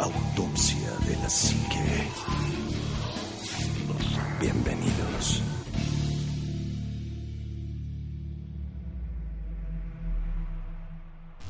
Autopsia 0.00 0.90
de 1.06 1.14
la 1.22 1.28
Psique. 1.28 2.08
Bienvenidos. 4.40 5.42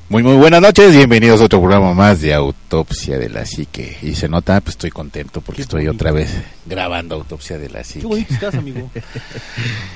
Muy 0.09 0.23
muy 0.23 0.35
buenas 0.35 0.61
noches, 0.61 0.93
bienvenidos 0.93 1.39
a 1.39 1.45
otro 1.45 1.61
programa 1.61 1.93
más 1.93 2.19
de 2.19 2.33
Autopsia 2.33 3.17
de 3.17 3.29
la 3.29 3.45
Psique. 3.45 3.97
Y 4.01 4.13
se 4.15 4.27
nota, 4.27 4.59
pues 4.59 4.73
estoy 4.73 4.89
contento 4.89 5.39
porque 5.39 5.57
Qué 5.59 5.61
estoy 5.63 5.85
bonito. 5.85 5.95
otra 6.03 6.11
vez 6.11 6.33
grabando 6.65 7.15
Autopsia 7.15 7.57
de 7.57 7.69
la 7.69 7.79
Qué 7.79 7.85
Psique. 7.85 8.05
bonito 8.07 8.33
estás, 8.33 8.55
amigo. 8.55 8.89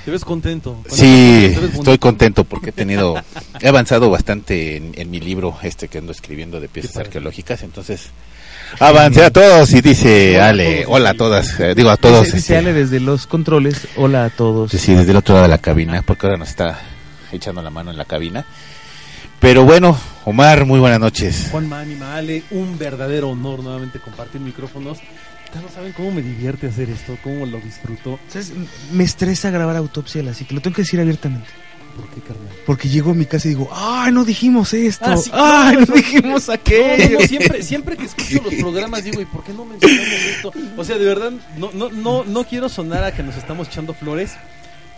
Te 0.06 0.12
ves 0.12 0.24
contento. 0.24 0.72
Cuando 0.76 0.96
Sí, 0.96 1.02
te 1.04 1.48
ves 1.50 1.56
bonito. 1.60 1.78
estoy 1.80 1.98
contento 1.98 2.46
porque 2.46 2.70
he 2.70 2.74
tenido, 2.74 3.16
he 3.60 3.68
avanzado 3.68 4.10
bastante 4.10 4.78
en, 4.78 4.94
en 4.96 5.12
mi 5.12 5.20
libro 5.20 5.58
este 5.64 5.90
que 5.90 5.98
ando 5.98 6.14
escribiendo 6.14 6.62
de 6.62 6.70
piezas 6.70 6.94
Qué 6.94 7.00
arqueológicas, 7.02 7.62
entonces 7.64 8.12
avancé 8.80 9.24
a 9.24 9.32
todos 9.32 9.72
y 9.74 9.82
dice 9.82 10.36
Hola 10.36 10.46
a 10.46 10.50
Ale, 10.50 10.76
todos. 10.84 10.96
hola 10.96 11.10
a 11.10 11.14
todas, 11.14 11.60
eh, 11.60 11.76
digo 11.76 11.90
a 11.90 11.98
todos. 11.98 12.26
Dice, 12.26 12.38
dice 12.38 12.54
este, 12.54 12.58
Ale 12.70 12.74
desde 12.74 13.00
los 13.00 13.28
controles, 13.28 13.88
hola 13.96 14.26
a 14.26 14.30
todos. 14.30 14.72
Sí, 14.72 14.78
sí, 14.78 14.94
desde 14.94 15.12
el 15.12 15.18
otro 15.18 15.34
lado 15.36 15.44
de 15.44 15.50
la 15.50 15.58
cabina, 15.58 16.02
porque 16.02 16.28
ahora 16.28 16.38
nos 16.38 16.50
está 16.50 16.80
echando 17.32 17.62
la 17.62 17.70
mano 17.70 17.91
en 17.91 17.98
la 17.98 18.05
cabina. 18.05 18.46
Pero 19.40 19.64
bueno, 19.64 19.98
Omar, 20.24 20.66
muy 20.66 20.80
buenas 20.80 21.00
noches. 21.00 21.50
Juan 21.52 21.70
Manima, 21.70 22.16
Ale, 22.16 22.44
un 22.52 22.78
verdadero 22.80 23.30
honor 23.30 23.62
nuevamente 23.62 24.00
compartir 24.00 24.41
micrófonos. 24.41 24.98
Ustedes 25.46 25.63
no 25.63 25.70
saben 25.70 25.94
cómo 25.94 26.12
me 26.12 26.22
divierte 26.22 26.68
hacer 26.68 26.90
esto, 26.90 27.18
cómo 27.24 27.46
lo 27.46 27.60
disfruto. 27.60 28.20
¿Sabes? 28.27 28.54
Me 28.91 29.04
estresa 29.04 29.52
grabar 29.52 29.76
autopsia, 29.76 30.24
así 30.30 30.46
que 30.46 30.55
lo 30.55 30.62
tengo 30.62 30.76
que 30.76 30.82
decir 30.82 31.00
abiertamente. 31.00 31.48
¿Por 31.95 32.09
qué, 32.09 32.20
carnal? 32.22 32.49
Porque 32.66 32.90
llego 32.90 33.12
a 33.12 33.13
mi 33.13 33.26
casa 33.26 33.48
y 33.48 33.52
digo, 33.52 33.70
¡ay, 33.73 34.12
no 34.12 34.26
dijimos 34.26 34.73
esto! 34.73 35.05
Ah, 35.08 35.17
sí, 35.17 35.30
¡ay, 35.34 35.76
no, 35.77 35.85
no 35.85 35.95
dijimos 35.95 36.49
aquello! 36.49 37.20
no, 37.20 37.27
siempre, 37.27 37.63
siempre 37.63 37.98
que 37.98 38.05
escucho 38.05 38.41
los 38.44 38.54
programas 38.59 39.04
digo, 39.04 39.21
¿y 39.21 39.26
por 39.26 39.44
qué 39.44 39.54
no 39.54 39.63
mencionamos 39.66 40.13
esto? 40.13 40.51
O 40.77 40.84
sea, 40.84 40.98
de 40.98 41.05
verdad, 41.05 41.32
no, 41.57 41.71
no, 41.73 41.90
no, 41.90 42.23
no 42.26 42.43
quiero 42.46 42.68
sonar 42.70 43.04
a 43.04 43.13
que 43.13 43.23
nos 43.23 43.38
estamos 43.38 43.68
echando 43.70 43.93
flores, 43.93 44.34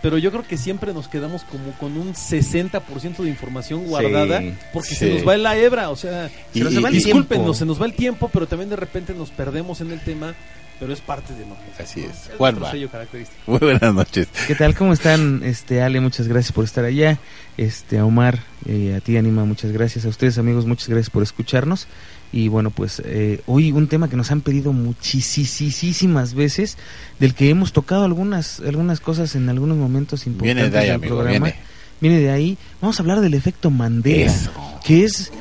pero 0.02 0.16
yo 0.18 0.30
creo 0.30 0.44
que 0.46 0.56
siempre 0.56 0.92
nos 0.92 1.08
quedamos 1.08 1.44
como 1.44 1.72
con 1.72 1.96
un 1.98 2.14
60% 2.14 3.16
de 3.18 3.28
información 3.28 3.84
guardada, 3.86 4.42
porque 4.72 4.90
sí. 4.90 4.94
se 4.96 5.14
nos 5.14 5.26
va 5.26 5.34
en 5.34 5.42
la 5.42 5.56
hebra, 5.56 5.90
o 5.90 5.96
sea, 5.96 6.30
Y- 6.54 6.58
Se 6.58 6.64
nos 6.64 6.84
va 6.84 6.88
el 6.88 6.94
discúlpenos, 6.94 7.28
tiempo. 7.28 7.54
se 7.54 7.64
nos 7.66 7.80
va 7.80 7.86
el 7.86 7.94
tiempo, 7.94 8.28
pero 8.32 8.46
también 8.46 8.70
de 8.70 8.76
repente 8.76 9.14
nos 9.14 9.30
perdemos 9.30 9.80
en 9.80 9.90
el 9.92 10.00
tema, 10.00 10.34
pero 10.80 10.92
es 10.92 11.00
parte 11.00 11.32
de 11.34 11.40
nosotros. 11.46 11.80
Así 11.80 12.00
es. 12.02 12.30
Sello 12.70 12.88
característico. 12.90 13.40
Muy 13.46 13.58
buenas 13.60 13.94
noches. 13.94 14.28
¿Qué 14.46 14.54
tal? 14.54 14.74
¿Cómo 14.74 14.92
están? 14.92 15.42
Este, 15.44 15.82
Ale, 15.82 16.00
muchas 16.00 16.28
gracias 16.28 16.52
por 16.52 16.64
estar 16.64 16.84
allá. 16.84 17.18
Este, 17.56 17.98
a 17.98 18.04
Omar, 18.04 18.38
eh, 18.66 18.94
a 18.96 19.00
ti, 19.00 19.16
Anima, 19.16 19.44
muchas 19.44 19.72
gracias. 19.72 20.04
A 20.04 20.08
ustedes, 20.08 20.38
amigos, 20.38 20.66
muchas 20.66 20.88
gracias 20.88 21.10
por 21.10 21.22
escucharnos. 21.22 21.88
Y 22.32 22.48
bueno, 22.48 22.70
pues 22.70 23.02
eh, 23.04 23.40
hoy 23.46 23.72
un 23.72 23.88
tema 23.88 24.08
que 24.10 24.16
nos 24.16 24.30
han 24.30 24.42
pedido 24.42 24.72
muchísimas 24.72 26.34
veces, 26.34 26.76
del 27.18 27.34
que 27.34 27.48
hemos 27.50 27.72
tocado 27.72 28.04
algunas 28.04 28.60
algunas 28.60 29.00
cosas 29.00 29.34
en 29.34 29.48
algunos 29.48 29.76
momentos 29.78 30.26
importantes 30.26 30.56
Viene 30.56 30.70
de 30.70 30.78
ahí, 30.78 30.86
del 30.86 30.94
amigo, 30.96 31.16
programa. 31.16 31.46
viene. 31.46 31.60
Viene 32.00 32.18
de 32.20 32.30
ahí. 32.30 32.58
Vamos 32.80 32.98
a 32.98 33.02
hablar 33.02 33.20
del 33.20 33.34
efecto 33.34 33.70
Mandela, 33.70 34.30
Eso. 34.32 34.52
que 34.84 35.04
es 35.04 35.32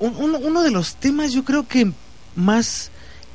un- 0.00 0.34
uno 0.34 0.62
de 0.62 0.70
los 0.70 0.96
temas, 0.96 1.32
yo 1.32 1.44
creo 1.44 1.66
que 1.66 1.90
más 2.36 2.90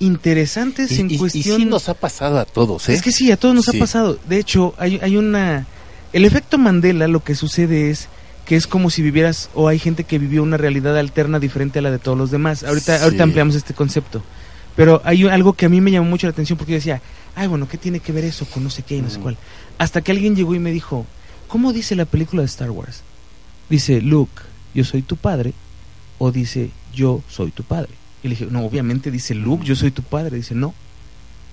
interesantes 0.05 0.91
Y, 0.91 1.01
en 1.01 1.11
y- 1.11 1.15
y 1.15 1.17
cuestión. 1.17 1.57
sí 1.57 1.65
nos 1.65 1.89
ha 1.89 1.93
pasado 1.93 2.39
a 2.39 2.45
todos, 2.45 2.89
¿eh? 2.89 2.93
Es 2.93 3.01
que 3.01 3.11
sí, 3.11 3.31
a 3.31 3.37
todos 3.37 3.55
nos 3.55 3.65
Sí. 3.65 3.77
ha 3.77 3.79
pasado. 3.79 4.19
De 4.27 4.37
hecho, 4.37 4.73
hay, 4.77 4.99
hay 5.01 5.17
una... 5.17 5.65
El 6.13 6.25
efecto 6.25 6.57
Mandela 6.57 7.07
lo 7.07 7.23
que 7.23 7.33
sucede 7.35 7.89
es 7.89 8.07
que 8.45 8.55
es 8.55 8.67
como 8.67 8.89
si 8.89 9.01
vivieras 9.01 9.49
o 9.55 9.67
hay 9.67 9.79
gente 9.79 10.03
que 10.03 10.19
vivió 10.19 10.43
una 10.43 10.57
realidad 10.57 10.97
alterna 10.97 11.39
diferente 11.39 11.79
a 11.79 11.81
la 11.81 11.91
de 11.91 11.99
todos 11.99 12.17
los 12.17 12.29
demás. 12.29 12.63
Ahorita, 12.63 12.97
Sí. 12.97 13.03
ahorita 13.03 13.23
ampliamos 13.23 13.55
este 13.55 13.73
concepto. 13.73 14.21
Pero 14.75 15.01
hay 15.05 15.25
algo 15.27 15.53
que 15.53 15.65
a 15.65 15.69
mí 15.69 15.81
me 15.81 15.91
llamó 15.91 16.09
mucho 16.09 16.27
la 16.27 16.31
atención 16.31 16.57
porque 16.57 16.73
yo 16.73 16.77
decía, 16.77 17.01
ay, 17.35 17.47
bueno, 17.47 17.67
¿qué 17.67 17.77
tiene 17.77 17.99
que 17.99 18.11
ver 18.11 18.25
eso 18.25 18.45
con 18.45 18.63
no 18.63 18.69
sé 18.69 18.83
qué 18.83 18.97
y 18.97 19.01
no 19.01 19.09
sé 19.09 19.15
Ujú. 19.15 19.23
cuál? 19.23 19.37
Hasta 19.77 20.01
que 20.01 20.11
alguien 20.11 20.35
llegó 20.35 20.53
y 20.55 20.59
me 20.59 20.71
dijo, 20.71 21.05
¿cómo 21.47 21.73
dice 21.73 21.95
la 21.95 22.05
película 22.05 22.41
de 22.41 22.47
Star 22.47 22.69
Wars? 22.71 23.01
Dice, 23.69 24.01
Luke, 24.01 24.41
yo 24.75 24.83
soy 24.83 25.01
tu 25.03 25.15
padre, 25.15 25.53
o 26.19 26.31
dice, 26.31 26.69
yo 26.93 27.21
soy 27.29 27.51
tu 27.51 27.63
padre. 27.63 27.89
Y 28.23 28.29
le 28.29 28.35
dije, 28.35 28.47
no, 28.49 28.65
obviamente 28.65 29.11
dice 29.11 29.35
Luke, 29.35 29.65
yo 29.65 29.75
soy 29.75 29.91
tu 29.91 30.01
padre. 30.01 30.37
Dice, 30.37 30.55
no, 30.55 30.73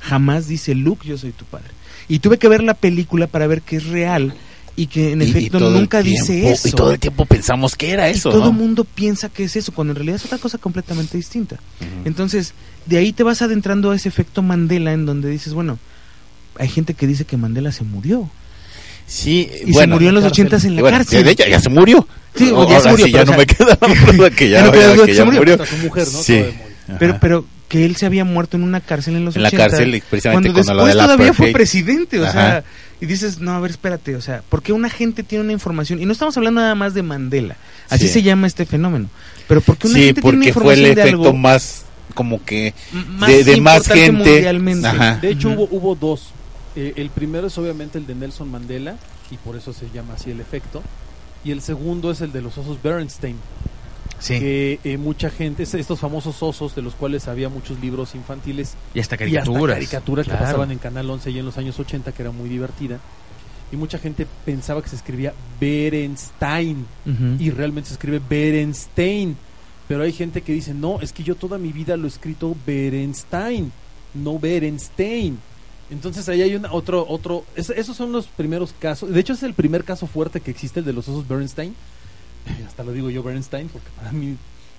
jamás 0.00 0.46
dice 0.46 0.74
Luke, 0.74 1.06
yo 1.06 1.18
soy 1.18 1.32
tu 1.32 1.44
padre. 1.44 1.68
Y 2.08 2.20
tuve 2.20 2.38
que 2.38 2.48
ver 2.48 2.62
la 2.62 2.74
película 2.74 3.26
para 3.26 3.46
ver 3.46 3.62
que 3.62 3.76
es 3.76 3.86
real 3.86 4.34
y 4.76 4.86
que 4.86 5.12
en 5.12 5.20
Y- 5.22 5.24
efecto 5.24 5.58
nunca 5.60 6.02
dice 6.02 6.50
eso. 6.50 6.68
Y 6.68 6.72
todo 6.72 6.92
el 6.92 6.98
tiempo 7.00 7.26
pensamos 7.26 7.76
que 7.76 7.90
era 7.90 8.08
Y 8.08 8.12
eso, 8.14 8.30
todo 8.30 8.44
¿no? 8.44 8.50
el 8.50 8.56
mundo 8.56 8.84
piensa 8.84 9.28
que 9.28 9.44
es 9.44 9.56
eso, 9.56 9.72
cuando 9.72 9.92
en 9.92 9.96
realidad 9.96 10.16
es 10.16 10.24
otra 10.24 10.38
cosa 10.38 10.58
completamente 10.58 11.16
distinta. 11.16 11.56
Entonces, 12.04 12.54
de 12.86 12.96
ahí 12.98 13.12
te 13.12 13.22
vas 13.22 13.42
adentrando 13.42 13.90
a 13.90 13.96
ese 13.96 14.08
efecto 14.08 14.42
Mandela 14.42 14.92
en 14.92 15.06
donde 15.06 15.28
dices, 15.28 15.52
bueno, 15.54 15.78
hay 16.58 16.68
gente 16.68 16.94
que 16.94 17.06
dice 17.06 17.24
que 17.24 17.36
Mandela 17.36 17.72
se 17.72 17.84
murió. 17.84 18.30
Sí, 19.10 19.50
Y 19.66 19.72
bueno. 19.72 19.80
se 19.80 19.86
murió 19.88 20.08
en 20.10 20.14
los 20.14 20.24
cárcel. 20.24 20.42
ochentas 20.44 20.64
en 20.64 20.76
la 20.76 20.82
bueno, 20.82 20.98
cárcel. 20.98 21.24
de 21.24 21.30
ella 21.32 21.48
ya 21.48 21.60
se 21.60 21.68
murió. 21.68 22.06
Sí, 22.36 22.50
O- 22.54 22.62
ya 22.68 22.80
se 22.80 22.88
ahora 22.88 22.90
murió, 22.92 23.06
sí, 23.06 23.12
ya 23.12 23.18
pero, 23.18 23.30
no 23.32 23.32
o 23.32 23.38
me 23.40 23.44
sea, 23.44 23.56
queda 23.56 23.78
la 24.06 24.12
duda 24.12 24.30
que 24.30 24.48
ya, 24.48 24.58
ya 24.60 24.64
no 24.66 24.72
queda 24.72 24.80
ya- 24.82 24.94
duda 24.94 25.04
que 25.04 25.10
que 25.10 25.16
ya 25.16 25.24
se 25.24 25.30
murió. 25.30 25.66
su 25.66 25.76
mujer, 25.78 26.06
¿no? 26.12 26.18
Sí. 26.22 26.44
Pero, 26.98 27.18
pero 27.20 27.44
que 27.68 27.84
él 27.84 27.96
se 27.96 28.06
había 28.06 28.24
muerto 28.24 28.56
en 28.56 28.62
una 28.62 28.80
cárcel 28.80 29.16
en 29.16 29.24
los 29.24 29.34
En 29.36 29.42
la 29.42 29.48
80, 29.48 29.64
cárcel, 29.68 29.94
y 29.94 30.00
precisamente 30.00 30.52
cuando 30.52 30.66
con 30.68 30.76
lo 30.76 30.84
después 30.86 30.94
de 30.94 30.96
la 30.98 31.04
todavía 31.14 31.32
fue 31.34 31.52
presidente, 31.52 32.20
o 32.20 32.24
Ajá. 32.24 32.32
sea, 32.32 32.64
y 33.00 33.06
dices, 33.06 33.38
no, 33.40 33.52
a 33.54 33.60
ver, 33.60 33.70
espérate, 33.72 34.14
o 34.16 34.20
sea, 34.20 34.42
porque 34.48 34.72
una 34.72 34.90
gente 34.90 35.22
tiene 35.24 35.44
una 35.44 35.52
información, 35.52 36.00
y 36.00 36.06
no 36.06 36.12
estamos 36.12 36.36
hablando 36.36 36.60
nada 36.60 36.74
más 36.76 36.94
de 36.94 37.02
Mandela, 37.02 37.56
así 37.88 38.06
Sí. 38.06 38.14
se 38.14 38.22
llama 38.22 38.46
este 38.46 38.64
fenómeno, 38.66 39.08
pero 39.48 39.60
porque 39.60 39.86
una 39.88 39.96
Sí, 39.98 40.04
gente 40.06 40.20
tiene 40.20 40.36
una 40.36 40.44
porque 40.46 40.52
fue 40.52 40.74
el 40.74 40.80
información 40.80 40.94
de 40.96 41.00
efecto 41.02 41.28
algo 41.28 41.38
más 41.38 41.84
como 42.14 42.44
que 42.44 42.74
más 43.18 43.28
de, 43.30 43.44
de 43.44 43.60
más 43.60 43.86
gente. 43.86 44.12
mundialmente. 44.12 44.86
Ajá. 44.88 45.18
De 45.22 45.30
hecho, 45.30 45.48
hubo 45.50 45.94
dos. 45.94 46.32
Eh, 46.80 46.92
el 46.96 47.10
primero 47.10 47.48
es 47.48 47.58
obviamente 47.58 47.98
el 47.98 48.06
de 48.06 48.14
Nelson 48.14 48.50
Mandela, 48.50 48.96
y 49.30 49.36
por 49.36 49.56
eso 49.56 49.72
se 49.72 49.90
llama 49.90 50.14
así 50.14 50.30
el 50.30 50.40
efecto. 50.40 50.82
Y 51.44 51.50
el 51.52 51.60
segundo 51.62 52.10
es 52.10 52.20
el 52.20 52.32
de 52.32 52.42
los 52.42 52.56
osos 52.58 52.82
Bernstein, 52.82 53.36
Sí, 54.18 54.38
que 54.38 54.80
eh, 54.84 54.98
mucha 54.98 55.30
gente, 55.30 55.62
es- 55.62 55.72
estos 55.74 55.98
famosos 56.00 56.42
osos 56.42 56.74
de 56.74 56.82
los 56.82 56.94
cuales 56.94 57.26
había 57.28 57.48
muchos 57.48 57.80
libros 57.80 58.14
infantiles 58.14 58.74
y 58.94 59.00
hasta 59.00 59.14
y 59.16 59.16
hasta 59.16 59.16
caricaturas. 59.16 59.74
caricaturas 59.76 60.26
que 60.26 60.32
pasaban 60.44 60.70
en 60.72 60.78
Canal 60.78 61.08
11 61.10 61.30
y 61.30 61.38
en 61.38 61.46
los 61.46 61.56
años 61.58 61.78
80, 61.78 62.12
que 62.12 62.22
era 62.22 62.30
muy 62.30 62.48
divertida. 62.50 62.98
Y 63.72 63.76
mucha 63.76 63.98
gente 63.98 64.26
pensaba 64.44 64.82
que 64.82 64.88
se 64.90 64.96
escribía 64.96 65.32
Berenstein 65.60 66.86
y 67.38 67.50
realmente 67.50 67.88
se 67.88 67.94
escribe 67.94 68.20
Berenstein. 68.28 69.36
Pero 69.88 70.02
hay 70.02 70.12
gente 70.12 70.42
que 70.42 70.52
dice, 70.52 70.74
no, 70.74 71.00
es 71.00 71.12
que 71.12 71.22
yo 71.22 71.34
toda 71.34 71.56
mi 71.58 71.72
vida 71.72 71.96
lo 71.96 72.04
he 72.04 72.08
escrito 72.08 72.54
Berenstein, 72.66 73.72
no 74.14 74.38
Berenstein. 74.38 75.38
Entonces 75.90 76.28
ahí 76.28 76.42
hay 76.42 76.54
una, 76.54 76.72
otro, 76.72 77.04
otro, 77.08 77.44
es- 77.56 77.70
esos 77.70 77.96
son 77.96 78.12
los 78.12 78.26
primeros 78.26 78.72
casos. 78.78 79.10
De 79.10 79.18
hecho 79.20 79.32
es 79.32 79.42
el 79.42 79.54
primer 79.54 79.84
caso 79.84 80.06
fuerte 80.06 80.40
que 80.40 80.50
existe, 80.50 80.80
el 80.80 80.86
de 80.86 80.92
los 80.92 81.08
osos 81.08 81.26
Bernstein. 81.26 81.74
Hasta 82.66 82.84
lo 82.84 82.92
digo 82.92 83.10
yo 83.10 83.22
Bernstein, 83.22 83.68
porque 83.68 83.88
para 83.96 84.12
mí 84.12 84.36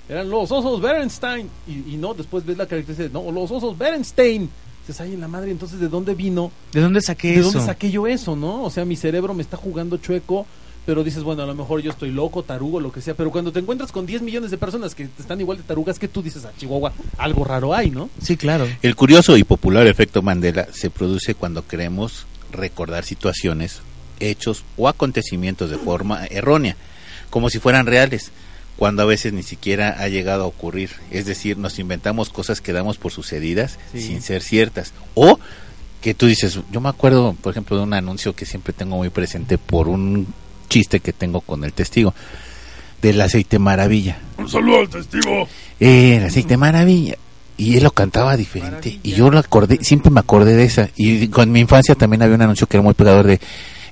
eran 0.09 0.29
los 0.29 0.51
osos 0.51 0.81
Bernstein. 0.81 1.49
Y, 1.67 1.93
y 1.93 1.97
no, 1.97 2.13
después 2.13 2.45
ves 2.45 2.57
la 2.57 2.65
característica 2.65 3.07
de, 3.09 3.13
no, 3.13 3.31
los 3.31 3.51
osos 3.51 3.77
Bernstein. 3.77 4.49
Dices, 4.81 4.99
ay, 5.01 5.13
en 5.13 5.21
la 5.21 5.27
madre, 5.27 5.51
entonces 5.51 5.79
¿de 5.79 5.87
dónde 5.89 6.15
vino? 6.15 6.51
¿De 6.73 6.81
dónde 6.81 7.01
saqué 7.01 7.33
¿De 7.33 7.39
eso? 7.41 7.51
dónde 7.51 7.65
saqué 7.67 7.91
yo 7.91 8.07
eso, 8.07 8.35
no? 8.35 8.63
O 8.63 8.69
sea, 8.71 8.83
mi 8.83 8.95
cerebro 8.95 9.33
me 9.35 9.43
está 9.43 9.55
jugando 9.57 9.97
chueco, 9.97 10.47
pero 10.91 11.05
dices, 11.05 11.23
bueno, 11.23 11.43
a 11.43 11.45
lo 11.45 11.55
mejor 11.55 11.79
yo 11.81 11.89
estoy 11.89 12.11
loco, 12.11 12.43
tarugo, 12.43 12.81
lo 12.81 12.91
que 12.91 12.99
sea, 12.99 13.13
pero 13.13 13.31
cuando 13.31 13.53
te 13.53 13.59
encuentras 13.59 13.93
con 13.93 14.05
10 14.05 14.23
millones 14.23 14.51
de 14.51 14.57
personas 14.57 14.93
que 14.93 15.03
están 15.17 15.39
igual 15.39 15.57
de 15.57 15.63
tarugas 15.63 15.97
que 15.97 16.09
tú, 16.09 16.21
dices, 16.21 16.43
a 16.43 16.51
Chihuahua, 16.57 16.91
algo 17.17 17.45
raro 17.45 17.73
hay, 17.73 17.89
¿no? 17.89 18.09
Sí, 18.21 18.35
claro. 18.35 18.67
El 18.81 18.97
curioso 18.97 19.37
y 19.37 19.45
popular 19.45 19.87
efecto 19.87 20.21
Mandela 20.21 20.67
se 20.73 20.89
produce 20.89 21.33
cuando 21.33 21.65
queremos 21.65 22.25
recordar 22.51 23.05
situaciones, 23.05 23.79
hechos 24.19 24.65
o 24.75 24.89
acontecimientos 24.89 25.69
de 25.69 25.77
forma 25.77 26.25
errónea, 26.25 26.75
como 27.29 27.49
si 27.49 27.59
fueran 27.59 27.85
reales, 27.85 28.31
cuando 28.75 29.03
a 29.03 29.05
veces 29.05 29.31
ni 29.31 29.43
siquiera 29.43 29.95
ha 29.97 30.09
llegado 30.09 30.43
a 30.43 30.47
ocurrir. 30.47 30.89
Es 31.09 31.25
decir, 31.25 31.57
nos 31.57 31.79
inventamos 31.79 32.31
cosas 32.31 32.59
que 32.59 32.73
damos 32.73 32.97
por 32.97 33.13
sucedidas 33.13 33.79
Sí. 33.93 34.01
sin 34.01 34.21
ser 34.21 34.41
ciertas. 34.41 34.91
O 35.15 35.39
que 36.01 36.13
tú 36.13 36.25
dices, 36.25 36.59
yo 36.69 36.81
me 36.81 36.89
acuerdo, 36.89 37.33
por 37.41 37.51
ejemplo, 37.51 37.77
de 37.77 37.83
un 37.83 37.93
anuncio 37.93 38.35
que 38.35 38.45
siempre 38.45 38.73
tengo 38.73 38.97
muy 38.97 39.09
presente 39.09 39.57
por 39.57 39.87
un 39.87 40.33
chiste 40.71 40.99
que 41.01 41.11
tengo 41.13 41.41
con 41.41 41.63
el 41.63 41.73
testigo, 41.73 42.13
del 43.01 43.19
aceite 43.21 43.59
maravilla. 43.59 44.17
Un 44.37 44.49
saludo 44.49 44.79
al 44.79 44.89
testigo. 44.89 45.47
Eh, 45.79 46.15
el 46.17 46.23
aceite 46.25 46.55
maravilla. 46.57 47.15
Y 47.57 47.77
él 47.77 47.83
lo 47.83 47.91
cantaba 47.91 48.37
diferente. 48.37 48.99
Y 49.03 49.11
yo 49.11 49.29
lo 49.29 49.37
acordé, 49.37 49.77
siempre 49.83 50.09
me 50.09 50.19
acordé 50.21 50.55
de 50.55 50.63
esa. 50.63 50.89
Y 50.95 51.27
con 51.27 51.51
mi 51.51 51.59
infancia 51.59 51.93
también 51.93 52.21
había 52.23 52.35
un 52.35 52.41
anuncio 52.41 52.65
que 52.65 52.77
era 52.77 52.83
muy 52.83 52.93
pegador 52.95 53.27
de 53.27 53.39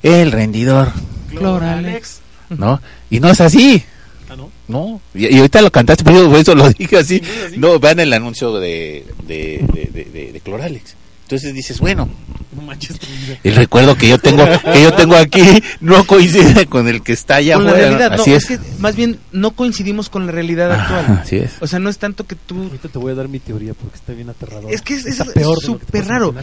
El 0.01 0.31
rendidor, 0.31 0.91
Cloralex. 1.29 2.21
¿no? 2.49 2.81
Y 3.09 3.19
no 3.19 3.29
es 3.29 3.41
así, 3.41 3.83
Ah, 4.31 4.35
¿no? 4.35 4.51
¿no? 4.67 5.01
Y, 5.15 5.33
y 5.35 5.37
ahorita 5.37 5.61
lo 5.63 5.71
cantaste, 5.71 6.03
pero 6.03 6.23
yo 6.23 6.29
por 6.29 6.37
eso 6.39 6.53
lo 6.55 6.69
dije 6.69 6.97
así. 6.97 7.17
Sí, 7.17 7.21
no 7.25 7.33
es 7.33 7.45
así. 7.47 7.57
No, 7.57 7.79
vean 7.79 7.99
el 7.99 8.13
anuncio 8.13 8.53
de, 8.59 9.03
de, 9.27 9.65
de, 9.73 9.89
de- 9.91 10.05
de- 10.11 10.31
de 10.33 10.39
Cloralex. 10.39 10.95
Entonces 11.29 11.53
dices, 11.53 11.79
bueno, 11.79 12.09
No 12.55 12.63
manches 12.63 12.97
tu 12.97 13.05
vida. 13.05 13.37
El 13.43 13.55
recuerdo 13.55 13.95
que 13.95 14.09
yo 14.09 14.17
tengo 14.17 14.43
que 14.73 14.81
yo 14.81 14.91
tengo 14.95 15.15
aquí 15.15 15.43
no 15.79 16.03
coincide 16.07 16.65
con 16.65 16.87
el 16.87 17.03
que 17.03 17.13
está 17.13 17.35
allá 17.35 17.53
con 17.53 17.65
la 17.65 17.73
realidad, 17.73 18.09
no, 18.17 18.23
Así 18.23 18.33
es 18.33 18.49
es. 18.49 18.59
que 18.59 18.65
más 18.79 18.95
bien 18.95 19.19
no 19.31 19.51
coincidimos 19.51 20.09
con 20.09 20.25
la 20.25 20.31
realidad 20.31 20.71
actual. 20.71 21.19
así 21.21 21.35
es. 21.37 21.51
O 21.61 21.67
sea, 21.67 21.77
no 21.77 21.87
es 21.91 21.99
tanto 21.99 22.25
que 22.25 22.33
tú 22.35 22.63
Ahorita 22.63 22.89
te 22.89 22.97
voy 22.97 23.11
a 23.11 23.15
dar 23.15 23.27
mi 23.29 23.37
teoría 23.39 23.75
porque 23.75 23.95
está 23.97 24.13
bien 24.13 24.29
aterrador. 24.31 24.73
Es 24.73 24.81
que 24.81 24.95
es- 24.95 25.05
es 25.05 25.17
súper 25.61 26.07
raro. 26.07 26.33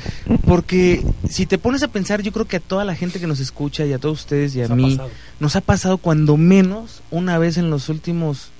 Porque 0.47 1.05
si 1.29 1.47
te 1.47 1.59
pones 1.59 1.83
a 1.83 1.89
pensar, 1.89 2.23
yo 2.23 2.31
creo 2.31 2.47
que 2.47 2.59
a 2.59 2.61
toda 2.61 2.85
la 2.85 2.95
gente 2.95 3.19
que 3.19 3.27
nos 3.27 3.41
escucha 3.41 3.85
y 3.85 3.93
a 3.93 3.99
todos 3.99 4.21
ustedes 4.21 4.55
y 4.55 4.63
a 4.63 4.69
Nos 4.69 4.77
mí, 4.79 5.01
nos 5.41 5.57
ha 5.57 5.61
pasado 5.61 5.99
cuando 5.99 6.37
menos 6.37 7.03
una 7.11 7.37
vez 7.39 7.57
en 7.57 7.69
los 7.71 7.89
últimos 7.89 8.51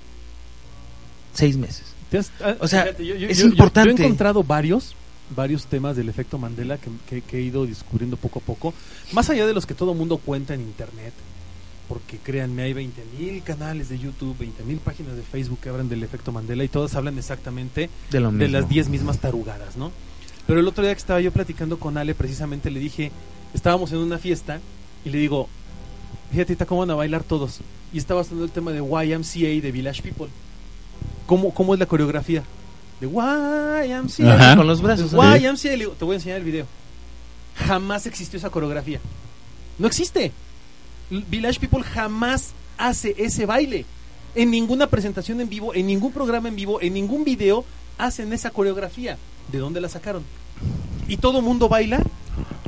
seis 1.33 1.55
meses. 1.57 1.83
Has- 2.13 2.31
ah, 2.43 2.55
O 2.59 2.67
sea, 2.67 2.83
fíjate, 2.83 3.05
yo- 3.05 3.15
yo- 3.15 3.27
es 3.29 3.37
yo- 3.37 3.45
yo- 3.45 3.49
importante. 3.51 3.95
Yo 3.95 4.03
he 4.03 4.05
encontrado 4.05 4.43
varios, 4.43 4.93
varios 5.35 5.65
temas 5.65 5.95
del 5.95 6.09
efecto 6.09 6.37
Mandela 6.37 6.77
que, 6.77 6.89
que- 7.09 7.21
que 7.21 7.37
he 7.37 7.41
ido 7.41 7.65
descubriendo 7.65 8.17
poco 8.17 8.39
a 8.39 8.41
poco, 8.41 8.73
más 9.13 9.29
allá 9.29 9.45
de 9.45 9.53
los 9.53 9.65
que 9.65 9.73
todo 9.73 9.93
mundo 9.93 10.17
cuenta 10.17 10.53
en 10.53 10.61
internet. 10.61 11.13
Porque 11.87 12.17
créanme, 12.17 12.63
hay 12.63 12.73
20.000 12.73 13.43
canales 13.43 13.87
de 13.87 13.97
YouTube, 13.97 14.35
20.000 14.37 14.79
páginas 14.79 15.15
de 15.15 15.21
Facebook 15.23 15.59
que 15.61 15.69
hablan 15.69 15.87
del 15.87 16.03
efecto 16.03 16.33
Mandela 16.33 16.63
y 16.65 16.67
todas 16.67 16.95
hablan 16.95 17.17
exactamente 17.17 17.89
De 18.11 18.19
lo 18.19 18.29
de 18.31 18.37
mismo. 18.39 18.59
las 18.59 18.67
10 18.69 18.89
mismas 18.89 19.19
tarugadas, 19.19 19.77
¿no? 19.77 19.91
Pero 20.45 20.59
el 20.59 20.67
otro 20.67 20.83
día 20.83 20.93
que 20.93 20.99
estaba 20.99 21.21
yo 21.21 21.31
platicando 21.31 21.79
con 21.79 21.97
Ale, 21.97 22.13
precisamente 22.13 22.71
le 22.71 22.79
dije, 22.81 23.11
estábamos 23.53 23.91
en 23.93 23.99
una 23.99 24.17
fiesta 24.17 24.59
y 25.05 25.09
le 25.11 25.17
digo, 25.17 25.47
fíjate 26.31 26.57
cómo 26.65 26.81
van 26.81 26.91
a 26.91 26.95
bailar 26.95 27.23
todos. 27.23 27.59
Y 27.93 27.97
estaba 27.97 28.19
haciendo 28.19 28.43
el 28.43 28.51
tema 28.51 28.71
de 28.71 28.79
YMCA 28.79 29.61
de 29.61 29.71
Village 29.71 30.01
People. 30.01 30.27
¿Cómo, 31.25 31.53
cómo 31.53 31.73
es 31.73 31.79
la 31.79 31.85
coreografía? 31.85 32.43
De 32.99 33.07
YMCA. 33.07 34.33
Ajá. 34.33 34.57
Con 34.57 34.67
los 34.67 34.81
brazos. 34.81 35.11
De. 35.11 35.17
YMCA, 35.17 35.69
le 35.69 35.77
digo, 35.77 35.91
te 35.93 36.05
voy 36.05 36.13
a 36.13 36.17
enseñar 36.17 36.37
el 36.37 36.43
video. 36.43 36.65
Jamás 37.55 38.05
existió 38.05 38.37
esa 38.37 38.49
coreografía. 38.49 38.99
No 39.77 39.87
existe. 39.87 40.31
Village 41.09 41.59
People 41.59 41.83
jamás 41.83 42.51
hace 42.77 43.15
ese 43.17 43.45
baile. 43.45 43.85
En 44.35 44.51
ninguna 44.51 44.87
presentación 44.87 45.41
en 45.41 45.49
vivo, 45.49 45.73
en 45.73 45.87
ningún 45.87 46.11
programa 46.11 46.47
en 46.49 46.55
vivo, 46.55 46.81
en 46.81 46.93
ningún 46.93 47.23
video 47.23 47.65
hacen 47.97 48.33
esa 48.33 48.51
coreografía. 48.51 49.17
¿De 49.51 49.57
dónde 49.57 49.81
la 49.81 49.89
sacaron? 49.89 50.23
Y 51.07 51.17
todo 51.17 51.41
mundo 51.41 51.69
baila 51.69 52.01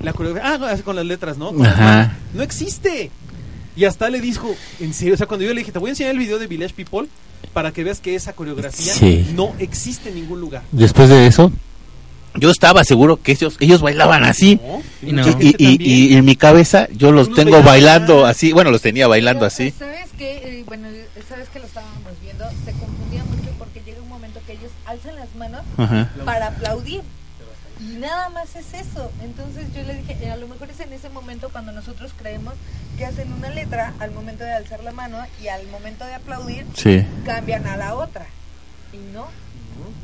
la 0.02 0.14
coreografía. 0.14 0.60
Ah, 0.62 0.78
con 0.84 0.96
las 0.96 1.06
letras, 1.06 1.38
¿no? 1.38 1.52
Ajá. 1.64 2.18
No 2.34 2.42
existe. 2.42 3.12
Y 3.76 3.86
hasta 3.86 4.10
le 4.10 4.20
dijo, 4.20 4.56
en 4.80 4.94
serio, 4.94 5.14
o 5.14 5.18
sea, 5.18 5.28
cuando 5.28 5.46
yo 5.46 5.54
le 5.54 5.60
dije, 5.60 5.72
te 5.72 5.80
voy 5.80 5.90
a 5.90 5.92
enseñar 5.92 6.12
el 6.12 6.20
video 6.20 6.40
de 6.40 6.48
Village 6.48 6.74
People 6.74 7.08
para 7.54 7.72
que 7.72 7.84
veas 7.84 8.00
que 8.00 8.16
esa 8.16 8.34
coreografía 8.34 8.94
Sí. 8.94 9.28
no 9.36 9.54
existe 9.60 10.10
en 10.10 10.16
ningún 10.16 10.40
lugar. 10.42 10.62
Después 10.72 11.10
de 11.10 11.28
eso, 11.28 11.52
yo 12.36 12.52
estaba 12.52 12.84
seguro 12.84 13.22
que 13.22 13.32
ellos 13.34 13.58
ellos 13.60 13.82
bailaban 13.82 14.24
así. 14.24 14.60
¿No? 14.64 14.82
Y 15.10 15.12
no. 15.14 15.28
Y, 15.40 15.56
y- 15.58 15.78
y- 15.84 16.14
y 16.14 16.16
en 16.16 16.26
mi 16.26 16.36
cabeza 16.36 16.88
yo 16.96 17.12
los 17.12 17.34
tengo 17.34 17.62
bailando 17.64 18.26
así, 18.26 18.52
bueno, 18.54 18.72
los 18.72 18.82
tenía 18.82 19.08
bailando 19.08 19.42
Pero, 19.42 19.48
así. 19.48 19.72
¿Sabes 19.78 20.10
qué? 20.18 20.38
Eh, 20.44 20.64
bueno, 20.68 20.88
sabes 21.28 21.50
que 21.50 21.60
lo 21.60 21.66
estábamos 21.66 22.14
viendo, 22.24 22.46
se 22.66 22.72
confundía 22.74 23.24
mucho 23.26 23.50
porque 23.58 23.82
llega 23.86 24.02
un 24.02 24.10
momento 24.10 24.40
que 24.46 24.54
ellos 24.54 24.72
alzan 24.86 25.16
las 25.16 25.34
manos 25.36 25.62
Ajá. 25.78 26.10
para 26.26 26.48
aplaudir. 26.48 27.02
Nada 28.00 28.30
más 28.30 28.56
es 28.56 28.74
eso. 28.74 29.12
Entonces 29.24 29.66
yo 29.76 29.84
le 29.84 29.96
dije, 29.96 30.18
eh, 30.22 30.32
a 30.32 30.36
lo 30.38 30.48
mejor 30.48 30.70
es 30.70 30.80
en 30.80 30.94
ese 30.94 31.10
momento 31.10 31.50
cuando 31.52 31.72
nosotros 31.72 32.12
creemos 32.18 32.54
que 32.98 33.06
hacen 33.06 33.32
una 33.34 33.50
letra 33.50 33.94
al 34.00 34.12
momento 34.12 34.44
de 34.44 34.52
alzar 34.54 34.84
la 34.84 34.92
mano 34.92 35.18
y 35.44 35.48
al 35.48 35.68
momento 35.68 36.06
de 36.06 36.14
aplaudir 36.14 36.66
Sí. 36.76 37.04
cambian 37.26 37.66
a 37.68 37.78
la 37.78 37.96
otra. 37.96 38.26
Y 38.94 38.98
no. 39.14 39.28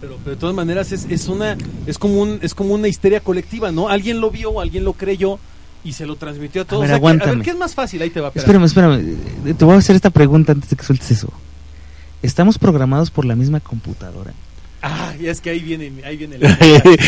Pero, 0.01 0.17
pero 0.23 0.35
de 0.35 0.39
todas 0.39 0.55
maneras 0.55 0.91
es, 0.91 1.05
es 1.09 1.27
una 1.27 1.57
es 1.85 1.97
como 1.97 2.21
un 2.21 2.39
es 2.41 2.53
como 2.53 2.73
una 2.73 2.87
histeria 2.87 3.19
colectiva, 3.19 3.71
¿no? 3.71 3.89
Alguien 3.89 4.21
lo 4.21 4.31
vio, 4.31 4.59
alguien 4.61 4.83
lo 4.85 4.93
creyó 4.93 5.37
y 5.83 5.93
se 5.93 6.05
lo 6.05 6.15
transmitió 6.15 6.61
a 6.61 6.65
todos. 6.65 6.81
ver, 6.83 6.91
O 6.91 6.99
sea, 6.99 7.17
que- 7.17 7.23
a 7.23 7.31
ver. 7.33 7.41
¿qué 7.41 7.49
es 7.51 7.57
más 7.57 7.75
fácil? 7.75 8.01
Ahí 8.01 8.09
te 8.09 8.19
va. 8.21 8.29
espérame. 8.33 8.63
Espérame, 8.65 8.93
espérame. 8.93 9.49
eh, 9.49 9.53
Te 9.53 9.65
voy 9.65 9.75
a 9.75 9.77
hacer 9.79 9.95
esta 9.95 10.09
pregunta 10.09 10.51
antes 10.53 10.69
de 10.69 10.75
que 10.75 10.83
sueltes 10.83 11.11
eso. 11.11 11.29
¿Estamos 12.21 12.57
programados 12.57 13.11
por 13.11 13.25
la 13.25 13.35
misma 13.35 13.59
computadora? 13.59 14.31
Ah, 14.81 15.13
ya 15.19 15.31
es 15.31 15.41
que 15.41 15.49
ahí 15.49 15.59
viene 15.59 15.91
ahí 16.05 16.15
viene 16.17 16.37
la 16.39 16.49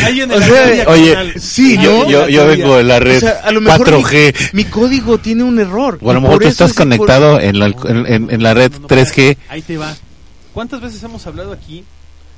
ahí 0.05 0.13
viene 0.15 0.33
O 0.33 0.39
la 0.39 0.45
sea, 0.47 0.89
Oye, 0.89 1.39
sí, 1.39 1.77
yo, 1.79 2.09
yo, 2.09 2.27
yo 2.27 2.47
vengo 2.47 2.75
de 2.77 2.83
la 2.83 2.99
red 2.99 3.17
O 3.17 3.19
sea, 3.19 3.41
a 3.43 3.51
lo 3.51 3.61
mejor 3.61 3.87
4G. 3.87 4.51
Mi, 4.53 4.63
mi 4.63 4.69
código 4.69 5.17
tiene 5.19 5.43
un 5.43 5.59
error. 5.59 5.99
O 6.01 6.09
a 6.09 6.13
lo 6.13 6.21
mejor 6.21 6.41
tú 6.41 6.47
estás 6.47 6.71
es- 6.71 6.75
por- 6.75 6.85
conectado 6.85 7.39
en 7.39 7.59
la, 7.59 7.67
en, 7.67 8.29
en- 8.31 8.43
la 8.43 8.53
red 8.55 8.71
No, 8.71 8.79
no, 8.79 8.87
3G. 8.87 9.37
Ahí 9.49 9.61
te 9.61 9.77
va. 9.77 9.95
¿Cuántas 10.53 10.81
veces 10.81 11.03
hemos 11.03 11.27
hablado 11.27 11.51
aquí 11.51 11.83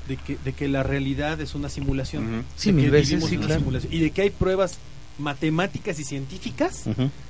de 0.09 0.17
que, 0.17 0.37
de 0.43 0.51
que 0.53 0.67
la 0.67 0.83
realidad 0.83 1.39
es 1.39 1.55
una 1.55 1.69
simulación? 1.69 2.43
Sí, 2.57 2.73
mil 2.73 2.89
veces, 2.91 3.23
sí, 3.29 3.37
claro. 3.37 3.59
simulación. 3.59 3.93
Y 3.93 3.99
de 3.99 4.11
que 4.11 4.23
hay 4.23 4.29
pruebas 4.31 4.77
matemáticas 5.19 5.99
y 5.99 6.03
científicas 6.03 6.83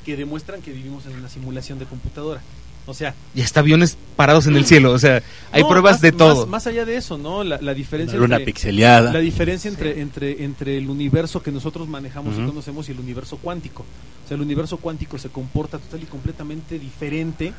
que 0.05 0.15
demuestran 0.17 0.61
que 0.61 0.71
vivimos 0.71 1.05
en 1.05 1.13
una 1.15 1.29
simulación 1.29 1.77
de 1.79 1.85
computadora. 1.85 2.41
O 2.89 2.93
sea, 2.93 3.13
Y 3.35 3.41
hasta 3.41 3.59
aviones 3.59 3.97
parados 4.15 4.47
en 4.47 4.55
el 4.55 4.65
cielo. 4.65 4.91
O 4.91 4.99
sea, 4.99 5.21
hay 5.51 5.61
no, 5.63 5.69
pruebas 5.69 5.93
más- 5.95 6.01
de 6.01 6.11
todo. 6.11 6.35
Más, 6.41 6.47
más 6.47 6.67
allá 6.67 6.85
de 6.85 6.97
eso, 6.97 7.17
¿no? 7.17 7.43
La, 7.43 7.59
la 7.61 7.73
diferencia 7.73 8.15
La 8.17 8.21
luna 8.23 8.35
entre, 8.37 8.45
pixeleada. 8.53 9.13
la 9.13 9.19
diferencia 9.19 9.69
entre, 9.69 10.01
entre, 10.01 10.43
entre 10.43 10.77
el 10.77 10.89
universo 10.89 11.41
que 11.43 11.51
nosotros 11.51 11.87
manejamos 11.87 12.35
y 12.37 12.45
conocemos 12.45 12.89
y 12.89 12.91
el 12.93 12.99
universo 12.99 13.37
cuántico. 13.37 13.83
O 14.25 14.27
sea, 14.27 14.35
el 14.35 14.41
universo 14.41 14.77
cuántico 14.77 15.17
se 15.17 15.29
comporta 15.29 15.77
total 15.79 16.03
y 16.03 16.05
completamente 16.05 16.77
diferente 16.79 17.53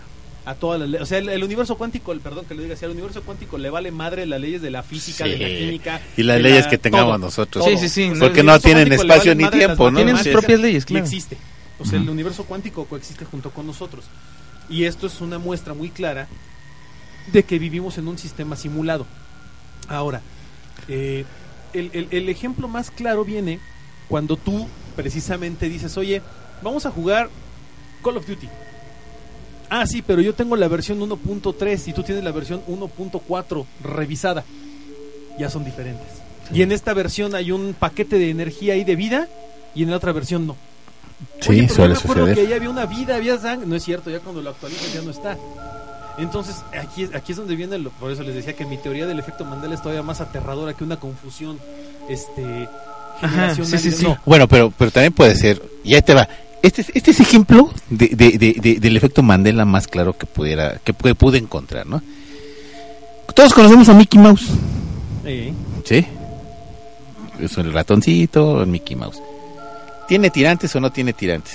a 0.46 0.54
todas 0.54 0.80
las 0.80 0.88
leyes. 0.88 1.02
O 1.02 1.06
sea, 1.06 1.18
el, 1.18 1.28
el 1.28 1.44
universo 1.44 1.76
cuántico, 1.76 2.12
el, 2.12 2.20
perdón 2.20 2.46
que 2.46 2.54
lo 2.54 2.62
diga 2.62 2.74
así, 2.74 2.84
al 2.84 2.92
universo 2.92 3.22
cuántico 3.22 3.58
le 3.58 3.68
vale 3.70 3.90
madre 3.90 4.24
las 4.26 4.40
leyes 4.40 4.62
de 4.62 4.70
la 4.70 4.82
física, 4.82 5.24
de 5.24 5.36
la 5.38 5.46
química. 5.48 6.00
Y 6.16 6.22
las 6.22 6.40
leyes 6.40 6.64
la- 6.64 6.70
que 6.70 6.78
tengamos 6.78 7.08
todo, 7.16 7.18
nosotros. 7.18 7.64
todo. 7.64 7.78
Sí, 7.78 7.88
sí, 7.88 8.10
sí. 8.10 8.12
Porque 8.18 8.42
no 8.42 8.58
tienen 8.58 8.90
espacio 8.92 9.32
vale 9.34 9.44
ni 9.44 9.50
tiempo, 9.50 9.90
¿no? 9.90 9.96
Tienen 9.98 10.16
sus 10.16 10.28
propias 10.28 10.60
leyes, 10.60 10.82
y 10.84 10.86
claro. 10.86 11.04
existe. 11.04 11.36
O 11.78 11.84
sea, 11.84 11.98
el 11.98 12.08
universo 12.10 12.44
cuántico 12.44 12.84
coexiste 12.84 13.24
junto 13.24 13.50
con 13.50 13.66
nosotros. 13.66 14.04
Y 14.70 14.84
esto 14.84 15.06
es 15.08 15.20
una 15.20 15.38
muestra 15.38 15.74
muy 15.74 15.90
clara 15.90 16.28
de 17.32 17.42
que 17.42 17.58
vivimos 17.58 17.98
en 17.98 18.08
un 18.08 18.16
sistema 18.18 18.56
simulado. 18.56 19.06
Ahora, 19.88 20.20
eh, 20.88 21.24
el, 21.72 21.90
el- 21.92 22.08
el 22.10 22.28
ejemplo 22.28 22.68
más 22.68 22.90
claro 22.90 23.24
viene 23.24 23.58
cuando 24.08 24.36
tú 24.36 24.68
precisamente 24.96 25.68
dices, 25.68 25.96
oye, 25.96 26.22
vamos 26.62 26.86
a 26.86 26.90
jugar 26.90 27.28
Call 28.02 28.16
of 28.16 28.26
Duty. 28.26 28.48
Ah, 29.68 29.86
sí, 29.86 30.02
pero 30.02 30.20
yo 30.20 30.34
tengo 30.34 30.56
la 30.56 30.66
versión 30.68 30.98
1.3 31.00 31.88
y 31.88 31.92
tú 31.92 32.02
tienes 32.02 32.24
la 32.24 32.32
versión 32.32 32.62
1.4 32.66 33.66
revisada. 33.84 34.44
Ya 35.38 35.48
son 35.48 35.64
diferentes. 35.64 36.06
Y 36.52 36.62
en 36.62 36.72
esta 36.72 36.92
versión 36.92 37.34
hay 37.36 37.52
un 37.52 37.74
paquete 37.78 38.18
de 38.18 38.30
energía 38.30 38.74
y 38.76 38.82
de 38.84 38.96
vida 38.96 39.28
y 39.74 39.84
en 39.84 39.90
la 39.90 39.96
otra 39.96 40.12
versión 40.12 40.46
no. 40.46 40.56
Sí, 41.40 41.50
Oye, 41.50 41.62
pero 41.62 41.74
suele 41.74 41.94
yo 41.94 42.00
me 42.00 42.04
acuerdo 42.04 42.22
suceder. 42.26 42.34
que 42.34 42.40
ahí 42.46 42.52
había 42.58 42.70
una 42.70 42.86
vida, 42.86 43.16
había 43.16 43.38
sangre. 43.38 43.66
No 43.66 43.76
es 43.76 43.82
cierto, 43.84 44.10
ya 44.10 44.20
cuando 44.20 44.42
lo 44.42 44.50
actualizas 44.50 44.92
ya 44.92 45.02
no 45.02 45.10
está. 45.10 45.36
Entonces, 46.18 46.56
aquí, 46.78 47.04
es- 47.04 47.14
aquí 47.14 47.32
es 47.32 47.38
donde 47.38 47.56
viene, 47.56 47.78
lo, 47.78 47.90
por 47.90 48.10
eso 48.10 48.22
les 48.22 48.34
decía 48.34 48.54
que 48.54 48.66
mi 48.66 48.76
teoría 48.76 49.06
del 49.06 49.18
efecto 49.18 49.44
Mandela 49.44 49.74
es 49.74 49.80
todavía 49.82 50.02
más 50.02 50.20
aterradora 50.20 50.74
que 50.74 50.84
una 50.84 50.98
confusión 50.98 51.58
este, 52.08 52.68
Ajá, 53.22 53.54
sí, 53.54 53.64
sí, 53.64 53.90
sí. 53.90 54.04
No, 54.04 54.18
Bueno, 54.26 54.46
pero, 54.48 54.70
pero 54.76 54.90
también 54.90 55.12
puede 55.12 55.34
ser, 55.36 55.62
y 55.84 55.94
ahí 55.94 56.02
te 56.02 56.12
va. 56.14 56.28
Este, 56.62 56.82
es- 56.82 56.90
este 56.94 57.10
es 57.12 57.20
ejemplo 57.20 57.70
de, 57.88 58.08
de- 58.08 58.36
de- 58.38 58.56
de- 58.60 58.80
del 58.80 58.96
efecto 58.96 59.22
Mandela 59.22 59.64
más 59.64 59.86
claro 59.88 60.12
que 60.16 60.26
pudiera, 60.26 60.78
que, 60.84 60.94
pu- 60.94 61.14
pude 61.14 61.38
encontrar, 61.38 61.86
¿no? 61.86 62.02
Todos 63.34 63.54
conocemos 63.54 63.88
a 63.88 63.94
Mickey 63.94 64.20
Mouse, 64.20 64.46
eh, 65.24 65.52
¿sí? 65.84 66.04
Es 67.40 67.56
el 67.56 67.72
ratoncito, 67.72 68.60
el 68.62 68.66
Mickey 68.66 68.96
Mouse. 68.96 69.22
¿Tiene 70.10 70.28
tirantes 70.30 70.74
o 70.74 70.80
no 70.80 70.90
tiene 70.90 71.12
tirantes? 71.12 71.54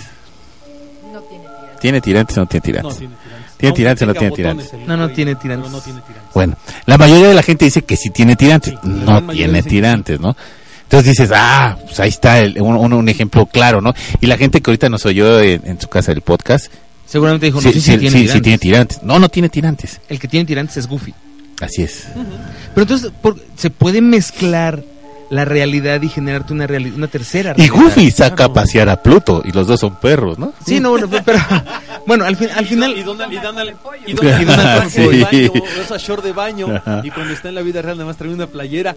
No 1.11 1.19
tiene 1.19 1.43
tiras. 1.43 1.79
¿Tiene 1.81 1.99
tirantes 2.01 2.37
o 2.37 2.39
no 2.39 2.45
tiene 2.47 2.59
no 2.61 2.63
tirantes? 2.65 2.97
tiene 2.97 3.15
tirantes. 3.17 3.57
¿Tiene 3.57 3.69
Aunque 3.69 3.77
tirantes 3.77 4.01
o 4.01 4.05
no 4.05 4.13
tiene 4.13 4.31
tirantes? 4.35 4.73
No, 4.87 4.95
no 4.97 5.09
tiene 5.09 5.35
tirantes. 5.35 5.71
no 5.71 5.81
tiene 5.81 5.99
tirantes. 6.01 6.33
Bueno, 6.33 6.55
la 6.85 6.97
mayoría 6.97 7.27
de 7.27 7.33
la 7.33 7.43
gente 7.43 7.65
dice 7.65 7.81
que 7.81 7.97
sí 7.97 8.11
tiene 8.11 8.37
tirantes, 8.37 8.73
Sí, 8.73 8.79
no 8.83 9.21
tiene 9.27 9.61
tirantes, 9.61 10.19
¿no? 10.21 10.37
Entonces 10.83 11.09
dices, 11.17 11.31
ah, 11.35 11.77
pues 11.83 11.99
ahí 11.99 12.07
está 12.07 12.39
el- 12.39 12.61
un, 12.61 12.77
un- 12.77 12.93
un 12.93 13.09
ejemplo 13.09 13.45
claro, 13.45 13.81
¿no? 13.81 13.93
Y 14.21 14.27
la 14.27 14.37
gente 14.37 14.61
que 14.61 14.69
ahorita 14.71 14.87
nos 14.87 15.05
oyó 15.05 15.41
en, 15.41 15.61
en 15.65 15.81
su 15.81 15.89
casa 15.89 16.13
del 16.13 16.21
podcast, 16.21 16.71
Seguramente 17.05 17.47
dijo, 17.47 17.59
no, 17.59 17.61
sí, 17.61 17.73
sí, 17.73 17.81
sí, 17.81 17.91
sí, 17.91 17.97
tiene 17.97 18.09
sí, 18.11 18.17
sí 18.17 18.23
tirantes. 18.23 18.41
tiene 18.43 18.57
tirantes. 18.57 19.03
No, 19.03 19.19
no 19.19 19.27
tiene 19.29 19.49
tirantes. 19.49 19.99
El 20.07 20.17
que 20.17 20.29
tiene 20.29 20.45
tirantes 20.45 20.77
es 20.77 20.87
Goofy. 20.87 21.13
Así 21.59 21.83
es. 21.83 22.07
Pero 22.73 22.81
entonces, 22.83 23.11
¿por- 23.21 23.37
¿se 23.57 23.69
puede 23.69 23.99
mezclar 24.01 24.81
la 25.29 25.43
realidad 25.45 26.01
y 26.01 26.09
generarte 26.09 26.53
una, 26.53 26.67
reali- 26.67 26.93
una 26.95 27.07
tercera 27.07 27.51
Y 27.57 27.67
realidad? 27.67 27.75
Goofy 27.83 28.11
saca 28.11 28.35
Claro. 28.35 28.51
a 28.51 28.53
pasear 28.53 28.89
a 28.89 29.01
Pluto 29.01 29.41
y 29.45 29.51
los 29.51 29.65
dos 29.67 29.79
son 29.79 29.95
perros, 29.99 30.37
¿no? 30.37 30.53
Sí, 30.65 30.79
no, 30.79 30.91
bueno, 30.91 31.09
pero... 31.25 31.39
Bueno, 32.05 32.25
al, 32.25 32.35
fin, 32.35 32.49
al 32.55 32.63
Y 32.65 32.67
final... 32.67 32.97
Y 32.97 33.03
Donald, 33.03 33.33
y 33.33 33.35
Y 33.35 33.39
Donald, 33.39 33.75
y 34.91 35.29
Sí. 35.29 35.51
usa 35.83 35.97
short 35.97 36.23
de 36.23 36.31
baño, 36.33 36.67
Ajá. 36.75 37.01
y 37.03 37.09
cuando 37.11 37.33
está 37.33 37.49
en 37.49 37.55
la 37.55 37.61
vida 37.61 37.81
real 37.81 37.97
nada 37.97 38.07
más 38.07 38.17
trae 38.17 38.31
una 38.31 38.47
playera. 38.47 38.95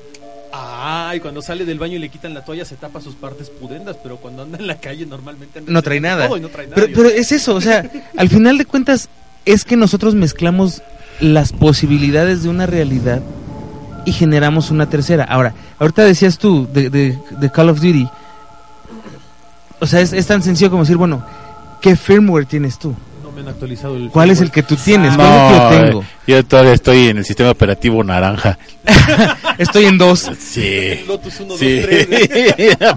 Ah, 0.53 1.13
y 1.15 1.21
cuando 1.21 1.43
sale 1.43 1.65
del 1.65 1.79
baño 1.79 1.97
y 1.97 1.99
le 1.99 2.09
quitan 2.09 2.33
la 2.35 2.43
toalla 2.45 2.65
se 2.65 2.77
tapa 2.77 3.01
sus 3.01 3.15
partes 3.15 3.51
pudendas, 3.51 3.97
pero 4.03 4.17
cuando 4.17 4.43
anda 4.43 4.59
en 4.59 4.67
la 4.67 4.77
calle 4.81 5.05
normalmente 5.07 5.61
no 5.67 5.83
trae 5.83 6.01
nada. 6.01 6.27
y 6.37 6.41
no 6.41 6.49
trae 6.49 6.67
nada. 6.67 6.75
Pero, 6.75 6.89
pero 6.95 7.09
es 7.11 7.33
eso, 7.33 7.55
o 7.55 7.61
sea, 7.61 7.91
al 8.17 8.29
final 8.29 8.57
de 8.57 8.65
cuentas 8.65 9.09
es 9.45 9.65
que 9.65 9.77
nosotros 9.77 10.15
mezclamos 10.15 10.83
las 11.21 11.53
posibilidades 11.53 12.43
de 12.43 12.49
una 12.49 12.67
realidad 12.67 13.21
y 14.05 14.13
generamos 14.13 14.71
una 14.71 14.89
tercera. 14.89 15.25
Ahora, 15.25 15.55
ahorita 15.79 16.05
decías 16.05 16.39
tú 16.39 16.69
de, 16.73 16.91
de- 16.91 17.19
de 17.31 17.51
Call 17.51 17.69
of 17.71 17.77
Duty, 17.81 18.09
O 19.81 19.87
sea, 19.87 20.01
es, 20.01 20.13
es 20.13 20.27
tan 20.27 20.43
sencillo 20.43 20.71
como 20.71 20.83
decir, 20.83 20.97
bueno, 20.97 21.25
¿qué 21.81 21.95
firmware 21.97 22.47
tienes 22.47 22.79
tú? 22.79 22.95
No 23.23 23.31
me 23.31 23.43
han 23.43 23.49
actualizado 23.49 23.97
el 23.97 24.09
¿Cuál 24.11 24.31
es 24.31 24.41
el 24.41 24.51
que 24.51 24.63
tú 24.65 24.75
tienes? 24.77 25.15
¿Cuál 25.15 25.29
es 25.29 25.35
el 25.35 25.49
que 25.49 25.77
yo 25.77 25.83
tengo? 25.85 26.05
yo 26.27 26.45
todavía 26.45 26.73
estoy 26.73 27.09
en 27.09 27.19
el 27.19 27.25
sistema 27.25 27.51
operativo 27.51 28.03
naranja. 28.03 28.59
Estoy 29.59 29.85
en 29.87 29.99
dos. 29.99 30.31
Sí. 30.39 31.01
Lotus 31.07 31.41
1, 31.41 31.57
Sí. 31.57 31.81
2, 31.81 31.87
3. 31.89 32.07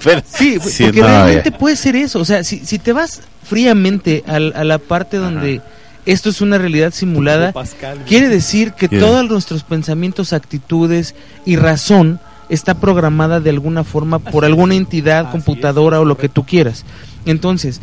Pero- 0.03 0.21
Sí, 0.25 0.59
Sí, 0.61 0.83
porque 0.85 1.01
no, 1.01 1.07
realmente 1.07 1.51
ya. 1.51 1.57
puede 1.57 1.75
ser 1.75 1.95
eso. 1.95 2.19
O 2.19 2.25
sea, 2.25 2.43
si, 2.43 2.65
si 2.65 2.79
te 2.79 2.93
vas 2.93 3.21
fríamente 3.43 4.23
al- 4.27 4.53
a, 4.55 4.63
la 4.63 4.77
parte 4.79 5.17
donde 5.17 5.61
esto 6.05 6.29
es 6.29 6.41
una 6.41 6.57
realidad 6.57 6.93
simulada, 6.93 7.51
Pascal, 7.51 7.99
quiere 8.07 8.27
decir 8.27 8.73
que 8.73 8.87
Yeah. 8.87 8.99
todos 8.99 9.29
nuestros 9.29 9.63
pensamientos, 9.63 10.33
actitudes 10.33 11.15
y 11.45 11.55
razón 11.55 12.19
está 12.49 12.73
programada 12.75 13.39
de 13.39 13.49
alguna 13.49 13.83
forma 13.83 14.19
por 14.19 14.43
alguna 14.45 14.75
entidad, 14.75 15.21
Así 15.27 15.31
computadora 15.31 15.97
es, 15.97 16.01
o 16.01 16.05
lo 16.05 16.17
que 16.17 16.27
tú 16.29 16.43
quieras. 16.45 16.83
Entonces, 17.25 17.79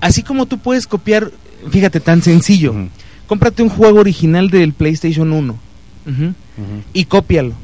así 0.00 0.22
como 0.22 0.46
tú 0.46 0.58
puedes 0.58 0.86
copiar, 0.86 1.30
fíjate, 1.70 2.00
tan 2.00 2.20
sencillo, 2.22 2.72
Ujú. 2.72 2.88
cómprate 3.26 3.62
un 3.62 3.70
juego 3.70 4.00
original 4.00 4.50
del 4.50 4.72
PlayStation 4.74 5.32
1 5.32 5.56
ujú, 6.06 6.24
Ujú. 6.24 6.34
y 6.92 7.04
cópialo. 7.06 7.54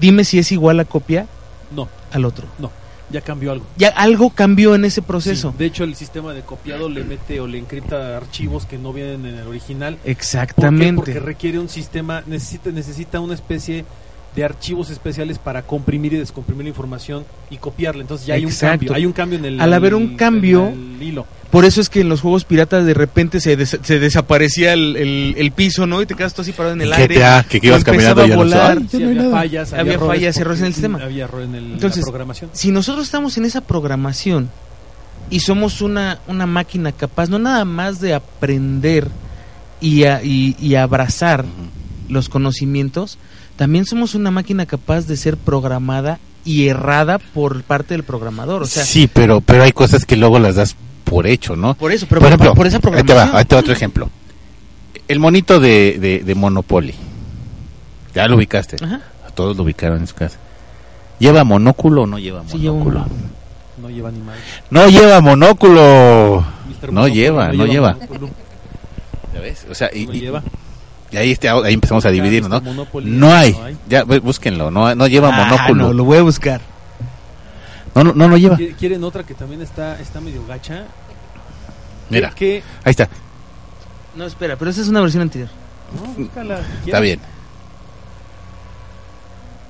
Dime 0.00 0.24
si 0.24 0.38
es 0.38 0.50
igual 0.52 0.80
a 0.80 0.84
copia 0.84 1.26
No, 1.74 1.88
al 2.12 2.24
otro. 2.24 2.46
no. 2.58 2.70
Ya 3.10 3.20
cambió 3.20 3.52
algo. 3.52 3.66
Ya 3.76 3.88
algo 3.88 4.30
cambió 4.30 4.74
en 4.74 4.84
ese 4.84 5.02
proceso. 5.02 5.50
Sí, 5.50 5.58
de 5.58 5.66
hecho, 5.66 5.84
el 5.84 5.94
sistema 5.96 6.32
de 6.32 6.42
copiado 6.42 6.88
le 6.88 7.04
mete 7.04 7.40
o 7.40 7.46
le 7.46 7.58
encripta 7.58 8.16
archivos 8.16 8.66
que 8.66 8.78
no 8.78 8.92
vienen 8.92 9.26
en 9.26 9.36
el 9.36 9.46
original. 9.46 9.96
¿Por 9.96 10.04
qué? 10.04 10.10
Exactamente. 10.10 10.96
Porque 10.96 11.20
requiere 11.20 11.58
un 11.58 11.68
sistema, 11.68 12.22
necesita, 12.26 12.70
necesita 12.70 13.20
una 13.20 13.34
especie 13.34 13.76
de 13.76 13.84
archivos 14.38 14.90
especiales 14.90 15.38
para 15.38 15.62
comprimir 15.62 16.12
y 16.14 16.16
descomprimir 16.16 16.64
la 16.64 16.68
información 16.70 17.24
y 17.50 17.56
copiarla. 17.56 18.00
Entonces 18.02 18.26
ya 18.26 18.34
hay 18.34 18.44
un 18.44 18.52
cambio. 18.52 18.94
Hay 18.94 19.04
un 19.06 19.12
cambio 19.12 19.38
en 19.38 19.44
el. 19.44 19.60
Al 19.60 19.72
haber 19.72 19.94
un 19.94 20.02
en 20.02 20.16
cambio- 20.16 20.68
el 20.68 21.02
hilo. 21.02 21.26
Por 21.50 21.64
eso 21.64 21.80
es 21.80 21.88
que 21.88 22.00
en 22.02 22.08
los 22.08 22.20
juegos 22.20 22.44
piratas 22.44 22.86
de 22.86 22.94
repente 22.94 23.40
se, 23.40 23.56
des- 23.56 23.78
se 23.82 23.98
desaparecía 23.98 24.72
el, 24.72 24.96
el- 24.96 25.34
el 25.36 25.50
piso, 25.50 25.84
¿no? 25.84 26.00
Y 26.00 26.06
te 26.06 26.14
quedas 26.14 26.32
tú 26.32 26.42
así 26.42 26.52
parado 26.52 26.74
en 26.76 26.82
el 26.82 26.92
aire. 26.92 27.16
GTA, 27.16 27.42
que, 27.48 27.60
que 27.60 27.66
ibas 27.66 27.82
caminando 27.82 28.22
a 28.22 28.26
no 28.28 28.36
volar. 28.36 28.78
Sí, 28.88 28.98
no 28.98 29.08
había 29.08 29.22
nada. 29.22 29.30
fallas, 29.32 29.72
Había 29.72 29.98
fallas 29.98 30.36
errores 30.36 30.36
errores 30.36 30.60
en 30.60 30.66
el 30.66 30.72
sistema. 30.74 30.98
Había 31.02 31.24
error 31.24 31.42
en, 31.42 31.54
el, 31.56 31.64
Entonces, 31.72 31.98
en 31.98 32.02
la 32.02 32.12
programación. 32.12 32.50
Si 32.52 32.70
nosotros 32.70 33.04
estamos 33.04 33.36
en 33.36 33.44
esa 33.46 33.62
programación 33.62 34.48
y 35.28 35.40
somos 35.40 35.82
una, 35.82 36.20
una 36.28 36.46
máquina 36.46 36.92
capaz, 36.92 37.28
no 37.28 37.40
nada 37.40 37.64
más 37.64 38.00
de 38.00 38.14
aprender 38.14 39.08
y, 39.80 40.04
a- 40.04 40.22
y, 40.22 40.54
y 40.60 40.76
abrazar 40.76 41.44
los 42.08 42.28
conocimientos, 42.28 43.18
también 43.60 43.84
somos 43.84 44.14
una 44.14 44.30
máquina 44.30 44.64
capaz 44.64 45.02
de 45.06 45.18
ser 45.18 45.36
programada 45.36 46.18
y 46.46 46.68
errada 46.68 47.18
por 47.18 47.62
parte 47.62 47.92
del 47.92 48.04
programador. 48.04 48.62
O 48.62 48.66
sea, 48.66 48.84
sí, 48.84 49.06
pero, 49.06 49.42
pero 49.42 49.64
hay 49.64 49.72
cosas 49.72 50.06
que 50.06 50.16
luego 50.16 50.38
las 50.38 50.54
das 50.54 50.74
por 51.04 51.26
hecho, 51.26 51.56
¿no? 51.56 51.74
por 51.74 51.92
eso, 51.92 52.06
pero 52.08 52.22
por 52.22 52.28
ejemplo, 52.28 52.54
por 52.54 52.66
esa 52.66 52.76
ahí 52.78 52.80
te 52.80 52.88
programación. 52.90 53.34
va, 53.34 53.38
ahí 53.38 53.44
te 53.44 53.54
va 53.54 53.60
otro 53.60 53.74
ejemplo. 53.74 54.08
El 55.08 55.18
monito 55.18 55.60
de, 55.60 55.98
de, 56.00 56.20
de 56.20 56.34
Monopoly. 56.34 56.94
Ya 58.14 58.26
lo 58.28 58.36
ubicaste. 58.36 58.82
Ajá. 58.82 59.02
Todos 59.34 59.58
lo 59.58 59.64
ubicaron 59.64 59.98
en 59.98 60.06
su 60.06 60.14
casa. 60.14 60.38
¿Lleva 61.18 61.44
monóculo 61.44 62.04
o 62.04 62.06
no 62.06 62.18
lleva 62.18 62.42
Sí, 62.46 62.56
lleva 62.60 62.72
un- 62.72 62.78
monóculo? 62.84 63.06
No 63.82 63.90
lleva 63.90 64.10
ni 64.10 64.20
madre. 64.20 64.40
No 64.70 64.88
lleva 64.88 65.20
monóculo. 65.20 66.44
No 66.90 67.08
lleva, 67.08 67.52
no 67.52 67.66
lleva. 67.66 67.98
¿Ya 69.34 69.40
ves? 69.40 69.66
O 69.70 69.74
sea, 69.74 69.90
y, 69.94 70.06
No 70.06 70.12
lleva. 70.14 70.42
Y 71.10 71.16
ahí, 71.16 71.30
este- 71.32 71.48
ahí 71.48 71.74
empezamos 71.74 72.04
a 72.06 72.10
dividir, 72.10 72.48
¿no? 72.48 72.60
No 73.02 73.32
hay. 73.34 73.54
Ya, 73.88 74.04
bú- 74.04 74.20
búsquenlo. 74.20 74.70
No, 74.70 74.94
no 74.94 75.06
lleva 75.06 75.28
Ah, 75.34 75.44
monóculo. 75.44 75.84
no, 75.88 75.92
lo 75.92 76.04
voy 76.04 76.18
a 76.18 76.22
buscar. 76.22 76.60
No, 77.94 78.04
no, 78.04 78.12
no, 78.14 78.28
no 78.28 78.36
lleva. 78.36 78.56
¿Qui- 78.56 78.74
¿Quieren 78.76 79.02
otra 79.04 79.24
que 79.24 79.34
también 79.34 79.60
está, 79.62 80.00
está 80.00 80.20
medio 80.20 80.46
gacha? 80.46 80.84
Mira, 82.08 82.30
Que, 82.30 82.62
ahí 82.84 82.90
está. 82.90 83.08
No, 84.16 84.24
espera, 84.24 84.56
pero 84.56 84.70
esa 84.70 84.80
es 84.80 84.88
una 84.88 85.00
versión 85.00 85.22
anterior. 85.22 85.48
no, 85.94 86.02
búscala 86.14 86.56
que 86.56 86.62
Está 86.62 86.82
quieras. 86.84 87.02
bien. 87.02 87.20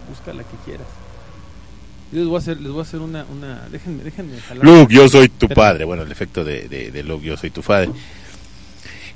Búscala 0.08 0.42
que 0.42 0.56
quieras. 0.64 0.86
Yo 2.12 2.18
les 2.18 2.26
voy 2.26 2.36
a 2.36 2.38
hacer, 2.38 2.60
les 2.60 2.72
voy 2.72 2.80
a 2.80 2.82
hacer 2.82 3.00
una, 3.00 3.24
una, 3.30 3.68
déjenme, 3.70 4.02
déjenme 4.02 4.40
jalar. 4.40 4.64
Luke, 4.64 4.92
yo 4.92 5.08
soy 5.08 5.28
tu 5.28 5.48
padre. 5.48 5.84
Bueno, 5.84 6.02
el 6.02 6.10
efecto 6.10 6.42
de, 6.44 6.68
de, 6.68 6.90
de 6.90 7.02
Luke, 7.04 7.24
yo 7.24 7.36
soy 7.36 7.50
tu 7.50 7.62
padre. 7.62 7.90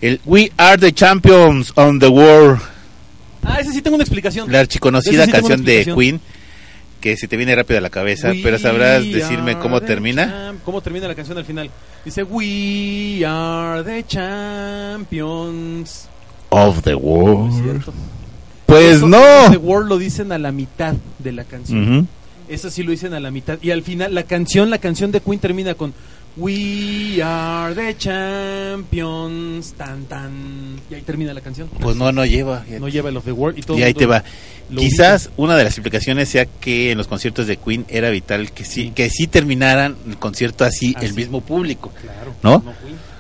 El 0.05 0.21
We 0.27 0.53
Are 0.59 0.77
the 0.77 0.93
Champions 0.93 1.73
on 1.77 1.99
the 1.99 2.09
World, 2.09 2.61
Ah, 3.43 3.57
ese 3.61 3.73
sí 3.73 3.81
tengo 3.81 3.95
una 3.95 4.05
explicación. 4.05 4.53
la 4.53 4.61
archiconocida 4.61 5.25
sí 5.25 5.33
canción 5.33 5.65
de. 5.65 5.95
Queen, 5.97 6.21
que 7.01 7.17
se 7.17 7.27
te 7.27 7.39
viene 7.39 7.57
rápido 7.57 7.79
a 7.79 7.81
la 7.81 7.89
cabeza, 7.89 8.29
We 8.33 8.43
pero 8.43 8.59
sabrás 8.59 9.03
decirme 9.03 9.59
cómo 9.59 9.81
termina. 9.81 10.53
¿Cómo 10.63 10.83
termina 10.83 11.09
la 11.09 11.15
canción 11.15 11.39
al 11.39 11.47
final? 11.47 11.71
Dice, 12.05 12.23
We 12.23 13.25
are 13.27 13.83
the 13.83 14.05
champions. 14.07 16.07
Of 16.51 16.83
the 16.83 16.93
¿No 16.93 16.99
es 16.99 17.03
World. 17.03 17.83
Pues 18.67 18.97
Eso, 18.97 19.09
no. 19.09 19.51
The 19.51 19.57
World 19.57 19.89
lo 19.89 19.97
dicen 19.97 20.33
a 20.33 20.39
la 20.39 20.53
mitad 20.53 20.95
de 21.19 21.33
la 21.33 21.45
canción. 21.45 21.97
Ujú. 21.99 22.07
Eso 22.51 22.71
sí 22.71 22.83
lo 22.83 22.91
dicen 22.91 23.15
a 23.15 23.21
la 23.21 23.31
mitad. 23.31 23.59
Y 23.63 23.71
al 23.71 23.83
final, 23.83 24.15
la 24.15 24.25
canción, 24.25 24.69
la 24.69 24.77
canción 24.79 25.11
de 25.13 25.21
Queen 25.21 25.39
termina 25.41 25.73
con 25.75 25.95
We 26.37 27.21
are 27.23 27.75
the 27.75 27.95
champions. 27.97 29.73
Tan, 29.75 30.05
tan. 30.07 30.81
Y 30.91 30.95
ahí 30.95 31.03
termina 31.03 31.33
la 31.33 31.41
canción. 31.41 31.69
Pues 31.81 31.97
no, 31.97 32.11
no 32.13 32.25
lleva. 32.25 32.65
No 32.81 32.89
lleva 32.89 33.09
el 33.11 33.17
of 33.17 33.25
the 33.25 33.33
world. 33.33 33.59
Y, 33.59 33.63
todo 33.63 33.79
Y 33.79 33.83
ahí 33.83 33.95
te 33.95 34.07
va. 34.07 34.25
Quizás 34.75 35.31
una 35.37 35.57
de 35.57 35.65
las 35.65 35.75
explicaciones 35.75 36.29
sea 36.29 36.47
que 36.47 36.91
en 36.91 36.99
los 36.99 37.07
conciertos 37.07 37.47
de 37.47 37.57
Queen 37.59 37.85
era 37.89 38.11
vital 38.11 38.51
que 38.51 38.65
sí, 38.65 38.85
Sí. 38.85 38.93
que 38.95 39.11
sí 39.11 39.27
terminaran 39.27 39.97
el 40.09 40.17
concierto 40.17 40.65
así, 40.65 40.95
Así. 40.97 41.07
el 41.07 41.15
mismo 41.15 41.41
público. 41.43 41.93
Claro. 42.01 42.35
¿no? 42.43 42.65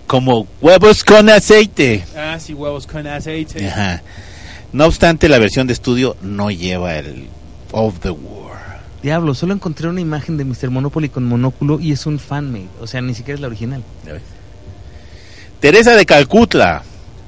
Como 0.06 0.46
huevos 0.60 1.04
con 1.04 1.28
aceite. 1.28 2.04
Ah, 2.16 2.38
sí, 2.40 2.52
huevos 2.54 2.86
con 2.86 3.06
aceite. 3.06 3.66
Ajá. 3.68 4.02
No 4.72 4.86
obstante, 4.86 5.28
la 5.28 5.38
versión 5.38 5.66
de 5.66 5.72
estudio 5.74 6.16
no 6.22 6.50
lleva 6.50 6.96
el 6.98 7.28
of 7.72 8.00
the 8.00 8.10
World. 8.10 8.33
Diablo, 9.04 9.34
solo 9.34 9.52
encontré 9.52 9.86
una 9.86 10.00
imagen 10.00 10.38
de 10.38 10.46
Mr. 10.46 10.70
Monopoly 10.70 11.10
con 11.10 11.24
monóculo 11.24 11.78
y 11.78 11.92
es 11.92 12.06
un 12.06 12.18
fanmade. 12.18 12.68
O 12.80 12.86
sea, 12.86 13.02
ni 13.02 13.12
siquiera 13.14 13.34
es 13.36 13.40
la 13.42 13.48
original. 13.48 13.84
¿Ya 14.06 14.14
ves? 14.14 14.22
Teresa 15.60 15.94
de 15.94 16.06
Calcuta. 16.06 16.82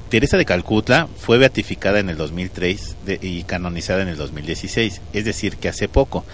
Teresa 0.09 0.37
de 0.37 0.45
Calcuta 0.45 1.07
fue 1.19 1.37
beatificada 1.37 1.99
en 1.99 2.09
el 2.09 2.17
2003 2.17 2.95
de- 3.05 3.19
y 3.21 3.43
canonizada 3.43 4.01
en 4.01 4.07
el 4.07 4.17
2016, 4.17 5.01
es 5.13 5.23
decir, 5.25 5.57
que 5.57 5.69
hace 5.69 5.87
poco. 5.87 6.25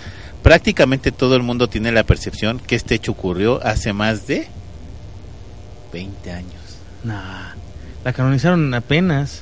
Prácticamente 0.43 1.11
todo 1.11 1.35
el 1.35 1.43
mundo 1.43 1.67
tiene 1.67 1.91
la 1.91 2.03
percepción 2.05 2.59
que 2.59 2.75
este 2.77 2.95
hecho 2.95 3.11
ocurrió 3.11 3.59
hace 3.65 3.91
más 3.91 4.27
de 4.27 4.47
20 5.91 6.31
años. 6.31 6.53
Nah, 7.03 7.49
la 8.05 8.13
canonizaron 8.13 8.73
apenas. 8.73 9.41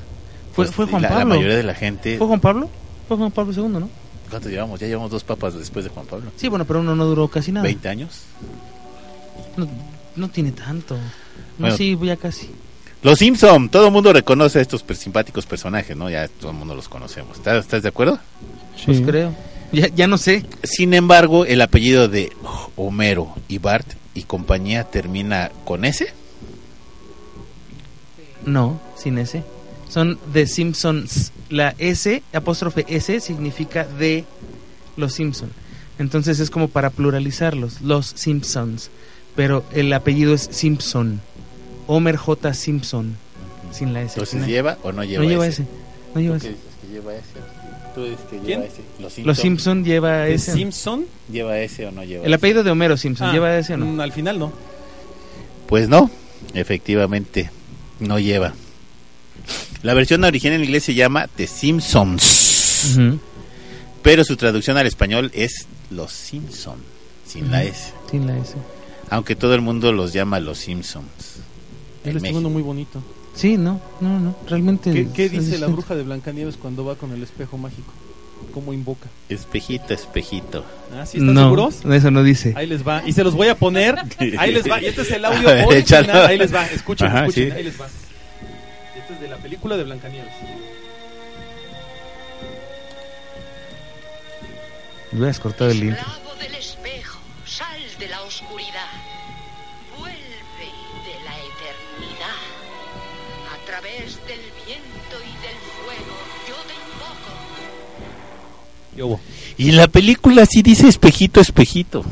Fue, 0.54 0.66
Pues, 0.66 0.76
fue 0.76 0.86
Juan 0.88 1.04
la, 1.04 1.10
la 1.10 1.16
Pablo. 1.18 1.36
mayoría 1.36 1.58
de 1.58 1.64
la 1.64 1.76
gente. 1.76 2.18
¿Fue 2.18 2.26
Juan 2.26 2.40
Pablo? 2.40 2.70
Fue 3.08 3.18
Juan 3.18 3.32
Pablo 3.32 3.54
II, 3.56 3.68
¿no? 3.80 3.90
¿Cuánto 4.32 4.50
llevamos? 4.50 4.80
Ya 4.80 4.88
llevamos 4.88 5.12
dos 5.12 5.24
papas 5.24 5.54
después 5.54 5.86
de 5.86 5.92
Juan 5.92 6.08
Pablo. 6.08 6.32
Sí, 6.38 6.48
bueno, 6.48 6.66
pero 6.66 6.80
uno 6.80 6.96
no 6.96 7.06
duró 7.06 7.28
casi 7.28 7.52
nada. 7.52 7.68
¿20 7.70 7.86
años? 7.88 8.22
No, 9.58 9.68
no 10.16 10.30
tiene 10.30 10.52
tanto. 10.54 10.96
No, 10.96 11.02
Bueno. 11.60 11.78
sí, 11.78 11.98
ya 12.02 12.16
casi. 12.18 12.50
Los 13.04 13.20
Simpson, 13.20 13.68
todo 13.70 13.88
el 13.88 13.92
mundo 13.92 14.14
reconoce 14.14 14.60
a 14.60 14.62
estos 14.62 14.84
simpáticos 14.98 15.46
personajes, 15.46 15.98
¿no? 15.98 16.10
Ya 16.10 16.28
todo 16.28 16.52
el 16.52 16.58
mundo 16.58 16.74
los 16.76 16.88
conocemos. 16.88 17.38
¿Estás, 17.38 17.66
estás 17.66 17.84
de 17.84 17.90
acuerdo? 17.90 18.20
Pues 18.86 19.02
creo. 19.02 19.34
Ya, 19.74 19.88
ya 19.90 20.08
no 20.08 20.18
sé. 20.18 20.46
Sin 20.64 20.94
embargo, 20.94 21.46
el 21.46 21.62
apellido 21.62 22.08
de 22.08 22.32
Homero 22.78 23.34
y 23.48 23.58
Bart 23.58 23.88
y 24.14 24.24
compañía 24.24 24.84
termina 24.86 25.52
con 25.66 25.84
S. 25.84 26.14
No, 28.46 28.80
sin 28.96 29.18
ese. 29.18 29.44
Son 29.92 30.18
The 30.32 30.48
Simpsons. 30.48 31.32
La 31.50 31.76
S, 31.78 32.24
apóstrofe 32.34 32.86
S, 32.88 33.20
significa 33.20 33.86
de 33.86 34.24
los 34.96 35.14
Simpson. 35.14 35.50
Entonces 36.00 36.40
es 36.40 36.50
como 36.50 36.70
para 36.70 36.90
pluralizarlos. 36.90 37.82
Los 37.82 38.08
Simpsons. 38.16 38.90
Pero 39.36 39.64
el 39.74 39.92
apellido 39.94 40.34
es 40.34 40.48
Simpson. 40.52 41.20
Homer 41.88 42.16
J. 42.16 42.54
Simpson. 42.54 43.18
Sin 43.72 43.94
la 43.94 44.02
S. 44.02 44.14
Entonces, 44.14 44.30
Sin 44.32 44.42
la- 44.42 44.48
¿lleva 44.48 44.78
o 44.84 44.92
no 44.92 45.04
lleva 45.04 45.24
no 45.24 45.30
lleva 45.30 45.48
S? 45.48 45.64
S. 45.64 45.72
No 46.16 46.22
lleva 46.22 46.36
¿Tú 46.38 46.42
qué 46.44 46.48
S. 46.50 46.56
dices 46.58 46.76
que 46.82 46.94
lleva 46.94 47.14
S? 47.16 47.24
¿Tú 47.96 48.04
dices 48.04 48.20
que 48.30 48.38
¿Quién? 48.40 48.48
lleva 48.62 48.66
S? 48.66 48.82
Los 49.00 49.14
Simpson. 49.14 49.28
Los 49.28 49.38
Simpson 49.38 49.86
lleva 49.86 50.18
¿De 50.20 50.34
S. 50.36 50.52
Simpson? 50.54 51.06
¿Lleva 51.32 51.60
S 51.60 51.86
o 51.86 51.92
no 51.92 52.04
lleva 52.04 52.24
El 52.26 52.32
S? 52.32 52.36
apellido 52.36 52.64
de 52.64 52.72
Homero 52.72 52.96
Simpson. 52.98 53.28
Ah, 53.28 53.32
¿Lleva 53.34 53.58
S 53.58 53.74
o 53.74 53.78
no? 53.78 54.02
Al 54.02 54.12
final 54.14 54.40
no. 54.40 54.52
Pues 55.68 55.88
no, 55.90 56.10
efectivamente, 56.54 57.50
no 58.00 58.20
lleva. 58.20 58.54
La 59.84 59.94
versión 59.94 60.24
original 60.24 60.56
en 60.58 60.64
inglés 60.66 60.84
se 60.84 60.94
llama 60.94 61.28
The 61.36 61.48
Simpsons, 61.48 62.96
Ujú. 62.98 63.20
pero 64.02 64.24
su 64.24 64.36
traducción 64.38 64.78
al 64.78 64.88
español 64.88 65.32
es 65.34 65.68
Los 65.90 66.12
Simpson, 66.12 66.78
sin 67.26 67.52
la 67.52 67.60
Ujú. 67.60 67.68
S. 67.70 67.94
Sin 68.10 68.28
la 68.28 68.38
S. 68.38 68.54
Aunque 69.10 69.36
todo 69.36 69.56
el 69.56 69.62
mundo 69.62 69.92
los 69.92 70.14
llama 70.14 70.40
Los 70.40 70.60
Simpsons. 70.60 71.06
Está 72.04 72.14
México. 72.14 72.22
viendo 72.32 72.50
muy 72.50 72.62
bonito. 72.62 73.02
Sí, 73.36 73.58
no, 73.58 73.80
no, 74.02 74.20
no. 74.20 74.36
Realmente. 74.48 74.92
¿Qué, 74.92 75.08
qué 75.14 75.30
dice 75.30 75.58
la 75.58 75.68
bruja 75.68 75.96
de 75.96 76.04
Blancanieves 76.04 76.58
cuando 76.58 76.84
va 76.86 76.96
con 76.96 77.12
el 77.14 77.24
espejo 77.24 77.58
mágico? 77.58 77.92
cómo 78.56 78.74
invoca. 78.74 79.08
Espejito, 79.30 79.94
espejito. 79.94 80.66
¿Ah, 80.94 81.06
sí 81.06 81.20
están 81.20 81.36
no, 81.36 81.44
seguros? 81.44 81.86
eso 81.86 82.10
no 82.12 82.24
dice. 82.24 82.54
Ahí 82.58 82.66
les 82.66 82.86
va. 82.86 83.04
Y 83.06 83.14
se 83.14 83.24
los 83.24 83.36
voy 83.36 83.48
a 83.50 83.56
poner. 83.56 83.96
Ahí 84.38 84.52
les 84.52 84.70
va. 84.70 84.82
Y 84.82 84.88
este 84.88 85.04
es 85.04 85.12
el 85.12 85.24
audio 85.24 85.48
ver, 85.48 85.66
original. 85.68 86.26
Ahí 86.26 86.38
les 86.40 86.54
va. 86.54 86.66
Escuchen, 86.66 87.08
Ajá, 87.08 87.20
escuchen. 87.28 87.50
sí. 87.52 87.56
Ahí 87.56 87.64
les 87.64 87.80
va. 87.80 87.88
Este 89.12 89.26
es 89.26 89.30
de 89.30 89.36
la 89.36 89.42
película 89.42 89.76
de 89.76 89.84
Blancanieves. 89.84 90.34
Hubieras 95.12 95.40
cortado 95.40 95.70
el 95.70 95.84
intro. 95.84 96.00
Esclavo 96.00 96.36
del 96.36 96.56
espejo, 96.56 97.20
sal 97.46 97.82
de 98.00 98.08
la 98.08 98.22
oscuridad. 98.22 98.88
Vuelve 100.00 100.16
de 100.16 101.24
la 101.26 101.36
eternidad. 101.36 102.40
A 103.52 103.66
través 103.66 104.16
del 104.28 104.40
viento 104.66 105.18
y 105.20 105.34
del 105.42 105.58
fuego, 105.84 106.16
yo 106.48 106.56
te 106.68 106.74
invoco. 106.74 107.32
¿Qué 108.96 109.04
hubo? 109.04 109.20
Y 109.58 109.70
en 109.72 109.78
la 109.78 109.90
película 109.90 110.46
sí 110.46 110.62
dice 110.62 110.88
espejito, 110.88 111.42
espejito. 111.42 112.06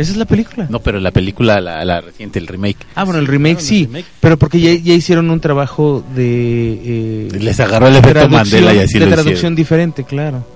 Esa 0.00 0.12
es 0.12 0.16
la 0.16 0.24
película. 0.24 0.66
No, 0.70 0.80
pero 0.80 0.98
la 1.00 1.10
película, 1.10 1.60
la, 1.60 1.84
la 1.84 2.00
reciente, 2.00 2.38
el 2.38 2.46
remake. 2.46 2.78
Ah, 2.94 3.04
bueno, 3.04 3.20
el 3.20 3.26
remake 3.26 3.58
Claro, 3.58 3.60
el 3.60 3.66
sí, 3.66 3.84
remake. 3.86 4.04
pero 4.20 4.38
porque 4.38 4.60
ya, 4.60 4.72
ya 4.74 4.94
hicieron 4.94 5.30
un 5.30 5.40
trabajo 5.40 6.04
de... 6.14 6.72
eh, 6.84 7.28
Les 7.40 7.60
agarró 7.60 7.86
el 7.88 7.94
efecto 7.96 8.20
traducción- 8.20 8.30
Mandela 8.30 8.74
y 8.74 8.78
así 8.78 8.98
de 8.98 9.06
lo 9.06 9.12
traducción 9.12 9.34
hicieron. 9.36 9.54
diferente, 9.56 10.04
claro. 10.04 10.46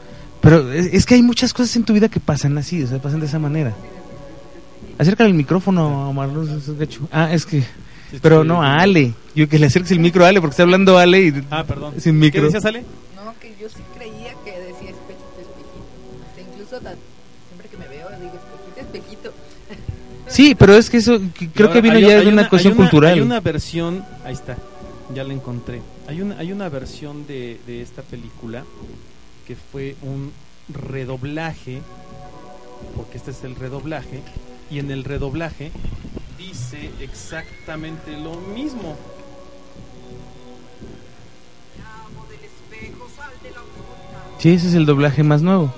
Pero 0.41 0.73
es, 0.73 0.87
es 0.93 1.07
que 1.07 1.15
hay 1.15 1.23
muchas 1.23 1.53
cosas 1.53 1.75
en 1.77 1.85
tu 1.85 1.93
vida 1.93 2.09
que 2.09 2.21
pasan 2.21 2.57
así, 2.59 2.83
o 2.83 2.87
sea, 2.87 2.99
pasan 3.01 3.21
de 3.21 3.27
esa 3.27 3.39
manera. 3.39 3.73
Acércale 4.99 5.31
el 5.31 5.35
micrófono, 5.37 6.09
Omar. 6.11 6.29
es 6.57 6.79
gacho. 6.79 7.09
Ah, 7.11 7.33
es 7.33 7.47
que... 7.47 7.65
Pero 8.23 8.45
no, 8.45 8.63
a 8.63 8.75
Ale. 8.77 9.13
Yo 9.35 9.49
que 9.49 9.59
le 9.59 9.67
acerques 9.67 9.91
el 9.91 9.99
micro 9.99 10.25
a 10.25 10.29
Ale 10.29 10.41
porque 10.41 10.53
está 10.53 10.63
hablando 10.63 10.97
Ale 10.99 11.21
y... 11.21 11.33
Ah, 11.51 11.65
perdón. 11.65 11.95
Sin 11.99 12.17
micro. 12.19 12.41
¿Qué 12.43 12.47
decías, 12.47 12.65
Ale? 12.65 12.85
No, 13.17 13.35
que 13.41 13.49
yo 13.61 13.69
sí 13.69 13.81
creía 13.97 14.33
que 14.45 14.53
decía 14.53 14.91
espejito, 14.91 15.41
espejito. 15.41 15.83
O 16.31 16.35
sea, 16.37 16.45
incluso 16.49 16.81
Sí, 20.35 20.55
pero 20.57 20.75
es 20.75 20.91
que 20.91 20.97
eso 20.97 21.19
que- 21.39 21.49
creo 21.49 21.71
que 21.73 21.81
vino 21.81 21.95
hay- 21.95 22.03
ya 22.03 22.19
hay 22.19 22.25
de 22.27 22.33
una, 22.33 22.49
cuestión 22.49 22.73
hay 22.73 22.79
una- 22.79 22.91
cultural. 22.91 23.15
Hay 23.15 23.21
una 23.21 23.41
versión, 23.41 24.05
ahí 24.25 24.35
está, 24.35 24.57
ya 25.15 25.23
la 25.25 25.33
encontré. 25.33 25.81
Hay 26.09 26.21
una, 26.23 26.39
hay 26.39 26.51
una 26.53 26.69
versión 26.69 27.27
de, 27.27 27.61
de 27.67 27.83
esta 27.83 28.03
película 28.03 28.65
que 29.47 29.55
fue 29.55 29.95
un 30.03 30.33
redoblaje, 30.69 31.81
porque 32.97 33.17
este 33.19 33.31
es 33.31 33.45
el 33.45 33.55
redoblaje, 33.55 34.23
y 34.71 34.81
en 34.81 34.91
el 34.91 35.05
redoblaje 35.05 35.71
dice 36.37 36.91
exactamente 37.01 38.11
lo 38.17 38.35
mismo. 38.55 38.97
Sí, 44.39 44.51
ese 44.51 44.69
es 44.69 44.75
el 44.75 44.85
doblaje 44.85 45.23
más 45.23 45.43
nuevo. 45.43 45.73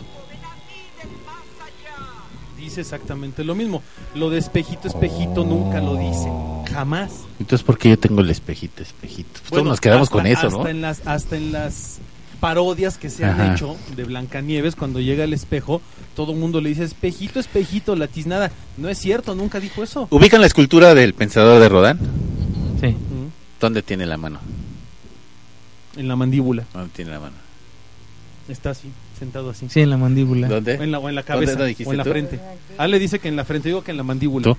Dice 2.76 2.95
exactamente 2.95 3.42
lo 3.42 3.54
mismo. 3.54 3.83
Lo 4.14 4.28
de 4.28 4.37
espejito, 4.37 4.87
espejito 4.87 5.45
nunca 5.45 5.80
lo 5.80 5.97
dice. 5.97 6.30
Jamás. 6.71 7.11
Entonces, 7.40 7.64
¿por 7.64 7.78
qué 7.78 7.88
yo 7.88 7.99
tengo 7.99 8.21
el 8.21 8.28
espejito, 8.28 8.83
espejito? 8.83 9.40
Todos 9.49 9.64
nos 9.64 9.80
quedamos 9.80 10.09
hasta- 10.09 10.12
con 10.12 10.26
eso, 10.26 10.47
hasta 10.49 10.59
¿no? 10.62 10.68
En 10.68 10.83
las, 10.83 11.00
hasta 11.06 11.37
en 11.38 11.52
las 11.52 12.00
parodias 12.38 12.99
que 12.99 13.09
se 13.09 13.25
han 13.25 13.40
Ajá. 13.40 13.54
hecho 13.54 13.76
de 13.97 14.04
Blancanieves, 14.04 14.76
cuando 14.76 15.00
llega 15.00 15.25
el 15.25 15.33
espejo, 15.33 15.80
todo 16.14 16.33
el 16.33 16.38
mundo 16.38 16.61
le 16.61 16.68
dice 16.68 16.85
espejito, 16.85 17.40
espejito, 17.40 17.97
la 17.97 18.09
tiznada. 18.09 18.50
No 18.76 18.90
es 18.90 18.99
cierto, 18.99 19.35
nunca 19.35 19.59
dijo 19.59 19.83
eso. 19.83 20.06
¿Ubican 20.11 20.42
la 20.42 20.47
escultura 20.47 20.95
del 20.95 21.14
pensador 21.14 21.59
de 21.62 21.68
Rodán? 21.71 21.99
Sí. 22.78 22.95
¿Dónde 23.59 23.83
tiene 23.83 24.04
la 24.04 24.18
mano? 24.18 24.38
En 25.97 26.09
la 26.09 26.16
mandíbula. 26.16 26.66
¿Dónde 26.75 26.90
tiene 26.95 27.12
la 27.12 27.21
mano? 27.21 27.37
Está 28.50 28.68
así, 28.71 28.90
sentado 29.19 29.51
así. 29.51 29.67
Sí, 29.71 29.81
en 29.81 29.91
la 29.91 29.97
mandíbula. 29.97 30.49
¿Dónde? 30.49 30.77
O 30.79 30.83
en 30.83 30.91
la, 30.91 30.99
o 30.99 31.09
en 31.09 31.15
la 31.15 31.23
¿Dónde 31.23 31.47
cabeza, 31.47 31.65
dijiste 31.65 31.89
o 31.89 31.93
en 31.93 31.99
la 31.99 32.05
tú? 32.05 32.11
frente. 32.11 32.41
Ale 32.79 32.99
dice 32.99 33.19
que 33.19 33.29
en 33.29 33.37
la 33.37 33.45
frente, 33.45 33.69
digo 33.69 33.83
que 33.83 33.91
en 33.93 33.97
la 33.97 34.03
mandíbula. 34.03 34.45
¿Tú? 34.45 34.57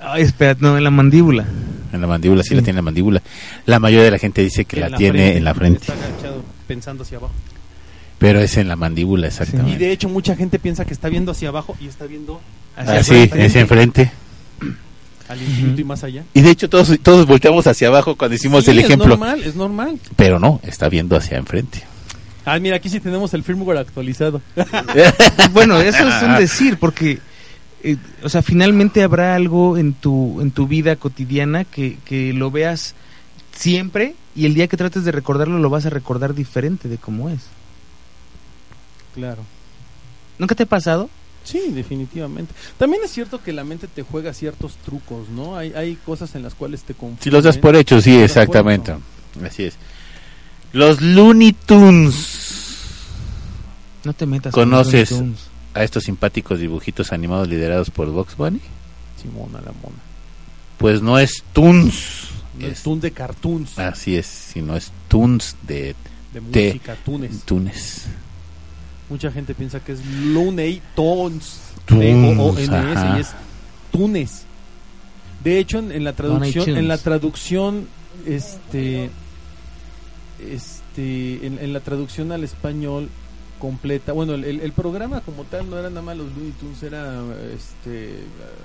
Ay, 0.00 0.22
espera, 0.22 0.56
no, 0.60 0.76
en 0.76 0.84
la 0.84 0.90
mandíbula. 0.90 1.44
En 1.92 2.00
la 2.00 2.06
mandíbula, 2.06 2.42
sí, 2.42 2.50
Sí. 2.50 2.54
la 2.56 2.60
tiene 2.62 2.70
en 2.70 2.76
la 2.76 2.82
mandíbula. 2.82 3.22
La 3.64 3.78
mayoría 3.78 4.04
de 4.04 4.10
la 4.10 4.18
gente 4.18 4.42
dice 4.42 4.64
que 4.64 4.80
En 4.80 4.90
la, 4.90 4.96
tiene 4.98 5.36
en 5.36 5.44
la 5.44 5.54
frente. 5.54 5.80
Está 5.80 5.92
agachado, 5.94 6.44
pensando 6.68 7.02
hacia 7.02 7.18
abajo. 7.18 7.32
Pero 8.18 8.40
es 8.40 8.56
en 8.56 8.68
la 8.68 8.76
mandíbula, 8.76 9.26
exactamente. 9.26 9.72
Y 9.72 9.76
de 9.76 9.92
hecho, 9.92 10.08
mucha 10.08 10.36
gente 10.36 10.58
piensa 10.58 10.84
que 10.84 10.92
está 10.94 11.08
viendo 11.08 11.32
hacia 11.32 11.48
abajo 11.48 11.76
y 11.80 11.86
está 11.86 12.06
viendo 12.06 12.40
hacia 12.76 12.92
Ah, 12.94 12.98
el 12.98 13.04
sí, 13.04 13.10
frente, 13.28 13.44
es 13.46 13.56
enfrente. 13.56 14.10
al 15.28 15.42
infinito 15.42 15.72
Ujú. 15.72 15.80
y 15.80 15.84
más 15.84 16.04
allá. 16.04 16.22
Y 16.34 16.40
de 16.40 16.50
hecho 16.50 16.68
todos, 16.70 16.96
todos 17.02 17.26
volteamos 17.26 17.66
hacia 17.66 17.88
abajo 17.88 18.14
cuando 18.16 18.36
hicimos 18.36 18.64
Sí, 18.64 18.70
el 18.70 18.78
Es 18.78 18.84
ejemplo. 18.84 19.08
normal, 19.08 19.42
es 19.42 19.54
normal. 19.56 19.98
Pero 20.14 20.38
no, 20.38 20.60
está 20.62 20.88
viendo 20.88 21.16
hacia 21.16 21.36
enfrente. 21.36 21.82
Ah, 22.46 22.60
mira, 22.60 22.76
aquí 22.76 22.88
sí 22.88 23.00
tenemos 23.00 23.34
el 23.34 23.42
firmware 23.42 23.78
actualizado. 23.78 24.40
Bueno, 25.52 25.80
eso 25.80 26.06
es 26.06 26.22
un 26.22 26.36
decir, 26.36 26.78
porque, 26.78 27.18
eh, 27.82 27.96
o 28.22 28.28
sea, 28.28 28.40
finalmente 28.40 29.02
habrá 29.02 29.34
algo 29.34 29.76
en 29.76 29.94
tu, 29.94 30.40
en 30.40 30.52
tu 30.52 30.66
vida 30.68 30.96
cotidiana 30.96 31.64
que, 31.64 31.98
que 32.04 32.32
lo 32.32 32.50
veas 32.50 32.94
siempre 33.52 34.14
y 34.36 34.46
el 34.46 34.54
día 34.54 34.68
que 34.68 34.76
trates 34.76 35.04
de 35.04 35.12
recordarlo 35.12 35.58
lo 35.58 35.70
vas 35.70 35.86
a 35.86 35.90
recordar 35.90 36.34
diferente 36.34 36.88
de 36.88 36.98
cómo 36.98 37.30
es. 37.30 37.40
Claro. 39.14 39.42
¿Nunca 40.38 40.54
te 40.54 40.62
ha 40.62 40.66
pasado? 40.66 41.10
Sí, 41.42 41.70
definitivamente. 41.70 42.54
También 42.78 43.02
es 43.04 43.10
cierto 43.10 43.42
que 43.42 43.52
la 43.52 43.64
mente 43.64 43.88
te 43.88 44.02
juega 44.02 44.32
ciertos 44.34 44.76
trucos, 44.76 45.28
¿no? 45.30 45.56
Hay, 45.56 45.72
hay 45.74 45.96
cosas 45.96 46.34
en 46.34 46.42
las 46.42 46.54
cuales 46.54 46.82
te 46.82 46.94
confunde. 46.94 47.24
Si 47.24 47.30
los 47.30 47.42
das 47.42 47.58
por 47.58 47.74
hecho, 47.74 48.00
sí, 48.00 48.16
exactamente. 48.16 48.94
Así 49.44 49.64
es. 49.64 49.74
Los 50.76 51.00
Looney 51.00 51.52
Tunes. 51.54 52.76
No 54.04 54.12
te 54.12 54.26
metas 54.26 54.52
¿Conoces? 54.52 55.08
con 55.08 55.18
Looney 55.18 55.32
Tunes. 55.34 55.46
A 55.74 55.82
estos 55.84 56.04
simpáticos 56.04 56.58
dibujitos 56.60 57.12
animados 57.12 57.48
liderados 57.48 57.88
por 57.90 58.10
Box 58.10 58.36
Bunny. 58.36 58.60
Simona 59.22 59.60
la 59.62 59.72
mona. 59.72 59.96
Pues 60.78 61.00
no 61.00 61.18
es 61.18 61.42
Toons. 61.54 62.28
No 62.58 62.66
es- 62.66 62.72
es 62.74 62.82
Tun 62.82 63.00
de 63.00 63.10
cartoons, 63.10 63.78
así 63.78 64.16
es, 64.16 64.26
sino 64.26 64.76
es 64.76 64.90
Toons 65.08 65.56
de 65.66 65.94
de 66.34 66.40
música, 66.42 66.94
tunes. 67.04 67.40
Tunes. 67.44 68.02
Mucha 69.08 69.30
gente 69.32 69.54
piensa 69.54 69.80
que 69.80 69.92
es 69.92 70.00
Looney 70.04 70.82
Tunes. 70.94 71.58
Tunes, 71.86 72.36
T-O-O-N-S 72.36 72.74
ajá. 72.74 73.16
y 73.16 73.20
es 73.22 73.28
Tunes. 73.92 74.42
De 75.42 75.58
hecho, 75.58 75.78
en, 75.78 75.92
en 75.92 76.04
la 76.04 76.12
traducción, 76.14 76.64
Tunes. 76.66 76.78
en 76.80 76.88
la 76.88 76.98
traducción, 76.98 77.88
este, 78.26 79.10
este, 80.40 81.46
en, 81.46 81.58
en 81.58 81.72
la 81.72 81.80
traducción 81.80 82.32
al 82.32 82.44
español 82.44 83.08
completa, 83.58 84.12
bueno, 84.12 84.34
el, 84.34 84.72
programa 84.72 85.20
como 85.22 85.44
tal 85.44 85.68
no 85.70 85.78
era 85.78 85.88
nada 85.88 86.02
más 86.02 86.16
los 86.16 86.26
Looney 86.34 86.52
Tunes, 86.52 86.82
era 86.82 87.22
este, 87.54 88.10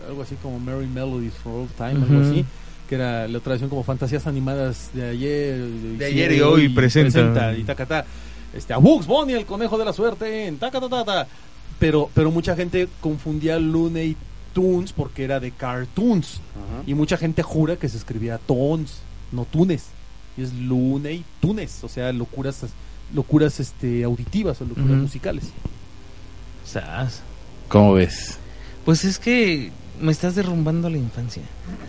algo 0.07 0.21
así 0.21 0.35
como 0.35 0.59
Merry 0.59 0.87
Melodies 0.87 1.33
for 1.33 1.53
All 1.53 1.67
Time, 1.77 2.03
algo 2.05 2.29
así, 2.29 2.45
que 2.89 2.95
era 2.95 3.27
la 3.27 3.39
traducción 3.39 3.69
como 3.69 3.83
fantasías 3.83 4.27
animadas 4.27 4.89
de 4.93 5.09
ayer, 5.09 5.57
De 5.97 6.05
ayer 6.05 6.33
y 6.33 6.41
hoy 6.41 6.69
presenta. 6.69 7.55
y 7.55 7.63
tacata, 7.63 8.05
este, 8.53 8.73
a 8.73 8.77
Bugs 8.77 9.07
Bunny, 9.07 9.33
el 9.33 9.45
conejo 9.45 9.77
de 9.77 9.85
la 9.85 9.93
suerte, 9.93 10.47
en 10.47 10.59
pero, 11.79 12.09
pero 12.13 12.29
mucha 12.29 12.55
gente 12.55 12.87
confundía 12.99 13.57
Looney 13.57 14.15
Tunes 14.53 14.93
porque 14.93 15.23
era 15.23 15.39
de 15.39 15.51
cartoons. 15.51 16.41
Y 16.85 16.93
mucha 16.93 17.17
gente 17.17 17.41
jura 17.43 17.75
que 17.75 17.89
se 17.89 17.97
escribía 17.97 18.37
Tones, 18.37 18.99
no 19.31 19.45
Tunes. 19.45 19.85
Y 20.37 20.43
es 20.43 20.53
Looney 20.53 21.23
Tunes, 21.39 21.83
o 21.83 21.89
sea, 21.89 22.11
locuras 22.13 22.65
locuras 23.13 23.59
este 23.59 24.03
auditivas 24.03 24.61
o 24.61 24.65
locuras 24.65 24.97
musicales. 24.97 25.45
Sas. 26.65 27.21
¿Cómo 27.67 27.93
ves? 27.93 28.37
Pues 28.85 29.03
es 29.03 29.19
que 29.19 29.71
me 30.01 30.11
estás 30.11 30.35
derrumbando 30.35 30.89
la 30.89 30.97
infancia. 30.97 31.43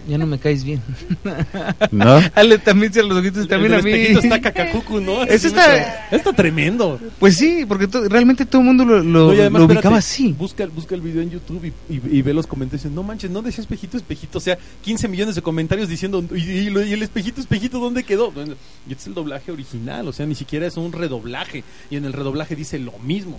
Ya 0.09 0.18
no 0.18 0.27
me 0.27 0.38
caes 0.38 0.64
bien. 0.64 0.81
¿No? 1.90 2.20
Ale 2.35 2.59
también 2.59 2.92
cierra 2.92 3.09
los 3.09 3.18
ojitos, 3.18 3.42
El 3.42 3.48
también 3.48 3.70
del 3.72 3.81
a 3.81 3.83
mí. 3.83 3.90
espejito 3.92 4.20
está 4.20 4.40
cacacucu, 4.53 5.01
¿no? 5.01 5.22
Eso 5.25 5.48
está- 5.48 6.07
está 6.11 6.33
tremendo. 6.33 7.01
Pues 7.18 7.37
sí, 7.37 7.64
porque 7.66 7.87
to- 7.88 8.09
realmente 8.09 8.44
todo 8.46 8.61
el 8.62 8.66
mundo 8.68 8.85
lo, 8.85 8.98
lo- 8.98 9.03
No, 9.29 9.35
y 9.35 9.40
además, 9.40 9.61
lo 9.61 9.64
espérate, 9.64 9.79
ubicaba 9.88 9.98
así. 9.98 10.33
Busca, 10.38 10.66
busca 10.66 10.94
el 10.94 11.01
video 11.01 11.22
en 11.22 11.31
YouTube 11.31 11.64
y, 11.88 11.92
y- 11.94 12.18
y 12.18 12.22
ve 12.22 12.35
los 12.35 12.46
comentarios. 12.46 12.85
y 12.85 12.88
dice, 12.88 12.94
No 12.94 13.03
manches, 13.03 13.31
no 13.31 13.42
decía 13.42 13.62
espejito, 13.62 13.96
espejito. 13.96 14.38
O 14.38 14.40
sea, 14.40 14.59
15 14.83 15.09
millones 15.09 15.35
de 15.35 15.42
comentarios 15.42 15.88
diciendo, 15.88 16.25
¿y, 16.35 16.40
y 16.42 16.92
el 16.92 17.03
espejito, 17.03 17.40
espejito, 17.40 17.79
dónde 17.79 18.03
quedó? 18.05 18.33
Y 18.88 18.92
este 18.92 19.03
es 19.03 19.07
el 19.07 19.14
doblaje 19.14 19.53
original, 19.53 20.09
o 20.09 20.12
sea, 20.12 20.27
ni 20.27 20.35
siquiera 20.35 20.66
es 20.66 20.77
un 20.77 20.92
redoblaje. 20.92 21.64
Y 21.90 21.96
en 21.96 22.05
el 22.05 22.12
redoblaje 22.12 22.57
dice 22.57 22.79
lo 22.79 22.92
mismo. 22.98 23.38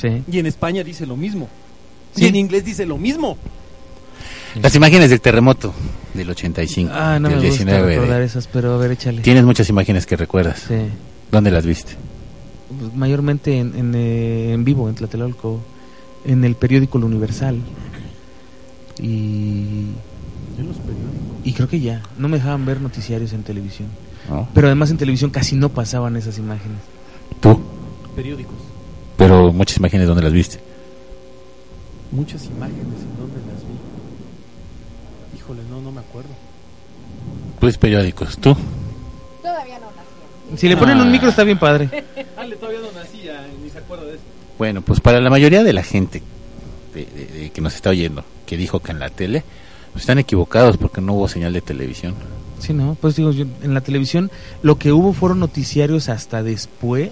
Sí. 0.00 0.22
Y 0.30 0.38
en 0.38 0.46
España 0.46 0.82
dice 0.84 1.06
lo 1.06 1.16
mismo. 1.16 1.48
Sí. 2.14 2.24
Y 2.24 2.28
en 2.28 2.36
inglés 2.36 2.64
dice 2.64 2.86
lo 2.86 2.98
mismo. 2.98 3.36
Las 4.62 4.74
imágenes 4.74 5.10
del 5.10 5.20
terremoto 5.20 5.72
del 6.14 6.30
85, 6.30 6.92
Ah, 6.94 7.18
no 7.18 7.28
del 7.28 7.38
me 7.38 7.42
19. 7.44 7.78
gusta 7.80 7.90
recordar 7.94 8.20
de- 8.20 8.26
esas, 8.26 8.46
pero 8.46 8.74
a 8.74 8.76
ver, 8.78 8.92
échale. 8.92 9.22
Tienes 9.22 9.44
muchas 9.44 9.68
imágenes 9.68 10.06
que 10.06 10.16
recuerdas. 10.16 10.60
Sí. 10.68 10.74
¿Dónde 11.32 11.50
las 11.50 11.66
viste? 11.66 11.94
Pues, 12.78 12.94
mayormente 12.94 13.58
en, 13.58 13.76
en, 13.76 13.94
eh, 13.94 14.52
en 14.52 14.64
vivo, 14.64 14.88
en 14.88 14.94
Tlatelolco, 14.94 15.60
en 16.24 16.44
el 16.44 16.54
periódico 16.54 16.98
El 16.98 17.04
Universal. 17.04 17.58
Y, 19.00 19.86
En 20.56 20.66
los 20.68 20.76
periódicos. 20.76 21.10
y 21.44 21.52
creo 21.52 21.68
que 21.68 21.80
ya, 21.80 22.02
no 22.16 22.28
me 22.28 22.36
dejaban 22.38 22.64
ver 22.64 22.80
noticiarios 22.80 23.32
en 23.32 23.42
televisión. 23.42 23.88
¿No? 24.28 24.48
Pero 24.54 24.68
además 24.68 24.90
en 24.90 24.96
televisión 24.96 25.30
casi 25.30 25.56
no 25.56 25.68
pasaban 25.68 26.16
esas 26.16 26.38
imágenes. 26.38 26.78
Tú. 27.40 27.60
Periódicos. 28.16 28.54
Pero 29.16 29.52
muchas 29.52 29.76
imágenes 29.78 30.06
donde 30.06 30.22
las 30.22 30.32
viste. 30.32 30.60
Muchas 32.12 32.44
imágenes, 32.46 32.78
¿en 32.78 33.16
dónde 33.18 33.36
las 33.52 33.60
vi? 33.62 33.74
Híjole, 35.38 35.60
no, 35.68 35.80
no 35.80 35.90
me 35.92 35.93
acuerdo. 36.08 36.30
Pues 37.60 37.78
periódicos, 37.78 38.36
¿tú? 38.38 38.56
Todavía 39.42 39.78
no 39.78 39.86
nacía. 39.86 40.58
Si 40.58 40.68
le 40.68 40.76
ponen 40.76 40.98
Ah. 40.98 41.02
un 41.02 41.10
micro 41.12 41.28
está 41.28 41.44
bien 41.44 41.58
padre. 41.58 41.88
Ale, 42.36 42.56
todavía 42.56 42.80
no 42.80 42.92
nacía, 42.98 43.46
ni 43.62 43.70
se 43.70 43.78
acuerda 43.78 44.04
de 44.04 44.14
eso. 44.14 44.22
Bueno, 44.58 44.82
pues 44.82 45.00
para 45.00 45.20
la 45.20 45.30
mayoría 45.30 45.62
de 45.64 45.72
la 45.72 45.82
gente 45.82 46.22
de- 46.94 47.06
de- 47.06 47.40
de 47.40 47.50
que 47.50 47.60
nos 47.60 47.74
está 47.74 47.90
oyendo, 47.90 48.24
que 48.46 48.56
dijo 48.56 48.80
que 48.80 48.92
en 48.92 48.98
la 49.00 49.10
tele, 49.10 49.42
pues 49.92 50.02
están 50.02 50.18
equivocados 50.18 50.76
porque 50.76 51.00
no 51.00 51.14
hubo 51.14 51.26
señal 51.28 51.52
de 51.52 51.60
televisión. 51.60 52.14
Sí, 52.60 52.72
no, 52.72 52.96
pues 53.00 53.16
digo, 53.16 53.32
yo, 53.32 53.44
en 53.62 53.74
la 53.74 53.80
televisión 53.80 54.30
lo 54.62 54.78
que 54.78 54.92
hubo 54.92 55.12
fueron 55.12 55.40
noticiarios 55.40 56.08
hasta 56.08 56.42
después 56.42 57.10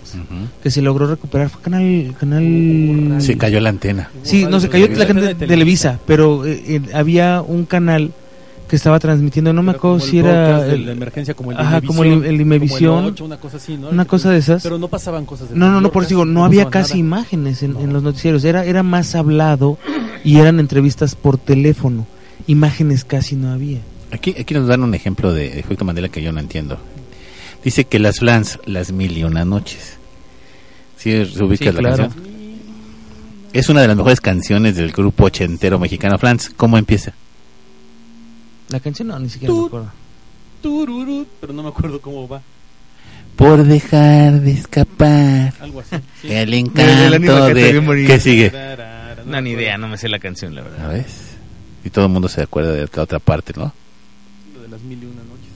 que 0.63 0.71
se 0.71 0.81
logró 0.83 1.07
recuperar. 1.09 1.51
Fue 1.51 1.61
canal, 1.61 2.15
canal. 2.19 3.21
Se 3.21 3.37
cayó 3.37 3.61
la 3.61 3.69
antena. 3.71 4.09
Sí, 4.23 4.47
no, 4.47 4.61
se 4.61 4.69
cayó 4.69 4.87
la 4.89 5.05
gente 5.05 5.35
de 5.35 5.35
Televisa, 5.35 5.99
pero 6.07 6.47
eh, 6.47 6.63
eh, 6.67 6.81
había 6.95 7.43
un 7.43 7.67
canal 7.67 8.13
que 8.73 8.77
estaba 8.77 8.99
transmitiendo, 8.99 9.53
no 9.53 9.63
me 9.63 9.73
acuerdo 9.73 10.01
si 10.01 10.19
era 10.21 10.67
el, 10.67 10.87
de 10.87 10.93
emergencia 10.93 11.35
como 11.35 11.53
el 11.53 11.59
Ajá, 11.59 11.83
como 11.83 12.05
el- 12.05 12.25
el 12.25 12.41
Imevisión. 12.41 12.95
como 12.95 13.09
el 13.09 13.13
8, 13.13 13.25
una 13.27 13.37
cosa 13.37 13.59
así, 13.59 13.77
¿no? 13.77 13.91
una 13.91 14.07
cosa 14.07 14.31
de 14.31 14.39
esas. 14.39 14.63
Pero 14.63 14.79
no 14.79 14.89
pasaban 14.89 15.27
cosas 15.27 15.51
de 15.51 15.57
No, 15.57 15.71
no, 15.71 15.83
no, 15.83 15.93
por 15.93 16.05
eso 16.05 16.09
digo, 16.09 16.25
no 16.25 16.43
había 16.43 16.71
casi 16.71 16.95
nada. 17.03 17.21
imágenes 17.21 17.63
en, 17.63 17.93
los 17.93 18.03
noticieros, 18.03 18.43
era, 18.45 18.65
era 18.65 18.83
más 18.83 19.15
hablado 19.15 19.77
y 20.25 20.39
eran 20.39 20.59
entrevistas 20.59 21.15
por 21.15 21.37
teléfono. 21.37 22.07
Imágenes 22.47 23.05
casi 23.05 23.37
no 23.37 23.53
había. 23.53 23.81
Aquí, 24.11 24.35
aquí 24.41 24.55
nos 24.55 24.67
dan 24.67 24.83
un 24.83 24.95
ejemplo 24.95 25.35
de 25.35 25.59
efecto 25.61 25.85
Mandela 25.85 26.09
que 26.09 26.23
yo 26.23 26.33
no 26.33 26.41
entiendo. 26.41 26.79
Dice 27.63 27.85
que 27.85 27.99
las 27.99 28.21
flans, 28.21 28.59
las 28.65 28.91
mil 28.91 29.19
y 29.19 29.25
una 29.25 29.45
noches. 29.45 29.99
¿Sí 30.97 31.11
se 31.27 31.45
ubica 31.45 31.67
Sí, 31.67 31.73
la 31.73 31.79
claro. 31.79 31.97
canción? 32.09 32.25
Es 33.53 33.69
una 33.69 33.83
de 33.83 33.89
las 33.89 33.99
mejores 33.99 34.23
canciones 34.23 34.77
del 34.77 34.93
grupo 34.93 35.25
ochentero 35.27 35.79
mexicano 35.79 36.17
Flans. 36.17 36.49
¿Cómo 36.57 36.79
empieza? 36.79 37.13
La 38.73 38.81
canción 38.81 39.09
no, 39.09 39.19
ni 39.19 39.29
siquiera 39.29 39.55
me 39.55 39.67
acuerdo. 39.67 39.91
Tururú, 40.63 41.27
pero 41.41 41.53
no 41.53 41.63
me 41.63 41.69
acuerdo 41.69 42.01
cómo 42.01 42.27
va. 42.29 42.41
Por 43.37 43.65
dejar 43.65 44.41
de 44.41 44.53
escapar 44.53 45.55
Algo 45.61 45.81
así. 45.81 45.97
sí. 46.21 46.31
el 46.31 46.53
encanto 46.55 47.47
de... 47.55 47.81
morir. 47.81 48.07
¿Qué 48.07 48.21
sigue? 48.21 48.53
No, 49.27 49.41
ni 49.41 49.51
idea, 49.51 49.79
no 49.79 49.89
me 49.89 49.97
sé 49.99 50.09
la 50.09 50.19
canción, 50.19 50.55
la 50.55 50.63
verdad. 50.63 50.79
¿Ya 50.79 50.89
ves? 50.89 51.33
Y 51.85 51.91
todo 51.91 52.07
el 52.07 52.13
mundo 52.13 52.29
se 52.29 52.43
acuerda 52.43 52.73
de 52.73 52.89
la 52.95 53.03
otra 53.03 53.19
parte, 53.19 53.53
¿no? 53.57 53.73
Lo 54.55 54.63
de 54.63 54.69
las 54.69 54.81
mil 54.83 55.03
y 55.03 55.07
una 55.07 55.23
noches. 55.23 55.51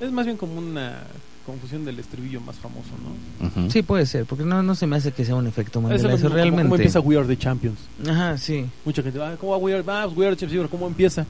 Es 0.00 0.12
más 0.12 0.24
bien 0.26 0.36
como 0.36 0.58
una 0.58 0.98
confusión 1.46 1.84
del 1.84 1.98
estribillo 1.98 2.40
más 2.42 2.56
famoso, 2.56 2.90
¿no? 3.02 3.46
Ujú. 3.62 3.70
Sí, 3.70 3.82
puede 3.82 4.04
ser, 4.06 4.26
porque 4.26 4.44
no, 4.44 4.62
no 4.62 4.74
se 4.74 4.86
me 4.86 4.96
hace 4.96 5.12
que 5.12 5.24
sea 5.24 5.34
un 5.34 5.46
efecto 5.46 5.78
Es 5.78 5.82
Mandela. 5.84 6.08
lo 6.10 6.14
Eso 6.14 6.24
como- 6.24 6.34
realmente. 6.36 6.62
¿Cómo 6.64 6.74
empieza 6.76 7.00
We 7.00 7.16
Are 7.16 7.26
the 7.26 7.36
Champions? 7.38 7.78
Ajá, 8.06 8.36
sí. 8.36 8.66
Mucha 8.84 9.02
gente, 9.02 9.20
ah, 9.22 9.34
¿cómo 9.40 9.52
va 9.52 9.58
We 9.58 9.74
Are, 9.74 9.82
ah, 9.88 10.06
We 10.14 10.26
Are 10.26 10.36
the 10.36 10.40
Champions? 10.40 10.68
¿Cómo 10.70 10.86
empieza? 10.86 11.26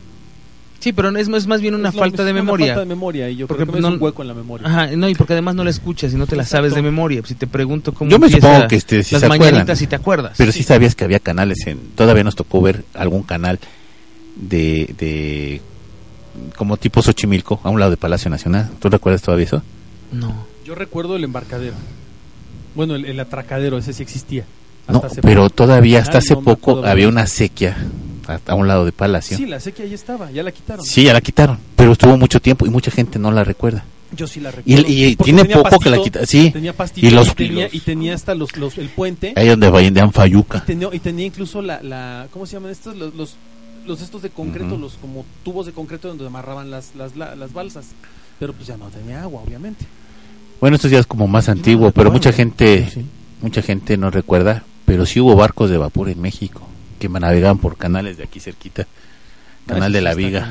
Sí, 0.81 0.93
pero 0.93 1.09
es, 1.17 1.27
es 1.29 1.47
más 1.49 1.61
bien 1.61 1.75
una 1.75 1.89
Es 1.89 1.97
falta 1.97 2.23
de 2.23 2.31
es 2.31 2.35
una 2.35 2.43
memoria. 2.43 2.67
falta 2.69 2.81
de 2.81 2.87
memoria 2.87 3.29
y 3.29 3.37
yo 3.37 3.47
Porque 3.49 3.65
creo 3.65 3.73
que 3.73 3.79
es 3.81 3.83
no- 3.83 3.89
un 3.95 4.01
hueco 4.03 4.23
en 4.23 4.29
la 4.29 4.35
memoria. 4.35 4.69
Ajá, 4.69 4.87
no, 4.97 5.09
y 5.09 5.15
porque 5.17 5.33
además 5.33 5.57
no 5.57 5.65
la 5.65 5.71
escuchas 5.71 6.13
y 6.13 6.17
no 6.17 6.27
te 6.29 6.37
la 6.37 6.45
sabes 6.45 6.73
de 6.75 6.83
memoria. 6.83 7.21
Si 7.25 7.35
te 7.35 7.47
pregunto 7.49 7.93
cómo 7.93 8.09
Yo 8.11 8.19
me 8.21 8.29
supongo 8.31 8.69
que 8.69 8.77
este, 8.77 9.03
sí 9.03 9.15
las 9.17 9.21
se 9.21 9.27
acuerdan. 9.27 9.51
mañanitas 9.51 9.79
si 9.79 9.87
te 9.89 9.97
acuerdas. 9.97 10.35
Pero 10.39 10.53
sí. 10.53 10.63
sabías 10.63 10.95
que 10.95 11.03
había 11.05 11.19
canales 11.19 11.67
en... 11.67 11.79
Todavía 11.97 12.23
nos 12.23 12.37
tocó 12.37 12.63
ver 12.63 12.85
algún 12.95 13.23
canal 13.25 13.59
de... 14.37 14.95
de 14.99 15.61
como 16.57 16.77
tipo 16.77 17.03
Xochimilco, 17.03 17.61
a 17.65 17.71
un 17.71 17.81
lado 17.81 17.91
de 17.91 17.97
Palacio 17.97 18.31
Nacional. 18.31 18.71
¿Tú 18.79 18.89
recuerdas 18.89 19.23
todavía 19.23 19.47
eso? 19.47 19.63
No. 20.13 20.47
Yo 20.65 20.77
recuerdo 20.77 21.17
el 21.17 21.25
embarcadero. 21.25 21.75
Bueno, 22.77 22.95
el, 22.95 23.05
el 23.07 23.19
atracadero, 23.19 23.79
ese 23.79 23.93
sí 23.93 24.05
existía. 24.05 24.45
No, 24.87 24.97
Hasta 24.97 25.07
hace 25.09 25.23
pero 25.23 25.43
poco. 25.43 25.55
todavía 25.55 25.99
hasta 26.01 26.19
hace 26.19 26.35
no 26.35 26.43
poco 26.43 26.85
había 26.87 27.09
una 27.09 27.27
sequía 27.27 27.77
a, 28.29 28.55
un 28.55 28.69
lado 28.69 28.85
de 28.85 28.93
Palacio. 28.93 29.37
Sí, 29.37 29.47
la 29.47 29.59
sequía 29.61 29.85
ahí 29.85 29.95
estaba, 29.95 30.31
ya 30.31 30.43
la 30.43 30.53
quitaron. 30.53 30.85
Sí, 30.85 31.05
ya 31.05 31.13
la 31.13 31.21
quitaron, 31.21 31.59
pero 31.77 31.93
estuvo 31.93 32.17
mucho 32.17 32.41
tiempo 32.41 32.67
y 32.67 32.71
mucha 32.71 32.91
gente 32.91 33.19
no 33.19 33.31
la 33.31 33.43
recuerda. 33.45 33.85
Yo 34.17 34.27
sí 34.27 34.41
la 34.41 34.51
Y, 34.51 34.53
recuerdo. 34.77 34.85
y 34.93 35.17
Porque 35.17 35.25
tiene 35.33 35.43
tenía 35.43 35.57
poco 35.63 35.79
que 35.81 35.91
la 35.91 35.97
pastito, 35.97 36.05
quitaron. 36.21 36.27
Sí, 36.27 36.51
Tenía 36.51 36.73
pastito 36.73 37.07
Y 37.07 37.11
los- 37.11 37.35
tenía, 37.35 37.53
y 37.53 37.63
los- 37.65 37.75
y 37.75 37.81
tenía 37.81 38.15
hasta 38.15 38.35
los, 38.35 38.57
los- 38.57 38.79
el 38.79 38.89
puente. 38.89 39.33
ahí 39.37 39.49
donde 39.49 39.71
vendían 39.71 40.13
Fayuca. 40.13 40.59
Y 40.59 40.67
tenía, 40.67 40.89
y 40.93 40.99
tenía 40.99 41.27
incluso 41.27 41.61
la, 41.63 41.83
la 41.83 42.27
¿cómo 42.33 42.47
se 42.47 42.55
llaman 42.55 42.71
estos? 42.71 42.97
Los, 42.97 43.15
los, 43.15 43.37
los 43.87 44.01
estos 44.01 44.23
de 44.23 44.31
concreto, 44.31 44.75
Ujú. 44.75 44.79
los 44.79 44.95
como 44.95 45.25
tubos 45.45 45.67
de 45.67 45.73
concreto 45.73 46.09
donde 46.09 46.27
amarraban 46.27 46.71
las, 46.71 46.95
las, 46.97 47.17
la- 47.17 47.35
las 47.37 47.53
balsas. 47.53 47.87
Pero 48.39 48.53
pues 48.53 48.67
ya 48.69 48.77
no 48.77 48.87
tenía 48.87 49.23
agua, 49.23 49.43
obviamente. 49.45 49.85
Bueno, 50.61 50.77
esto 50.77 50.89
ya 50.89 50.99
es 51.01 51.07
como 51.07 51.27
más 51.29 51.49
antiguo, 51.49 51.91
pero 51.91 52.05
recuerdo. 52.05 52.13
mucha 52.13 52.33
gente, 52.33 52.89
Sí. 52.93 53.05
mucha 53.43 53.63
gente 53.63 53.97
no 53.97 54.11
recuerda, 54.11 54.65
pero 54.87 55.07
sí 55.07 55.21
hubo 55.21 55.35
barcos 55.37 55.71
de 55.71 55.77
vapor 55.77 56.09
en 56.09 56.21
México 56.21 56.63
que 56.99 57.09
navegaban 57.09 57.59
por 57.59 57.77
canales 57.77 58.17
de 58.17 58.25
aquí 58.25 58.41
cerquita, 58.41 58.87
canal 59.67 59.93
de 59.93 60.01
la 60.03 60.15
Viga. 60.15 60.49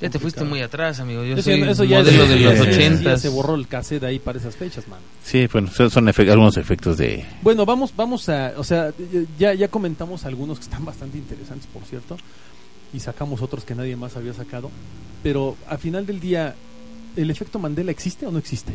Ya 0.00 0.08
te 0.10 0.18
fuiste 0.18 0.44
muy 0.44 0.60
atrás, 0.62 0.98
amigo. 1.00 1.22
Yo 1.24 1.34
Eso, 1.34 1.42
soy 1.50 1.62
eso 1.62 1.84
ya 1.84 1.98
modelo 1.98 2.22
es- 2.24 2.28
de 2.30 2.36
sí, 2.38 2.42
los 2.42 2.52
sí, 2.54 2.58
sí, 2.58 2.64
Ya 2.64 2.72
ochentas. 2.76 3.20
se 3.20 3.28
borró 3.28 3.54
el 3.54 3.68
cassette 3.68 4.02
ahí 4.04 4.18
para 4.18 4.38
esas 4.38 4.56
fechas, 4.56 4.88
mano. 4.88 5.02
Sí, 5.22 5.46
bueno, 5.52 5.68
son, 5.70 5.90
son 5.90 6.06
efe- 6.08 6.28
algunos 6.30 6.56
efectos 6.56 6.96
de... 6.96 7.24
Bueno, 7.42 7.66
vamos, 7.66 7.92
vamos 7.94 8.28
a, 8.30 8.54
o 8.56 8.64
sea, 8.64 8.92
ya, 9.38 9.52
ya 9.54 9.68
comentamos 9.68 10.24
algunos 10.24 10.58
que 10.58 10.64
están 10.64 10.84
bastante 10.84 11.18
interesantes, 11.18 11.66
por 11.72 11.84
cierto, 11.84 12.16
y 12.94 13.00
sacamos 13.00 13.42
otros 13.42 13.64
que 13.64 13.74
nadie 13.74 13.94
más 13.94 14.16
había 14.16 14.32
sacado, 14.32 14.70
pero 15.22 15.56
al 15.68 15.78
final 15.78 16.06
del 16.06 16.18
día, 16.18 16.54
¿el 17.16 17.30
efecto 17.30 17.58
Mandela 17.58 17.90
existe 17.90 18.26
o 18.26 18.30
no 18.32 18.38
existe? 18.38 18.72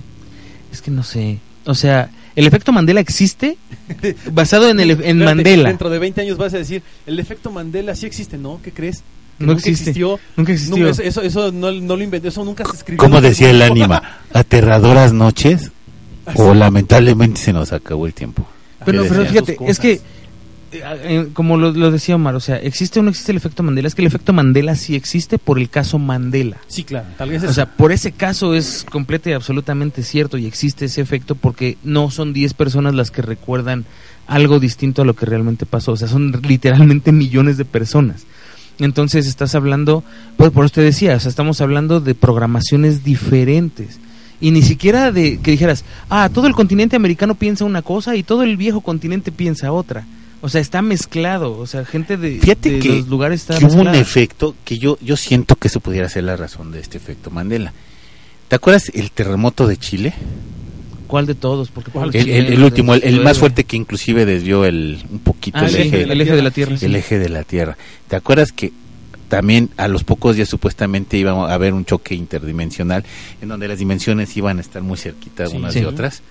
Es 0.72 0.82
que 0.82 0.92
no 0.92 1.04
sé. 1.04 1.40
O 1.68 1.76
sea, 1.76 2.10
el 2.36 2.48
efecto 2.48 2.72
Mandela 2.72 3.00
existe 3.00 3.58
basado 4.32 4.70
en, 4.70 4.80
el, 4.80 4.92
en 4.92 4.98
Espérate, 5.00 5.26
Mandela. 5.26 5.70
Dentro 5.70 5.90
de 5.90 6.00
20 6.00 6.22
años 6.22 6.38
vas 6.38 6.54
a 6.54 6.58
decir, 6.58 6.82
el 7.06 7.20
efecto 7.20 7.52
Mandela 7.52 7.94
sí 7.96 8.06
existe, 8.08 8.38
¿no? 8.38 8.60
¿Qué 8.64 8.72
crees? 8.72 9.04
Que 9.38 9.46
No 9.46 9.48
nunca 9.54 9.60
existe. 9.60 9.90
existió. 9.92 10.20
Nunca 10.36 10.52
existió. 10.54 10.78
Nunca- 10.88 11.04
eso, 11.04 11.22
eso, 11.22 11.52
no, 11.52 11.72
no 11.72 11.96
lo 11.96 12.04
inventó, 12.04 12.28
eso 12.30 12.44
nunca 12.44 12.66
se 12.66 12.78
escribió. 12.78 12.98
¿Cómo 13.04 13.22
decía 13.22 13.50
el 13.52 13.62
ánima? 13.62 14.02
¿Aterradoras 14.34 15.14
noches? 15.14 15.72
O 16.36 16.54
lamentablemente 16.54 17.40
se 17.40 17.54
nos 17.54 17.72
acabó 17.72 18.06
el 18.06 18.14
tiempo. 18.14 18.46
Pero, 18.84 19.04
¿Qué 19.04 19.10
pero 19.10 19.26
fíjate, 19.26 19.58
es 19.66 19.80
que, 19.80 20.02
como 21.34 21.58
lo, 21.58 21.72
lo 21.72 21.92
decía 21.92 22.16
Omar, 22.16 22.36
o 22.36 22.40
sea, 22.40 22.58
¿existe 22.58 23.00
o 23.00 23.04
no 23.04 23.10
existe 23.10 23.32
el 23.32 23.38
efecto 23.38 23.64
Mandela? 23.64 23.88
Es 23.88 23.96
que 23.96 24.02
el 24.02 24.08
efecto 24.08 24.34
Mandela 24.34 24.76
sí 24.76 24.96
existe 24.96 25.38
por 25.38 25.60
el 25.60 25.70
caso 25.70 26.00
Mandela. 26.00 26.58
Sí, 26.68 26.84
claro, 26.84 27.08
tal 27.18 27.30
vez 27.30 27.44
O 27.44 27.54
sea, 27.54 27.66
por 27.66 27.92
ese 27.92 28.12
caso 28.12 28.56
es 28.56 28.86
completo 28.90 29.30
y 29.30 29.34
absolutamente 29.34 30.04
cierto 30.04 30.38
y 30.38 30.46
existe 30.46 30.86
ese 30.86 31.02
efecto 31.02 31.36
porque 31.36 31.78
no 31.84 32.12
son 32.12 32.34
10 32.34 32.54
personas 32.54 32.96
las 32.96 33.12
que 33.12 33.22
recuerdan 33.22 33.86
algo 34.28 34.60
distinto 34.60 35.02
a 35.02 35.06
lo 35.06 35.16
que 35.16 35.26
realmente 35.26 35.66
pasó. 35.66 35.94
O 35.94 35.98
sea, 35.98 36.08
son 36.08 36.32
literalmente 36.48 37.12
millones 37.12 37.58
de 37.58 37.66
personas. 37.66 38.26
Entonces 38.80 39.26
estás 39.26 39.56
hablando, 39.56 40.04
pues 40.36 40.52
por 40.52 40.66
usted 40.66 40.84
decía, 40.84 41.16
o 41.16 41.20
sea, 41.20 41.30
estamos 41.30 41.62
hablando 41.62 42.00
de 42.00 42.14
programaciones 42.14 43.04
diferentes. 43.04 44.00
Y 44.40 44.52
ni 44.52 44.62
siquiera 44.62 45.12
de 45.12 45.40
que 45.40 45.52
dijeras, 45.52 45.84
ah, 46.10 46.30
todo 46.32 46.46
el 46.46 46.54
continente 46.54 46.96
americano 46.96 47.34
piensa 47.34 47.66
una 47.66 47.82
cosa 47.82 48.16
y 48.16 48.22
todo 48.22 48.44
el 48.44 48.56
viejo 48.56 48.82
continente 48.82 49.32
piensa 49.32 49.72
otra. 49.72 50.06
O 50.42 50.50
sea, 50.50 50.62
está 50.62 50.82
mezclado. 50.82 51.58
O 51.58 51.66
sea, 51.68 51.84
gente 51.86 52.16
de, 52.18 52.40
Fíjate 52.40 52.70
de 52.72 52.80
que, 52.80 52.90
los 52.90 53.08
lugares 53.08 53.42
está 53.42 53.58
que 53.58 53.66
hubo 53.66 53.82
un 53.82 53.96
efecto 53.96 54.56
que 54.66 54.78
yo, 54.78 54.98
yo 55.02 55.18
siento 55.18 55.56
que 55.56 55.68
eso 55.68 55.80
pudiera 55.80 56.08
ser 56.10 56.24
la 56.26 56.36
razón 56.36 56.72
de 56.72 56.80
este 56.80 56.98
efecto 56.98 57.32
Mandela. 57.32 57.74
¿Te 58.48 58.56
acuerdas 58.56 58.90
el 58.94 59.12
terremoto 59.12 59.68
de 59.68 59.78
Chile? 59.78 60.14
¿Cuál 61.08 61.26
de 61.26 61.36
todos? 61.36 61.70
Porque 61.72 61.90
¿Cuál? 61.92 62.16
El, 62.16 62.30
el- 62.30 62.54
el 62.54 62.64
último, 62.64 62.94
el, 62.94 63.04
el 63.04 63.22
más 63.22 63.38
fuerte 63.40 63.64
que 63.64 63.78
inclusive 63.78 64.26
desvió 64.26 64.66
el, 64.66 65.00
un 65.10 65.20
poquito 65.20 65.58
Ah, 65.60 65.68
el, 65.68 65.76
el, 65.76 65.82
eje, 65.82 66.02
eje, 66.04 66.12
el 66.14 66.22
eje 66.22 66.36
de 66.36 66.42
la 66.42 66.52
Tierra. 66.52 66.78
sí. 66.78 66.86
el 66.86 66.96
eje 66.96 67.18
de 67.20 67.30
la 67.30 67.44
Tierra. 67.44 67.78
¿Te 68.08 68.16
acuerdas 68.16 68.52
que 68.52 68.72
también 69.30 69.70
a 69.78 69.88
los 69.88 70.04
pocos 70.04 70.36
días 70.36 70.48
supuestamente 70.50 71.18
iba 71.18 71.32
a 71.32 71.54
haber 71.54 71.74
un 71.74 71.84
choque 71.86 72.14
interdimensional 72.16 73.04
en 73.42 73.50
donde 73.50 73.68
las 73.68 73.80
dimensiones 73.80 74.36
iban 74.38 74.58
a 74.60 74.62
estar 74.62 74.82
muy 74.84 74.98
cerquitas 74.98 75.52
Sí. 75.52 75.58
unas 75.58 75.74
Sí. 75.74 75.80
de 75.82 75.86
otras? 75.88 76.22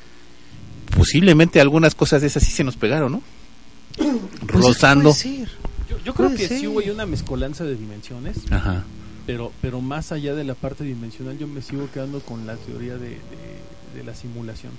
Posiblemente 0.96 1.60
algunas 1.60 1.94
cosas 1.94 2.20
de 2.20 2.28
esas 2.28 2.42
sí 2.44 2.52
se 2.52 2.64
nos 2.64 2.76
pegaron, 2.76 3.12
¿no? 3.12 3.22
Pues 3.96 4.64
Rozando. 4.64 5.14
Yo, 5.88 5.99
yo 6.05 6.14
creo 6.14 6.29
Puede 6.29 6.37
que 6.37 6.49
ser. 6.49 6.59
sí 6.61 6.66
hubo 6.66 6.81
ahí 6.81 6.90
una 6.90 7.07
mezcolanza 7.07 7.64
de 7.64 7.77
dimensiones, 7.77 8.38
Ajá. 8.51 8.85
pero 9.27 9.53
pero 9.62 9.81
más 9.81 10.12
allá 10.12 10.35
de 10.35 10.44
la 10.44 10.55
parte 10.55 10.85
dimensional, 10.85 11.38
yo 11.38 11.46
me 11.46 11.62
sigo 11.62 11.88
quedando 11.92 12.20
con 12.20 12.46
la 12.46 12.57
teoría 12.57 12.94
de, 12.94 13.11
de- 13.11 13.16
de 13.94 14.05
la 14.05 14.14
simulación. 14.14 14.72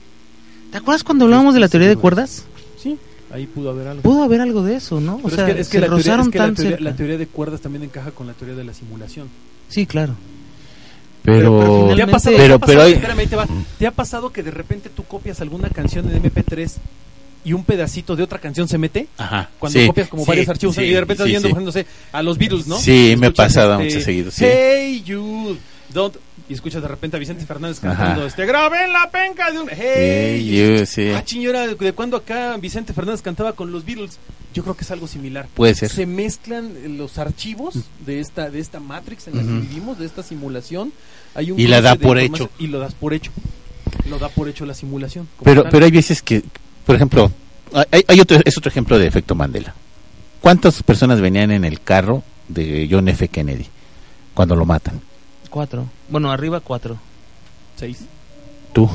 ¿Te 0.71 0.77
acuerdas 0.77 1.03
cuando 1.03 1.25
hablábamos 1.25 1.53
de 1.53 1.59
la 1.61 1.69
teoría 1.69 1.87
de 1.89 1.95
cuerdas? 1.95 2.43
Sí, 2.77 2.97
ahí 3.31 3.47
pudo 3.47 3.69
haber 3.71 3.87
algo. 3.87 4.01
Pudo 4.03 4.21
haber 4.23 4.41
algo 4.41 4.61
de 4.63 4.75
eso, 4.75 4.99
¿no? 4.99 5.15
Pero 5.17 5.27
o 5.27 5.31
sea, 5.31 5.47
es 5.47 5.55
que, 5.55 5.61
es 5.61 5.67
que 5.69 5.71
se 5.77 5.79
la, 5.79 5.87
teoría, 5.87 6.03
rozaron 6.03 6.25
es 6.27 6.31
que 6.31 6.37
la 6.39 6.45
tan 6.45 6.55
teoría- 6.55 6.79
la 6.81 6.95
teoría 6.95 7.17
de 7.17 7.27
cuerdas 7.27 7.61
también 7.61 7.83
encaja 7.83 8.11
con 8.11 8.27
la 8.27 8.33
teoría 8.33 8.55
de 8.55 8.63
la 8.65 8.73
simulación. 8.73 9.27
Sí, 9.69 9.85
claro. 9.87 10.13
Pero, 11.23 11.57
¿Te 11.59 11.63
ha 11.65 11.67
Finalmente- 11.81 12.11
pasado, 12.11 12.37
pero, 12.37 12.47
te 12.47 12.53
ha 12.53 12.59
pero 12.59 12.59
pasado- 12.79 12.81
hay- 12.87 12.93
espérame, 12.93 13.19
ahí 13.19 13.27
te 13.27 13.35
va. 13.35 13.47
¿Te 13.79 13.87
ha 13.87 13.91
pasado 13.91 14.31
que 14.31 14.43
de 14.43 14.51
repente 14.51 14.89
tú 14.89 15.03
copias 15.03 15.41
alguna 15.41 15.69
canción 15.69 16.09
en 16.09 16.17
MP3 16.23 16.75
y 17.47 17.53
un 17.53 17.63
pedacito 17.63 18.15
de 18.15 18.23
otra 18.23 18.39
canción 18.39 18.67
se 18.67 18.77
mete? 18.77 19.07
Ajá. 19.17 19.49
Cuando 19.57 19.79
sí, 19.79 19.87
copias 19.87 20.09
como 20.09 20.23
sí, 20.23 20.27
varios 20.27 20.49
archivos 20.49 20.75
sí, 20.75 20.81
y 20.81 20.89
de 20.91 20.99
repente 20.99 21.23
estás 21.23 21.27
viendo, 21.29 21.49
por 21.49 21.61
ejemplo, 21.61 21.91
a 22.11 22.21
los 22.23 22.37
Beatles, 22.37 22.67
¿no? 22.67 22.77
Sí, 22.77 23.15
me 23.17 23.31
pasado 23.31 23.79
este, 23.79 23.83
mucho 23.95 24.05
seguido. 24.05 24.31
Hey, 24.37 25.01
you, 25.05 25.57
don't... 25.93 26.15
y 26.49 26.53
escuchas 26.53 26.81
de 26.81 26.87
repente 26.89 27.15
a 27.15 27.19
Vicente 27.19 27.45
Fernández 27.45 27.77
Ajá. 27.83 27.95
cantando 27.95 28.25
este 28.27 28.45
graben 28.45 28.91
la 28.91 29.09
penca 29.11 29.49
de 29.51 29.59
un 29.59 29.69
hey, 29.69 29.77
Hey, 30.45 30.77
you, 30.79 30.85
sí. 30.85 31.09
ah 31.11 31.23
chiñora 31.23 31.67
de 31.67 31.93
cuando 31.93 32.17
acá 32.17 32.57
Vicente 32.57 32.93
Fernández 32.93 33.21
cantaba 33.21 33.53
con 33.53 33.71
los 33.71 33.85
Beatles 33.85 34.17
yo 34.53 34.63
creo 34.63 34.75
que 34.75 34.83
es 34.83 34.91
algo 34.91 35.07
similar 35.07 35.47
Puede 35.53 35.75
ser. 35.75 35.89
se 35.89 36.05
mezclan 36.05 36.71
eh, 36.83 36.89
los 36.89 37.17
archivos 37.17 37.75
de 38.05 38.19
esta 38.21 38.49
de 38.49 38.59
esta 38.59 38.79
Matrix 38.79 39.27
en 39.27 39.35
la 39.37 39.43
que 39.43 39.49
vivimos 39.67 39.99
de 39.99 40.05
esta 40.05 40.23
simulación 40.23 40.91
hay 41.35 41.51
un 41.51 41.59
Y 41.59 41.67
la 41.67 41.81
da 41.81 41.95
por 41.95 42.17
hecho. 42.17 42.49
y 42.59 42.67
lo 42.67 42.79
das 42.79 42.93
por 42.93 43.13
hecho 43.13 43.31
lo 44.09 44.17
da 44.19 44.29
por 44.29 44.47
hecho 44.49 44.65
la 44.65 44.73
simulación 44.73 45.27
Pero, 45.43 45.63
tal. 45.63 45.71
pero 45.71 45.85
hay 45.85 45.91
veces 45.91 46.21
que, 46.21 46.43
por 46.87 46.95
ejemplo, 46.95 47.29
hay, 47.91 48.03
hay 48.07 48.19
otro, 48.21 48.39
es 48.43 48.57
otro 48.57 48.69
ejemplo 48.69 48.97
de 48.97 49.05
efecto 49.05 49.35
Mandela. 49.35 49.75
¿Cuántas 50.41 50.81
personas 50.81 51.19
venían 51.19 51.51
en 51.51 51.65
el 51.65 51.81
carro 51.81 52.23
de 52.47 52.87
John 52.89 53.09
F. 53.09 53.27
Kennedy 53.27 53.67
cuando 54.33 54.55
lo 54.55 54.65
matan? 54.65 55.01
Cuatro. 55.49 55.85
Bueno, 56.07 56.31
arriba 56.31 56.61
cuatro. 56.61 56.97
Seis. 57.75 58.05
Tú. 58.71 58.89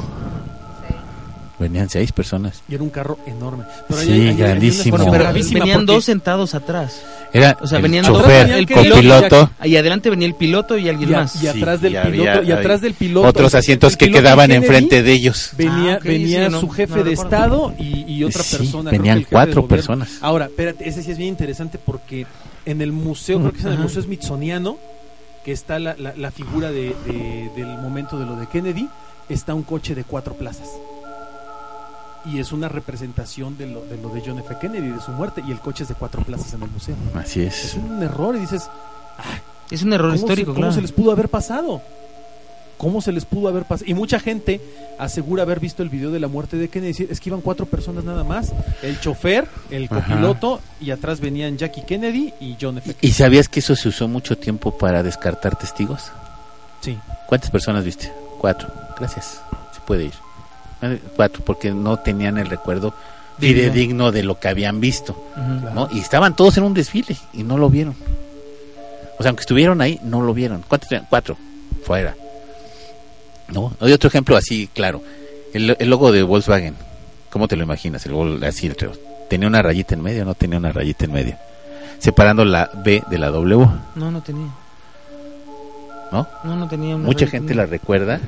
Venían 1.63 1.89
seis 1.89 2.13
personas. 2.13 2.63
y 2.69 2.75
era 2.75 2.83
un 2.83 2.91
carro 2.91 3.19
enorme 3.27 3.65
pero 3.89 4.01
Sí, 4.01 4.13
hay- 4.13 4.29
hay- 4.29 4.37
grandísimo. 4.37 4.97
pero 5.11 5.33
venían 5.33 5.81
porque- 5.81 5.93
dos 5.93 6.05
sentados 6.05 6.55
atrás. 6.55 7.01
Era 7.35 7.57
O 7.63 7.67
sea, 7.67 7.79
el 7.79 7.83
venían 7.85 8.05
chofer, 8.05 8.47
dos, 8.49 8.57
el 8.59 8.67
copiloto, 8.69 9.51
Ahí 9.59 9.77
adelante 9.77 10.11
venía 10.11 10.27
el 10.27 10.35
piloto 10.35 10.77
y 10.77 10.89
alguien 10.91 11.11
y, 11.11 11.15
a- 11.15 11.21
más. 11.21 11.43
y 11.43 11.47
atrás 11.47 11.79
Sí, 11.81 11.85
del 11.85 11.93
y 11.95 12.11
piloto 12.11 12.31
había- 12.31 12.43
y 12.43 12.53
atrás 12.53 12.81
del 12.83 12.93
piloto 12.95 13.27
otros 13.29 13.55
asientos 13.55 13.97
que 13.97 14.11
quedaban 14.11 14.49
Kennedy 14.51 14.67
enfrente 14.67 15.03
de 15.03 15.13
ellos. 15.13 15.51
venía 15.57 15.95
Ah, 15.95 15.99
venía 16.05 16.51
sí, 16.51 16.57
su 16.61 16.67
no 16.67 16.73
jefe 16.73 17.03
de 17.05 17.13
estado 17.15 17.73
y, 17.79 18.05
y 18.07 18.25
otra 18.25 18.43
Sí, 18.43 18.57
persona 18.59 18.91
venían 18.91 19.25
cuatro 19.31 19.67
personas. 19.67 20.11
ahora 20.21 20.47
espérate 20.47 20.87
ese 20.89 21.03
sí 21.03 21.11
es 21.11 21.17
bien 21.17 21.31
interesante 21.31 21.79
porque 21.79 22.27
en 22.67 22.83
el 22.83 22.93
museo 22.93 23.39
creo 23.41 23.53
que 23.53 23.59
es 23.61 23.65
en 23.65 23.73
el 23.73 23.79
museo 23.79 24.03
smithsoniano 24.03 24.77
que 25.45 25.53
está 25.53 25.79
la, 25.79 25.97
la- 25.99 26.15
la 26.17 26.31
figura 26.31 26.71
de, 26.71 26.95
de- 27.07 27.51
del 27.57 27.79
momento 27.79 28.19
de 28.19 28.27
lo 28.27 28.37
de 28.37 28.47
Kennedy 28.47 28.89
está 29.31 29.55
un 29.55 29.63
coche 29.63 29.95
de 29.95 30.05
cuatro 30.05 30.35
plazas 30.35 30.69
y 32.25 32.39
es 32.39 32.53
una 32.53 32.69
representación 32.69 33.57
de 33.59 33.67
lo, 33.67 33.85
de 33.85 33.97
lo 33.97 34.09
de 34.11 34.23
John 34.25 34.39
F. 34.39 34.55
Kennedy 34.61 34.89
de 34.89 35.01
su 35.01 35.11
muerte 35.13 35.43
y 35.47 35.51
el 35.51 35.59
coche 35.61 35.83
es 35.83 35.89
de 35.89 35.95
cuatro 35.95 36.23
plazas 36.23 36.55
en 36.55 36.63
el 36.63 36.71
museo 36.71 36.95
Así 37.15 37.43
es 37.43 37.65
es. 37.65 37.75
un 37.75 38.03
error 38.03 38.37
y 38.37 38.41
dices 38.41 38.69
Es 39.71 39.83
un 39.83 39.93
error 39.93 40.11
¿Cómo, 40.13 40.21
histórico, 40.21 40.53
se, 40.53 40.55
cómo 40.55 40.59
claro. 40.67 40.73
se 40.75 40.83
les 40.83 40.93
pudo 40.93 41.13
haber 41.13 41.29
pasado? 41.29 41.83
¿Cómo 42.79 43.01
se 43.01 43.13
les 43.13 43.25
pudo 43.25 43.49
haber 43.49 43.65
pasado? 43.65 43.89
Y 43.89 43.95
mucha 43.95 44.19
gente 44.19 44.61
asegura 44.99 45.45
haber 45.45 45.61
visto 45.61 45.85
el 45.85 45.89
video 45.89 46.11
de 46.11 46.19
la 46.19 46.27
muerte 46.27 46.57
de 46.57 46.69
Kennedy. 46.69 46.89
Decir, 46.93 47.09
Es 47.13 47.21
que 47.21 47.29
iban 47.31 47.41
cuatro 47.41 47.65
personas 47.67 48.03
nada 48.03 48.25
más. 48.25 48.53
El 48.83 48.99
chofer, 48.99 49.47
el 49.71 49.85
Ajá. 49.85 50.01
copiloto 50.03 50.61
y 50.81 50.91
atrás 50.91 51.21
venían 51.21 51.57
Jackie 51.59 51.83
Kennedy 51.83 52.35
y 52.41 52.57
John 52.61 52.79
F. 52.79 52.97
¿Y 53.01 53.13
sabías 53.13 53.49
que 53.49 53.61
eso 53.61 53.77
se 53.77 53.89
usó 53.89 54.09
mucho 54.09 54.37
tiempo 54.37 54.77
para 54.77 55.05
descartar 55.05 55.57
testigos? 55.57 56.11
Sí. 56.81 56.99
¿Cuántas 57.29 57.51
personas 57.53 57.85
viste? 57.85 58.13
Cuatro. 58.41 58.69
Gracias. 58.99 59.41
Se 59.73 59.81
puede 59.87 60.07
ir. 60.07 60.13
Cuatro, 61.17 61.43
porque 61.45 61.71
no 61.73 61.99
tenían 61.99 62.39
el 62.39 62.49
recuerdo 62.49 62.95
Digno. 63.39 63.63
fidedigno 63.63 64.13
de 64.13 64.23
lo 64.23 64.39
que 64.39 64.49
habían 64.49 64.81
visto. 64.81 65.17
¿no? 65.75 65.89
Y 65.93 66.01
estaban 66.01 66.35
todos 66.37 66.57
en 66.57 66.65
un 66.65 66.75
desfile 66.75 67.17
y 67.33 67.43
no 67.43 67.57
lo 67.59 67.71
vieron. 67.71 67.95
O 69.19 69.23
sea, 69.23 69.31
aunque 69.31 69.43
estuvieron 69.43 69.81
ahí, 69.81 70.01
no 70.03 70.21
lo 70.23 70.35
vieron. 70.35 70.65
¿Cuántos? 70.69 70.89
Cuatro. 71.09 71.37
Fuera. 71.85 72.15
¿No? 73.49 73.73
Hay 73.81 73.93
otro 73.93 74.09
ejemplo 74.09 74.37
así, 74.37 74.69
claro. 74.73 75.03
El, 75.53 75.77
el 75.79 75.91
logo 75.91 76.11
de 76.13 76.23
Volkswagen. 76.23 76.75
¿Cómo 77.31 77.49
te 77.49 77.57
lo 77.57 77.63
imaginas? 77.63 78.05
El 78.07 78.43
así, 78.45 78.67
el. 78.67 78.77
¿Tenía 79.29 79.49
una 79.49 79.63
rayita 79.63 79.95
en 79.95 80.03
medio 80.03 80.23
o 80.23 80.25
no 80.27 80.35
tenía 80.35 80.59
una 80.59 80.73
rayita 80.73 81.05
en 81.05 81.13
medio? 81.13 81.37
Separando 81.99 82.45
la 82.45 82.71
B 82.85 83.03
de 83.09 83.19
la 83.19 83.31
W, 83.31 83.67
No, 83.95 84.11
no 84.11 84.23
tenía. 84.23 84.49
¿no? 86.11 86.27
No, 86.45 86.57
no 86.57 86.69
tenía. 86.69 86.97
Mucha 86.97 87.27
gente 87.27 87.55
la 87.55 87.65
recuerda 87.65 88.21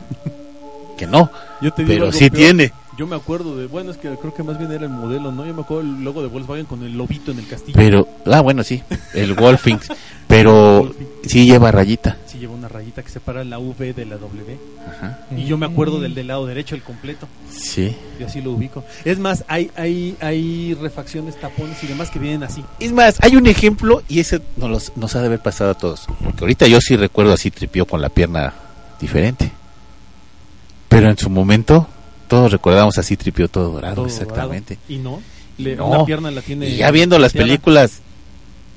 que 0.94 1.06
no, 1.06 1.30
Yo 1.60 1.72
te 1.72 1.82
digo 1.84 1.94
pero 2.06 2.12
sí 2.12 2.30
peor. 2.30 2.32
tiene. 2.32 2.72
Yo 2.96 3.08
me 3.08 3.16
acuerdo 3.16 3.56
de. 3.56 3.66
Bueno, 3.66 3.90
es 3.90 3.96
que 3.96 4.08
creo 4.16 4.32
que 4.32 4.44
más 4.44 4.56
bien 4.56 4.70
era 4.70 4.84
el 4.84 4.90
modelo, 4.90 5.32
¿no? 5.32 5.44
Yo 5.44 5.52
me 5.52 5.62
acuerdo 5.62 5.80
el 5.82 6.04
logo 6.04 6.22
de 6.22 6.28
Volkswagen 6.28 6.64
con 6.64 6.84
el 6.84 6.96
lobito 6.96 7.32
en 7.32 7.40
el 7.40 7.48
castillo. 7.48 7.74
Pero, 7.76 8.06
ah, 8.26 8.40
bueno, 8.40 8.62
sí, 8.62 8.84
el 9.14 9.34
Wolfing, 9.34 9.78
pero 10.28 10.94
sí 11.26 11.44
lleva 11.44 11.72
rayita. 11.72 12.18
Sí, 12.26 12.38
lleva 12.38 12.54
una 12.54 12.68
rayita 12.68 13.02
que 13.02 13.08
separa 13.10 13.42
la 13.42 13.58
V 13.58 13.94
de 13.94 14.06
la 14.06 14.16
W. 14.16 14.56
Ajá. 14.88 15.18
Y 15.36 15.44
yo 15.44 15.58
me 15.58 15.66
acuerdo 15.66 15.98
del 16.00 16.14
del 16.14 16.28
lado 16.28 16.46
derecho, 16.46 16.76
el 16.76 16.82
completo. 16.82 17.26
Sí. 17.50 17.96
Y 18.20 18.22
así 18.22 18.40
lo 18.40 18.52
ubico. 18.52 18.84
Es 19.04 19.18
más, 19.18 19.44
hay, 19.48 19.72
hay, 19.76 20.16
hay 20.20 20.74
refacciones, 20.74 21.34
tapones 21.40 21.82
y 21.82 21.88
demás 21.88 22.10
que 22.10 22.20
vienen 22.20 22.44
así. 22.44 22.64
Es 22.78 22.92
más, 22.92 23.16
hay 23.22 23.34
un 23.34 23.48
ejemplo 23.48 24.02
y 24.08 24.20
ese 24.20 24.40
nos, 24.56 24.70
los- 24.70 24.92
nos 24.96 25.16
ha 25.16 25.20
de 25.20 25.26
haber 25.26 25.40
pasado 25.40 25.72
a 25.72 25.74
todos. 25.74 26.06
Porque 26.22 26.44
ahorita 26.44 26.68
yo 26.68 26.80
sí 26.80 26.94
recuerdo 26.96 27.32
así 27.32 27.50
tripió 27.50 27.86
con 27.86 28.00
la 28.00 28.08
pierna 28.08 28.54
diferente. 29.00 29.50
Pero 30.96 31.10
en 31.10 31.18
su 31.18 31.28
momento 31.30 31.88
todos 32.28 32.52
recordamos 32.52 32.96
así 32.98 33.16
tripió 33.16 33.48
todo 33.48 33.70
dorado, 33.72 33.94
todo 33.96 34.06
exactamente. 34.06 34.74
dorado. 34.76 34.92
Y 34.92 34.96
no, 34.98 35.20
le- 35.58 35.76
No. 35.76 35.86
una 35.88 36.04
pierna 36.04 36.30
la 36.30 36.40
tiene. 36.40 36.68
Y 36.68 36.76
ya 36.76 36.90
viendo 36.90 37.18
las 37.18 37.32
plateada, 37.32 37.46
películas 37.48 38.00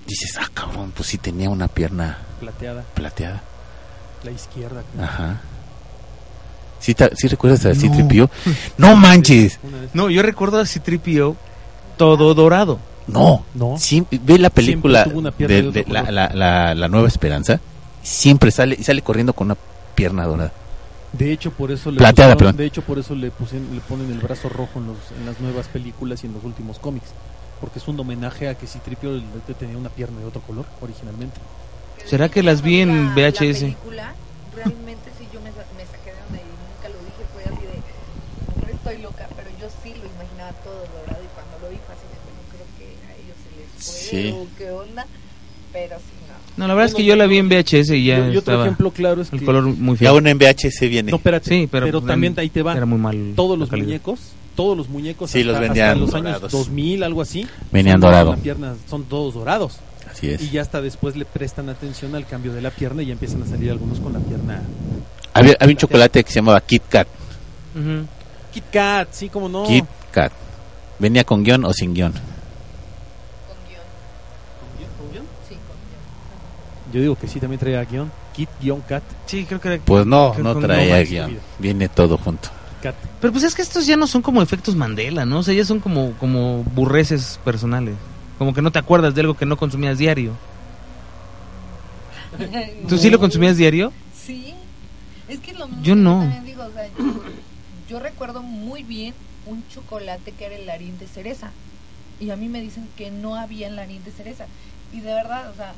dices, 0.07 0.37
ah, 0.39 0.47
cabrón, 0.53 0.91
pues 0.95 1.09
sí 1.09 1.17
tenía 1.17 1.49
una 1.49 1.67
pierna 1.67 2.17
Plateada, 2.39 2.83
plateada. 2.93 3.41
la 4.23 4.31
izquierda. 4.31 4.83
creo. 4.93 5.05
Ajá. 5.05 5.41
¿Sí, 6.79 6.93
ta- 6.93 7.09
sí 7.15 7.27
recuerdas 7.27 7.65
a 7.65 7.73
No. 7.73 7.93
tripió? 7.95 8.29
No 8.77 8.95
manches. 8.95 9.59
No, 9.93 10.09
yo 10.09 10.21
recuerdo 10.21 10.59
a 10.59 10.65
C-3PO 10.65 11.35
todo 11.97 12.33
dorado. 12.33 12.79
No. 13.07 13.43
No. 13.53 13.77
Siempre- 13.77 14.19
ve 14.23 14.37
la 14.37 14.49
película 14.49 15.05
de, 15.05 15.11
de 15.47 15.59
otro 15.67 15.71
de 15.71 15.85
la, 15.87 16.11
la, 16.11 16.29
la- 16.33 16.75
la 16.75 16.87
Nueva 16.87 17.07
Esperanza. 17.07 17.59
Siempre 18.03 18.51
sale 18.51 18.75
y 18.79 18.83
sale 18.83 19.01
corriendo 19.01 19.33
con 19.33 19.47
una 19.47 19.57
pierna 19.95 20.25
dorada. 20.25 20.51
De 21.17 21.31
hecho, 21.31 21.51
por 21.51 21.71
eso 21.71 21.89
le 21.91 21.97
Plateada, 21.97 22.33
pusieron- 22.33 22.37
perdón. 22.37 22.57
de 22.57 22.65
hecho 22.65 22.81
por 22.83 22.99
eso 22.99 23.15
le 23.15 23.31
pusieron, 23.31 23.73
le 23.73 23.81
ponen 23.81 24.11
el 24.11 24.19
brazo 24.19 24.49
rojo 24.49 24.79
en, 24.79 24.87
los, 24.87 24.97
en 25.17 25.25
las 25.25 25.39
nuevas 25.39 25.67
películas 25.67 26.23
y 26.23 26.27
en 26.27 26.33
los 26.33 26.43
últimos 26.43 26.79
cómics, 26.79 27.07
porque 27.59 27.79
es 27.79 27.87
un 27.87 27.99
homenaje 27.99 28.49
a 28.49 28.55
que 28.55 28.67
Citripio 28.67 29.21
tenía 29.57 29.77
una 29.77 29.89
pierna 29.89 30.19
de 30.19 30.25
otro 30.25 30.41
color 30.41 30.65
originalmente. 30.81 31.37
¿Será 32.05 32.29
que 32.29 32.43
las 32.43 32.61
vi 32.61 32.81
en 32.81 33.13
VHS? 33.15 33.61
La 33.61 33.67
película, 33.67 34.13
realmente 34.55 35.11
sí 35.17 35.27
yo 35.33 35.39
me, 35.41 35.49
me 35.49 35.85
saqué 35.89 36.11
de 36.11 36.37
y 36.37 36.53
nunca 36.53 36.87
lo 36.89 36.99
dije, 37.03 37.23
fue 37.33 37.43
así 37.43 37.65
de, 37.65 38.67
no 38.67 38.73
estoy 38.77 38.97
loca, 39.01 39.27
pero 39.35 39.49
yo 39.59 39.67
sí 39.83 39.89
lo 39.97 40.05
imaginaba 40.05 40.51
todo 40.63 40.75
dorado 41.01 41.23
y 41.23 41.29
cuando 41.33 41.57
lo 41.61 41.69
vi 41.69 41.77
fue 41.85 41.95
así 41.95 42.05
de, 42.13 42.17
bueno, 42.23 42.41
creo 42.53 42.67
que 42.77 42.87
a 43.07 43.13
ellos 43.17 43.37
se 43.41 43.49
les 43.57 43.69
fue 43.73 44.07
Sí. 44.07 44.31
o 44.35 44.47
qué 44.57 44.71
onda, 44.71 45.05
pero 45.73 45.97
sí, 45.97 46.16
no. 46.57 46.63
No, 46.63 46.67
la 46.67 46.73
verdad 46.73 46.89
es 46.89 46.95
que 46.95 47.03
yo 47.05 47.15
la 47.15 47.25
vi 47.27 47.37
en 47.37 47.49
VHS 47.49 47.91
y 47.91 48.05
ya 48.05 48.29
y, 48.29 48.33
y 48.33 48.37
otro 48.37 48.61
ejemplo 48.63 48.91
claro 48.91 49.21
es 49.21 49.31
el 49.31 49.39
que 49.39 49.45
color 49.45 49.63
muy 49.63 49.95
Ya 49.95 50.09
feo. 50.09 50.15
una 50.17 50.31
en 50.31 50.37
VHS 50.39 50.79
viene. 50.89 51.11
no, 51.11 51.17
espérate, 51.17 51.49
Sí, 51.49 51.67
pero, 51.71 51.85
pero, 51.85 52.01
pues, 52.01 52.09
también 52.11 52.33
ahí 52.37 52.49
te 52.49 52.61
va. 52.63 52.75
Era 52.75 52.85
muy 52.85 52.97
mal. 52.99 53.33
Todos 53.35 53.57
los 53.59 53.69
calidad. 53.69 53.87
muñecos, 53.87 54.19
todos 54.55 54.75
los 54.75 54.89
muñecos 54.89 55.29
Sí, 55.31 55.43
los 55.43 55.53
hasta, 55.55 55.61
vendían 55.67 55.89
hasta 55.89 55.99
los 56.01 56.11
dorados. 56.11 56.41
años 56.43 56.51
2000, 56.51 57.03
algo 57.03 57.21
así, 57.21 57.47
Venían 57.71 57.99
dorados. 57.99 58.37
son 58.89 59.03
todos 59.05 59.33
dorados. 59.35 59.77
Así 60.11 60.29
es. 60.31 60.41
Y 60.41 60.49
ya 60.49 60.61
hasta 60.61 60.81
después 60.81 61.15
le 61.15 61.25
prestan 61.25 61.69
atención 61.69 62.15
al 62.15 62.25
cambio 62.25 62.53
de 62.53 62.61
la 62.61 62.71
pierna 62.71 63.03
y 63.03 63.07
ya 63.07 63.13
empiezan 63.13 63.43
a 63.43 63.45
salir 63.45 63.69
algunos 63.71 63.99
con 63.99 64.13
la 64.13 64.19
pierna. 64.19 64.61
Había, 65.33 65.55
había 65.59 65.73
un 65.73 65.77
chocolate 65.77 66.23
que 66.23 66.29
se 66.31 66.35
llamaba 66.39 66.59
Kit 66.61 66.83
Kat. 66.89 67.07
Ujú. 67.75 68.07
Kit 68.53 68.63
Kat, 68.71 69.09
sí, 69.11 69.29
como 69.29 69.47
no. 69.49 69.65
Kit 69.67 69.85
Kat. 70.11 70.31
Venía 70.97 71.23
con 71.23 71.43
guion 71.43 71.63
o 71.65 71.73
sin 71.73 71.93
guion. 71.93 72.13
Con 72.13 72.21
guion, 75.11 75.25
sí, 75.47 75.55
con 75.55 75.77
guion. 75.85 75.96
Yo 76.93 77.01
digo 77.01 77.15
que 77.15 77.27
sí, 77.27 77.39
también 77.39 77.59
traía 77.59 77.83
guion. 77.83 78.11
Kit 78.33 78.49
guion 78.61 78.81
Kat. 78.81 79.03
Sí, 79.25 79.45
creo 79.45 79.59
que 79.59 79.67
era... 79.67 79.83
Pues 79.83 80.05
no, 80.05 80.31
Creo 80.33 80.43
no 80.43 80.59
traía 80.59 81.03
guion. 81.03 81.37
Viene 81.59 81.89
todo 81.89 82.17
junto. 82.17 82.49
Kat. 82.81 82.95
Pero 83.19 83.33
pues 83.33 83.43
es 83.43 83.55
que 83.55 83.61
estos 83.61 83.85
ya 83.85 83.97
no 83.97 84.07
son 84.07 84.21
como 84.21 84.41
efectos 84.41 84.75
Mandela, 84.75 85.25
¿no? 85.25 85.39
O 85.39 85.43
sea, 85.43 85.53
ya 85.53 85.65
son 85.65 85.79
como, 85.79 86.13
como 86.13 86.63
burreces 86.63 87.39
personales. 87.43 87.95
Como 88.37 88.53
que 88.53 88.61
no 88.61 88.71
te 88.71 88.79
acuerdas 88.79 89.15
de 89.15 89.21
algo 89.21 89.35
que 89.35 89.45
no 89.45 89.57
consumías 89.57 89.97
diario. 89.97 90.33
¿Tú 92.87 92.97
sí 92.97 93.09
lo 93.09 93.19
consumías 93.19 93.57
diario? 93.57 93.91
Sí, 94.15 94.53
es 95.27 95.39
que 95.39 95.53
lo 95.53 95.67
mismo 95.67 95.83
Yo 95.83 95.95
que 95.95 96.01
no. 96.01 96.19
también 96.19 96.45
digo, 96.45 96.63
o 96.63 96.71
sea, 96.71 96.87
yo, 96.97 97.23
yo 97.89 97.99
recuerdo 97.99 98.43
muy 98.43 98.83
bien 98.83 99.13
un 99.45 99.63
chocolate 99.69 100.31
que 100.33 100.45
era 100.45 100.55
el 100.55 100.65
larín 100.67 100.97
de 100.99 101.07
cereza. 101.07 101.51
Y 102.19 102.29
a 102.29 102.35
mí 102.35 102.47
me 102.49 102.61
dicen 102.61 102.87
que 102.95 103.11
no 103.11 103.35
había 103.35 103.67
el 103.67 103.75
larín 103.75 104.03
de 104.03 104.11
cereza. 104.11 104.45
Y 104.93 104.99
de 105.01 105.13
verdad, 105.13 105.49
o 105.49 105.55
sea, 105.55 105.73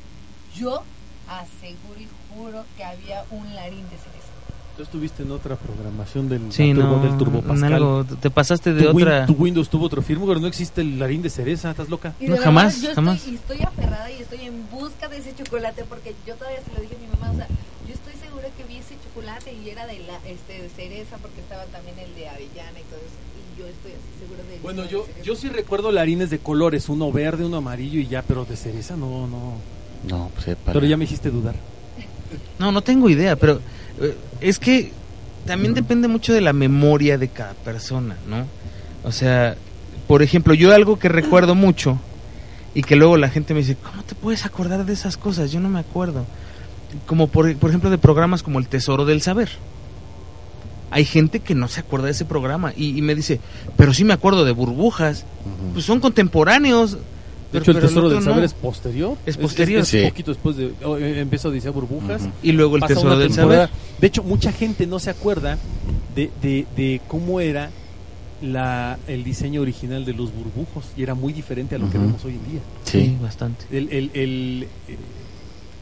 yo 0.54 0.82
aseguro 1.28 2.00
y 2.00 2.08
juro 2.34 2.64
que 2.76 2.84
había 2.84 3.24
un 3.30 3.54
larín 3.54 3.82
de 3.84 3.96
cereza. 3.96 4.28
Tú 4.76 4.84
estuviste 4.84 5.22
en 5.24 5.30
otra 5.32 5.56
programación 5.56 6.28
del, 6.28 6.50
Sí, 6.52 6.72
turbo- 6.72 6.96
no. 6.96 7.02
del 7.02 7.18
Turbo 7.18 7.42
Pascal. 7.42 7.74
algo, 7.74 8.04
te 8.04 8.30
pasaste 8.30 8.72
de 8.72 8.84
tu, 8.84 8.90
Win- 8.92 9.02
otra... 9.06 9.26
tu 9.26 9.34
Windows 9.34 9.68
tuvo 9.68 9.84
otro 9.84 10.00
firmware, 10.00 10.40
no 10.40 10.46
existe 10.46 10.80
el 10.80 10.98
larín 10.98 11.20
de 11.20 11.28
cereza, 11.28 11.70
¿estás 11.72 11.90
loca? 11.90 12.14
Y 12.18 12.24
No, 12.24 12.30
de 12.32 12.38
verdad, 12.38 12.44
jamás, 12.46 12.80
yo 12.80 12.94
jamás. 12.94 13.18
Estoy, 13.18 13.32
y 13.32 13.36
estoy 13.36 13.60
aferrada 13.62 14.10
y 14.10 14.22
estoy 14.22 14.40
en 14.42 14.70
busca 14.70 15.08
de 15.08 15.18
ese 15.18 15.34
chocolate 15.34 15.84
porque 15.84 16.14
yo 16.26 16.34
todavía 16.36 16.60
se 16.64 16.72
lo 16.72 16.80
dije 16.80 16.96
a 16.96 16.98
mi 16.98 17.06
mamá, 17.08 17.30
o 17.32 17.36
sea, 17.36 17.46
yo 17.86 17.92
estoy 17.92 18.14
segura 18.14 18.48
que 18.56 18.64
vi 18.64 18.76
ese 18.78 18.94
chocolate 19.04 19.52
y 19.52 19.68
era 19.68 19.86
de 19.86 19.98
la 20.00 20.16
este 20.26 20.62
de 20.62 20.68
cereza 20.70 21.18
porque 21.18 21.40
estaba 21.40 21.64
también 21.66 21.98
el 21.98 22.14
de 22.14 22.28
avellana 22.30 22.78
y 22.80 22.84
todo 22.84 23.00
eso. 23.00 23.20
Y 23.36 23.60
yo 23.60 23.66
estoy 23.66 23.92
así 23.92 24.18
segura 24.18 24.42
de 24.48 24.58
Bueno, 24.62 24.86
yo, 24.86 25.04
yo 25.22 25.34
sí 25.36 25.48
recuerdo 25.50 25.92
larines 25.92 26.30
de 26.30 26.38
colores, 26.38 26.88
uno 26.88 27.12
verde, 27.12 27.44
uno 27.44 27.58
amarillo 27.58 28.00
y 28.00 28.06
ya, 28.06 28.22
pero 28.22 28.46
de 28.46 28.56
cereza 28.56 28.96
no, 28.96 29.26
no. 29.26 29.54
No, 30.08 30.30
pues, 30.34 30.48
eh, 30.48 30.56
para- 30.56 30.72
Pero 30.74 30.86
ya 30.86 30.96
me 30.96 31.04
hiciste 31.04 31.30
dudar. 31.30 31.54
No, 32.58 32.72
no 32.72 32.82
tengo 32.82 33.08
idea, 33.08 33.36
pero 33.36 33.60
Eh, 34.00 34.16
Es 34.40 34.58
que 34.58 34.92
también 35.46 35.74
depende 35.74 36.08
mucho 36.08 36.32
de 36.32 36.40
la 36.40 36.54
memoria 36.54 37.18
de 37.18 37.28
cada 37.28 37.52
persona, 37.52 38.16
¿no? 38.26 38.46
O 39.04 39.12
sea, 39.12 39.56
por 40.06 40.22
ejemplo, 40.22 40.54
yo 40.54 40.72
algo 40.72 40.98
que 40.98 41.08
recuerdo 41.10 41.54
mucho 41.54 41.98
y 42.74 42.82
que 42.82 42.96
luego 42.96 43.18
la 43.18 43.28
gente 43.28 43.52
me 43.52 43.60
dice, 43.60 43.76
¿cómo 43.76 44.02
te 44.04 44.14
puedes 44.14 44.46
acordar 44.46 44.86
de 44.86 44.92
esas 44.94 45.18
cosas? 45.18 45.52
Yo 45.52 45.60
no 45.60 45.68
me 45.68 45.80
acuerdo. 45.80 46.24
Como 47.06 47.26
por, 47.26 47.54
por 47.56 47.68
ejemplo 47.70 47.90
de 47.90 47.98
programas 47.98 48.42
como 48.42 48.58
El 48.58 48.68
Tesoro 48.68 49.04
del 49.04 49.20
Saber. 49.20 49.50
Hay 50.90 51.04
gente 51.04 51.40
que 51.40 51.54
no 51.54 51.68
se 51.68 51.80
acuerda 51.80 52.06
de 52.06 52.12
ese 52.12 52.24
programa 52.24 52.72
y, 52.76 52.96
y 52.98 53.02
me 53.02 53.14
dice, 53.14 53.38
pero 53.76 53.92
sí 53.94 54.02
me 54.04 54.12
acuerdo 54.14 54.44
de 54.44 54.52
burbujas. 54.52 55.24
Pues 55.74 55.84
son 55.84 56.00
contemporáneos. 56.00 56.96
De 57.52 57.58
Pero- 57.58 57.62
hecho, 57.62 57.70
el 57.72 57.76
pero 57.78 57.88
tesoro 57.88 58.06
otro 58.06 58.14
del 58.16 58.24
saber 58.24 58.38
no. 58.40 58.44
es 58.46 58.54
posterior. 58.54 59.16
Es 59.26 59.36
posterior. 59.36 59.82
Es, 59.82 59.88
Sí. 59.88 60.02
poquito 60.08 60.30
después 60.32 60.56
de. 60.56 60.72
oh, 60.84 60.96
eh, 60.96 61.18
empieza 61.20 61.48
Odisea 61.48 61.72
Burbujas. 61.72 62.22
Y 62.44 62.52
luego 62.52 62.76
El 62.76 62.80
pasa 62.80 62.94
Tesoro 62.94 63.14
una 63.14 63.18
del 63.18 63.28
temporada. 63.34 63.66
Saber. 63.66 63.80
De 64.00 64.06
hecho, 64.06 64.22
mucha 64.22 64.52
gente 64.52 64.86
no 64.86 64.98
se 65.00 65.10
acuerda 65.10 65.58
de, 66.14 66.30
de, 66.40 66.66
de 66.76 67.00
cómo 67.08 67.40
era 67.40 67.70
la, 68.40 68.98
el 69.08 69.24
diseño 69.24 69.62
original 69.62 70.04
de 70.04 70.12
los 70.14 70.30
burbujos. 70.32 70.84
Y 70.96 71.02
era 71.02 71.14
muy 71.14 71.32
diferente 71.32 71.74
a 71.74 71.78
lo 71.78 71.90
que 71.90 71.98
vemos 71.98 72.24
hoy 72.24 72.34
en 72.34 72.52
día. 72.52 72.60
Sí. 72.84 73.16
bastante. 73.20 73.64
El, 73.72 73.88
el, 73.90 74.10
el, 74.14 74.68
eh, 74.88 74.96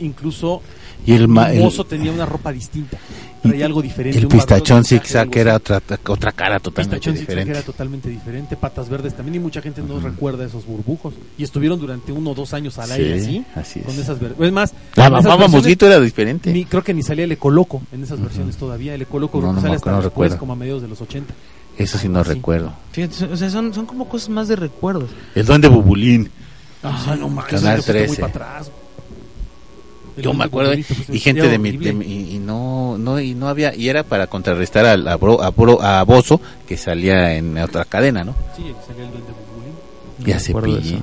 incluso 0.01 0.63
Y 1.07 1.13
el, 1.15 1.23
el 1.23 1.29
mozo 1.29 1.85
tenía 1.85 2.13
una 2.13 2.27
ropa 2.27 2.53
distinta. 2.53 2.99
Traía 3.43 3.67
algo 3.67 3.81
diferente. 3.81 4.19
el 4.19 4.27
un 4.27 4.31
pistachón 4.33 4.83
de 4.83 4.89
zigzag 4.89 5.29
era 5.37 5.57
otra, 5.57 5.81
otra 6.09 6.33
cara 6.33 6.59
totalmente 6.61 7.13
diferente. 7.13 7.51
era 7.53 7.63
totalmente 7.63 8.09
diferente. 8.11 8.57
Patas 8.57 8.89
verdes 8.91 9.15
también. 9.15 9.37
Y 9.37 9.39
mucha 9.39 9.63
gente 9.63 9.81
no 9.81 9.95
Ujú. 9.95 10.09
recuerda 10.09 10.45
esos 10.45 10.67
burbujos. 10.67 11.15
Y 11.39 11.45
estuvieron 11.45 11.79
durante 11.81 12.13
uno 12.13 12.33
o 12.33 12.35
dos 12.35 12.53
años 12.53 12.79
al 12.79 12.89
Sí, 12.89 12.93
aire 12.95 13.15
así. 13.15 13.45
así 13.55 13.79
es. 13.81 13.87
Con 13.87 13.95
esas 13.99 14.19
Es 14.41 14.53
más, 14.53 14.75
La 14.97 15.09
mamá 15.09 15.47
Mosquito 15.49 15.87
era 15.87 16.01
diferente. 16.01 16.53
ni- 16.53 16.65
creo 16.65 16.83
que 16.83 16.93
ni 16.93 17.03
salía 17.03 17.25
el 17.25 17.33
Ecoloco 17.33 17.81
en 17.93 18.03
esas 18.03 18.19
Ujú. 18.19 18.25
versiones 18.27 18.57
todavía. 18.57 18.95
El 18.95 19.03
Ecoloco 19.03 19.41
No, 19.41 19.53
no 19.53 19.61
sale 19.61 19.71
me 19.71 19.77
hasta 19.77 19.91
después, 19.93 20.05
recuerdo. 20.05 20.39
como 20.39 20.53
a 20.53 20.57
mediados 20.57 20.83
de 20.83 20.89
los 20.89 21.01
80. 21.01 21.33
Eso 21.79 21.97
sí 21.97 22.09
no 22.09 22.25
Sí. 22.25 22.31
recuerdo. 22.31 22.73
Fíjate, 22.91 23.15
son- 23.15 23.33
o 23.33 23.37
sea, 23.37 23.49
son, 23.49 23.73
son 23.73 23.87
como 23.87 24.09
cosas 24.09 24.29
más 24.31 24.49
de 24.49 24.57
recuerdos. 24.57 25.11
El 25.37 25.47
duende 25.47 25.69
Bubulín. 25.69 26.29
Ah, 26.83 27.17
no 27.19 27.29
mames, 27.29 27.51
Canal 27.53 27.79
eso 27.79 27.87
te 27.93 27.93
fuiste 27.93 27.93
13. 27.93 28.09
muy 28.23 28.31
para 28.33 28.51
atrás. 28.59 28.71
Yo 30.23 30.35
me 30.35 30.45
acuerdo 30.45 30.73
fuiste- 30.73 31.15
y 31.17 31.19
gente 31.21 31.41
era 31.43 31.51
de 31.51 31.59
mi, 31.59 31.73
de 31.77 31.93
mi- 31.93 32.05
y, 32.07 32.37
y 32.37 32.39
no 32.39 32.97
no 32.99 33.21
y 33.21 33.35
no 33.35 33.49
había 33.49 33.75
y 33.75 33.89
era 33.89 34.03
para 34.03 34.27
contrarrestar 34.27 34.85
al- 34.87 35.07
a, 35.09 35.17
Bro- 35.17 35.43
a, 35.43 35.51
Bro- 35.51 35.81
a 35.83 36.03
Bozo 36.05 36.41
que 36.67 36.77
salía 36.77 37.35
en 37.35 37.57
otra 37.59 37.85
cadena, 37.85 38.25
¿no? 38.25 38.35
Sí, 38.57 38.63
salía 38.87 39.05
el 39.05 39.11
Duende 39.11 39.33
Bubulín. 39.33 39.75
Ya 40.27 40.39
se 40.39 40.53
pillé. 40.55 40.99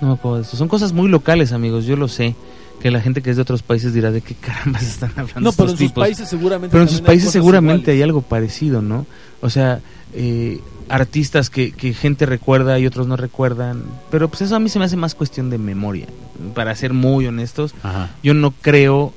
No 0.00 0.08
me 0.08 0.14
acuerdo 0.14 0.36
de 0.38 0.42
eso. 0.42 0.56
Son 0.56 0.68
cosas 0.68 0.92
muy 0.92 1.08
locales, 1.08 1.52
amigos, 1.52 1.84
yo 1.86 1.96
lo 1.96 2.06
sé. 2.08 2.34
Que 2.80 2.90
la 2.90 3.00
gente 3.00 3.22
que 3.22 3.30
es 3.30 3.36
de 3.36 3.42
otros 3.42 3.62
países 3.62 3.92
dirá 3.92 4.10
de 4.10 4.20
qué 4.20 4.34
carambas 4.34 4.82
están 4.86 5.10
hablando 5.16 5.40
No, 5.40 5.52
pero 5.52 5.70
en 5.70 5.76
sus 5.76 5.92
países 5.92 6.28
seguramente. 6.28 6.72
Pero 6.72 6.82
en 6.82 6.88
sus 6.88 7.00
hay 7.00 7.06
países 7.06 7.30
seguramente 7.32 7.90
hay 7.90 8.02
algo 8.02 8.22
parecido, 8.22 8.82
¿no? 8.82 9.06
O 9.40 9.50
sea, 9.50 9.80
eh, 10.14 10.60
artistas 10.88 11.50
que, 11.50 11.72
que 11.72 11.92
gente 11.94 12.26
recuerda 12.26 12.78
y 12.78 12.86
otros 12.86 13.06
no 13.06 13.16
recuerdan. 13.16 13.82
Pero 14.10 14.28
pues 14.28 14.42
eso 14.42 14.56
a 14.56 14.60
mí 14.60 14.68
se 14.68 14.78
me 14.78 14.84
hace 14.84 14.96
más 14.96 15.14
cuestión 15.14 15.50
de 15.50 15.58
memoria. 15.58 16.06
Para 16.54 16.74
ser 16.74 16.92
muy 16.92 17.26
honestos, 17.26 17.74
Ajá. 17.82 18.10
yo 18.22 18.34
no 18.34 18.52
creo 18.52 19.12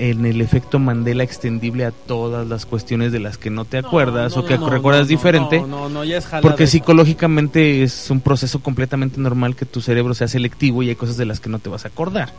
en 0.00 0.24
el 0.24 0.40
efecto 0.40 0.78
Mandela 0.78 1.22
extendible 1.22 1.84
a 1.84 1.90
todas 1.90 2.48
las 2.48 2.64
cuestiones 2.64 3.12
de 3.12 3.20
las 3.20 3.36
que 3.36 3.50
no 3.50 3.66
te 3.66 3.82
No, 3.82 3.88
acuerdas 3.88 4.34
no, 4.34 4.42
o 4.42 4.46
que 4.46 4.54
no, 4.54 4.62
no, 4.62 4.70
recuerdas 4.70 5.02
no, 5.02 5.08
diferente. 5.08 5.60
No, 5.60 5.66
no, 5.66 5.88
no, 5.90 6.04
ya 6.04 6.20
Porque 6.40 6.66
psicológicamente 6.66 7.82
es 7.82 8.10
un 8.10 8.22
proceso 8.22 8.60
completamente 8.60 9.20
normal 9.20 9.56
que 9.56 9.66
tu 9.66 9.82
cerebro 9.82 10.14
sea 10.14 10.26
selectivo 10.26 10.82
y 10.82 10.88
hay 10.88 10.94
cosas 10.94 11.18
de 11.18 11.26
las 11.26 11.38
que 11.38 11.50
no 11.50 11.58
te 11.58 11.68
vas 11.68 11.84
a 11.84 11.88
acordar. 11.88 12.32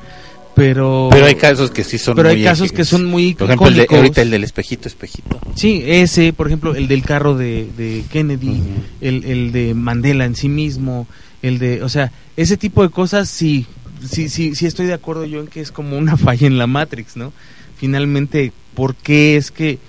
Pero, 0.56 1.08
Pero 1.12 1.26
hay 1.26 1.36
casos 1.36 1.72
que 1.72 1.84
sí 1.84 1.98
son 1.98 2.16
pero 2.16 2.30
hay 2.30 2.36
muy 2.38 2.44
casos 2.44 2.72
que 2.74 2.84
son 2.84 3.06
muy 3.06 3.34
Por 3.36 3.48
ejemplo, 3.48 3.68
el 3.70 3.76
de- 3.76 3.88
ahorita 3.90 4.22
el 4.22 4.30
del 4.32 4.44
espejito, 4.44 4.88
espejito. 4.90 5.40
Sí, 5.56 5.82
ese, 5.86 6.34
por 6.34 6.48
ejemplo, 6.48 6.76
el 6.76 6.88
del 6.90 7.04
carro 7.04 7.36
de, 7.38 7.68
de 7.78 8.04
Kennedy, 8.12 8.62
el, 9.00 9.24
el 9.24 9.52
de 9.54 9.74
Mandela 9.74 10.26
en 10.26 10.36
sí 10.36 10.50
mismo, 10.50 11.08
el 11.42 11.58
de, 11.58 11.82
o 11.84 11.90
sea, 11.90 12.12
ese 12.36 12.58
tipo 12.58 12.84
de 12.84 12.90
cosas 12.90 13.30
sí, 13.30 13.66
sí, 14.06 14.28
sí, 14.28 14.54
sí 14.56 14.66
estoy 14.66 14.88
de 14.88 14.94
acuerdo 14.94 15.26
yo 15.26 15.40
en 15.40 15.48
que 15.48 15.62
es 15.62 15.72
como 15.72 15.98
una 15.98 16.18
falla 16.18 16.48
en 16.48 16.58
la 16.58 16.68
Matrix, 16.68 17.16
¿no? 17.16 17.32
Finalmente, 17.78 18.52
¿por 18.76 18.94
qué 18.96 19.38
es 19.38 19.52
que 19.52 19.80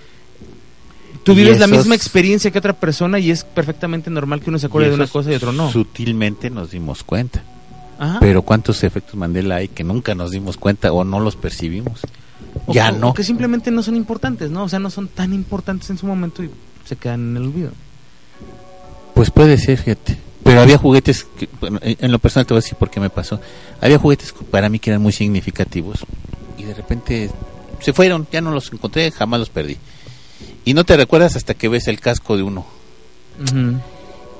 tú 1.24 1.34
vives 1.34 1.58
la 1.60 1.66
misma 1.66 1.94
experiencia 1.94 2.50
que 2.50 2.58
otra 2.58 2.72
persona 2.72 3.18
y 3.18 3.30
es 3.30 3.44
perfectamente 3.44 4.10
normal 4.10 4.40
que 4.40 4.48
uno 4.50 4.58
se 4.58 4.66
acuerde 4.66 4.88
de 4.90 4.94
una 4.94 5.06
cosa 5.08 5.30
y 5.32 5.34
otro 5.34 5.52
no? 5.52 5.70
Sutilmente 5.70 6.50
nos 6.50 6.70
dimos 6.70 7.02
cuenta. 7.02 7.44
Ajá. 8.02 8.18
Pero 8.20 8.42
¿cuántos 8.42 8.82
efectos 8.82 9.14
Mandela 9.14 9.56
hay 9.56 9.68
que 9.68 9.84
nunca 9.84 10.14
nos 10.14 10.30
dimos 10.32 10.56
cuenta 10.56 10.92
o 10.92 11.04
no 11.04 11.20
los 11.20 11.36
percibimos? 11.36 12.00
O- 12.66 12.72
ya 12.72 12.90
no. 12.90 13.10
o 13.10 13.14
que 13.14 13.22
simplemente 13.22 13.70
no 13.70 13.82
son 13.82 13.94
importantes, 13.96 14.50
¿no? 14.50 14.64
O 14.64 14.68
sea, 14.68 14.78
no 14.80 14.90
son 14.90 15.06
tan 15.08 15.32
importantes 15.32 15.88
en 15.90 15.98
su 15.98 16.06
momento 16.06 16.42
y 16.42 16.50
se 16.84 16.96
quedan 16.96 17.20
en 17.30 17.36
el 17.36 17.42
olvido. 17.44 17.70
Pues 19.14 19.30
puede 19.30 19.56
ser, 19.58 19.78
fíjate. 19.78 20.18
Pero 20.42 20.60
había 20.60 20.76
juguetes, 20.78 21.24
que, 21.38 21.48
bueno, 21.60 21.78
en 21.82 22.10
lo 22.10 22.18
personal 22.18 22.44
te 22.46 22.54
voy 22.54 22.58
a 22.58 22.62
decir 22.62 22.76
por 22.76 22.90
qué 22.90 22.98
me 22.98 23.10
pasó. 23.10 23.40
Había 23.80 23.98
juguetes 23.98 24.32
que 24.32 24.44
para 24.44 24.68
mí 24.68 24.80
que 24.80 24.90
eran 24.90 25.00
muy 25.00 25.12
significativos 25.12 26.04
y 26.58 26.64
de 26.64 26.74
repente 26.74 27.30
se 27.80 27.92
fueron, 27.92 28.26
ya 28.32 28.40
no 28.40 28.50
los 28.50 28.72
encontré, 28.72 29.10
jamás 29.12 29.38
los 29.38 29.50
perdí. 29.50 29.76
Y 30.64 30.74
no 30.74 30.82
te 30.84 30.96
recuerdas 30.96 31.36
hasta 31.36 31.54
que 31.54 31.68
ves 31.68 31.86
el 31.86 32.00
casco 32.00 32.36
de 32.36 32.42
uno. 32.42 32.66
Ujú. 33.40 33.76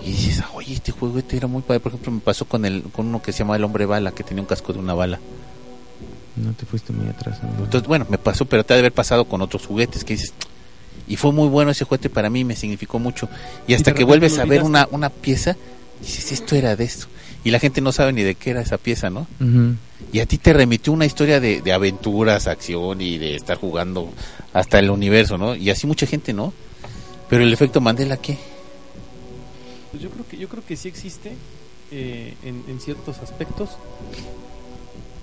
Y 0.04 0.10
dices, 0.10 0.40
"Ah, 0.40 0.50
oye, 0.54 0.74
este 0.74 0.90
juguete 0.92 1.36
era 1.36 1.46
muy 1.46 1.62
padre. 1.62 1.80
Por 1.80 1.92
ejemplo, 1.92 2.12
me 2.12 2.20
pasó 2.20 2.44
con 2.44 2.64
el 2.64 2.82
con 2.92 3.06
uno 3.06 3.22
que 3.22 3.32
se 3.32 3.40
llamaba 3.40 3.56
el 3.56 3.64
hombre 3.64 3.86
bala, 3.86 4.10
que 4.12 4.24
tenía 4.24 4.42
un 4.42 4.46
casco 4.48 4.72
de 4.72 4.78
una 4.80 4.94
bala. 4.94 5.20
No 6.36 6.52
te 6.54 6.64
fuiste 6.66 6.92
muy 6.92 7.08
atrás. 7.08 7.38
amigo. 7.42 7.64
Entonces, 7.64 7.86
bueno, 7.86 8.06
me 8.08 8.18
pasó, 8.18 8.44
pero 8.46 8.64
te 8.64 8.72
ha 8.72 8.76
de 8.76 8.80
haber 8.80 8.92
pasado 8.92 9.26
con 9.26 9.42
otros 9.42 9.66
juguetes 9.66 10.02
que 10.02 10.14
dices, 10.14 10.32
y 11.06 11.16
fue 11.16 11.32
muy 11.32 11.48
bueno 11.48 11.70
ese 11.70 11.84
juguete 11.84 12.08
para 12.10 12.30
mí, 12.30 12.42
me 12.44 12.56
significó 12.56 12.98
mucho. 12.98 13.28
Y 13.66 13.74
hasta 13.74 13.92
que 13.92 14.04
vuelves 14.04 14.38
a 14.38 14.44
ver 14.44 14.62
una, 14.62 14.88
una 14.90 15.10
pieza, 15.10 15.56
dices, 16.00 16.32
esto 16.32 16.56
era 16.56 16.74
de 16.74 16.84
esto. 16.84 17.06
Y 17.44 17.50
la 17.50 17.58
gente 17.58 17.80
no 17.80 17.92
sabe 17.92 18.12
ni 18.12 18.22
de 18.22 18.34
qué 18.36 18.50
era 18.50 18.60
esa 18.62 18.78
pieza, 18.78 19.10
¿no? 19.10 19.26
Y 20.12 20.20
a 20.20 20.26
ti 20.26 20.38
te 20.38 20.52
remitió 20.52 20.92
una 20.92 21.06
historia 21.06 21.38
de, 21.40 21.60
de 21.60 21.72
aventuras, 21.72 22.46
acción 22.46 23.00
y 23.00 23.18
de 23.18 23.36
estar 23.36 23.56
jugando 23.58 24.10
hasta 24.52 24.78
el 24.78 24.90
universo, 24.90 25.38
¿no? 25.38 25.54
Y 25.54 25.68
así 25.70 25.86
mucha 25.86 26.06
gente, 26.06 26.32
¿no? 26.32 26.52
Pero 27.28 27.42
el 27.42 27.52
efecto 27.52 27.80
Mandela, 27.80 28.16
¿qué? 28.16 28.38
Pues 29.92 30.02
yo 30.02 30.11
creo 30.11 30.26
que 30.26 30.37
yo 30.37 30.48
creo 30.48 30.64
que 30.66 30.76
sí 30.76 30.88
existe 30.88 31.33
eh, 31.92 32.35
en, 32.42 32.64
en 32.68 32.81
ciertos 32.81 33.18
aspectos. 33.18 33.70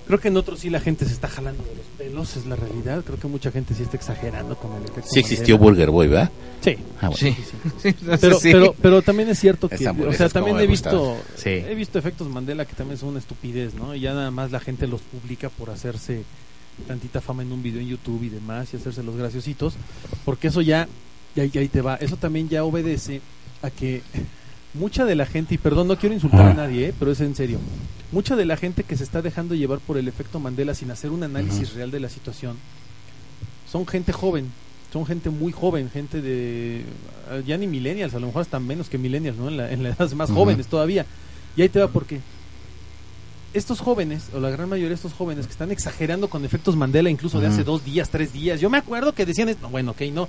Creo 0.06 0.18
que 0.18 0.28
en 0.28 0.36
otros 0.36 0.58
sí 0.58 0.70
la 0.70 0.80
gente 0.80 1.04
se 1.04 1.12
está 1.12 1.28
jalando 1.28 1.62
de 1.62 1.76
los 1.76 1.86
pelos, 1.96 2.36
es 2.36 2.44
la 2.46 2.56
realidad. 2.56 3.04
Creo 3.04 3.18
que 3.18 3.28
mucha 3.28 3.52
gente 3.52 3.74
sí 3.74 3.84
está 3.84 3.96
exagerando 3.96 4.56
con 4.56 4.72
el 4.74 4.82
efecto. 4.82 5.08
Sí 5.08 5.20
existió 5.20 5.56
Mandela. 5.56 5.70
Burger 5.70 5.90
Boy, 5.90 6.08
¿verdad? 6.08 6.30
Sí. 6.62 6.76
Ah, 7.00 7.10
bueno. 7.10 7.16
Sí. 7.16 7.94
Pero, 8.20 8.38
pero, 8.42 8.74
pero 8.82 9.02
también 9.02 9.28
es 9.28 9.38
cierto 9.38 9.68
que, 9.68 9.88
o 9.88 10.12
sea, 10.12 10.28
también 10.28 10.58
he 10.58 10.66
visto, 10.66 11.16
he 11.44 11.74
visto 11.74 11.98
efectos 11.98 12.28
Mandela 12.28 12.64
que 12.64 12.74
también 12.74 12.98
son 12.98 13.10
una 13.10 13.18
estupidez, 13.20 13.74
¿no? 13.74 13.94
Y 13.94 14.00
ya 14.00 14.12
nada 14.12 14.30
más 14.30 14.50
la 14.50 14.60
gente 14.60 14.86
los 14.86 15.00
publica 15.00 15.48
por 15.48 15.70
hacerse 15.70 16.24
tantita 16.86 17.20
fama 17.20 17.42
en 17.42 17.52
un 17.52 17.62
video 17.62 17.80
en 17.80 17.88
YouTube 17.88 18.24
y 18.24 18.28
demás 18.30 18.72
y 18.72 18.76
hacerse 18.76 19.02
los 19.02 19.16
graciositos, 19.16 19.74
porque 20.24 20.48
eso 20.48 20.60
ya, 20.60 20.88
y 21.36 21.40
ahí, 21.40 21.50
ahí 21.54 21.68
te 21.68 21.80
va, 21.82 21.96
eso 21.96 22.16
también 22.16 22.48
ya 22.48 22.64
obedece 22.64 23.20
a 23.62 23.70
que 23.70 24.02
mucha 24.74 25.04
de 25.04 25.14
la 25.14 25.26
gente, 25.26 25.54
y 25.54 25.58
perdón, 25.58 25.88
no 25.88 25.96
quiero 25.98 26.14
insultar 26.14 26.42
a 26.42 26.50
Ah. 26.50 26.54
nadie, 26.54 26.88
¿eh? 26.88 26.94
pero 26.98 27.10
es 27.12 27.20
en 27.20 27.34
serio, 27.34 27.58
mucha 28.12 28.36
de 28.36 28.44
la 28.46 28.56
gente 28.56 28.84
que 28.84 28.96
se 28.96 29.04
está 29.04 29.20
dejando 29.22 29.54
llevar 29.54 29.78
por 29.80 29.98
el 29.98 30.06
efecto 30.08 30.38
Mandela 30.40 30.74
sin 30.74 30.90
hacer 30.90 31.10
un 31.10 31.22
análisis 31.22 31.72
real 31.74 31.90
de 31.90 32.00
la 32.00 32.08
situación, 32.08 32.56
son 33.70 33.86
gente 33.86 34.12
joven, 34.12 34.50
son 34.92 35.06
gente 35.06 35.30
muy 35.30 35.52
joven, 35.52 35.90
gente 35.90 36.20
de 36.20 36.84
ya 37.46 37.56
ni 37.56 37.66
millennials, 37.66 38.14
a 38.14 38.18
lo 38.20 38.26
mejor 38.26 38.42
hasta 38.42 38.58
menos 38.60 38.88
que 38.88 38.98
millennials, 38.98 39.36
¿no? 39.38 39.48
En 39.48 39.56
la, 39.56 39.70
en 39.72 39.82
la 39.82 39.90
edad 39.90 40.10
más 40.12 40.30
jóvenes 40.30 40.66
todavía. 40.66 41.06
Y 41.56 41.62
ahí 41.62 41.68
te 41.68 41.78
va 41.80 41.88
porque 41.88 42.20
estos 43.54 43.80
jóvenes, 43.80 44.24
o 44.34 44.38
la 44.40 44.50
gran 44.50 44.68
mayoría 44.68 44.90
de 44.90 44.94
estos 44.94 45.12
jóvenes 45.12 45.46
que 45.46 45.52
están 45.52 45.70
exagerando 45.72 46.28
con 46.28 46.44
efectos 46.44 46.76
Mandela 46.76 47.10
incluso 47.10 47.40
de 47.40 47.48
hace 47.48 47.64
dos 47.64 47.84
días, 47.84 48.08
tres 48.10 48.32
días, 48.32 48.60
yo 48.60 48.70
me 48.70 48.78
acuerdo 48.78 49.12
que 49.12 49.26
decían, 49.26 49.54
no, 49.60 49.68
bueno, 49.70 49.90
ok, 49.92 50.02
no. 50.12 50.28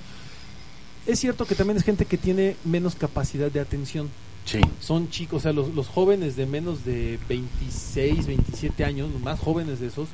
Es 1.06 1.18
cierto 1.18 1.44
que 1.46 1.54
también 1.56 1.76
es 1.76 1.82
gente 1.84 2.04
que 2.04 2.16
tiene 2.16 2.56
menos 2.64 2.94
capacidad 2.94 3.50
de 3.50 3.58
atención. 3.60 4.08
Sí. 4.44 4.60
Son 4.80 5.08
chicos, 5.08 5.38
o 5.38 5.42
sea, 5.42 5.52
los, 5.52 5.74
los 5.74 5.88
jóvenes 5.88 6.36
de 6.36 6.46
menos 6.46 6.84
de 6.84 7.18
26, 7.28 8.26
27 8.26 8.84
años, 8.84 9.10
los 9.12 9.20
más 9.20 9.38
jóvenes 9.38 9.80
de 9.80 9.86
esos, 9.86 10.08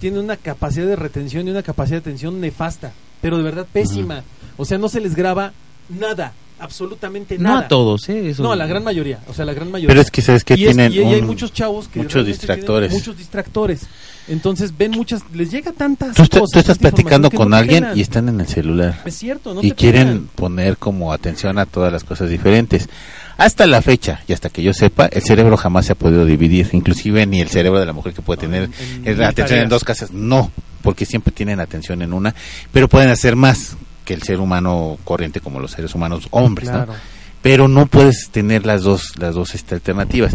tienen 0.00 0.20
una 0.20 0.36
capacidad 0.36 0.86
de 0.86 0.96
retención 0.96 1.46
y 1.46 1.50
una 1.50 1.62
capacidad 1.62 1.96
de 1.96 2.10
atención 2.10 2.40
nefasta, 2.40 2.92
pero 3.20 3.36
de 3.36 3.42
verdad 3.42 3.66
pésima. 3.72 4.22
O 4.56 4.64
sea, 4.64 4.78
no 4.78 4.88
se 4.88 5.00
les 5.00 5.14
graba 5.14 5.52
nada, 5.88 6.32
absolutamente 6.58 7.36
No 7.38 7.50
nada. 7.50 7.60
a 7.60 7.68
todos, 7.68 8.08
¿eh? 8.08 8.30
Eso- 8.30 8.42
No, 8.42 8.52
a 8.52 8.56
la 8.56 8.66
gran 8.66 8.82
mayoría, 8.84 9.18
o 9.28 9.34
sea, 9.34 9.44
la 9.44 9.52
gran 9.54 9.70
mayoría. 9.70 9.88
Pero 9.88 10.00
es 10.00 10.10
que, 10.10 10.22
¿sabes 10.22 10.44
que 10.44 10.54
y, 10.54 10.64
es- 10.66 10.74
Tienen 10.74 10.92
y 10.92 10.98
hay 10.98 11.22
muchos 11.22 11.52
chavos 11.52 11.88
que 11.88 12.00
muchos 12.00 12.26
distractores. 12.26 12.92
muchos 12.92 13.16
distractores. 13.18 13.82
Entonces 14.26 14.72
ven 14.76 14.92
muchas, 14.92 15.22
les 15.34 15.50
llega 15.50 15.72
tantas 15.72 16.14
Tú, 16.16 16.22
está- 16.22 16.40
cosas, 16.40 16.52
tú 16.52 16.58
estás 16.60 16.78
platicando 16.78 17.30
con 17.30 17.50
no 17.50 17.56
alguien 17.56 17.88
y 17.94 18.00
están 18.00 18.28
en 18.30 18.40
el 18.40 18.46
celular. 18.46 19.02
es 19.04 19.14
cierto, 19.16 19.52
no 19.52 19.62
y 19.62 19.70
te 19.70 19.74
quieren 19.74 20.28
poner 20.34 20.78
como 20.78 21.12
atención 21.12 21.58
a 21.58 21.66
todas 21.66 21.92
las 21.92 22.04
cosas 22.04 22.30
diferentes. 22.30 22.88
Hasta 23.36 23.66
la 23.66 23.82
fecha, 23.82 24.20
y 24.28 24.32
hasta 24.32 24.48
que 24.48 24.62
yo 24.62 24.72
sepa, 24.72 25.06
el 25.06 25.20
cerebro 25.22 25.56
jamás 25.56 25.86
se 25.86 25.92
ha 25.92 25.96
podido 25.96 26.24
dividir, 26.24 26.68
inclusive 26.72 27.26
ni 27.26 27.40
el 27.40 27.48
cerebro 27.48 27.80
de 27.80 27.86
la 27.86 27.92
mujer 27.92 28.14
que 28.14 28.22
puede 28.22 28.40
tener 28.40 28.62
en- 28.64 28.72
en 29.08 29.18
la 29.18 29.24
mil 29.24 29.30
atención 29.30 29.58
en 29.58 29.68
dos 29.68 29.82
casas. 29.84 30.12
No, 30.12 30.52
porque 30.82 31.04
siempre 31.04 31.32
tienen 31.32 31.58
atención 31.60 32.00
en 32.00 32.12
una, 32.12 32.34
pero 32.72 32.88
pueden 32.88 33.10
hacer 33.10 33.34
más 33.36 33.76
que 34.04 34.14
el 34.14 34.22
ser 34.22 34.40
humano 34.40 34.98
corriente 35.04 35.40
como 35.40 35.60
los 35.60 35.72
seres 35.72 35.94
humanos 35.94 36.28
hombres, 36.30 36.68
¿no? 36.70 36.84
Claro. 36.84 36.94
pero 37.42 37.68
no 37.68 37.86
puedes 37.86 38.28
tener 38.30 38.64
las 38.66 38.82
dos 38.82 39.18
las 39.18 39.34
dos 39.34 39.54
este, 39.54 39.74
alternativas 39.74 40.34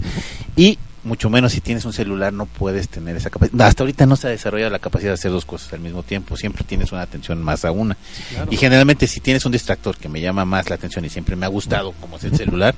y 0.55 0.78
mucho 1.03 1.30
menos 1.30 1.53
si 1.53 1.61
tienes 1.61 1.86
un 1.86 1.93
celular 1.93 2.34
no 2.34 2.45
puedes 2.45 2.89
tener 2.89 3.15
esa 3.15 3.30
capacidad 3.30 3.67
hasta 3.67 3.84
ahorita 3.84 4.05
no 4.05 4.15
se 4.17 4.28
ha 4.28 4.32
desarrollado 4.32 4.70
la 4.70 4.80
capacidad 4.80 5.11
de 5.11 5.13
hacer 5.15 5.32
dos 5.32 5.45
cosas 5.45 5.72
al 5.74 5.80
mismo 5.80 6.03
tiempo 6.03 6.36
siempre 6.36 6.63
tienes 6.65 6.91
una 6.91 7.01
atención 7.03 7.41
más 7.41 7.63
a 7.63 7.72
una 7.72 7.95
claro. 8.32 8.51
y 8.51 8.57
generalmente 8.57 9.07
si 9.07 9.22
tienes 9.22 9.45
un 9.45 9.51
distractor 9.53 9.95
que 9.97 10.09
me 10.09 10.20
llama 10.20 10.43
más 10.45 10.70
la 10.70 10.76
atención 10.76 11.05
y 11.05 11.09
siempre 11.09 11.36
me 11.38 11.45
ha 11.45 11.49
gustado 11.49 11.93
como 12.01 12.17
es 12.17 12.26
el 12.26 12.36
celular 12.36 12.76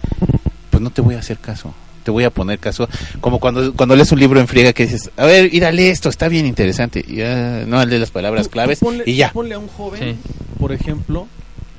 pues 0.69 0.81
no 0.83 0.91
te 0.91 1.01
voy 1.01 1.15
a 1.15 1.19
hacer 1.19 1.39
caso 1.39 1.73
te 2.03 2.11
voy 2.11 2.23
a 2.23 2.29
poner 2.29 2.59
caso 2.59 2.87
como 3.21 3.39
cuando 3.39 3.73
cuando 3.73 3.95
lees 3.95 4.11
un 4.11 4.19
libro 4.19 4.39
en 4.39 4.47
friega 4.47 4.71
que 4.71 4.83
dices 4.85 5.09
a 5.17 5.25
ver 5.25 5.51
írale 5.53 5.89
esto 5.89 6.07
está 6.09 6.27
bien 6.29 6.45
interesante 6.45 7.03
y 7.07 7.17
ya, 7.17 7.63
no 7.67 7.83
lees 7.85 8.01
las 8.01 8.11
palabras 8.11 8.43
Tú- 8.43 8.49
tú 8.49 8.53
claves 8.53 8.81
ponle- 8.81 9.03
y 9.07 9.15
ya 9.15 9.31
Ponle 9.33 9.55
a 9.55 9.59
un 9.59 9.67
joven, 9.67 9.99
Sí. 9.99 10.15
Por 10.61 10.71
ejemplo, 10.71 11.27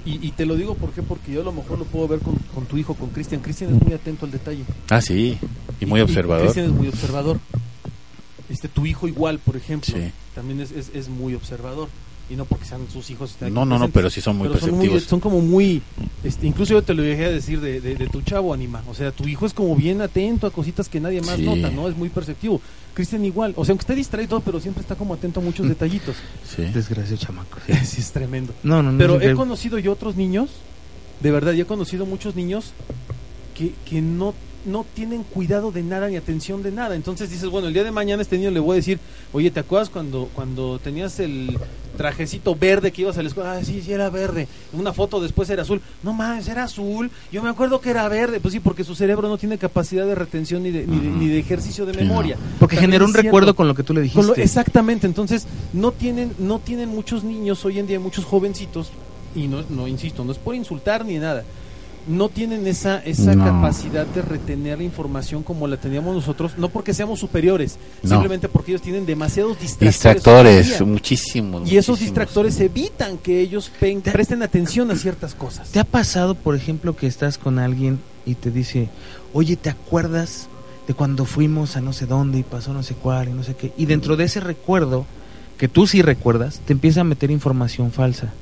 y, 0.05 0.27
y 0.27 0.33
te 0.33 0.45
lo 0.45 0.57
digo 0.57 0.75
¿por 0.75 0.91
qué? 0.91 1.03
porque 1.03 1.33
yo 1.33 1.41
a 1.43 1.45
lo 1.45 1.53
mejor 1.53 1.79
lo 1.79 1.85
puedo 1.85 2.09
ver 2.09 2.19
con, 2.21 2.35
con 2.55 2.67
tu 2.67 2.77
hijo, 2.77 2.95
con 2.95 3.11
Cristian. 3.11 3.41
Cristian 3.41 3.75
es 3.75 3.81
muy 3.83 3.95
atento 3.95 4.27
al 4.27 4.33
detalle. 4.33 4.65
ah 4.91 5.01
sí 5.01 5.39
y 5.81 5.87
muy 5.87 6.01
observador 6.01 6.43
Cristian 6.45 6.67
es 6.67 6.73
muy 6.73 6.89
observador. 6.89 7.39
Este, 8.51 8.69
tu 8.69 8.85
hijo 8.85 9.09
igual, 9.09 9.39
por 9.39 9.57
ejemplo, 9.57 9.95
Sí. 9.97 10.11
también 10.35 10.61
es, 10.61 10.73
es, 10.73 10.91
es 10.95 11.09
muy 11.09 11.35
observador. 11.35 11.89
Y 12.33 12.37
no 12.37 12.47
porque 12.47 12.65
sean 12.65 12.81
sus 12.91 13.11
hijos. 13.11 13.37
no 13.43 13.67
no 13.67 13.79
no 13.79 13.89
pero 13.91 14.09
sí 14.09 14.23
son 14.23 14.39
muy 14.39 14.49
son, 14.49 14.59
perceptivos 14.59 15.03
son 15.03 15.21
como 15.21 15.41
muy, 15.43 15.83
este, 16.25 16.47
incluso 16.47 16.73
yo 16.73 16.83
te 16.83 16.95
lo 16.95 17.03
dejé 17.03 17.27
a 17.27 17.31
decir 17.31 17.61
de, 17.61 17.81
de, 17.83 17.95
de 17.95 18.07
tu 18.07 18.23
chavo, 18.23 18.55
Anima. 18.55 18.83
O 18.89 18.95
sea, 18.95 19.13
tu 19.13 19.29
hijo 19.29 19.45
es 19.45 19.53
como 19.53 19.77
bien 19.77 20.01
atento 20.01 20.47
a 20.47 20.51
cositas 20.51 20.89
que 20.89 20.99
nadie 20.99 21.21
más 21.21 21.37
Sí. 21.37 21.43
nota, 21.43 21.69
¿no? 21.71 21.89
Es 21.89 21.97
muy 21.97 22.09
perceptivo. 22.09 22.61
Cristian 22.95 23.23
igual, 23.27 23.53
o 23.57 23.65
sea, 23.67 23.73
aunque 23.73 23.83
esté 23.83 23.95
distraído, 23.95 24.41
pero 24.41 24.61
siempre 24.61 24.81
está 24.81 24.95
como 24.95 25.13
atento 25.13 25.41
a 25.41 25.43
muchos 25.43 25.69
detallitos. 25.69 26.17
sí 26.49 26.63
Desgraciado 26.63 27.19
chamaco. 27.19 27.59
sí. 27.67 27.75
sí, 27.85 28.01
es 28.01 28.11
tremendo. 28.13 28.55
No, 28.63 28.83
no, 28.83 28.93
no. 28.93 28.99
Pero 28.99 29.17
he 29.21 29.29
que- 29.29 29.35
conocido 29.35 29.79
yo 29.79 29.93
otros 29.93 30.17
niños, 30.17 30.49
de 31.21 31.31
verdad, 31.31 31.53
yo 31.53 31.65
he 31.65 31.67
conocido 31.67 32.07
muchos 32.07 32.35
niños 32.35 32.73
que, 33.55 33.75
que 33.85 34.01
no, 34.01 34.33
no 34.65 34.85
tienen 34.95 35.23
cuidado 35.25 35.73
de 35.73 35.83
nada 35.83 36.09
ni 36.09 36.17
atención 36.17 36.63
de 36.63 36.71
nada. 36.73 36.95
Entonces 36.95 37.31
dices, 37.31 37.49
bueno, 37.49 37.69
el 37.69 37.75
día 37.75 37.85
de 37.85 37.91
mañana 37.91 38.23
este 38.23 38.37
niño 38.39 38.51
le 38.51 38.61
voy 38.61 38.75
a 38.75 38.77
decir, 38.77 38.99
oye, 39.33 39.51
¿te 39.51 39.61
acuerdas 39.61 39.91
cuando, 39.91 40.29
cuando 40.35 40.79
tenías 40.79 41.19
el 41.21 41.59
trajecito 41.97 42.55
verde 42.55 42.91
que 42.93 43.03
ibas 43.03 43.19
a 43.19 43.23
la 43.23 43.29
escuela? 43.29 43.53
Ah, 43.53 43.65
sí, 43.65 43.83
sí, 43.83 43.93
era 43.93 44.09
verde. 44.11 44.49
Una 44.73 44.93
foto 44.93 45.21
después 45.21 45.51
era 45.51 45.63
azul. 45.63 45.81
No 46.03 46.13
mames, 46.13 46.49
era 46.49 46.65
azul. 46.65 47.11
Yo 47.31 47.43
me 47.43 47.51
acuerdo 47.51 47.81
que 47.81 47.91
era 47.91 48.09
verde. 48.09 48.41
Pues 48.41 48.53
sí, 48.55 48.61
porque 48.61 48.85
su 48.85 48.95
cerebro 48.95 49.29
no 49.29 49.39
tiene 49.39 49.59
capacidad 49.59 50.07
de 50.07 50.15
retención 50.15 50.63
ni 50.63 50.71
de, 50.71 50.87
ni 50.87 50.99
de, 51.01 51.09
ni 51.11 51.29
de 51.29 51.39
ejercicio 51.39 51.85
de 51.87 51.93
Sí, 51.93 51.99
memoria. 51.99 52.37
Porque 52.59 52.77
También 52.77 52.91
generó 52.93 53.07
un 53.07 53.15
recuerdo 53.15 53.55
con 53.55 53.69
lo 53.69 53.75
que 53.75 53.83
tú 53.83 53.93
le 53.95 54.01
dijiste. 54.03 54.27
lo- 54.27 54.35
exactamente, 54.37 55.07
entonces 55.07 55.47
no 55.73 55.93
tienen, 55.93 56.33
no 56.39 56.59
tienen 56.61 56.89
muchos 56.89 57.25
niños 57.25 57.65
hoy 57.65 57.79
en 57.79 57.87
día, 57.87 57.99
muchos 58.01 58.25
jovencitos, 58.25 58.91
y 59.35 59.47
no, 59.49 59.63
no 59.71 59.89
insisto, 59.89 60.25
no 60.25 60.33
es 60.33 60.39
por 60.39 60.55
insultar 60.55 61.05
ni 61.05 61.19
nada, 61.19 61.45
no 62.07 62.29
tienen 62.29 62.67
esa, 62.67 62.99
esa 62.99 63.35
No. 63.35 63.45
capacidad 63.45 64.05
de 64.07 64.23
retener 64.23 64.79
la 64.79 64.85
información 64.85 65.43
como 65.43 65.67
la 65.69 65.77
teníamos 65.77 66.15
nosotros, 66.15 66.53
no 66.59 66.69
porque 66.69 66.95
seamos 66.95 67.21
superiores, 67.21 67.79
No. 68.03 68.11
simplemente 68.11 68.49
porque 68.49 68.73
ellos 68.73 68.83
tienen 68.83 69.07
demasiados 69.07 69.61
distractores. 69.61 69.95
distractores 69.95 70.81
muchísimos 70.87 71.71
Y 71.71 71.77
esos 71.77 72.01
distractores 72.01 72.59
evitan 72.61 73.19
que 73.19 73.41
ellos 73.41 73.71
presten 74.13 74.43
atención 74.43 74.91
a 74.91 74.97
ciertas 74.97 75.35
cosas. 75.35 75.71
¿Te 75.71 75.79
ha 75.81 75.85
pasado, 75.85 76.35
por 76.35 76.57
ejemplo, 76.57 76.97
que 76.97 77.07
estás 77.07 77.39
con 77.39 77.59
alguien 77.59 78.01
y 78.27 78.35
te 78.35 78.51
dice, 78.51 78.89
oye, 79.33 79.57
¿te 79.57 79.71
acuerdas 79.71 80.49
de 80.89 80.95
cuando 80.95 81.25
fuimos 81.25 81.77
a 81.77 81.81
no 81.81 81.93
sé 81.93 82.07
dónde 82.07 82.39
y 82.39 82.43
pasó 82.43 82.73
no 82.73 82.83
sé 82.83 82.95
cuál 82.95 83.29
y 83.29 83.33
no 83.33 83.45
sé 83.45 83.55
qué? 83.55 83.73
Y 83.77 83.87
dentro 83.87 84.17
de 84.17 84.25
ese 84.25 84.41
recuerdo, 84.41 85.07
que 85.57 85.69
tú 85.69 85.87
sí 85.87 86.03
recuerdas, 86.03 86.61
te 86.67 86.73
empieza 86.73 87.03
a 87.03 87.05
meter 87.05 87.31
información 87.31 87.93
falsa. 87.93 88.33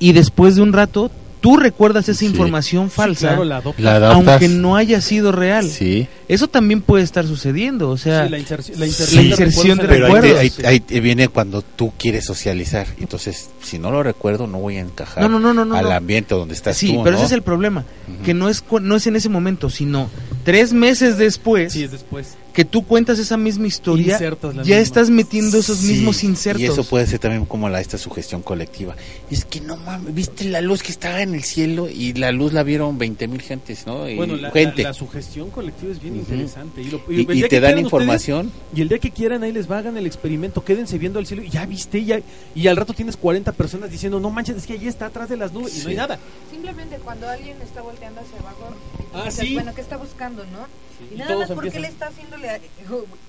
Y 0.00 0.12
después 0.12 0.56
de 0.56 0.62
un 0.62 0.72
rato, 0.72 1.10
tú 1.40 1.56
recuerdas 1.56 2.08
esa 2.08 2.18
Sí. 2.20 2.26
información 2.26 2.90
Sí, 2.90 2.96
falsa, 2.96 3.28
claro, 3.28 3.44
la 3.44 3.56
adoptan. 3.58 3.84
la 3.84 3.96
adaptas 3.96 4.16
aunque 4.28 4.48
no 4.48 4.76
haya 4.76 5.00
sido 5.00 5.32
real. 5.32 5.66
sí 5.68 6.06
Eso 6.28 6.46
también 6.46 6.80
puede 6.80 7.02
estar 7.02 7.26
sucediendo, 7.26 7.88
o 7.90 7.96
sea, 7.96 8.24
Sí, 8.26 8.30
la, 8.30 8.38
inserci- 8.38 8.74
la 8.76 8.86
Sí. 8.86 9.20
inserción, 9.30 9.78
de 9.78 9.86
recuerdos 9.86 9.88
pero 9.88 10.06
ahí, 10.06 10.20
te- 10.20 10.26
recuerdos, 10.26 10.58
ahí- 10.60 10.64
ahí 10.66 10.80
te 10.80 11.00
viene 11.00 11.26
cuando 11.28 11.62
tú 11.62 11.92
quieres 11.98 12.24
socializar 12.24 12.86
entonces 13.00 13.50
si 13.62 13.78
no 13.80 13.90
lo 13.90 14.02
recuerdo 14.02 14.46
no 14.46 14.58
voy 14.58 14.76
a 14.76 14.80
encajar 14.80 15.22
No, 15.22 15.28
no, 15.28 15.40
no, 15.40 15.52
no, 15.52 15.64
no, 15.64 15.74
al 15.74 15.90
ambiente 15.90 16.34
donde 16.36 16.54
estás 16.54 16.76
sí, 16.76 16.92
tú 16.92 17.02
pero 17.02 17.12
¿no? 17.12 17.16
ese 17.16 17.26
es 17.26 17.32
el 17.32 17.42
problema, 17.42 17.84
que 18.24 18.32
no 18.34 18.48
es, 18.48 18.60
cu- 18.60 18.78
no 18.80 18.94
es 18.96 19.06
en 19.08 19.16
ese 19.16 19.28
momento, 19.28 19.70
sino 19.70 20.08
tres 20.44 20.72
meses 20.72 21.18
después 21.18 21.72
Sí, 21.72 21.82
es 21.84 21.90
después. 21.92 22.36
Que 22.60 22.64
tú 22.66 22.84
cuentas 22.84 23.18
esa 23.18 23.38
misma 23.38 23.66
historia, 23.68 24.18
ya 24.18 24.30
misma. 24.52 24.76
estás 24.76 25.08
metiendo 25.08 25.56
esos 25.56 25.78
Sí, 25.78 25.86
mismos 25.94 26.22
insertos. 26.24 26.60
Y 26.60 26.66
eso 26.66 26.84
puede 26.84 27.06
ser 27.06 27.18
también 27.18 27.46
como 27.46 27.70
la 27.70 27.80
esta 27.80 27.96
sugestión 27.96 28.42
colectiva. 28.42 28.94
Es 29.30 29.46
que 29.46 29.62
no 29.62 29.78
mames, 29.78 30.12
viste 30.14 30.44
la 30.44 30.60
luz 30.60 30.82
que 30.82 30.92
estaba 30.92 31.22
en 31.22 31.34
el 31.34 31.42
cielo 31.42 31.88
y 31.88 32.12
la 32.12 32.32
luz 32.32 32.52
la 32.52 32.62
vieron 32.62 32.98
20 32.98 33.28
mil 33.28 33.40
gentes, 33.40 33.86
¿no? 33.86 34.06
Y 34.06 34.14
Bueno, 34.16 34.36
la, 34.36 34.50
gente. 34.50 34.82
la- 34.82 34.90
la 34.90 34.94
sugestión 34.94 35.48
colectiva 35.50 35.90
es 35.90 36.02
bien 36.02 36.16
interesante. 36.16 36.82
Y, 36.82 36.90
lo- 36.90 37.00
y, 37.08 37.14
el 37.14 37.30
y 37.30 37.34
día 37.34 37.48
te 37.48 37.60
dan 37.60 37.78
información. 37.78 38.48
ustedes- 38.48 38.78
y 38.78 38.82
el 38.82 38.88
día 38.90 38.98
que 38.98 39.10
quieran, 39.10 39.42
ahí 39.42 39.52
les 39.52 39.70
va, 39.70 39.78
hagan 39.78 39.96
el 39.96 40.04
experimento, 40.04 40.62
quédense 40.62 40.98
viendo 40.98 41.18
al 41.18 41.26
cielo. 41.26 41.42
y 41.42 41.48
Ya 41.48 41.64
viste, 41.64 42.04
ya, 42.04 42.20
y 42.54 42.66
al 42.66 42.76
rato 42.76 42.92
tienes 42.92 43.16
40 43.16 43.52
personas 43.52 43.90
diciendo, 43.90 44.20
no 44.20 44.28
manches, 44.28 44.56
es 44.58 44.66
que 44.66 44.74
allí 44.74 44.86
está 44.86 45.06
atrás 45.06 45.30
de 45.30 45.38
las 45.38 45.50
nubes 45.54 45.78
y 45.78 45.82
no 45.84 45.88
hay 45.88 45.96
nada. 45.96 46.18
Simplemente 46.50 46.96
cuando 47.02 47.26
alguien 47.26 47.56
está 47.62 47.80
volteando 47.80 48.20
hacia 48.20 48.38
abajo, 48.38 48.74
Ah, 49.14 49.24
dices, 49.24 49.46
sí. 49.48 49.54
bueno, 49.54 49.74
¿qué 49.74 49.80
está 49.80 49.96
buscando, 49.96 50.44
no? 50.46 50.66
y 51.10 51.14
Y 51.14 51.18
nada 51.18 51.28
todos 51.34 51.48
más 51.48 51.54
porque 51.54 51.68
empiezan. 51.68 51.82
le 51.82 51.88
está 51.88 52.06
haciéndole 52.08 52.50
a- 52.50 52.58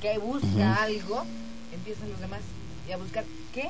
que 0.01 0.17
busca 0.19 0.47
Ujú. 0.47 0.61
algo, 0.61 1.23
empiezan 1.73 2.09
los 2.09 2.19
demás 2.19 2.39
y 2.87 2.91
a 2.91 2.97
buscar 2.97 3.23
qué, 3.53 3.69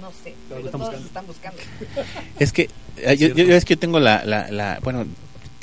no 0.00 0.10
sé, 0.22 0.34
Pero 0.48 0.60
están 0.66 0.72
todos 0.72 0.82
buscando. 1.02 1.06
están 1.06 1.26
buscando. 1.26 1.58
Es 2.38 2.52
que 2.52 2.68
eh, 2.98 3.16
yo, 3.16 3.28
yo- 3.28 3.54
es 3.54 3.64
que 3.64 3.74
yo 3.74 3.78
tengo 3.78 3.98
la, 4.00 4.24
la, 4.24 4.50
la- 4.50 4.78
bueno, 4.82 5.06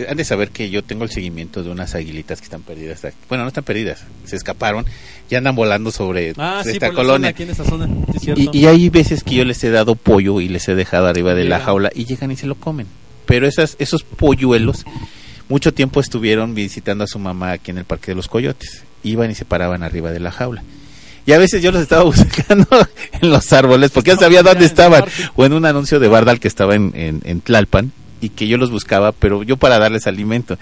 han 0.07 0.17
de 0.17 0.25
saber 0.25 0.49
que 0.51 0.69
yo 0.69 0.83
tengo 0.83 1.03
el 1.05 1.09
seguimiento 1.09 1.63
de 1.63 1.71
unas 1.71 1.95
aguilitas 1.95 2.39
que 2.39 2.43
están 2.45 2.61
perdidas. 2.61 3.01
Bueno, 3.29 3.43
no 3.43 3.47
están 3.47 3.63
perdidas, 3.63 4.03
se 4.25 4.35
escaparon 4.35 4.85
y 5.29 5.33
andan 5.35 5.55
volando 5.55 5.91
sobre 5.91 6.33
Ah, 6.38 6.61
sí, 6.63 6.71
esta 6.71 6.88
por 6.88 6.95
la 6.95 7.01
zona, 7.01 7.07
colonia. 7.13 7.29
aquí 7.29 7.43
en 7.43 7.49
esta 7.49 7.63
zona. 7.63 7.88
Sí, 8.19 8.31
es. 8.31 8.38
Y, 8.38 8.49
y 8.59 8.65
hay 8.67 8.89
veces 8.89 9.23
que 9.23 9.35
yo 9.35 9.43
les 9.45 9.63
he 9.63 9.71
dado 9.71 9.95
pollo 9.95 10.39
y 10.41 10.49
les 10.49 10.67
he 10.67 10.75
dejado 10.75 11.07
arriba 11.07 11.33
de 11.33 11.45
la 11.45 11.59
jaula 11.59 11.89
y 11.95 12.05
llegan 12.05 12.29
y 12.31 12.35
se 12.35 12.45
lo 12.45 12.55
comen. 12.55 12.85
Pero 13.25 13.47
esas, 13.47 13.75
esos 13.79 14.03
polluelos 14.03 14.85
mucho 15.49 15.73
tiempo 15.73 15.99
estuvieron 15.99 16.55
visitando 16.55 17.03
a 17.03 17.07
su 17.07 17.19
mamá 17.19 17.51
aquí 17.51 17.71
en 17.71 17.77
el 17.77 17.85
Parque 17.85 18.11
de 18.11 18.15
los 18.15 18.27
Coyotes. 18.27 18.83
Iban 19.03 19.31
y 19.31 19.35
se 19.35 19.45
paraban 19.45 19.83
arriba 19.83 20.11
de 20.11 20.19
la 20.19 20.31
jaula. 20.31 20.63
Y 21.25 21.33
a 21.33 21.37
veces 21.37 21.61
yo 21.61 21.71
los 21.71 21.81
estaba 21.81 22.03
buscando 22.05 22.67
en 23.21 23.29
los 23.29 23.51
árboles 23.53 23.91
porque 23.91 24.11
ya 24.11 24.17
sabía 24.17 24.43
dónde 24.43 24.65
estaban. 24.65 25.05
O 25.35 25.45
en 25.45 25.53
un 25.53 25.65
anuncio 25.65 25.99
de 25.99 26.07
Bardal 26.07 26.39
que 26.39 26.47
estaba 26.47 26.75
en, 26.75 26.91
en, 26.95 27.21
en 27.23 27.41
Tlalpan 27.41 27.91
y 28.21 28.29
que 28.29 28.47
yo 28.47 28.57
los 28.57 28.71
buscaba, 28.71 29.11
pero 29.11 29.43
yo 29.43 29.57
para 29.57 29.79
darles 29.79 30.07
alimento. 30.07 30.57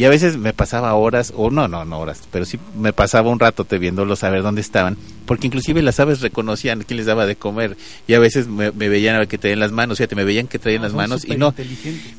Y 0.00 0.04
a 0.06 0.08
veces 0.08 0.38
me 0.38 0.54
pasaba 0.54 0.94
horas, 0.94 1.30
o 1.36 1.50
no, 1.50 1.68
no, 1.68 1.84
no 1.84 1.98
horas, 2.00 2.22
pero 2.32 2.46
sí 2.46 2.58
me 2.74 2.94
pasaba 2.94 3.28
un 3.28 3.38
rato 3.38 3.66
te 3.66 3.76
viéndolos 3.76 4.24
a 4.24 4.30
ver 4.30 4.42
dónde 4.42 4.62
estaban, 4.62 4.96
porque 5.26 5.46
inclusive 5.46 5.82
las 5.82 6.00
aves 6.00 6.22
reconocían 6.22 6.84
quién 6.84 6.96
les 6.96 7.04
daba 7.04 7.26
de 7.26 7.36
comer 7.36 7.76
y 8.08 8.14
a 8.14 8.18
veces 8.18 8.46
me, 8.48 8.72
me 8.72 8.88
veían 8.88 9.16
a 9.16 9.18
ver 9.18 9.28
que 9.28 9.36
traían 9.36 9.60
las 9.60 9.72
manos, 9.72 9.98
fíjate, 9.98 10.16
me 10.16 10.24
veían 10.24 10.46
que 10.46 10.58
traían 10.58 10.80
Ah, 10.80 10.84
las 10.86 10.94
manos 10.94 11.26
y 11.26 11.36
no, 11.36 11.52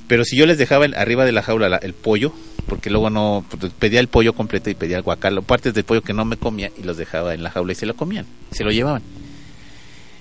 pero 0.07 0.23
si 0.25 0.37
yo 0.37 0.45
les 0.45 0.59
dejaba 0.59 0.85
el- 0.85 0.93
arriba 0.93 1.25
de 1.25 1.31
la 1.31 1.41
jaula 1.41 1.69
la- 1.69 1.77
el 1.77 1.95
pollo, 1.95 2.31
porque 2.67 2.91
luego 2.91 3.09
no, 3.09 3.43
pues, 3.59 3.73
pedía 3.79 3.99
el 3.99 4.09
pollo 4.09 4.33
completo 4.33 4.69
y 4.69 4.75
pedía 4.75 4.97
el 4.97 5.01
guacal, 5.03 5.41
partes 5.41 5.73
del 5.73 5.83
pollo 5.83 6.03
que 6.03 6.13
no 6.13 6.23
me 6.23 6.37
comía 6.37 6.69
y 6.79 6.83
los 6.83 6.97
dejaba 6.97 7.33
en 7.33 7.41
la 7.41 7.49
jaula 7.49 7.71
y 7.71 7.75
se 7.75 7.87
lo 7.87 7.95
comían, 7.95 8.27
se 8.51 8.63
lo 8.63 8.69
llevaban. 8.71 9.01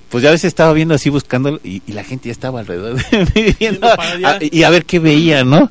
Pues 0.09 0.23
ya 0.25 0.31
a 0.31 0.33
veces 0.33 0.47
estaba 0.47 0.73
viendo 0.73 0.95
así 0.95 1.09
buscándolo 1.09 1.61
y, 1.63 1.83
y 1.87 1.93
la 1.93 2.03
gente 2.03 2.29
ya 2.29 2.33
estaba 2.33 2.61
alrededor 2.61 2.97
de 3.11 3.27
mí 3.35 3.55
viendo 3.61 3.87
a- 4.25 4.39
y 4.51 4.63
a 4.65 4.71
ver 4.71 4.85
qué 4.85 4.99
veía, 4.99 5.45
¿no? 5.45 5.71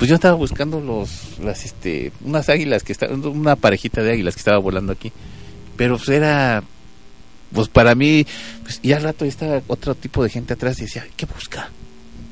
Pues 0.00 0.08
yo 0.08 0.14
estaba 0.16 0.34
buscando 0.34 0.80
los, 0.80 1.38
las, 1.38 1.64
este, 1.64 2.10
unas 2.24 2.48
águilas 2.48 2.82
que 2.82 2.90
estaban, 2.92 3.24
una 3.24 3.54
parejita 3.54 4.02
de 4.02 4.12
águilas 4.12 4.34
que 4.34 4.40
estaba 4.40 4.58
volando 4.58 4.92
aquí. 4.92 5.12
Pero 5.76 5.96
pues 5.98 6.08
era, 6.08 6.64
pues 7.52 7.68
para 7.68 7.94
mí, 7.94 8.26
pues, 8.62 8.80
y 8.82 8.92
al 8.92 9.02
rato 9.02 9.24
ya 9.26 9.28
estaba 9.28 9.62
otro 9.68 9.94
tipo 9.94 10.22
de 10.24 10.30
gente 10.30 10.54
atrás 10.54 10.78
y 10.78 10.82
decía, 10.84 11.06
¿qué 11.16 11.26
busca? 11.26 11.70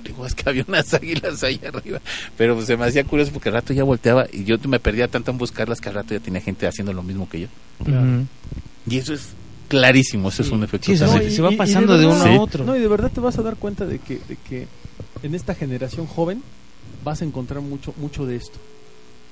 Digo, 0.02 0.24
es 0.26 0.34
que 0.34 0.48
había 0.48 0.64
unas 0.66 0.92
águilas 0.94 1.42
ahí 1.44 1.60
arriba. 1.66 2.00
Pero 2.38 2.54
pues, 2.54 2.66
se 2.66 2.76
me 2.78 2.86
hacía 2.86 3.04
curioso 3.04 3.32
porque 3.32 3.50
al 3.50 3.56
rato 3.56 3.74
ya 3.74 3.84
volteaba 3.84 4.26
y 4.32 4.44
yo 4.44 4.56
me 4.66 4.80
perdía 4.80 5.06
tanto 5.08 5.30
en 5.30 5.36
buscarlas 5.38 5.80
que 5.80 5.90
al 5.90 5.96
rato 5.96 6.14
ya 6.14 6.20
tenía 6.20 6.40
gente 6.40 6.66
haciendo 6.66 6.92
lo 6.94 7.02
mismo 7.02 7.28
que 7.28 7.40
yo. 7.42 7.48
Y 8.88 8.96
eso 8.96 9.12
es 9.12 9.28
clarísimo, 9.68 10.30
eso 10.30 10.40
es 10.40 10.50
un 10.50 10.62
efecto 10.64 10.86
Sí, 10.86 10.92
eso 10.94 11.04
también. 11.04 11.28
se- 11.30 11.36
se 11.36 11.42
va 11.42 11.50
pasando 11.52 11.98
de 11.98 12.06
verdad- 12.06 12.22
uno 12.30 12.40
a 12.40 12.42
otro. 12.42 12.64
No, 12.64 12.74
y 12.74 12.80
de 12.80 12.88
verdad 12.88 13.10
te 13.12 13.20
vas 13.20 13.38
a 13.38 13.42
dar 13.42 13.56
cuenta 13.56 13.84
de 13.84 13.98
que, 13.98 14.14
de 14.26 14.36
que 14.48 14.66
en 15.22 15.34
esta 15.34 15.54
generación 15.54 16.06
joven 16.06 16.42
vas 17.04 17.22
a 17.22 17.24
encontrar 17.24 17.60
mucho, 17.62 17.94
mucho 17.96 18.26
de 18.26 18.36
esto. 18.36 18.58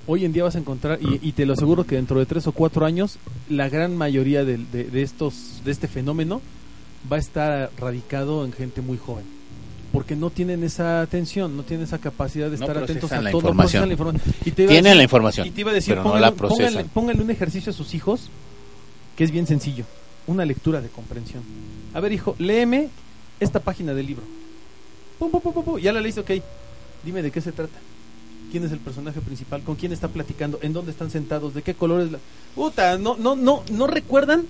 Hoy 0.07 0.25
en 0.25 0.33
día 0.33 0.45
vas 0.45 0.55
a 0.55 0.59
encontrar, 0.59 0.99
y, 1.03 1.19
y 1.29 1.33
te 1.33 1.45
lo 1.47 1.55
aseguro 1.55 1.85
que 1.85 1.97
dentro 1.97 2.19
de 2.21 2.27
tres 2.27 2.47
o 2.47 2.53
cuatro 2.53 2.87
años, 2.87 3.19
la 3.49 3.69
gran 3.69 3.97
mayoría 3.97 4.45
de, 4.45 4.57
de 4.59 5.03
estos, 5.03 5.63
de 5.65 5.73
este 5.73 5.89
fenómeno 5.89 6.41
va 7.11 7.17
a 7.17 7.19
estar 7.19 7.71
radicado 7.79 8.45
en 8.45 8.53
gente 8.53 8.81
muy 8.83 8.99
joven. 8.99 9.25
Porque 9.93 10.15
no 10.15 10.31
tienen 10.31 10.63
esa 10.63 11.01
atención, 11.01 11.57
no 11.57 11.63
tienen 11.63 11.85
esa 11.87 11.99
capacidad 11.99 12.51
de 12.51 12.59
No 12.59 12.67
estar 12.67 12.79
atentos 12.83 13.11
a 13.13 13.21
la 13.23 13.31
todo. 13.31 13.41
información. 13.41 13.87
la 13.89 13.93
información. 13.95 14.35
Y 14.45 14.51
te 14.53 14.63
iba 14.63 14.71
a 14.71 14.75
Tienen 14.75 14.85
decir- 14.93 14.97
la 14.97 15.03
información, 15.03 15.47
y 15.47 15.51
te 15.51 15.61
iba 15.63 15.71
a 15.71 15.75
decir, 15.75 15.93
pero 15.93 16.03
no 16.03 16.11
póngale, 16.11 16.21
la 16.27 16.33
póngale- 16.33 16.57
procesan. 16.59 16.89
póngale 16.93 17.23
un 17.23 17.31
ejercicio 17.31 17.71
a 17.71 17.73
sus 17.73 17.95
hijos 17.95 18.29
que 19.17 19.25
es 19.25 19.31
bien 19.31 19.47
sencillo. 19.47 19.85
una 20.29 20.45
lectura 20.45 20.81
de 20.81 20.89
comprensión. 20.89 21.43
A 21.95 22.01
ver, 22.01 22.13
hijo, 22.13 22.35
léeme 22.41 22.89
esta 23.41 23.61
página 23.61 23.95
del 23.95 24.07
libro. 24.07 24.25
Pum, 25.21 25.31
pum, 25.31 25.41
pum, 25.41 25.53
pum, 25.55 25.65
pum. 25.65 25.79
Ya 25.79 25.93
la 25.93 26.01
leíste, 26.01 26.21
ok. 26.21 26.31
Dime 27.07 27.23
de 27.23 27.31
qué 27.31 27.41
se 27.41 27.53
trata. 27.53 27.79
¿Quién 28.53 28.65
es 28.65 28.73
el 28.73 28.79
personaje 28.81 29.21
principal? 29.23 29.63
¿Con 29.63 29.77
quién 29.77 29.93
está 29.93 30.09
platicando? 30.09 30.59
¿En 30.63 30.73
dónde 30.75 30.91
están 30.91 31.11
sentados? 31.11 31.55
¿De 31.55 31.63
qué 31.63 31.73
color 31.75 32.03
es 32.03 32.13
la...? 32.13 32.19
Puta, 32.55 32.99
no, 32.99 33.17
no, 33.17 33.35
no, 33.37 33.63
no 33.71 33.87
recuerdan 33.87 34.45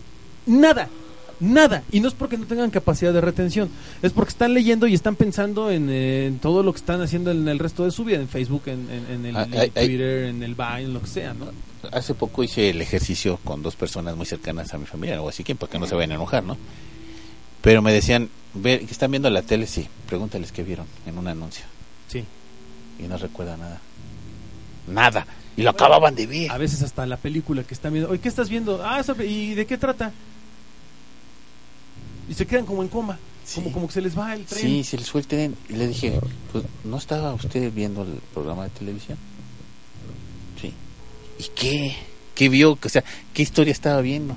nada. 0.46 0.88
Nada. 1.38 1.82
Y 1.92 2.00
no 2.00 2.08
es 2.08 2.14
porque 2.14 2.38
no 2.38 2.46
tengan 2.46 2.70
capacidad 2.70 3.12
de 3.12 3.20
retención. 3.20 3.68
Es 4.02 4.12
porque 4.12 4.30
están 4.30 4.54
leyendo 4.54 4.86
y 4.86 4.94
están 4.94 5.16
pensando 5.16 5.70
en, 5.70 5.88
eh, 5.90 6.26
en 6.26 6.38
todo 6.38 6.62
lo 6.62 6.72
que 6.72 6.78
están 6.78 7.02
haciendo 7.02 7.30
en 7.30 7.46
el 7.46 7.58
resto 7.58 7.84
de 7.84 7.90
su 7.90 8.04
vida. 8.04 8.18
En 8.18 8.28
Facebook, 8.28 8.62
en, 8.66 8.88
en- 8.90 9.06
en 9.10 9.26
el 9.26 9.36
Ah, 9.36 9.46
ay. 9.52 9.70
Twitter, 9.70 10.24
en 10.28 10.42
el 10.42 10.54
Vine, 10.54 10.80
en 10.84 10.94
lo 10.94 11.00
que 11.02 11.08
sea, 11.08 11.34
¿no? 11.34 11.46
Hace 11.92 12.14
poco 12.14 12.42
hice 12.42 12.70
el 12.70 12.80
ejercicio 12.80 13.38
con 13.44 13.62
dos 13.62 13.76
personas 13.76 14.16
muy 14.16 14.24
cercanas 14.26 14.72
a 14.72 14.78
mi 14.78 14.86
familia, 14.86 15.20
o 15.22 15.28
así 15.28 15.44
que 15.44 15.54
para 15.54 15.70
que 15.70 15.78
no 15.78 15.86
se 15.86 15.94
vayan 15.94 16.12
a 16.12 16.14
enojar, 16.14 16.42
¿no? 16.42 16.56
Pero 17.60 17.82
me 17.82 17.92
decían, 17.92 18.28
ve, 18.54 18.78
que 18.80 18.90
están 18.92 19.10
viendo 19.10 19.28
la 19.30 19.42
tele, 19.42 19.66
sí, 19.66 19.86
pregúntales 20.08 20.52
qué 20.52 20.62
vieron 20.62 20.86
en 21.06 21.18
un 21.18 21.28
anuncio. 21.28 21.64
Sí. 22.08 22.24
Y 22.98 23.04
no 23.04 23.16
recuerda 23.16 23.56
nada. 23.56 23.80
Nada. 24.86 25.26
Y 25.56 25.62
lo 25.62 25.70
acababan 25.70 26.14
de 26.14 26.26
ver. 26.26 26.50
A 26.50 26.58
veces 26.58 26.82
hasta 26.82 27.06
la 27.06 27.16
película 27.16 27.62
que 27.64 27.74
están 27.74 27.92
viendo. 27.92 28.10
Oye, 28.10 28.20
¿qué 28.20 28.28
estás 28.28 28.48
viendo? 28.48 28.82
Ah, 28.84 29.02
¿y 29.26 29.54
de 29.54 29.66
qué 29.66 29.78
trata? 29.78 30.12
Y 32.28 32.34
se 32.34 32.46
quedan 32.46 32.66
como 32.66 32.82
en 32.82 32.88
coma. 32.88 33.18
Sí. 33.44 33.56
Como, 33.56 33.72
como 33.72 33.86
que 33.86 33.94
se 33.94 34.00
les 34.00 34.18
va 34.18 34.34
el 34.34 34.44
tren. 34.44 34.60
Sí, 34.60 34.84
se 34.84 34.98
les 34.98 35.10
fue 35.10 35.20
el 35.20 35.26
tren. 35.26 35.56
Y 35.68 35.74
le 35.74 35.86
dije, 35.86 36.18
pues, 36.52 36.64
¿no 36.84 36.98
estaba 36.98 37.32
usted 37.32 37.72
viendo 37.72 38.02
el 38.02 38.20
programa 38.34 38.64
de 38.64 38.70
televisión? 38.70 39.16
Sí. 40.60 40.72
¿Y 41.38 41.44
qué? 41.54 41.96
¿Qué 42.34 42.48
vio? 42.48 42.78
O 42.82 42.88
sea, 42.88 43.04
¿qué 43.32 43.42
historia 43.42 43.72
estaba 43.72 44.00
viendo? 44.00 44.36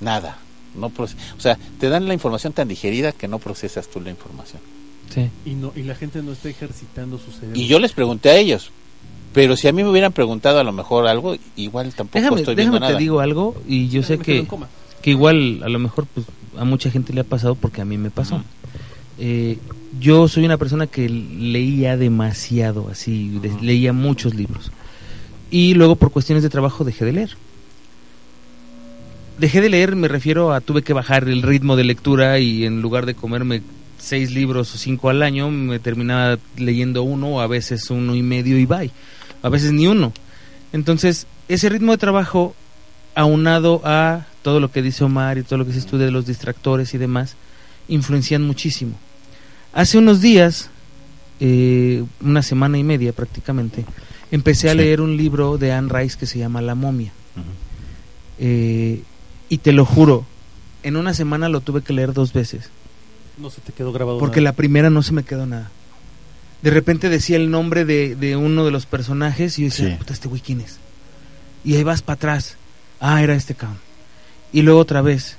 Nada. 0.00 0.38
No 0.74 0.92
o 0.98 1.40
sea, 1.40 1.58
te 1.80 1.88
dan 1.88 2.06
la 2.06 2.14
información 2.14 2.52
tan 2.52 2.68
digerida 2.68 3.12
que 3.12 3.28
no 3.28 3.38
procesas 3.38 3.88
tú 3.88 4.00
la 4.00 4.10
información. 4.10 4.60
Sí. 5.12 5.30
Y, 5.44 5.54
no, 5.54 5.72
y 5.76 5.82
la 5.82 5.94
gente 5.94 6.22
no 6.22 6.32
está 6.32 6.48
ejercitando 6.48 7.18
su 7.18 7.30
cerebro. 7.30 7.58
Y 7.58 7.66
yo 7.66 7.78
les 7.78 7.92
pregunté 7.92 8.30
a 8.30 8.36
ellos, 8.36 8.70
pero 9.32 9.56
si 9.56 9.68
a 9.68 9.72
mí 9.72 9.82
me 9.82 9.90
hubieran 9.90 10.12
preguntado 10.12 10.58
a 10.58 10.64
lo 10.64 10.72
mejor 10.72 11.06
algo, 11.06 11.36
igual 11.56 11.92
tampoco 11.94 12.18
Déjame, 12.18 12.40
estoy 12.40 12.54
viendo 12.54 12.72
déjame 12.74 12.86
te 12.86 12.92
nada. 12.92 12.98
digo 12.98 13.20
algo 13.20 13.54
y 13.68 13.88
yo 13.88 14.02
sé 14.02 14.18
que, 14.18 14.46
que 15.02 15.10
igual 15.10 15.62
a 15.62 15.68
lo 15.68 15.78
mejor 15.78 16.06
pues 16.06 16.26
a 16.58 16.64
mucha 16.64 16.90
gente 16.90 17.12
le 17.12 17.20
ha 17.20 17.24
pasado 17.24 17.54
porque 17.54 17.80
a 17.80 17.84
mí 17.84 17.98
me 17.98 18.10
pasó. 18.10 18.42
Eh, 19.18 19.58
yo 20.00 20.28
soy 20.28 20.44
una 20.44 20.56
persona 20.58 20.86
que 20.86 21.08
leía 21.08 21.96
demasiado, 21.96 22.88
así, 22.90 23.40
leía 23.60 23.92
muchos 23.92 24.34
libros. 24.34 24.70
Y 25.50 25.74
luego 25.74 25.96
por 25.96 26.10
cuestiones 26.10 26.42
de 26.42 26.50
trabajo 26.50 26.84
dejé 26.84 27.04
de 27.04 27.12
leer. 27.12 27.36
Dejé 29.38 29.60
de 29.60 29.68
leer, 29.68 29.96
me 29.96 30.08
refiero 30.08 30.52
a 30.52 30.60
tuve 30.60 30.82
que 30.82 30.92
bajar 30.92 31.28
el 31.28 31.42
ritmo 31.42 31.76
de 31.76 31.84
lectura 31.84 32.38
y 32.38 32.64
en 32.64 32.82
lugar 32.82 33.06
de 33.06 33.14
comerme 33.14 33.62
seis 34.06 34.30
libros 34.30 34.72
o 34.74 34.78
cinco 34.78 35.08
al 35.10 35.22
año, 35.22 35.50
me 35.50 35.78
terminaba 35.80 36.38
leyendo 36.56 37.02
uno 37.02 37.28
o 37.28 37.40
a 37.40 37.46
veces 37.48 37.90
uno 37.90 38.14
y 38.14 38.22
medio 38.22 38.56
y 38.58 38.64
bye. 38.64 38.90
A 39.42 39.48
veces 39.48 39.72
ni 39.72 39.86
uno. 39.88 40.12
Entonces, 40.72 41.26
ese 41.48 41.68
ritmo 41.68 41.90
de 41.92 41.98
trabajo, 41.98 42.54
aunado 43.16 43.82
a 43.84 44.26
todo 44.42 44.60
lo 44.60 44.70
que 44.70 44.80
dice 44.82 45.02
Omar 45.02 45.38
y 45.38 45.42
todo 45.42 45.58
lo 45.58 45.66
que 45.66 45.72
se 45.72 45.78
estudia 45.80 46.04
de 46.06 46.12
los 46.12 46.26
distractores 46.26 46.94
y 46.94 46.98
demás, 46.98 47.34
influencian 47.88 48.42
muchísimo. 48.42 48.94
Hace 49.72 49.98
unos 49.98 50.20
días, 50.20 50.70
eh, 51.40 52.04
una 52.20 52.42
semana 52.42 52.78
y 52.78 52.84
media 52.84 53.12
prácticamente, 53.12 53.84
empecé 54.30 54.68
a 54.68 54.72
Sí. 54.72 54.78
leer 54.78 55.00
un 55.00 55.16
libro 55.16 55.58
de 55.58 55.72
Anne 55.72 55.88
Rice 55.92 56.16
que 56.18 56.26
se 56.26 56.38
llama 56.38 56.60
La 56.62 56.74
momia. 56.74 57.12
Eh, 58.38 59.02
y 59.48 59.58
te 59.58 59.72
lo 59.72 59.84
juro, 59.84 60.24
en 60.82 60.96
una 60.96 61.14
semana 61.14 61.48
lo 61.48 61.60
tuve 61.60 61.82
que 61.82 61.92
leer 61.92 62.12
dos 62.12 62.32
veces. 62.32 62.70
No 63.38 63.50
se 63.50 63.60
te 63.60 63.72
quedó 63.72 63.92
grabado. 63.92 64.18
Porque 64.18 64.40
nada. 64.40 64.52
la 64.52 64.56
primera 64.56 64.90
no 64.90 65.02
se 65.02 65.12
me 65.12 65.22
quedó 65.24 65.46
nada. 65.46 65.70
De 66.62 66.70
repente 66.70 67.08
decía 67.08 67.36
el 67.36 67.50
nombre 67.50 67.84
de, 67.84 68.16
de 68.16 68.36
uno 68.36 68.64
de 68.64 68.70
los 68.70 68.86
personajes 68.86 69.58
y 69.58 69.62
yo 69.62 69.68
decía, 69.68 69.88
Sí. 69.90 69.94
puta, 69.96 70.12
este 70.14 70.28
güey 70.28 70.40
quién 70.40 70.60
es. 70.62 70.78
Y 71.64 71.76
ahí 71.76 71.82
vas 71.84 72.02
para 72.02 72.14
atrás. 72.14 72.56
Ah, 73.00 73.22
era 73.22 73.34
este 73.34 73.54
cabrón. 73.54 73.78
Y 74.52 74.62
luego 74.62 74.80
otra 74.80 75.02
vez. 75.02 75.36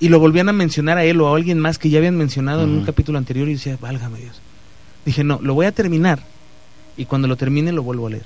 Y 0.00 0.08
lo 0.08 0.18
volvían 0.18 0.48
a 0.48 0.52
mencionar 0.52 0.98
a 0.98 1.04
él 1.04 1.20
o 1.20 1.32
a 1.32 1.36
alguien 1.36 1.58
más 1.58 1.78
que 1.78 1.88
ya 1.90 1.98
habían 1.98 2.16
mencionado 2.16 2.62
en 2.64 2.70
un 2.70 2.84
capítulo 2.84 3.18
anterior 3.18 3.48
y 3.48 3.54
decía, 3.54 3.78
válgame 3.80 4.18
Dios. 4.20 4.40
Dije, 5.04 5.24
no, 5.24 5.38
lo 5.42 5.54
voy 5.54 5.66
a 5.66 5.72
terminar. 5.72 6.22
Y 6.96 7.04
cuando 7.06 7.26
lo 7.28 7.36
termine 7.36 7.72
lo 7.72 7.82
vuelvo 7.82 8.06
a 8.06 8.10
leer. 8.10 8.24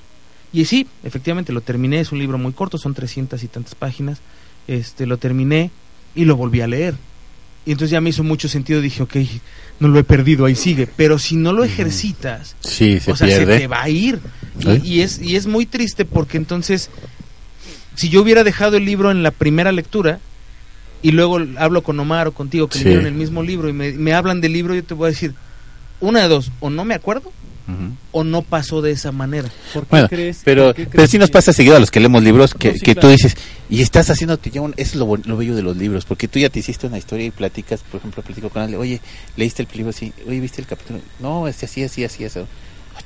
Y 0.53 0.65
sí, 0.67 0.87
efectivamente 1.03 1.53
lo 1.53 1.61
terminé. 1.61 2.01
Es 2.01 2.13
un 2.13 2.19
libro 2.19 2.39
muy 2.39 2.53
corto, 2.53 2.79
son 2.79 2.95
300 2.95 3.43
y 3.43 3.49
tantas 3.49 3.75
páginas. 3.75 4.19
Este, 4.69 5.07
lo 5.07 5.17
terminé 5.19 5.71
y 6.15 6.25
lo 6.25 6.37
volví 6.37 6.61
a 6.61 6.67
leer. 6.67 6.95
Y 7.67 7.73
entonces 7.73 7.91
ya 7.91 8.01
me 8.01 8.11
hizo 8.11 8.23
mucho 8.23 8.49
sentido. 8.49 8.81
Dije, 8.81 9.03
ok, 9.03 9.17
no 9.81 9.89
lo 9.89 9.99
he 9.99 10.05
perdido, 10.05 10.45
ahí 10.45 10.55
sigue. 10.55 10.87
Pero 10.87 11.19
si 11.19 11.37
no 11.37 11.53
lo 11.53 11.65
ejercitas, 11.65 12.57
Sí, 12.61 13.01
se 13.01 13.13
o 13.13 13.17
sea, 13.17 13.27
pierde. 13.27 13.55
se 13.55 13.61
te 13.63 13.67
va 13.67 13.83
a 13.83 13.89
ir. 13.89 14.21
¿Eh? 14.67 14.81
Y, 14.85 14.95
y 14.97 15.01
es, 15.01 15.21
y 15.21 15.37
es 15.37 15.47
muy 15.47 15.65
triste 15.67 16.05
porque 16.05 16.37
entonces, 16.37 16.91
si 17.95 18.09
yo 18.11 18.21
hubiera 18.23 18.45
dejado 18.45 18.77
el 18.77 18.85
libro 18.85 19.11
en 19.11 19.23
la 19.23 19.31
primera 19.31 19.73
lectura 19.73 20.21
y 21.03 21.13
luego 21.13 21.39
hablo 21.59 21.83
con 21.83 21.99
Omar 22.01 22.29
o 22.29 22.33
contigo 22.33 22.69
que 22.69 22.79
Sí. 22.79 22.85
leyeron 22.85 23.07
el 23.07 23.15
mismo 23.15 23.43
libro 23.43 23.69
y 23.69 23.73
me, 23.73 23.93
me 23.93 24.13
hablan 24.15 24.41
del 24.41 24.53
libro, 24.53 24.75
yo 24.75 24.85
te 24.85 24.95
voy 24.95 25.07
a 25.07 25.11
decir, 25.11 25.35
una 26.01 26.21
de 26.23 26.29
dos, 26.29 26.51
o 26.61 26.71
no 26.71 26.85
me 26.85 26.95
acuerdo 26.95 27.33
O 28.13 28.25
no 28.25 28.43
pasó 28.43 28.83
de 28.83 28.91
esa 28.91 29.11
manera. 29.11 29.49
¿Por 29.73 29.85
qué 29.85 29.89
Bueno, 29.91 30.09
crees- 30.09 30.43
pero, 30.45 30.65
por 30.67 30.75
qué 30.75 30.83
pero 30.85 30.91
crees 30.97 31.11
sí 31.11 31.19
nos 31.19 31.31
que- 31.31 31.33
pasa 31.33 31.53
seguido 31.55 31.77
a 31.77 31.81
los 31.81 31.91
que 31.91 31.99
leemos 32.01 32.23
libros 32.23 32.53
que, 32.53 32.69
No, 32.73 32.75
sí, 32.75 32.81
que 32.81 32.95
tú 32.95 33.09
dices, 33.09 33.37
y 33.71 33.81
estás 33.81 34.11
haciéndote 34.11 34.51
ya 34.51 34.61
un, 34.61 34.73
eso 34.77 34.91
es 34.93 34.95
lo, 34.97 35.17
lo 35.17 35.37
bello 35.39 35.55
de 35.57 35.63
los 35.63 35.75
libros, 35.77 36.05
porque 36.05 36.29
tú 36.29 36.39
ya 36.39 36.51
te 36.51 36.59
hiciste 36.59 36.87
una 36.87 36.99
historia 36.99 37.25
y 37.27 37.31
platicas, 37.31 37.81
por 37.83 37.99
ejemplo, 38.01 38.23
platico 38.23 38.51
con 38.51 38.61
alguien, 38.63 38.79
oye, 38.81 39.01
leíste 39.37 39.63
el 39.63 39.69
libro 39.75 39.91
así, 39.91 40.13
oye, 40.29 40.41
viste 40.41 40.61
el 40.61 40.67
capítulo, 40.67 41.01
no, 41.21 41.49
este 41.49 41.65
así, 41.67 41.83
así, 41.83 42.05
así, 42.05 42.25
eso. 42.25 42.47
Ah, 42.97 43.01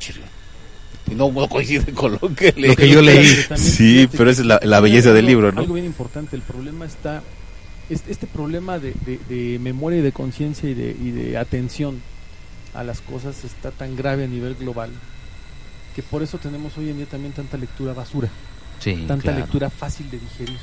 no, 1.15 1.31
no 1.33 1.49
coincide 1.49 1.93
con 1.95 2.13
lo 2.21 2.35
que 2.35 2.53
leí. 2.57 2.71
Lo 2.71 2.77
que 2.77 2.89
yo 2.89 3.01
leí. 3.01 3.27
Sí, 3.57 4.09
pero 4.17 4.31
esa 4.31 4.43
es 4.43 4.47
la, 4.47 4.61
la 4.63 4.77
Algo- 4.79 4.83
belleza 4.83 5.13
del 5.13 5.27
libro, 5.27 5.53
¿no? 5.53 5.61
Algo 5.61 5.75
bien 5.75 5.87
importante, 5.87 6.37
el 6.37 6.43
problema 6.43 6.85
está, 6.85 7.23
este, 7.89 8.11
este 8.11 8.27
problema 8.27 8.79
de, 8.79 8.93
de- 9.07 9.21
de 9.29 9.59
memoria 9.59 10.01
y 10.01 10.03
de 10.03 10.13
conciencia 10.13 10.69
y 10.69 10.75
de, 10.75 10.97
y 11.01 11.11
de 11.13 11.39
atención 11.39 12.03
a 12.79 12.85
las 12.85 13.01
cosas 13.01 13.45
está 13.45 13.70
tan 13.70 13.97
grave 13.97 14.24
a 14.24 14.26
nivel 14.29 14.55
global 14.55 14.91
que 15.97 16.03
por 16.03 16.22
eso 16.22 16.39
tenemos 16.39 16.79
hoy 16.79 16.91
en 16.91 16.97
día 16.99 17.07
también 17.07 17.33
tanta 17.33 17.57
lectura 17.57 17.93
basura, 17.93 18.29
Sí, 18.79 19.05
tanta 19.09 19.22
claro. 19.24 19.39
lectura 19.41 19.68
fácil 19.68 20.09
de 20.11 20.18
digerir. 20.20 20.59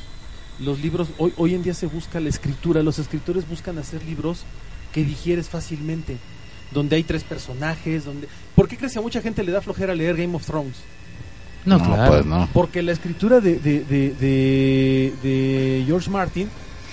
Los 0.59 0.79
libros, 0.79 1.09
hoy, 1.17 1.33
hoy 1.35 1.53
en 1.55 1.63
día 1.63 1.73
se 1.73 1.87
busca 1.87 2.21
la 2.21 2.29
escritura, 2.29 2.81
los 2.81 2.99
escritores 2.99 3.45
buscan 3.49 3.77
hacer 3.77 4.01
libros 4.05 4.45
que 4.93 5.03
digieres 5.03 5.49
fácilmente, 5.49 6.15
donde 6.71 6.95
hay 6.95 7.03
tres 7.03 7.25
personajes, 7.25 8.05
donde... 8.05 8.29
¿Por 8.55 8.69
qué 8.69 8.77
crees 8.77 8.93
que 8.93 8.99
a 8.99 9.01
mucha 9.01 9.21
gente 9.21 9.43
le 9.43 9.51
da 9.51 9.59
flojera 9.61 9.93
leer 9.93 10.15
Game 10.15 10.33
of 10.33 10.45
Thrones? 10.45 10.77
No, 11.65 11.77
claro. 11.83 12.11
pues 12.13 12.25
no. 12.25 12.47
Porque 12.53 12.81
la 12.81 12.93
escritura 12.93 13.41
de, 13.41 13.59
de, 13.59 13.83
de, 13.83 14.13
de- 14.13 15.13
de 15.21 15.83
George 15.85 16.09
Martin 16.09 16.47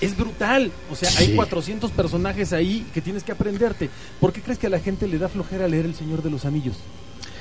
es 0.05 0.17
brutal. 0.17 0.71
O 0.91 0.95
sea, 0.95 1.09
hay 1.17 1.27
Sí. 1.27 1.33
400 1.35 1.91
personajes 1.91 2.53
ahí 2.53 2.85
que 2.93 3.01
tienes 3.01 3.23
que 3.23 3.31
aprenderte. 3.31 3.89
¿Por 4.19 4.31
qué 4.33 4.41
crees 4.41 4.59
que 4.59 4.67
a 4.67 4.69
la 4.69 4.79
gente 4.79 5.07
le 5.07 5.17
da 5.17 5.29
flojera 5.29 5.67
leer 5.67 5.85
El 5.85 5.95
Señor 5.95 6.21
de 6.23 6.29
los 6.29 6.45
Anillos? 6.45 6.75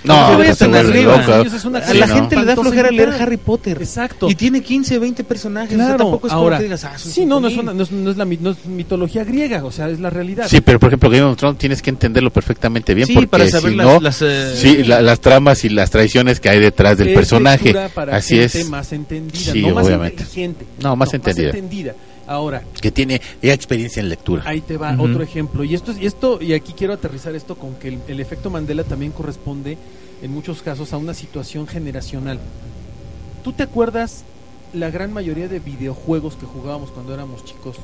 No, 0.04 0.36
tan 0.58 0.74
arriba. 0.74 1.16
loco. 1.16 1.54
Es 1.56 1.64
una 1.64 1.78
A 1.78 1.94
la 1.94 2.06
Sí, 2.08 2.12
gente 2.14 2.34
¿no? 2.34 2.40
le 2.42 2.46
da 2.48 2.56
flojera 2.56 2.90
leer. 2.90 3.10
Harry 3.20 3.36
Potter. 3.36 3.78
Exacto. 3.80 4.28
Y 4.28 4.34
tiene 4.34 4.60
15, 4.60 4.98
20 4.98 5.22
personajes. 5.22 5.74
o 5.74 5.76
sea, 5.76 5.86
Claro, 5.86 5.98
tampoco 6.04 6.26
es 6.26 6.32
ahora, 6.32 6.56
como 6.56 6.58
que 6.58 6.64
digas, 6.64 6.84
ah, 6.84 6.98
sí, 6.98 7.24
no, 7.24 7.38
no 7.38 7.46
es, 7.46 7.54
5000. 7.54 7.60
una- 7.62 7.72
no, 7.74 7.82
es, 7.84 7.92
no 7.92 8.10
es 8.10 8.16
la, 8.16 8.24
no 8.24 8.50
es 8.50 8.66
mitología 8.66 9.22
griega, 9.22 9.64
o 9.64 9.70
sea, 9.70 9.88
es 9.88 10.00
la 10.00 10.10
realidad. 10.10 10.48
Sí, 10.48 10.60
pero 10.60 10.80
por 10.80 10.88
ejemplo, 10.88 11.08
Game 11.08 11.22
of 11.22 11.36
Thrones 11.36 11.56
tienes 11.58 11.80
que 11.82 11.90
entenderlo 11.90 12.30
perfectamente 12.30 12.94
bien, 12.94 13.06
Sí, 13.06 13.12
porque 13.14 13.28
para 13.28 13.46
saber 13.48 13.70
si 13.70 13.76
las- 13.76 13.86
no, 13.86 14.00
las, 14.00 14.22
eh, 14.22 14.54
sí, 14.56 14.82
la- 14.82 15.02
las 15.02 15.20
tramas 15.20 15.64
y 15.64 15.68
las 15.68 15.90
traiciones 15.90 16.40
que 16.40 16.48
hay 16.48 16.58
detrás 16.58 16.98
del 16.98 17.08
Es 17.10 17.14
personaje. 17.14 17.72
para 17.94 18.16
Así 18.16 18.34
gente 18.38 18.60
es. 18.62 18.68
más 18.68 18.92
entendida, 18.92 19.52
Sí, 19.52 19.62
no 19.62 19.74
más 19.76 19.86
obviamente. 19.86 20.14
inteligente. 20.24 20.66
No, 20.82 20.96
más 20.96 21.14
entendida. 21.14 21.94
Ahora, 22.26 22.62
Que 22.80 22.90
tiene 22.90 23.20
ya 23.42 23.52
experiencia 23.52 24.00
en 24.00 24.08
lectura. 24.08 24.42
Ahí 24.46 24.60
te 24.60 24.76
va 24.76 24.94
otro 24.98 25.22
ejemplo. 25.22 25.64
Y 25.64 25.74
esto, 25.74 25.92
es- 25.92 25.98
y 25.98 26.06
esto, 26.06 26.40
y 26.40 26.52
aquí 26.54 26.72
quiero 26.72 26.92
aterrizar 26.94 27.34
esto 27.34 27.56
con 27.56 27.74
que 27.74 27.88
el, 27.88 27.98
el 28.08 28.20
efecto 28.20 28.48
Mandela 28.50 28.84
también 28.84 29.12
corresponde 29.12 29.76
en 30.22 30.30
muchos 30.30 30.62
casos 30.62 30.92
a 30.92 30.96
una 30.98 31.14
situación 31.14 31.66
generacional. 31.66 32.38
¿Tú 33.42 33.52
te 33.52 33.64
acuerdas 33.64 34.22
la 34.72 34.90
gran 34.90 35.12
mayoría 35.12 35.48
de 35.48 35.58
videojuegos 35.58 36.36
que 36.36 36.46
jugábamos 36.46 36.90
cuando 36.92 37.12
éramos 37.12 37.44
chicos? 37.44 37.76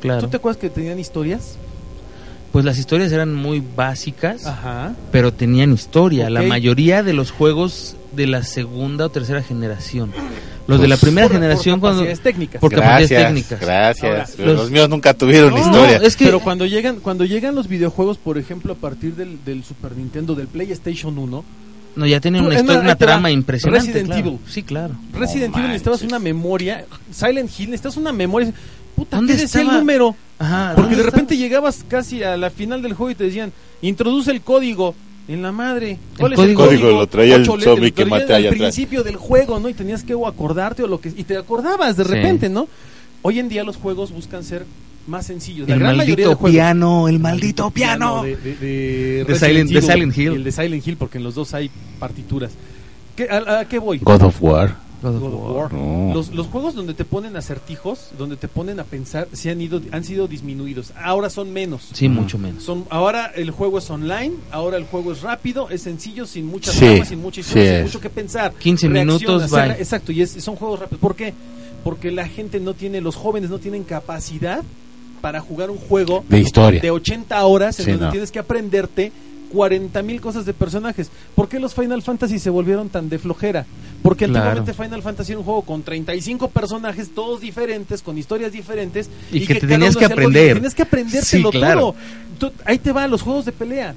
Claro. 0.00 0.20
¿Tú 0.20 0.28
te 0.28 0.36
acuerdas 0.36 0.60
que 0.60 0.70
tenían 0.70 0.98
historias? 0.98 1.56
Pues 2.52 2.64
las 2.64 2.78
historias 2.78 3.12
eran 3.12 3.34
muy 3.34 3.62
básicas, 3.76 4.46
Ajá. 4.46 4.94
pero 5.12 5.32
tenían 5.34 5.72
historia. 5.72 6.30
La 6.30 6.42
mayoría 6.42 7.02
de 7.02 7.12
los 7.12 7.30
juegos 7.30 7.96
de 8.12 8.26
la 8.26 8.42
segunda 8.42 9.06
o 9.06 9.08
tercera 9.10 9.42
generación. 9.42 10.12
Los 10.68 10.80
de 10.80 10.86
la 10.86 10.94
Pues, 10.96 11.00
primera 11.02 11.26
Por- 11.26 11.32
por 11.36 11.40
generación 11.42 11.80
cuando... 11.80 12.04
técnicas. 12.22 12.60
por 12.60 12.70
gracias, 12.70 13.24
técnicas. 13.24 13.60
gracias. 13.60 14.04
Ahora, 14.38 14.46
los- 14.52 14.56
los 14.60 14.70
míos 14.70 14.88
nunca 14.88 15.14
tuvieron 15.14 15.50
No, 15.50 15.58
historia. 15.58 15.98
No, 15.98 16.04
es 16.06 16.14
que... 16.16 16.26
Pero 16.26 16.38
cuando 16.40 16.66
llegan, 16.66 17.00
cuando 17.00 17.24
llegan 17.24 17.54
los 17.56 17.66
videojuegos, 17.68 18.18
por 18.18 18.38
ejemplo, 18.38 18.74
a 18.74 18.76
partir 18.76 19.14
del, 19.16 19.42
del 19.44 19.64
Super 19.64 19.96
Nintendo, 19.96 20.34
del 20.36 20.46
PlayStation 20.46 21.18
1, 21.18 21.44
No, 21.96 22.06
ya 22.06 22.20
tiene 22.20 22.38
Tú, 22.38 22.44
una, 22.46 22.54
historia, 22.60 22.80
una 22.80 22.94
trama 22.96 23.30
impresionante. 23.30 23.86
Resident 23.88 24.06
claro. 24.12 24.28
Evil. 24.28 24.38
Sí, 24.46 24.62
claro. 24.62 24.94
Resident 25.14 25.56
Evil 25.56 25.68
necesitabas 25.68 26.02
una 26.02 26.18
memoria. 26.18 26.84
Silent 27.10 27.50
Hill 27.58 27.70
necesitabas 27.70 27.96
una 27.96 28.12
memoria. 28.12 28.52
Puta, 28.94 29.16
¿Dónde 29.16 29.34
¿qué 29.36 29.40
decía 29.42 29.62
el 29.62 29.68
número? 29.68 30.14
Ajá. 30.38 30.72
Porque 30.74 30.82
¿dónde 30.82 30.96
de 30.96 31.02
está? 31.02 31.10
repente 31.16 31.36
llegabas 31.36 31.84
casi 31.88 32.22
a 32.22 32.36
la 32.36 32.50
final 32.50 32.82
del 32.82 32.92
juego 32.92 33.10
y 33.10 33.14
te 33.14 33.24
decían, 33.24 33.52
introduce 33.80 34.30
el 34.30 34.42
código. 34.42 34.94
En 35.28 35.42
la 35.42 35.52
madre. 35.52 35.98
¿Cuál 36.18 36.32
es 36.32 36.38
el 36.38 36.54
código? 36.54 36.64
código? 36.66 36.82
Código 36.82 36.98
lo 37.00 37.06
traía 37.06 37.36
el 37.36 37.42
Ocho 37.48 37.60
zombie 37.60 37.92
que 37.92 38.06
maté 38.06 38.32
al 38.32 38.40
allá 38.40 38.48
atrás. 38.48 38.60
principio 38.74 39.02
del 39.04 39.16
juego, 39.16 39.60
¿no? 39.60 39.68
Y 39.68 39.74
tenías 39.74 40.02
que 40.02 40.14
acordarte 40.14 40.82
o 40.82 40.86
lo 40.86 41.00
que... 41.00 41.10
Y 41.14 41.24
te 41.24 41.36
acordabas 41.36 41.96
de 41.96 42.04
Sí. 42.04 42.10
repente, 42.10 42.48
¿no? 42.48 42.66
Hoy 43.22 43.38
en 43.38 43.48
día 43.50 43.62
los 43.62 43.76
juegos 43.76 44.10
buscan 44.10 44.42
ser 44.42 44.64
más 45.06 45.26
sencillos. 45.26 45.68
La 45.68 45.74
El 45.74 45.80
gran 45.80 45.96
mayoría 45.98 46.16
de 46.16 46.22
maldito 46.30 46.38
juegos- 46.40 46.52
piano, 46.54 47.08
el 47.08 47.18
maldito 47.18 47.70
piano. 47.70 48.22
de, 48.22 48.36
de, 48.36 48.54
de 48.56 48.66
De 49.18 49.24
Resident 49.28 49.68
Silent- 49.68 49.72
de 49.72 49.78
Evil 49.78 49.82
Silent 49.92 50.18
Hill. 50.18 50.32
y 50.32 50.36
el 50.36 50.44
de 50.44 50.52
Silent 50.52 50.86
Hill, 50.86 50.96
porque 50.96 51.18
en 51.18 51.24
los 51.24 51.34
dos 51.34 51.52
hay 51.54 51.70
partituras. 51.98 52.52
¿Qué- 53.16 53.28
a, 53.28 53.60
a 53.60 53.64
qué 53.68 53.78
voy? 53.78 53.98
God 53.98 54.22
of 54.22 54.42
War. 54.42 54.76
God 55.02 55.14
of 55.16 55.20
God 55.22 55.34
of 55.34 55.40
War. 55.40 55.52
War. 55.56 55.72
No. 55.72 56.14
Los, 56.14 56.30
los 56.34 56.46
juegos 56.48 56.74
donde 56.74 56.94
te 56.94 57.04
ponen 57.04 57.36
acertijos, 57.36 58.10
donde 58.18 58.36
te 58.36 58.48
ponen 58.48 58.80
a 58.80 58.84
pensar, 58.84 59.28
se 59.32 59.50
han 59.50 59.60
ido, 59.60 59.80
han 59.92 60.04
sido 60.04 60.26
disminuidos. 60.28 60.92
Ahora 61.02 61.30
son 61.30 61.52
menos. 61.52 61.88
Sí, 61.92 62.08
mucho 62.08 62.38
menos. 62.38 62.62
Son, 62.64 62.84
ahora 62.90 63.26
el 63.34 63.50
juego 63.50 63.78
es 63.78 63.88
online, 63.90 64.32
ahora 64.50 64.76
el 64.76 64.84
juego 64.84 65.12
es 65.12 65.22
rápido, 65.22 65.68
es 65.70 65.82
sencillo, 65.82 66.26
sin 66.26 66.46
muchas 66.46 66.74
Sí, 66.74 66.80
tramas, 66.80 67.08
sin 67.08 67.20
mucha 67.20 67.40
historia, 67.40 67.64
sí 67.70 67.74
sin 67.76 67.84
mucho 67.84 68.00
que 68.00 68.10
pensar. 68.10 68.52
15 68.54 68.88
minutos, 68.88 69.50
bye. 69.50 69.72
Exacto, 69.72 70.12
y 70.12 70.22
es- 70.22 70.32
son 70.42 70.56
juegos 70.56 70.80
rápidos. 70.80 71.00
¿Por 71.00 71.14
qué? 71.16 71.34
Porque 71.84 72.10
la 72.10 72.26
gente 72.28 72.58
no 72.60 72.74
tiene, 72.74 73.00
los 73.00 73.14
jóvenes 73.16 73.50
no 73.50 73.58
tienen 73.58 73.84
capacidad 73.84 74.62
para 75.20 75.40
jugar 75.40 75.70
un 75.70 75.78
juego 75.78 76.24
De 76.28 76.38
historia. 76.40 76.80
de 76.80 76.90
80 76.90 77.44
horas 77.44 77.78
en 77.80 77.84
Sí, 77.84 77.90
donde 77.92 78.06
no. 78.06 78.10
tienes 78.12 78.30
que 78.30 78.38
aprenderte 78.38 79.12
40 79.48 80.02
mil 80.02 80.20
cosas 80.20 80.44
de 80.46 80.54
personajes. 80.54 81.10
¿Por 81.34 81.48
qué 81.48 81.58
los 81.58 81.74
Final 81.74 82.02
Fantasy 82.02 82.38
se 82.38 82.50
volvieron 82.50 82.88
tan 82.88 83.08
de 83.08 83.18
flojera? 83.18 83.66
Porque 84.02 84.26
Claro. 84.26 84.50
antiguamente 84.50 84.82
Final 84.82 85.02
Fantasy 85.02 85.32
era 85.32 85.38
un 85.40 85.44
juego 85.44 85.62
con 85.62 85.82
35 85.82 86.48
personajes, 86.50 87.10
todos 87.14 87.40
diferentes, 87.40 88.02
con 88.02 88.16
historias 88.18 88.52
diferentes. 88.52 89.10
Y 89.32 89.46
que 89.46 89.54
te 89.54 89.60
cada 89.60 89.72
tenías 89.74 89.96
uno 89.96 90.06
que 90.06 90.12
aprender. 90.12 90.54
Tenías 90.54 90.74
que 90.74 90.82
aprendértelo 90.82 91.50
Sí, 91.52 91.58
claro. 91.58 91.80
todo. 91.80 91.94
Tú- 92.50 92.52
ahí 92.64 92.78
te 92.78 92.92
van 92.92 93.10
los 93.10 93.22
juegos 93.22 93.44
de 93.44 93.52
pelea. 93.52 93.94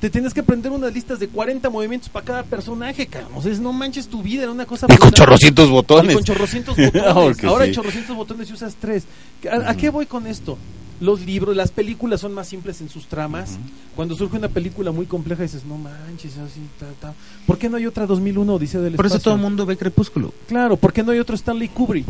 Te 0.00 0.10
tienes 0.10 0.32
que 0.32 0.40
aprender 0.40 0.70
unas 0.70 0.92
listas 0.94 1.18
de 1.18 1.26
40 1.26 1.70
movimientos 1.70 2.08
para 2.08 2.24
cada 2.24 2.42
personaje, 2.44 3.06
cabrón. 3.08 3.32
O 3.34 3.42
sea, 3.42 3.50
es- 3.50 3.58
no 3.58 3.72
manches 3.72 4.06
tu 4.06 4.22
vida, 4.22 4.42
era 4.44 4.52
una 4.52 4.64
cosa... 4.64 4.86
Y 4.88 4.96
con 4.96 5.10
chorrocientos 5.10 5.66
Y 5.68 5.72
botones. 5.72 6.14
con 6.14 6.22
chorrocientos 6.24 6.76
botones. 6.76 7.02
Ahora 7.44 7.64
sí. 7.64 7.68
hay 7.70 7.72
chorrocientos 7.74 8.14
botones 8.16 8.48
y 8.48 8.52
usas 8.52 8.76
tres. 8.80 9.04
¿A, 9.50 9.70
a 9.70 9.76
qué 9.76 9.90
voy 9.90 10.06
con 10.06 10.26
esto? 10.28 10.56
Los 11.00 11.20
libros, 11.24 11.54
las 11.56 11.70
películas 11.70 12.20
son 12.20 12.32
más 12.34 12.48
simples 12.48 12.80
en 12.80 12.88
sus 12.88 13.06
tramas. 13.06 13.58
Cuando 13.94 14.16
surge 14.16 14.36
una 14.36 14.48
película 14.48 14.90
muy 14.90 15.06
compleja 15.06 15.42
dices, 15.44 15.64
no 15.64 15.76
manches, 15.78 16.36
así, 16.38 16.60
ta, 16.78 16.86
ta. 17.00 17.14
¿Por 17.46 17.56
qué 17.58 17.68
no 17.68 17.76
hay 17.76 17.86
otra 17.86 18.06
2001 18.06 18.54
Odisea 18.54 18.80
del 18.80 18.94
Por 18.94 19.06
eso 19.06 19.16
Espacio? 19.16 19.24
todo 19.30 19.34
el 19.36 19.40
mundo 19.40 19.64
ve 19.66 19.76
Crepúsculo. 19.76 20.32
Claro, 20.48 20.76
¿por 20.76 20.92
qué 20.92 21.02
no 21.04 21.12
hay 21.12 21.18
otro 21.20 21.36
Stanley 21.36 21.68
Kubrick? 21.68 22.06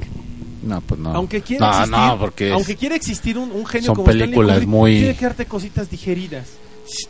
No, 0.62 0.80
pues 0.80 1.00
no. 1.00 1.10
Aunque 1.14 1.40
quiera 1.42 1.66
no, 1.66 1.72
existir, 1.72 1.96
no, 1.98 2.18
porque 2.18 2.50
aunque 2.52 2.76
quiera 2.76 2.94
existir 2.96 3.38
un, 3.38 3.52
un 3.52 3.64
genio 3.66 3.86
son 3.86 3.94
como 3.96 4.08
Stanley 4.08 4.26
películas 4.28 4.54
Kubrick, 4.56 4.68
muy- 4.68 4.92
tiene 4.98 5.16
que 5.16 5.24
darte 5.24 5.46
cositas 5.46 5.90
digeridas. 5.90 6.46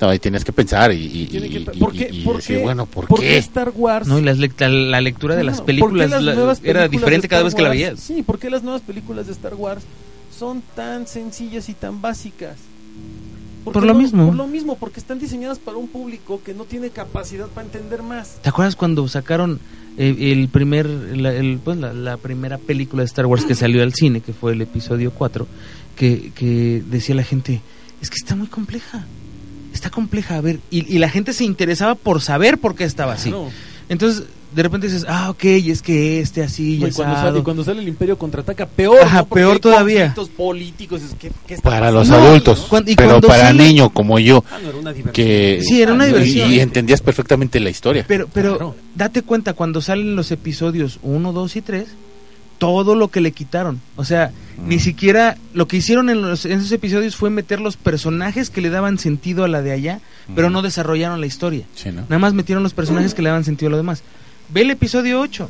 no, 0.00 0.08
ahí 0.08 0.18
tienes 0.18 0.44
que 0.44 0.52
pensar 0.52 0.92
y, 0.92 0.96
y, 1.04 1.26
que- 1.28 1.38
y- 1.72 1.78
¿Por 1.78 1.92
qué? 1.92 2.08
y 2.12 2.22
¿Por 2.24 2.36
decir, 2.36 2.56
qué? 2.58 2.62
bueno, 2.62 2.86
¿por, 2.86 3.06
¿Por 3.06 3.20
qué? 3.20 3.38
Star 3.38 3.72
Wars? 3.74 4.06
¿no? 4.08 4.18
Y 4.18 4.22
las 4.22 4.38
la, 4.38 4.68
la 4.68 5.00
lectura 5.00 5.34
de 5.36 5.42
No, 5.42 5.46
las 5.50 5.58
¿por 5.58 5.66
qué 5.66 5.66
películas 5.66 6.10
las 6.10 6.22
la- 6.22 6.34
nuevas 6.34 6.58
era 6.58 6.80
películas 6.80 6.90
diferente 6.90 7.28
cada 7.28 7.42
vez 7.44 7.54
que 7.54 7.62
la 7.62 7.68
veías. 7.70 8.00
Sí, 8.00 8.22
¿por 8.22 8.38
qué 8.40 8.50
las 8.50 8.62
nuevas 8.64 8.82
películas 8.82 9.26
de 9.26 9.32
Star 9.32 9.54
Wars 9.54 9.82
son 10.38 10.62
tan 10.74 11.06
sencillas 11.06 11.68
y 11.68 11.74
tan 11.74 12.00
básicas? 12.00 12.56
¿Por 13.64 13.84
lo 13.84 13.92
no? 13.92 13.98
mismo. 13.98 14.26
Por 14.26 14.34
lo 14.36 14.46
mismo, 14.46 14.76
porque 14.76 14.98
están 15.00 15.18
diseñadas 15.18 15.58
para 15.58 15.76
un 15.76 15.88
público 15.88 16.40
que 16.44 16.54
no 16.54 16.64
tiene 16.64 16.90
capacidad 16.90 17.46
para 17.48 17.66
entender 17.66 18.02
más. 18.02 18.38
¿Te 18.42 18.48
acuerdas 18.48 18.76
cuando 18.76 19.06
sacaron 19.08 19.60
eh, 19.98 20.16
el 20.32 20.48
primer, 20.48 20.86
la, 20.88 21.32
el- 21.34 21.58
pues, 21.62 21.76
la, 21.76 21.92
la 21.92 22.16
primera 22.16 22.56
película 22.56 23.02
de 23.02 23.06
Star 23.06 23.26
Wars 23.26 23.44
que 23.44 23.54
salió 23.54 23.82
al 23.82 23.92
cine, 23.92 24.20
que 24.22 24.32
fue 24.32 24.52
el 24.52 24.62
episodio 24.62 25.10
4, 25.10 25.46
que, 25.96 26.32
que 26.34 26.82
decía 26.88 27.14
la 27.14 27.24
gente, 27.24 27.60
es 28.00 28.08
que 28.08 28.16
está 28.16 28.36
muy 28.36 28.46
compleja, 28.46 29.04
está 29.74 29.90
compleja, 29.90 30.36
a 30.36 30.40
ver, 30.40 30.60
y, 30.70 30.90
y 30.94 30.98
la 30.98 31.10
gente 31.10 31.32
se 31.34 31.44
interesaba 31.44 31.94
por 31.94 32.22
saber 32.22 32.58
por 32.58 32.74
qué 32.74 32.84
estaba 32.84 33.14
así. 33.14 33.30
No. 33.30 33.48
Entonces, 33.90 34.24
de 34.54 34.62
repente 34.62 34.86
dices, 34.86 35.04
ah, 35.08 35.30
ok, 35.30 35.44
y 35.44 35.70
es 35.70 35.82
que 35.82 36.20
este 36.20 36.42
así, 36.42 36.74
Y 36.76 36.90
cuando, 36.92 37.14
sale, 37.16 37.38
y 37.38 37.42
cuando 37.42 37.64
sale 37.64 37.80
el 37.82 37.88
Imperio 37.88 38.16
contraataca, 38.18 38.66
peor. 38.66 39.00
Ajá, 39.02 39.24
peor 39.24 39.58
todavía. 39.58 40.14
conflictos 40.14 40.28
políticos. 40.30 41.02
es 41.02 41.14
que- 41.14 41.30
¿qué 41.46 41.54
está 41.54 41.68
Para 41.68 41.90
pasando? 41.92 41.98
los 42.00 42.08
No, 42.08 42.16
adultos. 42.16 42.66
y 42.86 42.94
pero 42.96 43.20
para 43.20 43.48
sale- 43.48 43.62
niño 43.62 43.90
como 43.90 44.18
yo, 44.18 44.42
Ah, 44.50 44.58
no, 44.62 44.68
era 44.70 44.78
una 44.78 44.92
diversión. 44.92 45.12
que... 45.12 45.60
Sí, 45.62 45.82
era 45.82 45.92
una 45.92 46.04
y- 46.04 46.08
diversión. 46.08 46.50
Y, 46.52 46.60
entendías 46.60 47.00
perfectamente 47.00 47.60
la 47.60 47.70
historia. 47.70 48.04
Pero, 48.08 48.26
pero 48.32 48.56
Claro. 48.56 48.76
date 48.94 49.22
cuenta, 49.22 49.52
cuando 49.52 49.80
salen 49.80 50.16
los 50.16 50.30
episodios 50.30 50.98
1, 51.02 51.32
2 51.32 51.56
y 51.56 51.62
3, 51.62 51.86
todo 52.58 52.96
lo 52.96 53.08
que 53.08 53.20
le 53.20 53.30
quitaron. 53.30 53.80
O 53.94 54.04
sea, 54.04 54.32
Mm. 54.56 54.68
ni 54.68 54.80
siquiera 54.80 55.36
lo 55.54 55.68
que 55.68 55.76
hicieron 55.76 56.10
en, 56.10 56.22
los, 56.22 56.44
en 56.44 56.52
esos 56.58 56.72
episodios 56.72 57.14
fue 57.14 57.30
meter 57.30 57.60
los 57.60 57.76
personajes 57.76 58.50
que 58.50 58.60
le 58.60 58.68
daban 58.70 58.98
sentido 58.98 59.44
a 59.44 59.48
la 59.48 59.62
de 59.62 59.70
allá, 59.70 60.00
pero 60.34 60.48
Mm. 60.50 60.52
no 60.54 60.62
desarrollaron 60.62 61.20
la 61.20 61.26
historia. 61.26 61.66
Sí, 61.76 61.90
¿no? 61.90 62.00
Nada 62.02 62.18
más 62.18 62.34
metieron 62.34 62.64
los 62.64 62.74
personajes 62.74 63.14
que 63.14 63.22
le 63.22 63.28
daban 63.28 63.44
sentido 63.44 63.68
a 63.68 63.70
lo 63.70 63.76
demás. 63.76 64.02
Ve 64.50 64.62
el 64.62 64.70
episodio 64.70 65.20
8. 65.20 65.48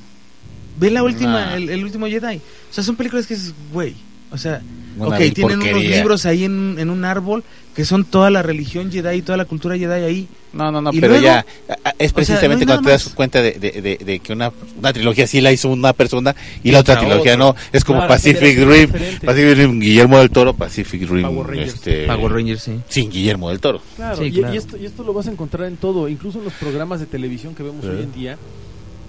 Ve 0.79 0.91
la 0.91 1.03
última, 1.03 1.47
Nah. 1.47 1.57
el, 1.57 1.69
el 1.71 1.85
último 1.85 2.07
Jedi. 2.07 2.37
O 2.37 2.73
sea, 2.73 2.85
son 2.85 2.97
películas 2.97 3.27
que 3.27 3.35
es, 3.35 3.53
güey. 3.73 3.95
O 4.31 4.37
sea, 4.39 4.61
Una 4.99 5.17
ok, 5.17 5.33
tienen 5.35 5.61
unos 5.63 5.83
libros 5.83 6.27
ahí 6.27 6.45
en, 6.45 6.77
en 6.79 6.91
un 6.91 7.05
árbol 7.05 7.43
que 7.75 7.85
son 7.85 8.05
toda 8.05 8.29
la 8.31 8.43
religión 8.43 8.91
Jedi 8.93 9.17
y 9.19 9.23
toda 9.23 9.39
la 9.39 9.45
cultura 9.47 9.77
Jedi 9.79 10.05
ahí. 10.05 10.29
No, 10.53 10.71
no, 10.73 10.81
no, 10.83 10.91
Y 10.93 11.01
pero 11.01 11.13
luego- 11.15 11.25
ya 11.25 11.47
es 11.67 11.77
o 11.77 11.99
sea, 11.99 12.13
precisamente 12.15 12.65
no 12.67 12.73
cuando 12.75 12.87
te 12.89 12.91
das 12.93 13.07
más. 13.07 13.15
cuenta 13.15 13.41
de, 13.43 13.53
de, 13.53 13.71
de- 13.83 13.97
de 14.05 14.19
que 14.21 14.33
una, 14.33 14.53
una 14.79 14.93
trilogía 14.93 15.27
sí 15.27 15.41
la 15.41 15.51
hizo 15.53 15.69
una 15.71 15.93
persona 15.93 16.35
y 16.63 16.71
la 16.73 16.81
otra 16.81 16.99
trilogía 16.99 17.35
otra. 17.35 17.37
no. 17.37 17.57
Es 17.73 17.85
como 17.85 18.01
Claro, 18.01 18.13
Pacific 18.15 18.59
Rim. 18.59 18.91
Pacific 19.25 19.57
Rim, 19.57 19.81
Guillermo 19.81 20.19
del 20.19 20.31
Toro, 20.31 20.55
Pacific 20.55 21.09
Rim, 21.09 21.23
Power 21.23 21.47
Rangers. 21.47 21.75
este, 21.75 22.07
Power 22.07 22.33
Rangers, 22.33 22.63
sí. 22.63 22.73
sin 22.89 23.11
Guillermo 23.11 23.49
del 23.51 23.61
Toro. 23.61 23.81
Claro, 23.97 24.17
Sí, 24.19 24.25
y, 24.25 24.33
claro. 24.33 24.55
y 24.55 24.57
esto, 24.59 24.77
y 24.77 24.85
esto 24.87 25.03
lo 25.05 25.13
vas 25.13 25.27
a 25.29 25.31
encontrar 25.31 25.67
en 25.69 25.77
todo, 25.77 26.09
incluso 26.09 26.39
en 26.39 26.45
los 26.45 26.53
programas 26.55 27.01
de 27.01 27.07
televisión 27.07 27.55
que 27.55 27.63
vemos 27.63 27.85
hoy 27.85 28.03
en 28.03 28.13
día. 28.13 28.37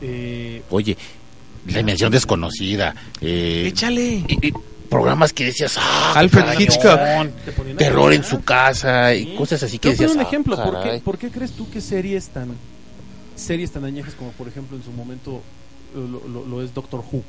Eh, 0.01 0.61
Oye, 0.69 0.97
la 1.67 1.77
dimensión 1.79 2.11
desconocida, 2.11 2.95
eh, 3.21 3.65
Échale. 3.67 4.23
y- 4.27 4.47
y 4.47 4.53
programas 4.89 5.33
que 5.33 5.45
decías, 5.45 5.75
ah, 5.77 6.13
Alfred 6.15 6.59
Hitchcock. 6.59 6.99
terror 7.77 8.13
en 8.13 8.23
su 8.23 8.41
casa 8.43 9.13
y 9.13 9.25
Sí. 9.25 9.35
cosas 9.37 9.63
así 9.63 9.77
que 9.79 9.89
decías, 9.89 10.11
un 10.13 10.19
ah, 10.19 10.23
ejemplo, 10.23 10.55
¿por 10.55 10.81
qué, 10.83 10.99
por 10.99 11.17
qué 11.17 11.29
crees 11.29 11.51
tú 11.51 11.69
que 11.69 11.81
series 11.81 12.29
tan 12.29 12.55
series 13.35 13.71
tan 13.71 13.85
añejas 13.85 14.15
como 14.15 14.31
por 14.31 14.47
ejemplo 14.49 14.75
en 14.75 14.83
su 14.83 14.91
momento 14.91 15.41
eh, 15.95 15.97
lo, 15.97 16.27
lo- 16.27 16.45
lo 16.45 16.63
es 16.63 16.73
Doctor 16.73 17.03
Who? 17.11 17.23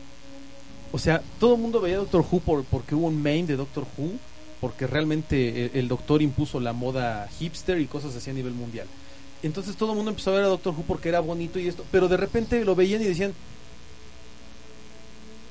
O 0.92 0.98
sea, 0.98 1.22
todo 1.38 1.54
el 1.54 1.60
mundo 1.60 1.80
veía 1.80 1.98
Doctor 1.98 2.24
Who 2.30 2.40
por, 2.40 2.64
porque 2.64 2.94
hubo 2.94 3.06
un 3.08 3.22
main 3.22 3.46
de 3.46 3.56
Doctor 3.56 3.84
Who, 3.96 4.12
porque 4.60 4.86
realmente 4.86 5.66
el, 5.66 5.70
el 5.74 5.88
doctor 5.88 6.20
impuso 6.22 6.58
la 6.60 6.72
moda 6.72 7.28
hipster 7.38 7.78
y 7.80 7.86
cosas 7.86 8.16
así 8.16 8.30
a 8.30 8.32
nivel 8.34 8.52
mundial. 8.54 8.86
Entonces 9.42 9.76
todo 9.76 9.92
el 9.92 9.96
mundo 9.96 10.10
empezó 10.10 10.30
a 10.30 10.34
ver 10.34 10.44
a 10.44 10.48
Doctor 10.48 10.74
Who 10.74 10.82
porque 10.82 11.08
era 11.08 11.20
bonito 11.20 11.58
y 11.58 11.68
esto, 11.68 11.84
pero 11.90 12.08
de 12.08 12.16
repente 12.16 12.64
lo 12.64 12.74
veían 12.74 13.00
y 13.00 13.06
decían, 13.06 13.34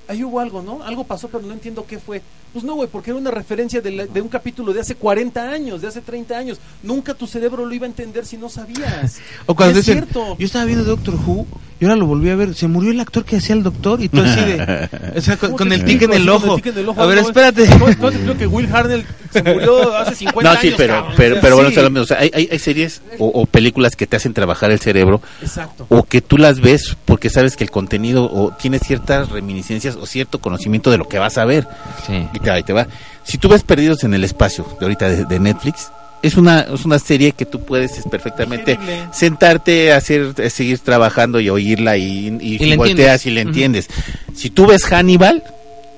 ahí 0.07 0.23
hubo 0.23 0.39
algo, 0.39 0.61
¿no? 0.61 0.83
Algo 0.83 1.03
pasó, 1.03 1.27
pero 1.29 1.43
no 1.43 1.53
entiendo 1.53 1.85
qué 1.87 1.99
fue. 1.99 2.21
Pues 2.53 2.65
no, 2.65 2.73
güey, 2.75 2.89
porque 2.91 3.11
era 3.11 3.19
una 3.19 3.31
referencia 3.31 3.79
de, 3.81 3.91
la- 3.91 4.05
de 4.07 4.21
un 4.21 4.27
capítulo 4.27 4.73
de 4.73 4.81
hace 4.81 4.95
40 4.95 5.51
años, 5.51 5.81
de 5.81 5.87
hace 5.87 6.01
30 6.01 6.37
años. 6.37 6.59
Nunca 6.81 7.13
tu 7.13 7.27
cerebro 7.27 7.65
lo 7.65 7.73
iba 7.75 7.85
a 7.85 7.89
entender 7.89 8.25
si 8.25 8.37
no 8.37 8.49
sabías. 8.49 9.19
O 9.45 9.55
cuando 9.55 9.77
Y 9.77 9.79
es 9.81 9.85
dicen, 9.85 10.03
cierto. 10.05 10.35
yo 10.37 10.45
estaba 10.45 10.65
viendo 10.65 10.83
Doctor 10.83 11.15
Who 11.15 11.45
y 11.79 11.85
ahora 11.85 11.95
lo 11.95 12.07
volví 12.07 12.29
a 12.29 12.35
ver, 12.35 12.55
se 12.55 12.67
murió 12.67 12.91
el 12.91 12.99
actor 12.99 13.23
que 13.23 13.37
hacía 13.37 13.55
el 13.55 13.63
doctor 13.63 14.01
y 14.01 14.09
tú 14.09 14.19
así 14.21 14.41
de, 14.41 14.89
o 15.15 15.21
sea, 15.21 15.37
con, 15.37 15.51
¿Cómo 15.51 15.57
con 15.59 15.69
te 15.69 15.75
el 15.75 15.85
tic 15.85 16.01
en 16.01 16.13
el 16.13 16.27
ojo. 16.27 16.55
tic 16.57 16.65
en 16.65 16.77
el 16.79 16.89
ojo. 16.89 17.01
A 17.01 17.05
ver, 17.05 17.21
No, 17.21 17.27
espérate. 17.27 17.67
¿Cómo, 17.67 17.85
cómo 17.85 18.09
te 18.09 18.15
explico 18.17 18.37
que 18.37 18.47
Will 18.47 18.67
Harnell 18.75 19.05
se 19.31 19.43
murió 19.43 19.95
hace 19.95 20.15
50 20.15 20.41
No, 20.43 20.49
años? 20.49 20.61
sí, 20.61 20.73
pero, 20.75 21.07
pero, 21.15 21.37
pero 21.39 21.55
bueno, 21.55 21.69
sí. 21.69 21.73
eso 21.75 21.79
es 21.81 21.83
lo 21.85 21.89
mismo. 21.91 22.03
O 22.03 22.07
sea, 22.07 22.17
hay, 22.19 22.31
hay, 22.33 22.49
hay 22.51 22.59
series 22.59 23.01
o, 23.19 23.27
o 23.27 23.45
películas 23.45 23.95
que 23.95 24.07
te 24.07 24.17
hacen 24.17 24.33
trabajar 24.33 24.71
el 24.71 24.79
cerebro 24.79 25.21
Exacto. 25.41 25.85
o 25.87 26.03
que 26.03 26.19
tú 26.21 26.37
las 26.37 26.59
ves 26.59 26.97
porque 27.05 27.29
sabes 27.29 27.55
que 27.55 27.63
el 27.63 27.71
contenido 27.71 28.25
o 28.29 28.51
tiene 28.59 28.79
ciertas 28.79 29.29
reminiscencias 29.29 29.95
o 29.95 30.05
cierto 30.05 30.39
conocimiento 30.41 30.89
de 30.91 30.97
lo 30.97 31.07
que 31.07 31.17
vas 31.19 31.37
a 31.37 31.45
ver. 31.45 31.65
Sí. 32.05 32.27
Te, 32.43 32.49
ahí 32.51 32.63
te 32.63 32.73
va. 32.73 32.87
Si 33.23 33.37
tú 33.37 33.49
ves 33.49 33.63
Perdidos 33.63 34.03
en 34.03 34.13
el 34.13 34.23
Espacio, 34.23 34.65
de 34.79 34.85
ahorita 34.85 35.09
de, 35.09 35.25
de 35.25 35.39
Netflix, 35.39 35.91
es 36.21 36.35
una, 36.35 36.61
es 36.61 36.85
una 36.85 36.99
serie 36.99 37.31
que 37.31 37.45
tú 37.45 37.61
puedes 37.61 37.97
es, 37.97 38.05
perfectamente 38.05 38.77
sentarte, 39.13 39.93
hacer, 39.93 40.33
eh, 40.37 40.49
seguir 40.49 40.79
trabajando 40.79 41.39
y 41.39 41.49
oírla 41.49 41.97
y, 41.97 42.37
y, 42.41 42.63
Y 42.63 42.75
volteas 42.75 43.25
entiendes. 43.25 43.25
y 43.25 43.29
le 43.31 43.41
entiendes. 43.41 43.87
Si 44.33 44.49
tú 44.49 44.65
ves 44.67 44.83
Hannibal 44.85 45.43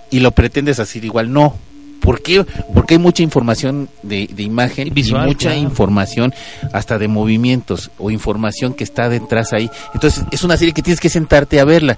y 0.09 0.19
lo 0.19 0.31
pretendes 0.31 0.79
hacer 0.79 1.05
igual, 1.05 1.31
no. 1.31 1.55
¿Por 2.01 2.21
qué? 2.23 2.43
Porque 2.73 2.95
hay 2.95 2.99
mucha 2.99 3.21
información 3.21 3.87
de, 4.01 4.27
de 4.31 4.43
imagen 4.43 4.91
Visual, 4.91 5.25
y 5.25 5.27
mucha 5.27 5.49
claro. 5.49 5.61
información 5.61 6.33
hasta 6.73 6.97
de 6.97 7.07
movimientos 7.07 7.91
o 7.99 8.09
información 8.09 8.73
que 8.73 8.83
está 8.83 9.07
detrás 9.07 9.53
ahí. 9.53 9.69
Entonces 9.93 10.23
es 10.31 10.43
una 10.43 10.57
serie 10.57 10.73
que 10.73 10.81
tienes 10.81 10.99
que 10.99 11.09
sentarte 11.09 11.59
a 11.59 11.63
verla 11.63 11.97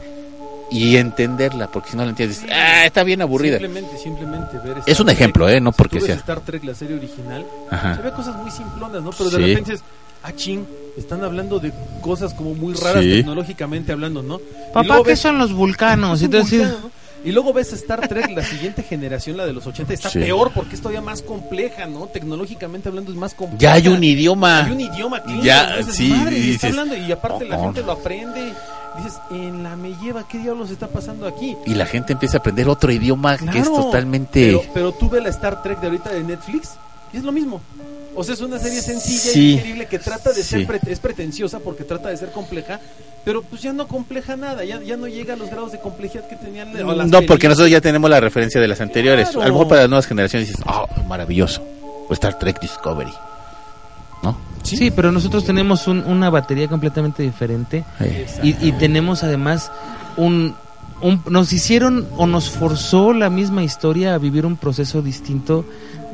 y 0.74 0.98
entenderla, 0.98 1.68
porque 1.68 1.92
si 1.92 1.98
no 1.98 2.04
la 2.04 2.10
entiendes, 2.10 2.44
ah, 2.52 2.86
está 2.86 3.04
bien 3.04 3.22
aburrida. 3.22 3.60
Simplemente, 3.60 3.98
simplemente 3.98 4.58
ver 4.58 4.78
Es 4.86 5.00
un 5.00 5.08
Star 5.10 5.16
ejemplo, 5.16 5.46
Trek. 5.46 5.58
¿eh? 5.58 5.62
No 5.62 5.72
Si 5.72 5.78
porque 5.78 6.02
sea. 6.02 6.16
Star 6.16 6.40
Trek, 6.42 6.64
la 6.64 6.74
serie 6.76 6.98
original, 6.98 7.46
Ajá. 7.70 7.96
se 7.96 8.02
ve 8.02 8.12
cosas 8.12 8.36
muy 8.36 8.50
simplonas, 8.52 9.02
¿no? 9.04 9.12
Pero 9.12 9.30
de 9.30 9.36
Sí. 9.38 9.42
repente 9.46 9.72
dices, 9.72 9.86
ah, 10.24 10.32
ching, 10.36 10.66
Están 10.96 11.24
hablando 11.24 11.58
de 11.58 11.74
cosas 12.02 12.36
como 12.36 12.54
muy 12.54 12.76
raras 12.76 13.04
Sí. 13.04 13.10
tecnológicamente 13.16 13.92
hablando, 13.92 14.22
¿no? 14.22 14.40
Papá, 14.74 14.98
¿qué 14.98 15.10
ves- 15.10 15.20
son 15.22 15.40
los 15.40 15.52
vulcanos? 15.52 16.22
Y 16.22 16.28
vulcano, 16.28 16.64
¿no? 16.84 16.92
Y 17.26 17.32
luego 17.32 17.52
ves 17.52 17.74
Star 17.74 18.08
Trek, 18.08 18.30
la 18.30 18.44
siguiente 18.44 18.84
generación, 18.84 19.38
la 19.38 19.46
de 19.48 19.54
los 19.54 19.66
80, 19.66 19.92
está 19.94 20.12
Sí. 20.12 20.20
peor 20.20 20.52
porque 20.54 20.76
es 20.76 20.82
todavía 20.82 21.02
más 21.02 21.24
compleja, 21.24 21.88
¿no? 21.88 22.06
Tecnológicamente 22.08 22.90
hablando 22.90 23.12
es 23.12 23.18
más 23.18 23.34
compleja. 23.34 23.60
Ya 23.60 23.74
hay 23.74 23.88
un 23.88 24.04
idioma. 24.04 24.66
Hay 24.66 24.72
un 24.72 24.82
idioma 24.82 25.24
Klingon, 25.24 25.44
Ya. 25.44 25.78
Dices, 25.78 25.96
sí, 25.96 26.10
madre, 26.10 26.38
y 26.38 26.52
está 26.52 26.68
dices, 26.68 26.80
hablando 26.80 26.96
y 27.08 27.12
aparte 27.12 27.46
la 27.46 27.58
"Oh". 27.58 27.64
gente 27.64 27.82
lo 27.82 27.92
aprende. 27.94 28.54
Dices, 28.98 29.20
en 29.32 29.64
la 29.64 29.76
me 29.76 29.96
lleva, 29.96 30.28
¿qué 30.28 30.38
diablos 30.38 30.70
está 30.70 30.88
pasando 30.88 31.28
aquí? 31.28 31.58
Y 31.66 31.74
la 31.74 31.86
gente 31.88 32.14
empieza 32.14 32.38
a 32.38 32.40
aprender 32.42 32.70
otro 32.70 32.92
idioma 32.92 33.38
que 33.38 33.58
es 33.60 33.66
totalmente... 33.66 34.46
Pero, 34.48 34.62
pero 34.74 34.92
tú 34.92 35.10
ves 35.10 35.24
la 35.24 35.30
Star 35.30 35.64
Trek 35.64 35.80
de 35.80 35.88
ahorita 35.88 36.12
de 36.12 36.24
Netflix 36.24 36.72
y 37.12 37.18
es 37.18 37.24
lo 37.24 37.32
mismo. 37.32 37.60
O 38.16 38.24
sea, 38.24 38.36
es 38.36 38.42
una 38.42 38.60
serie 38.60 38.82
sencilla 38.84 39.20
Sí. 39.34 39.40
y 39.40 39.54
increíble 39.54 39.88
que 39.88 39.98
trata 39.98 40.32
de 40.32 40.44
ser 40.44 40.60
Sí. 40.60 40.66
pre- 40.68 40.80
es 40.86 41.00
pretenciosa 41.00 41.58
porque 41.60 41.84
trata 41.84 42.10
de 42.10 42.18
ser 42.18 42.32
compleja, 42.32 42.80
pero 43.26 43.42
pues 43.42 43.64
ya 43.64 43.74
no 43.74 43.88
compleja 43.88 44.36
nada, 44.36 44.64
ya, 44.64 44.80
ya 44.84 44.96
no 44.98 45.08
llega 45.08 45.34
a 45.34 45.38
los 45.38 45.50
grados 45.50 45.72
de 45.72 45.80
complejidad 45.80 46.28
que 46.28 46.36
tenían 46.36 46.72
las 46.76 47.08
No, 47.08 47.24
porque 47.24 47.48
nosotros 47.48 47.72
ya 47.72 47.82
tenemos 47.82 48.08
la 48.12 48.20
referencia 48.20 48.62
de 48.62 48.68
las 48.68 48.80
anteriores. 48.82 49.30
Claro. 49.30 49.42
A 49.42 49.48
lo 49.48 49.54
mejor 49.54 49.68
para 49.68 49.82
las 49.82 49.90
nuevas 49.90 50.06
generaciones 50.06 50.50
dices, 50.50 50.64
oh, 50.68 50.86
maravilloso. 51.08 51.64
O 52.08 52.14
Star 52.14 52.38
Trek 52.38 52.60
Discovery. 52.60 53.12
¿No? 54.24 54.38
Sí, 54.64 54.92
pero 54.92 55.12
nosotros 55.12 55.44
tenemos 55.44 55.88
un- 55.88 56.04
una 56.06 56.30
batería 56.30 56.68
completamente 56.70 57.22
diferente 57.24 57.84
y, 58.42 58.56
y 58.66 58.72
tenemos 58.74 59.24
además 59.24 59.72
un, 60.18 60.56
un- 61.02 61.22
Nos 61.30 61.52
hicieron 61.52 62.08
o 62.18 62.26
nos 62.28 62.50
forzó 62.50 63.12
la 63.14 63.30
misma 63.30 63.64
historia 63.64 64.16
a 64.16 64.18
vivir 64.18 64.46
un 64.46 64.56
proceso 64.56 65.02
distinto 65.02 65.66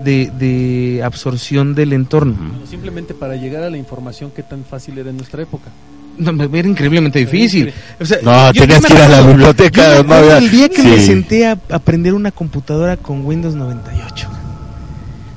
de, 0.03 0.31
de 0.39 1.03
absorción 1.03 1.75
del 1.75 1.93
entorno. 1.93 2.33
Bueno, 2.37 2.65
simplemente 2.67 3.13
para 3.13 3.35
llegar 3.35 3.61
a 3.63 3.69
la 3.69 3.77
información 3.77 4.31
que 4.31 4.41
tan 4.41 4.63
fácil 4.65 4.97
era 4.97 5.09
en 5.11 5.17
nuestra 5.17 5.43
época. 5.43 5.69
No, 6.17 6.31
era 6.43 6.67
increíblemente 6.67 7.19
difícil. 7.19 7.71
O 7.99 8.03
sea, 8.05 8.17
No, 8.23 8.51
tenías 8.51 8.83
que 8.85 8.93
ir 8.93 8.99
a 8.99 9.07
la 9.07 9.21
biblioteca, 9.21 9.83
yo 9.97 10.03
me 10.03 10.09
no 10.09 10.15
acuerdo 10.15 10.35
había- 10.35 10.37
el 10.39 10.51
día 10.51 10.69
que 10.69 10.81
Sí. 10.81 10.87
me 10.87 10.99
senté 10.99 11.47
a 11.47 11.57
aprender 11.69 12.13
una 12.13 12.31
computadora 12.31 12.97
con 12.97 13.23
Windows 13.25 13.53
98. 13.55 14.27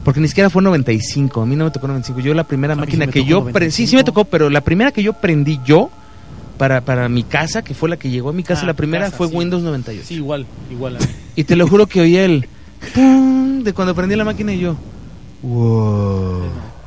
Porque 0.05 0.19
ni 0.21 0.27
siquiera 0.29 0.51
fue 0.51 0.63
95, 0.63 1.43
a 1.43 1.47
mí 1.47 1.55
no 1.57 1.65
me 1.67 1.71
tocó 1.71 1.87
95. 1.87 2.21
Yo 2.21 2.35
la 2.35 2.45
primera 2.45 2.73
A 2.73 2.77
mí 2.77 2.83
sí 2.83 2.87
máquina 2.87 3.07
que 3.07 3.25
yo 3.25 3.45
pre- 3.45 3.71
sí, 3.71 3.87
sí 3.87 3.95
me 3.97 4.03
95. 4.03 4.05
tocó, 4.05 4.25
pero 4.25 4.51
la 4.51 4.61
primera 4.63 4.91
que 4.91 5.03
yo 5.03 5.13
prendí 5.13 5.61
yo 5.65 5.91
para, 6.59 6.81
para 6.81 7.09
mi 7.09 7.23
casa, 7.23 7.63
que 7.63 7.73
fue 7.75 7.89
la 7.89 7.97
que 7.97 8.11
llegó 8.11 8.31
a 8.31 8.33
mi 8.33 8.43
casa, 8.43 8.63
Ah, 8.63 8.67
la 8.67 8.75
primera 8.75 9.05
casa, 9.07 9.17
fue 9.17 9.29
sí. 9.29 9.37
Windows 9.37 9.63
98. 9.63 10.07
Sí, 10.09 10.15
igual, 10.15 10.45
igual 10.71 10.97
a 10.97 11.01
mí. 11.01 11.07
Y 11.37 11.45
te 11.45 11.55
lo 11.57 11.67
juro 11.69 11.87
que 11.87 12.01
oía 12.01 12.25
el 12.25 12.47
pum 12.95 13.63
de 13.63 13.73
cuando 13.73 13.95
prendí 13.95 14.17
la 14.17 14.25
máquina 14.25 14.53
y 14.53 14.59
yo. 14.61 14.77
Wow. 15.43 16.43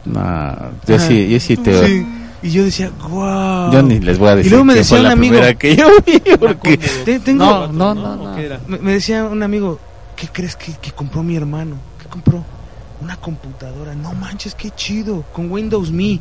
No, 0.05 0.55
yo 0.87 0.99
sí, 0.99 1.29
yo 1.29 1.39
sí 1.39 1.57
te... 1.57 1.85
Sí. 1.87 2.05
Y 2.43 2.51
yo 2.51 2.63
decía, 2.63 2.91
wow. 3.09 3.71
Yo 3.71 3.81
ni 3.81 3.99
les 3.99 4.19
voy 4.19 4.29
a 4.29 4.35
decir 4.35 4.51
luego 4.51 4.65
me 4.65 4.75
decía 4.75 4.99
un 4.99 5.07
amigo- 5.07 5.39
que 5.57 5.75
yo 5.75 5.87
vi, 6.05 6.19
porque... 6.39 6.77
Te- 6.77 7.19
tengo- 7.19 7.43
No, 7.43 7.67
no, 7.71 7.95
no, 7.95 8.13
¿O 8.23 8.37
no. 8.67 8.77
me 8.81 8.91
decía 8.93 9.23
un 9.23 9.41
amigo, 9.41 9.79
¿qué 10.15 10.27
crees 10.31 10.55
que, 10.55 10.73
que 10.73 10.91
compró 10.91 11.23
mi 11.23 11.35
hermano? 11.35 11.77
¿Qué 12.01 12.07
compró? 12.07 12.43
Una 13.01 13.17
computadora. 13.17 13.93
No 13.95 14.13
manches, 14.13 14.55
qué 14.55 14.71
chido. 14.71 15.23
Con 15.33 15.51
Windows 15.51 15.91
Me. 15.91 16.19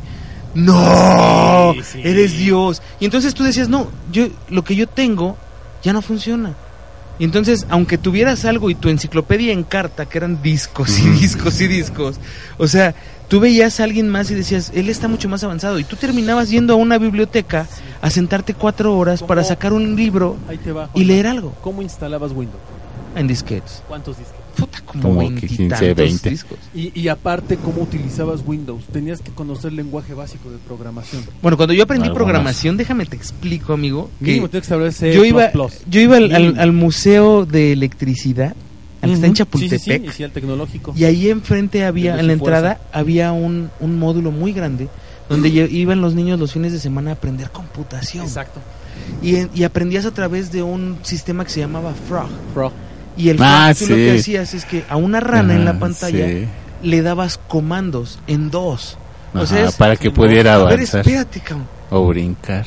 No, 0.55 1.73
Sí, 1.75 1.83
sí. 1.83 2.01
eres 2.05 2.37
Dios. 2.37 2.81
Y 3.01 3.05
entonces 3.05 3.35
tú 3.35 3.43
decías, 3.45 3.69
no, 3.69 3.89
yo 4.13 4.29
lo 4.49 4.63
que 4.65 4.77
yo 4.77 4.87
tengo 4.89 5.37
ya 5.83 5.93
no 5.93 6.01
funciona. 6.03 6.55
Y 7.19 7.25
entonces, 7.25 7.67
aunque 7.71 7.97
tuvieras 7.99 8.45
algo 8.45 8.71
y 8.71 8.75
tu 8.75 8.89
enciclopedia 8.89 9.53
en 9.53 9.63
carta, 9.63 10.07
que 10.07 10.19
eran 10.19 10.43
discos 10.43 10.99
y 10.99 11.09
discos 11.11 11.61
y 11.61 11.69
discos, 11.69 12.17
o 12.59 12.67
sea, 12.67 12.93
tú 13.29 13.39
veías 13.39 13.79
a 13.79 13.85
alguien 13.85 14.09
más 14.09 14.31
y 14.33 14.35
decías, 14.35 14.73
él 14.75 14.89
está 14.89 15.07
mucho 15.07 15.29
más 15.29 15.45
avanzado. 15.45 15.79
Y 15.79 15.85
tú 15.85 15.95
terminabas 15.97 16.51
yendo 16.51 16.73
a 16.73 16.77
una 16.77 16.99
biblioteca 16.99 17.67
a 18.03 18.11
sentarte 18.11 18.55
cuatro 18.55 18.97
horas 18.97 19.23
para 19.23 19.45
sacar 19.45 19.73
un 19.73 19.95
libro 19.95 20.37
Ahí 20.49 20.59
te 20.59 20.73
va. 20.73 20.91
y 20.95 21.05
leer 21.05 21.27
algo 21.29 21.53
¿Cómo 21.63 21.83
instalabas 21.83 22.33
Windows? 22.33 22.61
en 23.15 23.27
disquetes. 23.29 23.83
¿Cuántos 23.87 24.19
discos? 24.19 24.35
Puta, 24.57 24.81
como, 24.87 25.03
Como 25.03 25.19
20 25.21 25.41
que 25.41 25.47
y 25.47 25.57
15, 25.57 25.69
tantos 25.69 25.97
20. 25.97 26.31
discos. 26.31 26.59
Y, 26.75 26.99
y 27.01 27.09
aparte, 27.09 27.57
¿cómo 27.57 27.83
utilizabas 27.83 28.41
Windows? 28.47 28.85
Tenías 28.93 29.21
que 29.21 29.31
conocer 29.33 29.71
el 29.71 29.77
lenguaje 29.77 30.15
básico 30.15 30.51
de 30.51 30.59
programación. 30.59 31.25
Bueno, 31.43 31.57
cuando 31.57 31.73
yo 31.75 31.83
aprendí 31.83 32.09
programación, 32.11 32.77
déjame 32.77 33.07
te 33.07 33.17
explico, 33.17 33.73
amigo, 33.73 34.11
que 34.21 34.27
Mínimo 34.27 34.49
tienes 34.49 34.67
que 34.67 34.75
saber 34.75 34.93
C++. 34.93 35.13
yo 35.13 35.25
iba, 35.25 35.51
yo 35.89 36.01
iba 36.01 36.17
al, 36.19 36.59
al- 36.59 36.73
museo 36.73 37.47
de 37.47 37.73
electricidad, 37.73 38.55
al 39.03 39.11
que 39.11 39.15
está 39.15 39.27
en. 39.27 39.35
Chapultepec, 39.35 39.81
Sí, 39.81 39.91
sí, 39.93 39.99
sí, 39.99 40.05
y 40.07 40.13
sí, 40.13 40.25
al 40.25 40.31
tecnológico. 40.31 40.95
y 40.97 41.05
ahí 41.05 41.29
enfrente 41.31 41.85
había, 41.85 42.19
en 42.21 42.27
la 42.27 42.33
entrada, 42.33 42.81
había 42.93 43.33
un, 43.33 43.71
un 43.81 43.99
módulo 43.99 44.31
muy 44.31 44.53
grande 44.53 44.89
donde 45.29 45.49
iban 45.49 46.01
los 46.01 46.15
niños 46.15 46.39
los 46.39 46.53
fines 46.53 46.73
de 46.73 46.79
semana 46.79 47.11
a 47.11 47.15
aprender 47.15 47.51
computación. 47.51 48.25
Exacto. 48.25 48.61
Y, 49.23 49.37
en- 49.37 49.51
y 49.55 49.65
aprendías 49.65 50.05
a 50.07 50.13
través 50.13 50.53
de 50.53 50.63
un 50.63 50.99
sistema 51.03 51.45
que 51.45 51.51
se 51.51 51.61
llamaba 51.61 51.93
Frog. 52.09 52.29
Frog. 52.53 52.73
Y 53.17 53.29
el 53.29 53.39
Ah, 53.41 53.73
tú 53.79 53.87
lo 53.87 53.95
sí. 53.97 54.03
que 54.05 54.19
hacías 54.19 54.55
es 54.55 54.65
que 54.65 54.85
a 54.89 54.97
una 54.97 55.21
rana 55.21 55.55
en 55.55 55.65
la 55.65 55.79
pantalla 55.79 56.27
sí. 56.27 56.47
le 56.83 57.03
dabas 57.03 57.39
comandos 57.49 58.19
en 58.27 58.51
dos. 58.51 58.99
O 59.35 59.47
sea, 59.47 59.59
Ajá, 59.61 59.69
es- 59.69 59.75
para 59.77 59.97
que 59.97 60.11
pudiera 60.11 60.55
A 60.55 60.59
ver, 60.59 60.67
avanzar 60.75 61.01
espérate, 61.01 61.41
cabrón. 61.41 61.67
o 61.91 62.07
brincar. 62.07 62.67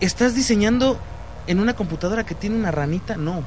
¿Estás 0.00 0.34
diseñando 0.34 0.98
en 1.46 1.60
una 1.60 1.74
computadora 1.74 2.24
que 2.24 2.34
tiene 2.34 2.56
una 2.56 2.70
ranita? 2.70 3.16
No. 3.16 3.42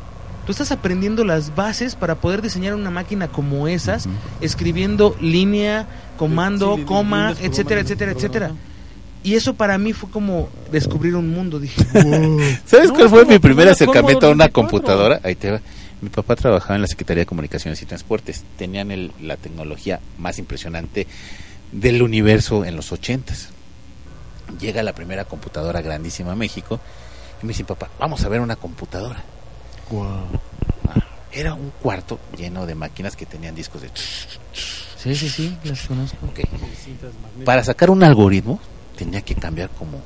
Tú 0.46 0.52
estás 0.52 0.72
aprendiendo 0.72 1.26
las 1.26 1.56
bases 1.56 1.96
para 1.96 2.16
poder 2.16 2.42
diseñar 2.42 2.76
una 2.76 2.92
máquina 2.92 3.28
como 3.28 3.68
esas, 3.68 4.08
escribiendo 4.42 5.16
línea, 5.20 5.88
comando, 6.18 6.76
Sí, 6.78 6.84
coma, 6.84 7.32
líneas, 7.32 7.40
etcétera, 7.52 7.82
etcétera, 7.82 8.12
etcétera. 8.12 8.52
Y 9.24 9.34
eso 9.34 9.56
para 9.56 9.78
mí 9.80 9.92
fue 9.92 10.10
como 10.12 10.50
descubrir 10.72 11.16
un 11.16 11.32
mundo. 11.32 11.60
Dije, 11.60 11.82
wow. 12.04 12.40
¿Sabes 12.64 12.90
No, 12.90 12.94
cuál 12.96 13.10
fue 13.10 13.26
mi 13.26 13.40
primer 13.40 13.68
acercamiento 13.70 14.28
a 14.28 14.30
una 14.30 14.50
Commodore 14.50 14.50
64. 14.50 14.54
computadora? 14.54 15.20
Ahí 15.24 15.36
te 15.36 15.52
va. 15.52 15.62
Mi 16.02 16.10
papá 16.10 16.36
trabajaba 16.36 16.76
en 16.76 16.82
la 16.82 16.88
Secretaría 16.88 17.22
de 17.22 17.26
Comunicaciones 17.26 17.82
y 17.82 17.86
Transportes. 17.86 18.44
Tenían 18.58 18.92
el- 18.92 19.12
la 19.22 19.38
tecnología 19.38 20.00
más 20.18 20.38
impresionante 20.40 21.08
del 21.72 22.02
universo 22.02 22.66
en 22.66 22.76
los 22.76 22.92
ochentas. 22.92 23.50
Llega 24.60 24.84
la 24.84 24.94
primera 24.94 25.26
computadora 25.26 25.82
grandísima 25.82 26.34
a 26.34 26.36
México 26.36 26.80
y 27.42 27.46
me 27.46 27.50
dice, 27.54 27.64
papá, 27.64 27.90
vamos 28.00 28.24
a 28.24 28.30
ver 28.30 28.42
una 28.42 28.56
computadora. 28.56 29.24
Ah, 30.90 31.02
Era 31.32 31.54
un 31.54 31.72
cuarto 31.82 32.20
lleno 32.38 32.66
de 32.66 32.76
máquinas 32.76 33.16
que 33.16 33.26
tenían 33.26 33.56
discos 33.56 33.82
de... 33.82 33.90
Sí, 34.54 35.14
sí, 35.16 35.30
sí, 35.30 35.58
las 35.64 35.82
conozco. 35.88 36.18
Para 37.44 37.64
sacar 37.64 37.90
un 37.90 38.04
algoritmo 38.04 38.60
tenía 38.98 39.22
que 39.22 39.36
cambiar 39.36 39.70
como 39.72 40.02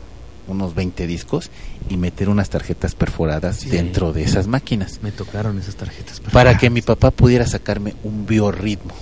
unos 0.49 0.75
20 0.75 1.07
discos 1.07 1.49
y 1.89 1.97
meter 1.97 2.29
unas 2.29 2.49
tarjetas 2.49 2.95
perforadas 2.95 3.57
Sí. 3.57 3.69
dentro 3.69 4.11
de 4.13 4.23
esas 4.23 4.47
máquinas 4.47 4.99
Me 5.01 5.11
tocaron 5.11 5.57
esas 5.59 5.75
tarjetas. 5.75 6.19
para 6.31 6.57
que 6.57 6.69
mi 6.69 6.81
papá 6.81 7.11
pudiera 7.11 7.45
sacarme 7.45 7.95
un 8.03 8.25
biorritmo. 8.25 8.93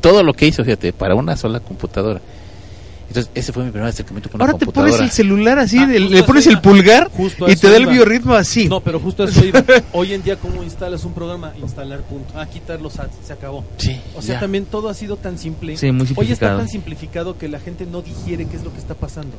Todo 0.00 0.22
lo 0.22 0.32
que 0.32 0.46
hizo, 0.46 0.64
fíjate, 0.64 0.92
para 0.92 1.14
una 1.14 1.36
sola 1.36 1.60
computadora. 1.60 2.20
Entonces, 3.08 3.32
ese 3.34 3.54
fue 3.54 3.64
mi 3.64 3.70
primer 3.70 3.88
acercamiento 3.88 4.28
con 4.28 4.36
una 4.38 4.44
Ahora 4.44 4.58
te 4.58 4.66
computadora. 4.66 4.92
pones 4.92 5.10
el 5.10 5.10
celular 5.16 5.58
así, 5.58 5.78
Ah, 5.78 5.86
le 5.86 6.22
pones 6.24 6.44
iba. 6.44 6.54
el 6.56 6.60
pulgar 6.60 7.10
y 7.48 7.56
te 7.56 7.70
da 7.70 7.76
el 7.78 7.86
biorritmo 7.86 8.34
así. 8.34 8.68
No, 8.68 8.80
pero 8.82 9.00
justo 9.00 9.24
eso 9.24 9.44
iba. 9.46 9.64
Hoy 9.94 10.12
en 10.12 10.22
día, 10.22 10.36
¿cómo 10.36 10.62
instalas 10.62 11.04
un 11.04 11.14
programa? 11.14 11.54
Instalar, 11.58 12.02
punto. 12.02 12.34
Ah, 12.36 12.44
quitar 12.46 12.82
los 12.82 12.98
ads, 12.98 13.14
se 13.26 13.32
acabó. 13.32 13.64
Sí, 13.78 13.98
O 14.14 14.20
sea, 14.20 14.34
ya. 14.34 14.40
también 14.40 14.66
todo 14.66 14.90
ha 14.90 14.94
sido 14.94 15.16
tan 15.16 15.38
simple. 15.38 15.78
Sí, 15.78 15.90
muy 15.90 16.02
Hoy 16.02 16.02
está 16.04 16.14
simplificado. 16.14 16.58
tan 16.58 16.68
simplificado 16.68 17.38
que 17.38 17.48
la 17.48 17.60
gente 17.60 17.86
no 17.86 18.02
digiere 18.02 18.44
qué 18.44 18.56
es 18.58 18.62
lo 18.62 18.72
que 18.74 18.78
está 18.78 18.94
pasando. 18.94 19.32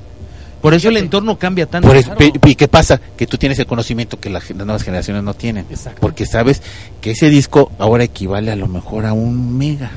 Por 0.62 0.74
eso 0.74 0.90
el 0.90 0.98
entorno 0.98 1.38
cambia 1.40 1.66
tanto. 1.66 1.88
Por 1.88 1.96
eso, 1.98 2.14
Claro. 2.14 2.34
pe- 2.42 2.50
¿Y 2.52 2.56
qué 2.56 2.68
pasa? 2.68 3.00
Que 3.18 3.26
tú 3.28 3.38
tienes 3.38 3.58
el 3.60 3.66
conocimiento 3.66 4.20
que 4.20 4.30
las 4.30 4.50
nuevas 4.54 4.84
generaciones 4.84 5.24
no 5.24 5.34
tienen. 5.34 5.66
Exacto. 5.70 6.00
Porque 6.02 6.26
sabes 6.26 6.62
que 7.02 7.12
ese 7.12 7.30
disco 7.30 7.72
ahora 7.80 8.04
equivale 8.04 8.52
a 8.52 8.56
lo 8.56 8.68
mejor 8.68 9.06
a 9.06 9.14
un 9.14 9.58
mega. 9.58 9.92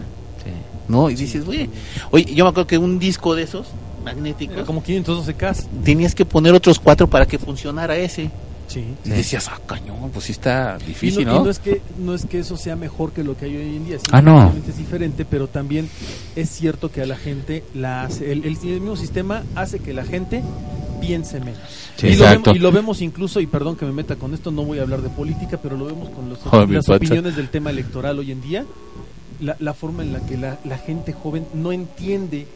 Sí. 0.45 0.51
¿No? 0.89 1.11
Y 1.11 1.15
dices, 1.17 1.45
oye, 1.47 1.69
oye, 2.11 2.33
yo 2.35 2.45
me 2.45 2.51
acuerdo 2.51 2.67
que 2.69 2.79
un 2.79 2.99
disco 2.99 3.35
de 3.35 3.43
esos 3.43 3.67
magnéticos 4.05 4.57
Era 4.57 4.67
como 4.67 4.83
512K. 4.83 5.67
tenías 5.85 6.15
que 6.15 6.25
poner 6.25 6.53
otros 6.55 6.79
cuatro 6.79 7.07
para 7.09 7.27
que 7.27 7.39
funcionara 7.39 7.97
ese. 7.97 8.31
Sí. 8.73 8.85
Y 9.05 9.09
decías, 9.11 9.49
ah, 9.49 9.61
cañón, 9.67 10.11
pues 10.13 10.25
sí 10.27 10.33
está 10.33 10.79
Y 10.83 10.87
difícil, 10.87 11.27
no, 11.27 11.33
¿no? 11.35 11.41
y 11.41 11.45
no 11.45 11.51
es 11.51 11.59
que 11.59 11.83
no 11.99 12.15
es 12.15 12.25
que 12.27 12.39
eso 12.39 12.57
sea 12.57 12.75
mejor 12.77 13.13
que 13.13 13.23
lo 13.23 13.37
que 13.37 13.45
hay 13.47 13.57
hoy 13.57 13.77
en 13.77 13.85
día, 13.85 13.99
Ah, 14.13 14.23
no. 14.23 14.53
es 14.67 14.77
diferente, 14.79 15.25
pero 15.25 15.49
también 15.49 15.89
es 16.37 16.49
cierto 16.51 16.91
que 16.91 17.03
a 17.03 17.07
la 17.07 17.17
gente 17.17 17.65
la 17.75 18.05
hace, 18.05 18.33
el, 18.33 18.45
el 18.45 18.57
mismo 18.59 18.97
sistema 18.97 19.43
hace 19.55 19.79
que 19.81 19.93
la 19.93 20.05
gente 20.05 20.43
piense 21.01 21.41
menos. 21.41 21.59
Sí, 21.97 22.07
y, 22.09 22.15
lo 22.17 22.25
vemos, 22.25 22.57
y 22.57 22.59
lo 22.59 22.73
vemos 22.73 23.03
incluso, 23.03 23.41
y 23.41 23.47
perdón 23.47 23.77
que 23.77 23.85
me 23.85 23.93
meta 23.93 24.17
con 24.17 24.33
esto, 24.35 24.51
no 24.51 24.65
voy 24.65 24.79
a 24.79 24.83
hablar 24.83 25.03
de 25.03 25.09
política, 25.11 25.59
pero 25.63 25.77
lo 25.77 25.85
vemos 25.87 26.09
con 26.11 26.29
los- 26.29 26.39
las 26.71 26.89
opiniones 26.89 27.37
del 27.37 27.49
tema 27.49 27.71
electoral 27.71 28.19
hoy 28.21 28.31
en 28.33 28.41
día, 28.41 28.65
la, 29.41 29.57
la 29.59 29.75
forma 29.75 30.03
en 30.05 30.13
la 30.13 30.21
que 30.21 30.37
la, 30.37 30.59
la 30.65 30.79
gente 30.79 31.13
joven 31.13 31.45
no 31.55 31.73
entiende, 31.73 32.47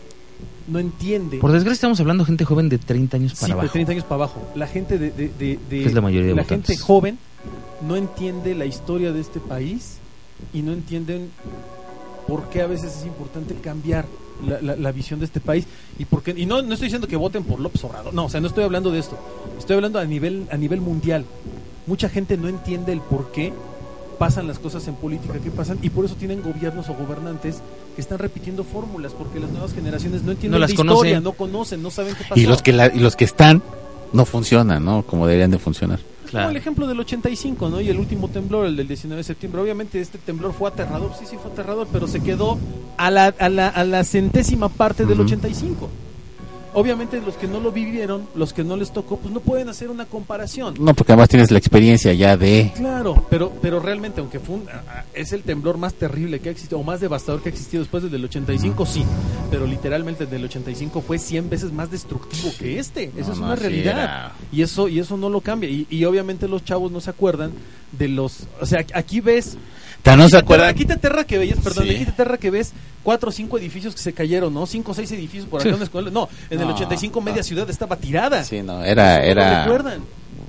no 0.69 0.79
entiende. 0.79 1.39
Por 1.39 1.53
desgracia 1.53 1.75
estamos 1.75 2.01
hablando 2.01 2.25
de 2.25 2.27
gente 2.27 2.45
joven 2.45 2.69
de 2.69 2.79
30 2.79 3.17
años 3.17 3.33
Sí, 3.33 3.39
para 3.43 3.47
de 3.55 3.61
abajo. 3.61 3.73
30 3.73 3.93
años 3.93 4.05
para 4.05 4.15
abajo. 4.17 4.43
La 4.55 4.67
gente 4.67 4.99
de, 4.99 5.11
de- 5.11 5.29
de- 5.39 5.59
de- 5.71 5.85
es 5.85 5.95
la 5.95 6.01
mayoría 6.01 6.29
de 6.29 6.35
la 6.35 6.43
votantes. 6.43 6.69
gente 6.77 6.83
joven 6.83 7.19
no 7.87 7.97
entiende 7.97 8.55
la 8.55 8.65
historia 8.67 9.13
de 9.13 9.21
este 9.21 9.39
país 9.41 9.99
y 10.53 10.63
no 10.63 10.73
entienden 10.73 11.31
por 12.27 12.49
qué 12.51 12.63
a 12.63 12.67
veces 12.67 12.97
es 12.97 13.07
importante 13.07 13.55
cambiar 13.55 14.05
la, 14.47 14.61
la- 14.61 14.77
la 14.77 14.93
visión 14.93 15.19
de 15.21 15.27
este 15.27 15.41
país 15.41 15.65
y 15.99 16.05
por 16.05 16.23
qué 16.23 16.35
y 16.37 16.45
no 16.45 16.61
no 16.61 16.75
estoy 16.75 16.87
diciendo 16.89 17.07
que 17.09 17.17
voten 17.17 17.45
por 17.45 17.59
López 17.61 17.83
Obrador 17.85 18.13
no 18.13 18.27
o 18.27 18.29
sea 18.29 18.41
no 18.41 18.49
estoy 18.49 18.65
hablando 18.65 18.91
de 18.91 18.99
esto 18.99 19.17
estoy 19.59 19.77
hablando 19.77 19.99
a 19.99 20.05
nivel 20.05 20.47
a 20.51 20.57
nivel 20.59 20.81
mundial 20.83 21.25
mucha 21.87 22.09
gente 22.11 22.37
no 22.37 22.49
entiende 22.49 22.93
el 22.93 23.01
por 23.01 23.31
qué 23.33 23.53
pasan 24.19 24.47
las 24.47 24.59
cosas 24.59 24.87
en 24.89 24.95
política 24.95 25.35
que 25.39 25.51
pasan 25.51 25.79
y 25.83 25.91
por 25.91 26.05
eso 26.05 26.15
tienen 26.15 26.43
gobiernos 26.43 26.89
o 26.89 26.95
gobernantes 26.95 27.57
que 27.95 28.01
están 28.01 28.19
repitiendo 28.19 28.65
fórmulas 28.65 29.13
porque 29.13 29.41
las 29.41 29.51
nuevas 29.51 29.73
generaciones 29.75 30.23
no 30.23 30.33
entienden 30.33 30.53
No 30.53 30.59
las 30.59 30.69
de 30.69 30.75
historia 30.75 30.95
conocen. 30.95 31.23
no 31.25 31.33
conocen 31.33 31.83
no 31.83 31.91
saben 31.91 32.15
qué 32.15 32.23
pasó 32.29 32.41
Y 32.41 32.47
los 32.47 32.63
que 32.63 32.73
la- 32.73 32.95
y 32.95 32.99
los 32.99 33.15
que 33.17 33.25
están 33.25 33.63
no 34.13 34.25
funcionan, 34.25 34.85
¿no? 34.85 35.03
Como 35.03 35.27
deberían 35.27 35.51
de 35.51 35.59
funcionar. 35.59 35.99
Como 36.31 36.49
el 36.51 36.57
ejemplo 36.57 36.87
del 36.87 36.99
85, 37.01 37.69
¿no? 37.69 37.81
Y 37.81 37.89
el 37.89 37.99
último 37.99 38.29
temblor, 38.29 38.67
el 38.67 38.77
del 38.77 38.89
19 38.89 39.19
de 39.19 39.25
septiembre. 39.25 39.61
Obviamente 39.63 40.01
este 40.01 40.19
temblor 40.19 40.53
fue 40.55 40.69
aterrador, 40.69 41.13
sí, 41.19 41.25
sí 41.29 41.37
fue 41.41 41.53
aterrador, 41.53 41.87
pero 41.93 42.07
se 42.09 42.21
quedó 42.21 42.59
a 42.97 43.11
la, 43.11 43.27
a 43.39 43.49
la, 43.49 43.69
a 43.69 43.85
la 43.85 44.03
centésima 44.05 44.69
parte 44.69 45.05
del 45.07 45.21
Ujú. 45.21 45.27
85. 45.29 45.89
Obviamente 46.79 47.21
los 47.23 47.37
que 47.37 47.47
no 47.49 47.59
lo 47.59 47.73
vivieron, 47.73 48.29
los 48.35 48.53
que 48.53 48.63
no 48.63 48.77
les 48.77 48.93
tocó, 48.93 49.17
pues 49.17 49.33
no 49.33 49.41
pueden 49.41 49.71
hacer 49.71 49.89
una 49.89 50.05
comparación. 50.05 50.75
No, 50.79 50.93
porque 50.93 51.13
además 51.13 51.31
tienes 51.31 51.51
la 51.51 51.57
experiencia 51.59 52.13
ya 52.13 52.37
de 52.37 52.71
Claro, 52.77 53.27
pero 53.31 53.51
pero 53.63 53.81
realmente, 53.81 54.21
aunque 54.21 54.39
fue 54.41 54.57
un- 54.57 54.67
es 55.15 55.33
el 55.33 55.43
temblor 55.43 55.79
más 55.79 55.95
terrible 55.95 56.39
que 56.41 56.51
ha 56.51 56.53
existido, 56.53 56.79
o 56.79 56.83
más 56.85 57.01
devastador 57.01 57.43
que 57.43 57.49
ha 57.49 57.53
existido 57.53 57.83
después 57.83 58.03
del 58.03 58.13
del 58.13 58.25
85, 58.27 58.85
sí. 58.85 59.05
Pero 59.51 59.67
literalmente 59.67 60.25
el 60.25 60.31
del 60.31 60.45
85 60.45 61.01
fue 61.01 61.19
100 61.19 61.49
veces 61.49 61.73
más 61.73 61.91
destructivo 61.91 62.51
que 62.59 62.79
este. 62.79 63.11
No, 63.15 63.21
es 63.23 63.29
no, 63.39 63.47
una 63.47 63.57
sí 63.57 63.63
realidad. 63.63 63.93
era- 63.99 64.33
Y 64.53 64.61
eso 64.63 64.89
y 64.89 64.99
eso 64.99 65.17
no 65.17 65.31
lo 65.31 65.41
cambia. 65.41 65.71
Y, 65.71 65.87
y 65.89 66.05
obviamente 66.05 66.47
los 66.47 66.63
chavos 66.65 66.93
no 66.93 67.01
se 67.01 67.09
acuerdan 67.09 67.53
de 67.93 68.09
los... 68.09 68.41
O 68.61 68.67
sea, 68.67 68.85
aquí 68.95 69.21
ves... 69.21 69.57
¿Tan 70.03 70.19
no 70.19 70.25
aquí 70.25 70.33
se 70.33 70.37
acuerdan? 70.39 70.69
Aquí 70.69 70.85
te 70.85 70.93
aterra 70.93 71.25
que 71.25 71.39
veías, 71.39 71.59
perdón, 71.59 71.85
Sí. 71.85 71.95
aquí 71.97 72.05
te 72.05 72.11
aterra 72.11 72.37
que 72.39 72.51
ves 72.51 72.73
cuatro 73.07 73.29
o 73.29 73.33
cinco 73.33 73.57
edificios 73.57 73.95
que 73.95 74.01
se 74.01 74.13
cayeron, 74.13 74.53
¿no? 74.53 74.67
Cinco 74.67 74.91
o 74.91 74.95
seis 74.95 75.09
edificios 75.13 75.47
por 75.47 75.61
acá. 75.61 75.77
Sí. 75.77 75.83
escuela. 75.85 76.11
No, 76.11 76.29
en 76.51 76.61
el 76.61 76.67
No, 76.67 76.75
85 76.75 77.21
media 77.21 77.37
no. 77.39 77.43
ciudad 77.45 77.71
estaba 77.71 77.95
tirada. 77.95 78.43
Sí, 78.43 78.63
no, 78.63 78.83
era 78.85 79.25
era 79.25 79.63
recuerdan. 79.65 80.01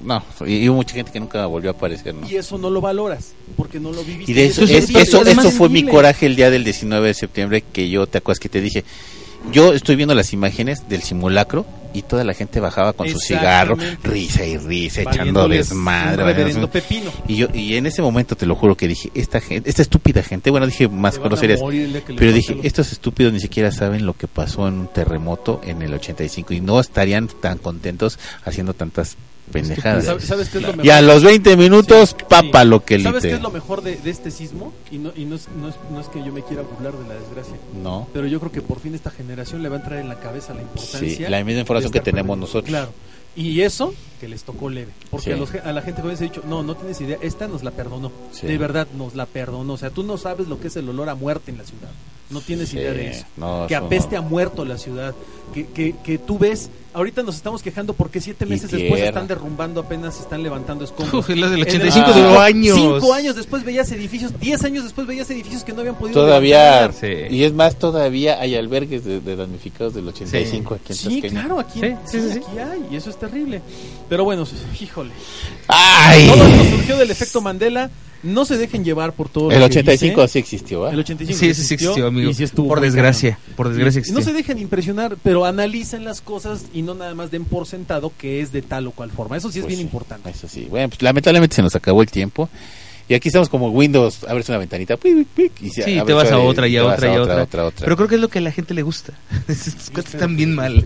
No, 0.04 0.24
y, 0.46 0.68
hubo 0.68 0.78
mucha 0.78 0.96
gente 0.96 1.12
que 1.12 1.20
nunca 1.20 1.46
volvió 1.46 1.70
a 1.70 1.74
aparecer, 1.74 2.16
¿no? 2.16 2.28
Y 2.28 2.36
eso 2.36 2.58
no 2.58 2.72
lo 2.72 2.82
valoras, 2.82 3.34
porque 3.56 3.80
no 3.80 3.92
lo 3.92 4.04
viviste. 4.04 4.32
Y 4.32 4.34
de 4.36 4.48
eso, 4.48 4.64
es 4.64 4.72
es- 4.72 4.88
bien 4.90 5.02
eso, 5.02 5.22
eso 5.24 5.52
fue 5.52 5.70
mi 5.70 5.84
coraje 5.84 6.26
el 6.26 6.36
día 6.36 6.50
del 6.50 6.64
19 6.64 7.08
de 7.10 7.14
septiembre, 7.14 7.64
que 7.72 7.90
yo, 7.92 8.08
¿te 8.08 8.18
acuerdas 8.18 8.40
que 8.40 8.50
te 8.50 8.60
dije? 8.60 8.84
Yo 9.52 9.74
estoy 9.74 9.96
viendo 9.96 10.16
las 10.16 10.34
imágenes 10.34 10.90
del 10.90 11.04
simulacro 11.04 11.64
y 11.94 12.02
toda 12.04 12.24
la 12.24 12.34
gente 12.34 12.60
bajaba 12.60 12.94
con 12.94 13.08
su 13.10 13.20
cigarro, 13.20 13.76
risa 14.04 14.46
y 14.46 14.58
risa, 14.58 15.02
echando 15.14 15.42
desmadre. 15.58 16.24
pepino. 16.70 17.12
Y 17.28 17.36
yo 17.38 17.48
y 17.54 17.76
en 17.76 17.86
ese 17.86 18.02
momento 18.02 18.36
te 18.36 18.46
lo 18.46 18.56
juro 18.56 18.76
que 18.76 18.88
dije, 18.88 19.10
esta 19.14 19.40
gente, 19.42 19.70
esta 19.70 19.82
estúpida 19.82 20.22
gente, 20.24 20.50
bueno, 20.52 20.66
dije 20.66 20.88
más 20.88 21.18
groserías, 21.30 21.60
pero 22.18 22.32
dije, 22.34 22.56
los- 22.56 22.66
estos 22.66 22.92
estúpidos 22.92 23.34
ni 23.34 23.40
siquiera 23.40 23.72
saben 23.72 24.06
lo 24.06 24.14
que 24.14 24.28
pasó 24.28 24.68
en 24.68 24.76
un 24.76 24.88
terremoto 24.88 25.62
en 25.64 25.82
el 25.82 25.94
85 25.94 26.54
y 26.54 26.62
no 26.62 26.80
estarían 26.80 27.28
tan 27.28 27.58
contentos 27.58 28.20
haciendo 28.46 28.74
tantas 28.74 29.16
pendejadas. 29.52 30.06
¿Sabes, 30.06 30.24
sabes 30.26 30.50
qué 30.50 30.58
es 30.58 30.64
lo 30.64 30.70
mejor? 30.72 30.86
Y 30.86 30.90
a 30.90 31.02
los 31.02 31.24
20 31.24 31.58
minutos, 31.58 32.10
Sí, 32.18 32.26
papa 32.30 32.62
sí. 32.64 32.68
lo 32.68 32.84
que 32.84 33.00
¿Sabes 33.02 33.24
lite. 33.24 33.30
qué 33.30 33.36
es 33.36 33.42
lo 33.42 33.52
mejor 33.52 33.82
de, 33.82 33.96
de 33.98 34.10
este 34.10 34.32
sismo? 34.32 34.74
Y, 34.92 34.98
no, 34.98 35.12
y 35.16 35.26
no, 35.26 35.36
es, 35.36 35.48
no, 35.60 35.70
es, 35.70 35.76
no 35.92 36.00
es 36.00 36.08
que 36.08 36.20
yo 36.24 36.32
me 36.32 36.44
quiera 36.44 36.64
burlar 36.64 36.94
de 36.94 37.08
la 37.08 37.16
desgracia, 37.20 37.56
No. 37.82 38.08
pero 38.14 38.28
yo 38.28 38.40
creo 38.40 38.52
que 38.52 38.62
por 38.62 38.80
fin 38.80 38.94
esta 38.96 39.12
generación 39.12 39.64
le 39.64 39.70
va 39.70 39.78
a 39.78 39.80
entrar 39.80 40.00
en 40.00 40.10
la 40.10 40.20
cabeza 40.20 40.54
la 40.54 40.62
importancia. 40.62 41.00
Sí, 41.18 41.32
la 41.32 41.44
misma 41.44 41.62
información 41.62 41.92
que 41.92 42.02
tenemos 42.02 42.38
nosotros. 42.38 42.66
Claro. 42.70 42.90
Y 43.36 43.62
eso 43.62 43.94
que 44.20 44.28
les 44.28 44.44
tocó 44.44 44.70
leve. 44.70 44.92
Porque 45.10 45.26
Sí. 45.26 45.32
a, 45.32 45.38
los 45.38 45.50
ge- 45.52 45.60
a 45.62 45.72
la 45.72 45.82
gente 45.82 46.02
joven 46.02 46.18
se 46.18 46.26
ha 46.26 46.28
dicho, 46.28 46.44
no, 46.48 46.64
no 46.64 46.76
tienes 46.76 47.00
idea, 47.02 47.18
esta 47.22 47.48
nos 47.48 47.64
la 47.64 47.72
perdonó. 47.72 48.12
Sí. 48.32 48.48
De 48.48 48.58
verdad, 48.58 48.88
nos 48.98 49.16
la 49.16 49.26
perdonó. 49.26 49.74
O 49.74 49.78
sea, 49.78 49.90
tú 49.90 50.04
no 50.04 50.18
sabes 50.18 50.48
lo 50.48 50.60
que 50.60 50.68
es 50.68 50.76
el 50.76 50.90
olor 50.90 51.10
a 51.10 51.16
muerte 51.16 51.52
en 51.52 51.58
la 51.58 51.64
ciudad. 51.64 51.90
No 52.30 52.42
tienes 52.42 52.68
Sí, 52.70 52.78
idea 52.78 52.92
de 52.92 53.08
eso. 53.12 53.26
no, 53.38 53.66
que 53.70 53.76
eso 53.76 53.86
apeste 53.86 54.16
no. 54.18 54.22
a 54.22 54.26
muerto 54.26 54.66
la 54.66 54.78
ciudad. 54.78 55.16
Que, 55.54 55.66
que, 55.68 55.96
que 56.04 56.18
tú 56.18 56.38
ves, 56.38 56.70
ahorita 56.94 57.24
nos 57.24 57.36
estamos 57.38 57.64
quejando 57.64 57.94
porque 57.94 58.20
siete 58.20 58.46
meses 58.46 58.70
después 58.70 59.02
están 59.02 59.28
derrumbando 59.28 59.80
apenas, 59.80 60.20
están 60.20 60.44
levantando 60.44 60.84
escombros. 60.84 61.30
Lo 61.30 61.50
del 61.50 61.62
En 61.62 61.62
el 61.62 61.62
85 61.62 62.06
Ah. 62.10 62.18
duró 62.20 62.40
años. 62.42 62.76
Cinco 62.78 63.14
años 63.14 63.34
después 63.38 63.64
veías 63.64 63.90
edificios, 63.94 64.38
diez 64.42 64.62
años 64.66 64.84
después 64.84 65.08
veías 65.08 65.30
edificios 65.30 65.64
que 65.64 65.72
no 65.72 65.80
habían 65.80 65.96
podido 65.96 66.22
Todavía, 66.22 66.92
y 67.30 67.44
es 67.46 67.54
más, 67.54 67.78
todavía 67.78 68.42
hay 68.42 68.56
albergues 68.56 69.06
de, 69.06 69.22
de 69.22 69.36
damnificados 69.38 69.94
del 69.94 70.06
85 70.10 70.74
aquí 70.76 70.84
en 70.90 70.96
Sí, 70.98 71.22
Tasqueña. 71.22 71.30
claro, 71.40 71.60
aquí, 71.62 71.80
Sí, 71.80 71.88
sí, 71.88 72.20
sí, 72.20 72.20
sí, 72.20 72.34
sí. 72.34 72.40
aquí 72.46 72.60
hay, 72.60 72.88
y 72.92 72.96
eso 72.98 73.10
es 73.10 73.18
terrible. 73.18 73.62
Pero 74.10 74.24
bueno, 74.24 74.46
híjole. 74.80 75.12
¡Ay! 75.68 76.28
Todo 76.28 76.48
esto 76.48 76.64
surgió 76.78 76.98
del 76.98 77.12
efecto 77.12 77.42
Mandela. 77.42 77.90
No 78.24 78.46
se 78.46 78.58
dejen 78.58 78.84
llevar 78.84 79.14
por 79.14 79.30
todo 79.30 79.52
El 79.52 79.60
lo 79.60 79.70
que 79.70 79.78
85 79.80 80.22
dice. 80.24 80.34
sí 80.34 80.40
existió, 80.40 80.86
¿ah? 80.88 80.92
El 80.92 81.00
85 81.00 81.38
Sí, 81.40 81.54
sí, 81.54 81.62
existió, 81.74 82.08
amigo. 82.08 82.32
y 82.32 82.34
sí 82.34 82.44
estuvo 82.44 82.68
por 82.68 82.82
desgracia, 82.82 83.38
por 83.56 83.70
desgracia 83.70 84.02
no 84.12 84.22
se 84.24 84.34
dejen 84.34 84.58
impresionar, 84.58 85.18
pero 85.24 85.46
analicen 85.46 86.04
las 86.04 86.22
cosas 86.22 86.66
y 86.74 86.82
no 86.82 86.96
nada 86.96 87.14
más 87.14 87.30
den 87.30 87.46
por 87.46 87.68
sentado 87.68 88.12
que 88.18 88.42
es 88.42 88.52
de 88.52 88.64
tal 88.64 88.88
o 88.88 88.92
cual 88.92 89.12
forma. 89.12 89.38
Eso 89.38 89.52
sí 89.52 89.60
es 89.60 89.66
Pues 89.66 89.70
bien 89.70 89.80
sí, 89.82 89.84
importante. 89.84 90.32
Eso 90.32 90.48
sí. 90.48 90.66
Bueno, 90.68 90.90
pues 90.90 91.02
lamentablemente 91.04 91.56
se 91.56 91.62
nos 91.62 91.76
acabó 91.76 92.02
el 92.02 92.10
tiempo. 92.10 92.50
Y 93.08 93.14
aquí 93.14 93.30
estamos 93.30 93.50
como 93.50 93.70
Windows, 93.70 94.24
abres 94.28 94.50
una 94.50 94.58
ventanita, 94.58 94.98
pic, 94.98 95.26
pic, 95.28 95.52
y 95.62 95.70
se- 95.70 95.84
Sí, 95.84 95.92
abres 96.00 96.06
te 96.08 96.14
vas 96.14 96.32
a 96.32 96.40
otra 96.40 96.68
y 96.68 96.76
a 96.76 96.86
otra 96.86 97.08
y 97.08 97.16
a 97.16 97.22
otra. 97.22 97.44
otra, 97.44 97.66
otra. 97.66 97.86
Pero 97.86 97.96
creo 97.96 98.08
que 98.10 98.16
es 98.16 98.22
lo 98.22 98.30
que 98.30 98.40
a 98.40 98.42
la 98.42 98.52
gente 98.52 98.74
le 98.74 98.82
gusta. 98.82 99.14
Cosas 99.48 99.76
feo 99.94 100.04
están 100.04 100.36
bien 100.36 100.56
mal. 100.56 100.86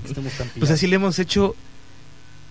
Pues 0.60 0.70
así 0.70 0.86
le 0.86 0.98
hemos 0.98 1.18
hecho 1.18 1.56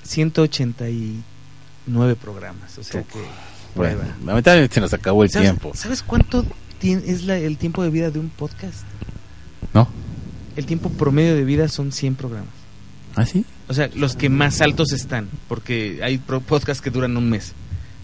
189 0.03 2.17
programas. 2.21 2.77
O 2.79 2.83
sea 2.85 3.03
que. 3.03 3.19
Bueno, 3.75 4.01
lamentablemente 4.25 4.75
se 4.75 4.81
nos 4.81 4.93
acabó 4.93 5.23
el 5.23 5.31
¿Sabes, 5.31 5.49
tiempo. 5.51 5.71
¿Sabes 5.75 6.03
cuánto 6.03 6.45
es 6.83 7.23
la- 7.25 7.39
el 7.39 7.57
tiempo 7.57 7.83
de 7.85 7.91
vida 7.91 8.11
de 8.11 8.19
un 8.19 8.29
podcast? 8.29 8.83
¿No? 9.73 9.89
El 10.57 10.67
tiempo 10.67 10.91
promedio 10.91 11.37
de 11.37 11.45
vida 11.45 11.69
son 11.69 11.93
100 11.93 12.17
programas. 12.17 12.51
¿Ah, 13.15 13.25
sí? 13.27 13.45
O 13.69 13.75
sea, 13.75 13.89
los 13.95 14.17
que 14.17 14.29
más 14.29 14.61
altos 14.61 14.93
están, 14.93 15.29
porque 15.49 16.01
hay 16.03 16.19
podcasts 16.19 16.83
que 16.83 16.91
duran 16.91 17.17
un 17.17 17.31
mes. 17.31 17.53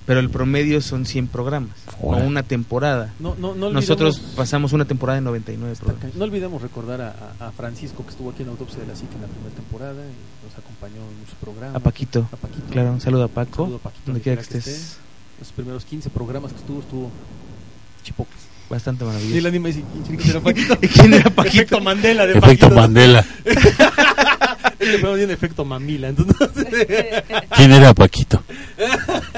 Pero 0.07 0.21
el 0.21 0.31
promedio 0.31 0.81
son 0.81 1.05
100 1.05 1.27
programas, 1.27 1.77
o 2.01 2.11
Órale. 2.13 2.27
una 2.29 2.43
temporada. 2.45 3.13
No, 3.19 3.35
no, 3.39 3.55
no 3.57 3.71
Nosotros 3.71 4.21
pasamos 4.37 4.73
una 4.73 4.85
temporada 4.85 5.17
de 5.19 5.23
99 5.25 5.73
Está 5.73 5.85
programas. 5.87 6.15
No 6.15 6.25
olvidemos 6.25 6.63
recordar 6.63 7.01
a, 7.01 7.15
a- 7.41 7.51
Francisco 7.51 8.05
que 8.05 8.11
estuvo 8.11 8.31
aquí 8.31 8.43
en 8.45 8.51
Autopsia 8.51 8.79
de 8.81 8.87
la 8.87 8.95
Psique 8.95 9.15
en 9.17 9.23
la 9.23 9.27
primera 9.27 9.55
temporada 9.55 9.95
y 10.05 10.47
nos 10.47 10.57
acompañó 10.57 10.97
en 11.11 11.19
muchos 11.19 11.35
programas. 11.41 11.75
A 11.77 11.81
Paquito. 11.81 12.29
A 12.33 12.37
Paquito. 12.37 12.63
Claro, 12.71 12.93
un 12.93 13.01
saludo 13.01 13.25
a 13.25 13.29
Paco. 13.29 13.65
Saludo 13.65 13.77
a 13.77 13.81
Paquito, 13.81 14.03
donde 14.07 14.21
quiera 14.21 14.37
que 14.41 14.43
estés. 14.59 14.67
esté. 14.69 14.97
Los 15.41 15.53
primeros 15.53 15.85
15 15.85 16.09
programas 16.11 16.53
que 16.53 16.59
estuvo, 16.61 16.81
estuvo 16.81 17.11
chipocas. 18.05 18.35
Bastante 18.71 19.05
Y 19.05 19.07
el 19.09 19.13
maravilloso. 19.15 19.49
anime 19.49 19.69
dice, 19.69 19.85
¿quién 20.07 20.31
era 20.31 20.41
Paquito? 20.41 20.77
¿Quién 20.95 21.15
era 21.15 21.31
Paquito? 21.31 21.57
Efecto 21.57 21.81
Mandela 21.81 22.27
de 22.27 22.33
Efecto 22.39 22.47
Paquito. 22.69 22.71
Mandela. 22.71 23.25
Este 24.79 24.99
programa 24.99 25.17
tiene 25.19 25.33
efecto 25.33 25.65
mamila, 25.65 26.09
entonces... 26.09 26.47
¿Quién 27.57 27.73
era 27.73 27.95
Paquito? 27.95 28.43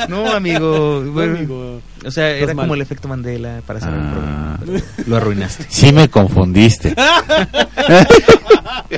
No, 0.08 0.30
amigo. 0.32 1.02
bueno, 1.12 1.36
amigo. 1.36 1.80
O 2.04 2.10
sea, 2.10 2.30
era 2.30 2.54
mal. 2.54 2.64
como 2.66 2.74
el 2.74 2.82
efecto 2.82 3.08
Mandela 3.08 3.60
para 3.66 3.78
el 3.78 3.84
Ah. 3.84 3.88
programa. 3.90 4.60
pero 4.96 5.06
Lo 5.08 5.16
arruinaste. 5.16 5.66
Sí 5.68 5.92
me 5.92 6.08
confundiste. 6.08 6.94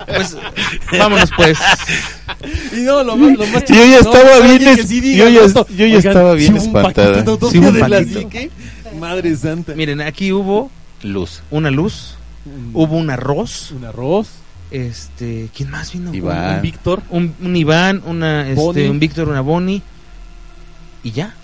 Pues, 0.06 0.36
vámonos 0.98 1.30
pues. 1.36 1.58
Y 2.76 2.80
no, 2.82 3.02
lo 3.02 3.16
más, 3.16 3.36
lo 3.36 3.46
más 3.46 3.64
Yo 3.64 3.74
ya 3.84 3.98
estaba 3.98 4.38
¿no? 4.38 4.44
bien 4.44 4.68
es- 4.68 4.86
sí 4.88 5.16
yo 5.16 5.28
ya- 5.28 5.46
yo 5.68 5.86
ya 5.86 5.98
estaba 5.98 6.34
bien 6.34 6.52
un 6.52 6.58
espantada. 6.58 7.24
Paquito 7.24 7.50
Sí 7.50 7.58
hubo 7.58 7.68
un 7.68 7.74
de 7.74 7.88
la. 7.88 8.02
Madre 8.98 9.36
santa. 9.36 9.74
Miren, 9.74 10.00
aquí 10.00 10.32
hubo 10.32 10.70
Luz. 11.02 11.42
una 11.50 11.70
luz, 11.70 12.16
Un- 12.46 12.70
hubo 12.74 12.96
un 12.96 13.10
arroz, 13.10 13.72
un 13.72 13.84
arroz, 13.84 14.28
este, 14.70 15.48
¿quién 15.56 15.70
más 15.70 15.92
vino? 15.92 16.14
Iván. 16.14 16.56
un 16.56 16.62
Víctor. 16.62 17.02
Un, 17.10 17.34
un 17.42 17.56
Iván, 17.56 18.02
una, 18.06 18.42
este, 18.48 18.54
Bonnie. 18.54 18.88
un 18.90 18.98
Víctor, 19.00 19.28
una 19.28 19.40
Bonnie 19.40 19.82
y 21.02 21.10
ya. 21.12 21.34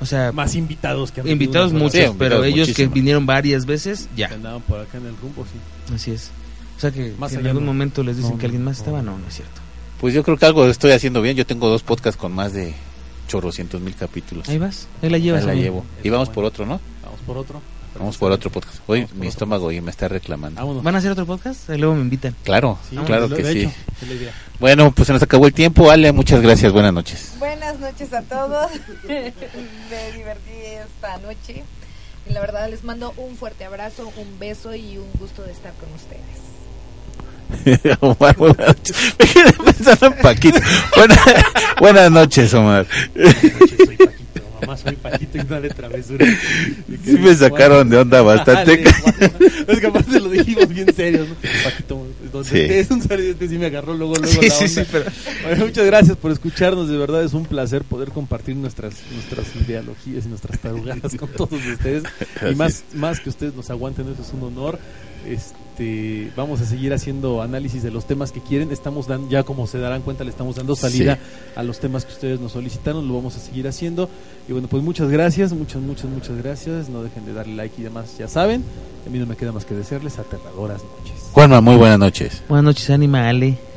O 0.00 0.06
sea, 0.06 0.32
Más 0.32 0.54
invitados 0.56 1.12
que 1.12 1.20
han 1.20 1.28
invitados 1.28 1.72
muchos, 1.72 1.92
Sí, 1.92 1.98
invitados 1.98 2.16
pero 2.18 2.44
ellos 2.44 2.68
muchísimos. 2.68 2.76
que 2.76 2.94
vinieron 2.94 3.24
varias 3.24 3.66
veces, 3.66 4.08
Que 4.14 4.22
ya. 4.22 4.28
andaban 4.28 4.60
por 4.62 4.80
acá 4.80 4.98
en 4.98 5.06
el 5.06 5.16
rumbo, 5.16 5.44
sí. 5.44 5.94
Así 5.94 6.10
es. 6.10 6.30
O 6.76 6.80
sea 6.80 6.90
que 6.90 7.14
Más 7.18 7.30
si 7.30 7.36
en 7.36 7.42
allá 7.42 7.50
algún 7.50 7.64
no. 7.66 7.72
momento 7.72 8.02
les 8.02 8.16
dicen 8.16 8.32
No, 8.32 8.38
que 8.38 8.46
alguien 8.46 8.64
más 8.64 8.78
no. 8.78 8.82
estaba, 8.82 9.02
no, 9.02 9.16
no 9.18 9.28
es 9.28 9.34
cierto. 9.34 9.60
Pues 10.00 10.12
yo 10.14 10.24
creo 10.24 10.36
que 10.36 10.46
algo 10.46 10.66
estoy 10.66 10.90
haciendo 10.90 11.22
bien. 11.22 11.36
Yo 11.36 11.46
tengo 11.46 11.68
dos 11.68 11.84
podcasts 11.84 12.20
con 12.20 12.32
más 12.32 12.52
de 12.52 12.74
chorrocientos 13.28 13.80
mil 13.80 13.94
capítulos. 13.94 14.48
Ahí 14.48 14.58
vas, 14.58 14.88
ahí 15.00 15.08
la 15.08 15.18
llevas. 15.18 15.42
Ahí 15.42 15.46
la 15.46 15.54
llevo. 15.62 15.84
Y 16.02 16.10
vamos 16.10 16.26
bueno. 16.28 16.34
por 16.34 16.44
otro, 16.46 16.66
¿no? 16.66 16.80
Vamos 17.04 17.20
por 17.24 17.38
otro. 17.38 17.62
Vamos 17.98 18.16
por 18.16 18.32
otro 18.32 18.50
podcast. 18.50 18.78
Hoy 18.86 19.06
mi 19.14 19.26
estómago 19.26 19.70
ya 19.70 19.82
me 19.82 19.90
está 19.90 20.08
reclamando. 20.08 20.60
Vámonos. 20.60 20.82
¿Van 20.82 20.94
a 20.94 20.98
hacer 20.98 21.10
otro 21.12 21.26
podcast? 21.26 21.68
Ahí 21.70 21.78
luego 21.78 21.94
me 21.94 22.00
invitan. 22.00 22.34
Claro, 22.42 22.78
Sí, 22.88 22.96
claro 23.04 23.28
que 23.28 23.44
sí. 23.44 23.60
hecho. 23.60 23.70
Bueno, 24.58 24.90
pues 24.92 25.06
se 25.06 25.12
nos 25.12 25.22
acabó 25.22 25.46
el 25.46 25.52
tiempo. 25.52 25.90
Ale, 25.90 26.10
muchas 26.12 26.40
gracias. 26.40 26.72
Buenas 26.72 26.92
noches. 26.94 27.34
Buenas 27.38 27.78
noches 27.78 28.12
a 28.14 28.22
todos. 28.22 28.70
Me 29.08 29.32
divertí 30.16 30.52
esta 30.86 31.18
noche. 31.18 31.62
Y 32.28 32.32
la 32.32 32.40
verdad 32.40 32.70
les 32.70 32.82
mando 32.84 33.12
un 33.16 33.36
fuerte 33.36 33.64
abrazo, 33.64 34.10
un 34.16 34.38
beso 34.38 34.74
y 34.74 34.96
un 34.96 35.10
gusto 35.18 35.42
de 35.42 35.52
estar 35.52 35.72
con 35.74 35.88
ustedes. 35.92 36.22
Omar, 38.00 38.36
buenas 38.38 38.68
noches. 38.68 38.96
Me 39.18 39.26
quedé 39.26 39.52
pensando 39.52 40.06
en 40.06 40.14
Paquito. 40.14 40.58
Buena- 40.96 41.22
buenas 41.80 42.10
noches, 42.10 42.54
Omar. 42.54 42.86
Soy 43.14 43.96
Paquito, 43.96 44.11
mamá 44.62 44.76
soy 44.76 44.96
Paquito 44.96 45.38
y 45.38 45.42
dale 45.42 45.68
travesura. 45.70 46.26
Y 46.88 46.96
que 46.98 47.10
Sí 47.12 47.18
me 47.18 47.34
sacaron 47.34 47.88
de 47.90 47.98
onda 47.98 48.22
bastante. 48.22 48.82
Es 49.68 49.78
que 49.80 49.86
aparte 49.86 50.18
lo 50.20 50.28
dijimos 50.28 50.68
bien 50.68 50.92
serios, 50.94 51.28
¿no? 51.28 51.34
Paquito, 51.64 52.06
Sí. 52.44 52.58
estés, 52.60 52.90
un 52.90 53.02
saludo, 53.02 53.28
este 53.30 53.48
sí 53.48 53.58
me 53.58 53.66
agarró 53.66 53.94
luego, 53.94 54.14
luego 54.16 54.26
Sí, 54.40 54.48
la 54.48 54.54
onda. 54.54 54.68
sí, 54.68 54.80
pero 54.90 55.04
Bueno, 55.44 55.66
muchas 55.66 55.86
gracias 55.86 56.16
por 56.16 56.32
escucharnos, 56.32 56.88
de 56.88 56.96
verdad 56.96 57.22
es 57.22 57.34
un 57.34 57.44
placer 57.44 57.82
poder 57.84 58.08
compartir 58.10 58.56
nuestras 58.56 58.94
nuestras 59.12 59.46
ideologías 59.54 60.24
y 60.24 60.28
nuestras 60.28 60.58
tarugadas 60.58 61.14
con 61.16 61.28
todos 61.30 61.52
ustedes. 61.64 62.02
Y 62.50 62.54
más, 62.54 62.84
más 62.94 63.20
que 63.20 63.28
ustedes 63.28 63.54
nos 63.54 63.70
aguanten, 63.70 64.06
eso 64.10 64.22
es 64.22 64.32
un 64.32 64.42
honor. 64.44 64.78
Este, 65.26 66.30
vamos 66.36 66.60
a 66.60 66.66
seguir 66.66 66.92
haciendo 66.92 67.42
análisis 67.42 67.82
de 67.82 67.90
los 67.90 68.06
temas 68.06 68.32
que 68.32 68.40
quieren. 68.40 68.70
Estamos 68.72 69.06
dando, 69.06 69.28
ya 69.28 69.42
como 69.42 69.66
se 69.66 69.78
darán 69.78 70.02
cuenta, 70.02 70.24
le 70.24 70.30
estamos 70.30 70.56
dando 70.56 70.76
salida 70.76 71.18
a 71.56 71.62
los 71.62 71.80
temas 71.80 72.04
que 72.04 72.12
ustedes 72.12 72.40
nos 72.40 72.52
solicitaron. 72.52 73.06
Lo 73.08 73.14
vamos 73.14 73.36
a 73.36 73.40
seguir 73.40 73.66
haciendo. 73.68 74.08
Y 74.48 74.52
bueno, 74.52 74.68
pues 74.68 74.82
muchas 74.82 75.08
gracias, 75.08 75.52
muchas, 75.52 75.82
muchas, 75.82 76.10
muchas 76.10 76.36
gracias. 76.36 76.88
No 76.88 77.02
dejen 77.02 77.24
de 77.24 77.32
darle 77.32 77.54
like 77.54 77.80
y 77.80 77.84
demás, 77.84 78.16
ya 78.18 78.28
saben. 78.28 78.62
A 79.06 79.10
mí 79.10 79.18
no 79.18 79.26
me 79.26 79.36
queda 79.36 79.52
más 79.52 79.64
que 79.64 79.74
desearles 79.74 80.18
aterradoras 80.18 80.82
noches. 80.82 81.30
Juanma, 81.32 81.60
muy 81.60 81.76
buenas 81.76 81.98
noches. 81.98 82.42
buenas 82.48 82.64
noches, 82.64 82.90
Anima, 82.90 83.28
Ale. 83.28 83.71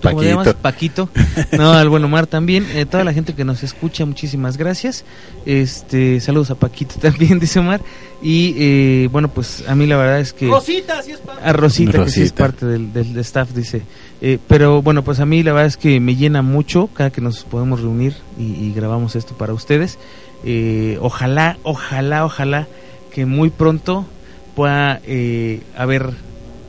¿Tú 0.00 0.08
¿Cómo 0.08 0.20
te 0.20 0.28
llamas? 0.28 0.54
Paquito. 0.54 1.08
No, 1.52 1.72
al 1.72 1.88
buen 1.88 2.04
Omar 2.04 2.26
también. 2.26 2.66
Eh, 2.74 2.86
toda 2.86 3.04
la 3.04 3.12
gente 3.12 3.34
que 3.34 3.44
nos 3.44 3.62
escucha, 3.62 4.04
muchísimas 4.04 4.56
gracias. 4.56 5.04
Este, 5.46 6.20
saludos 6.20 6.50
a 6.50 6.54
Paquito 6.54 6.94
también, 7.00 7.38
dice 7.38 7.58
Omar. 7.58 7.80
Y 8.22 8.54
eh, 8.58 9.08
bueno, 9.10 9.28
pues 9.28 9.64
a 9.68 9.74
mí 9.74 9.86
la 9.86 9.96
verdad 9.96 10.20
es 10.20 10.32
que... 10.32 10.48
Rosita, 10.48 10.98
así 10.98 11.12
es 11.12 11.20
A 11.42 11.52
Rosita, 11.52 12.04
que 12.04 12.10
sí 12.10 12.22
es 12.22 12.32
parte 12.32 12.66
del, 12.66 12.92
del 12.92 13.16
staff, 13.18 13.50
dice. 13.52 13.82
Eh, 14.20 14.38
pero 14.48 14.82
bueno, 14.82 15.04
pues 15.04 15.20
a 15.20 15.26
mí 15.26 15.42
la 15.42 15.52
verdad 15.52 15.66
es 15.66 15.76
que 15.76 16.00
me 16.00 16.16
llena 16.16 16.42
mucho 16.42 16.88
cada 16.92 17.10
que 17.10 17.20
nos 17.20 17.44
podemos 17.44 17.80
reunir 17.80 18.14
y, 18.38 18.44
y 18.44 18.72
grabamos 18.74 19.14
esto 19.16 19.34
para 19.34 19.52
ustedes. 19.52 19.98
Eh, 20.44 20.98
ojalá, 21.00 21.58
ojalá, 21.62 22.24
ojalá 22.24 22.66
que 23.12 23.26
muy 23.26 23.50
pronto 23.50 24.06
pueda 24.54 25.00
eh, 25.04 25.60
haber 25.76 26.12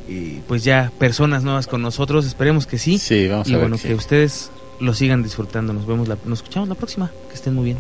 eh, 0.10 0.42
pues 0.48 0.64
ya 0.64 0.92
personas 0.98 1.44
nuevas 1.44 1.68
con 1.68 1.82
nosotros. 1.82 2.26
Esperemos 2.26 2.66
que 2.66 2.78
sí. 2.78 2.98
Sí, 2.98 3.28
vamos 3.28 3.48
y 3.48 3.52
a 3.54 3.58
ver. 3.58 3.62
bueno, 3.66 3.78
que 3.78 3.84
que 3.84 3.88
sí. 3.90 3.94
ustedes 3.94 4.52
lo 4.80 4.94
sigan 4.94 5.22
disfrutando. 5.24 5.72
Nos 5.74 5.86
vemos, 5.86 6.08
la, 6.08 6.18
nos 6.26 6.40
escuchamos 6.40 6.68
la 6.68 6.76
próxima. 6.76 7.12
Que 7.30 7.36
estén 7.36 7.54
muy 7.56 7.66
bien. 7.66 7.78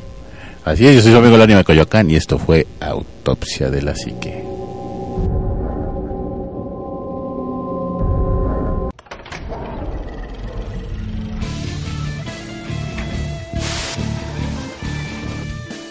Así 0.65 0.85
es, 0.85 0.95
yo 0.95 1.01
soy 1.01 1.11
su 1.13 1.17
amigo 1.17 1.37
Lánimo 1.37 1.57
de 1.59 1.63
Coyoacán 1.63 2.09
y 2.11 2.15
esto 2.15 2.37
fue 2.37 2.67
Autopsia 2.79 3.69
de 3.69 3.81
la 3.81 3.95
Psique. 3.95 4.43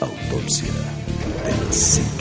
Autopsia 0.00 0.72
de 1.44 1.66
la 1.66 1.72
psique. 1.72 2.17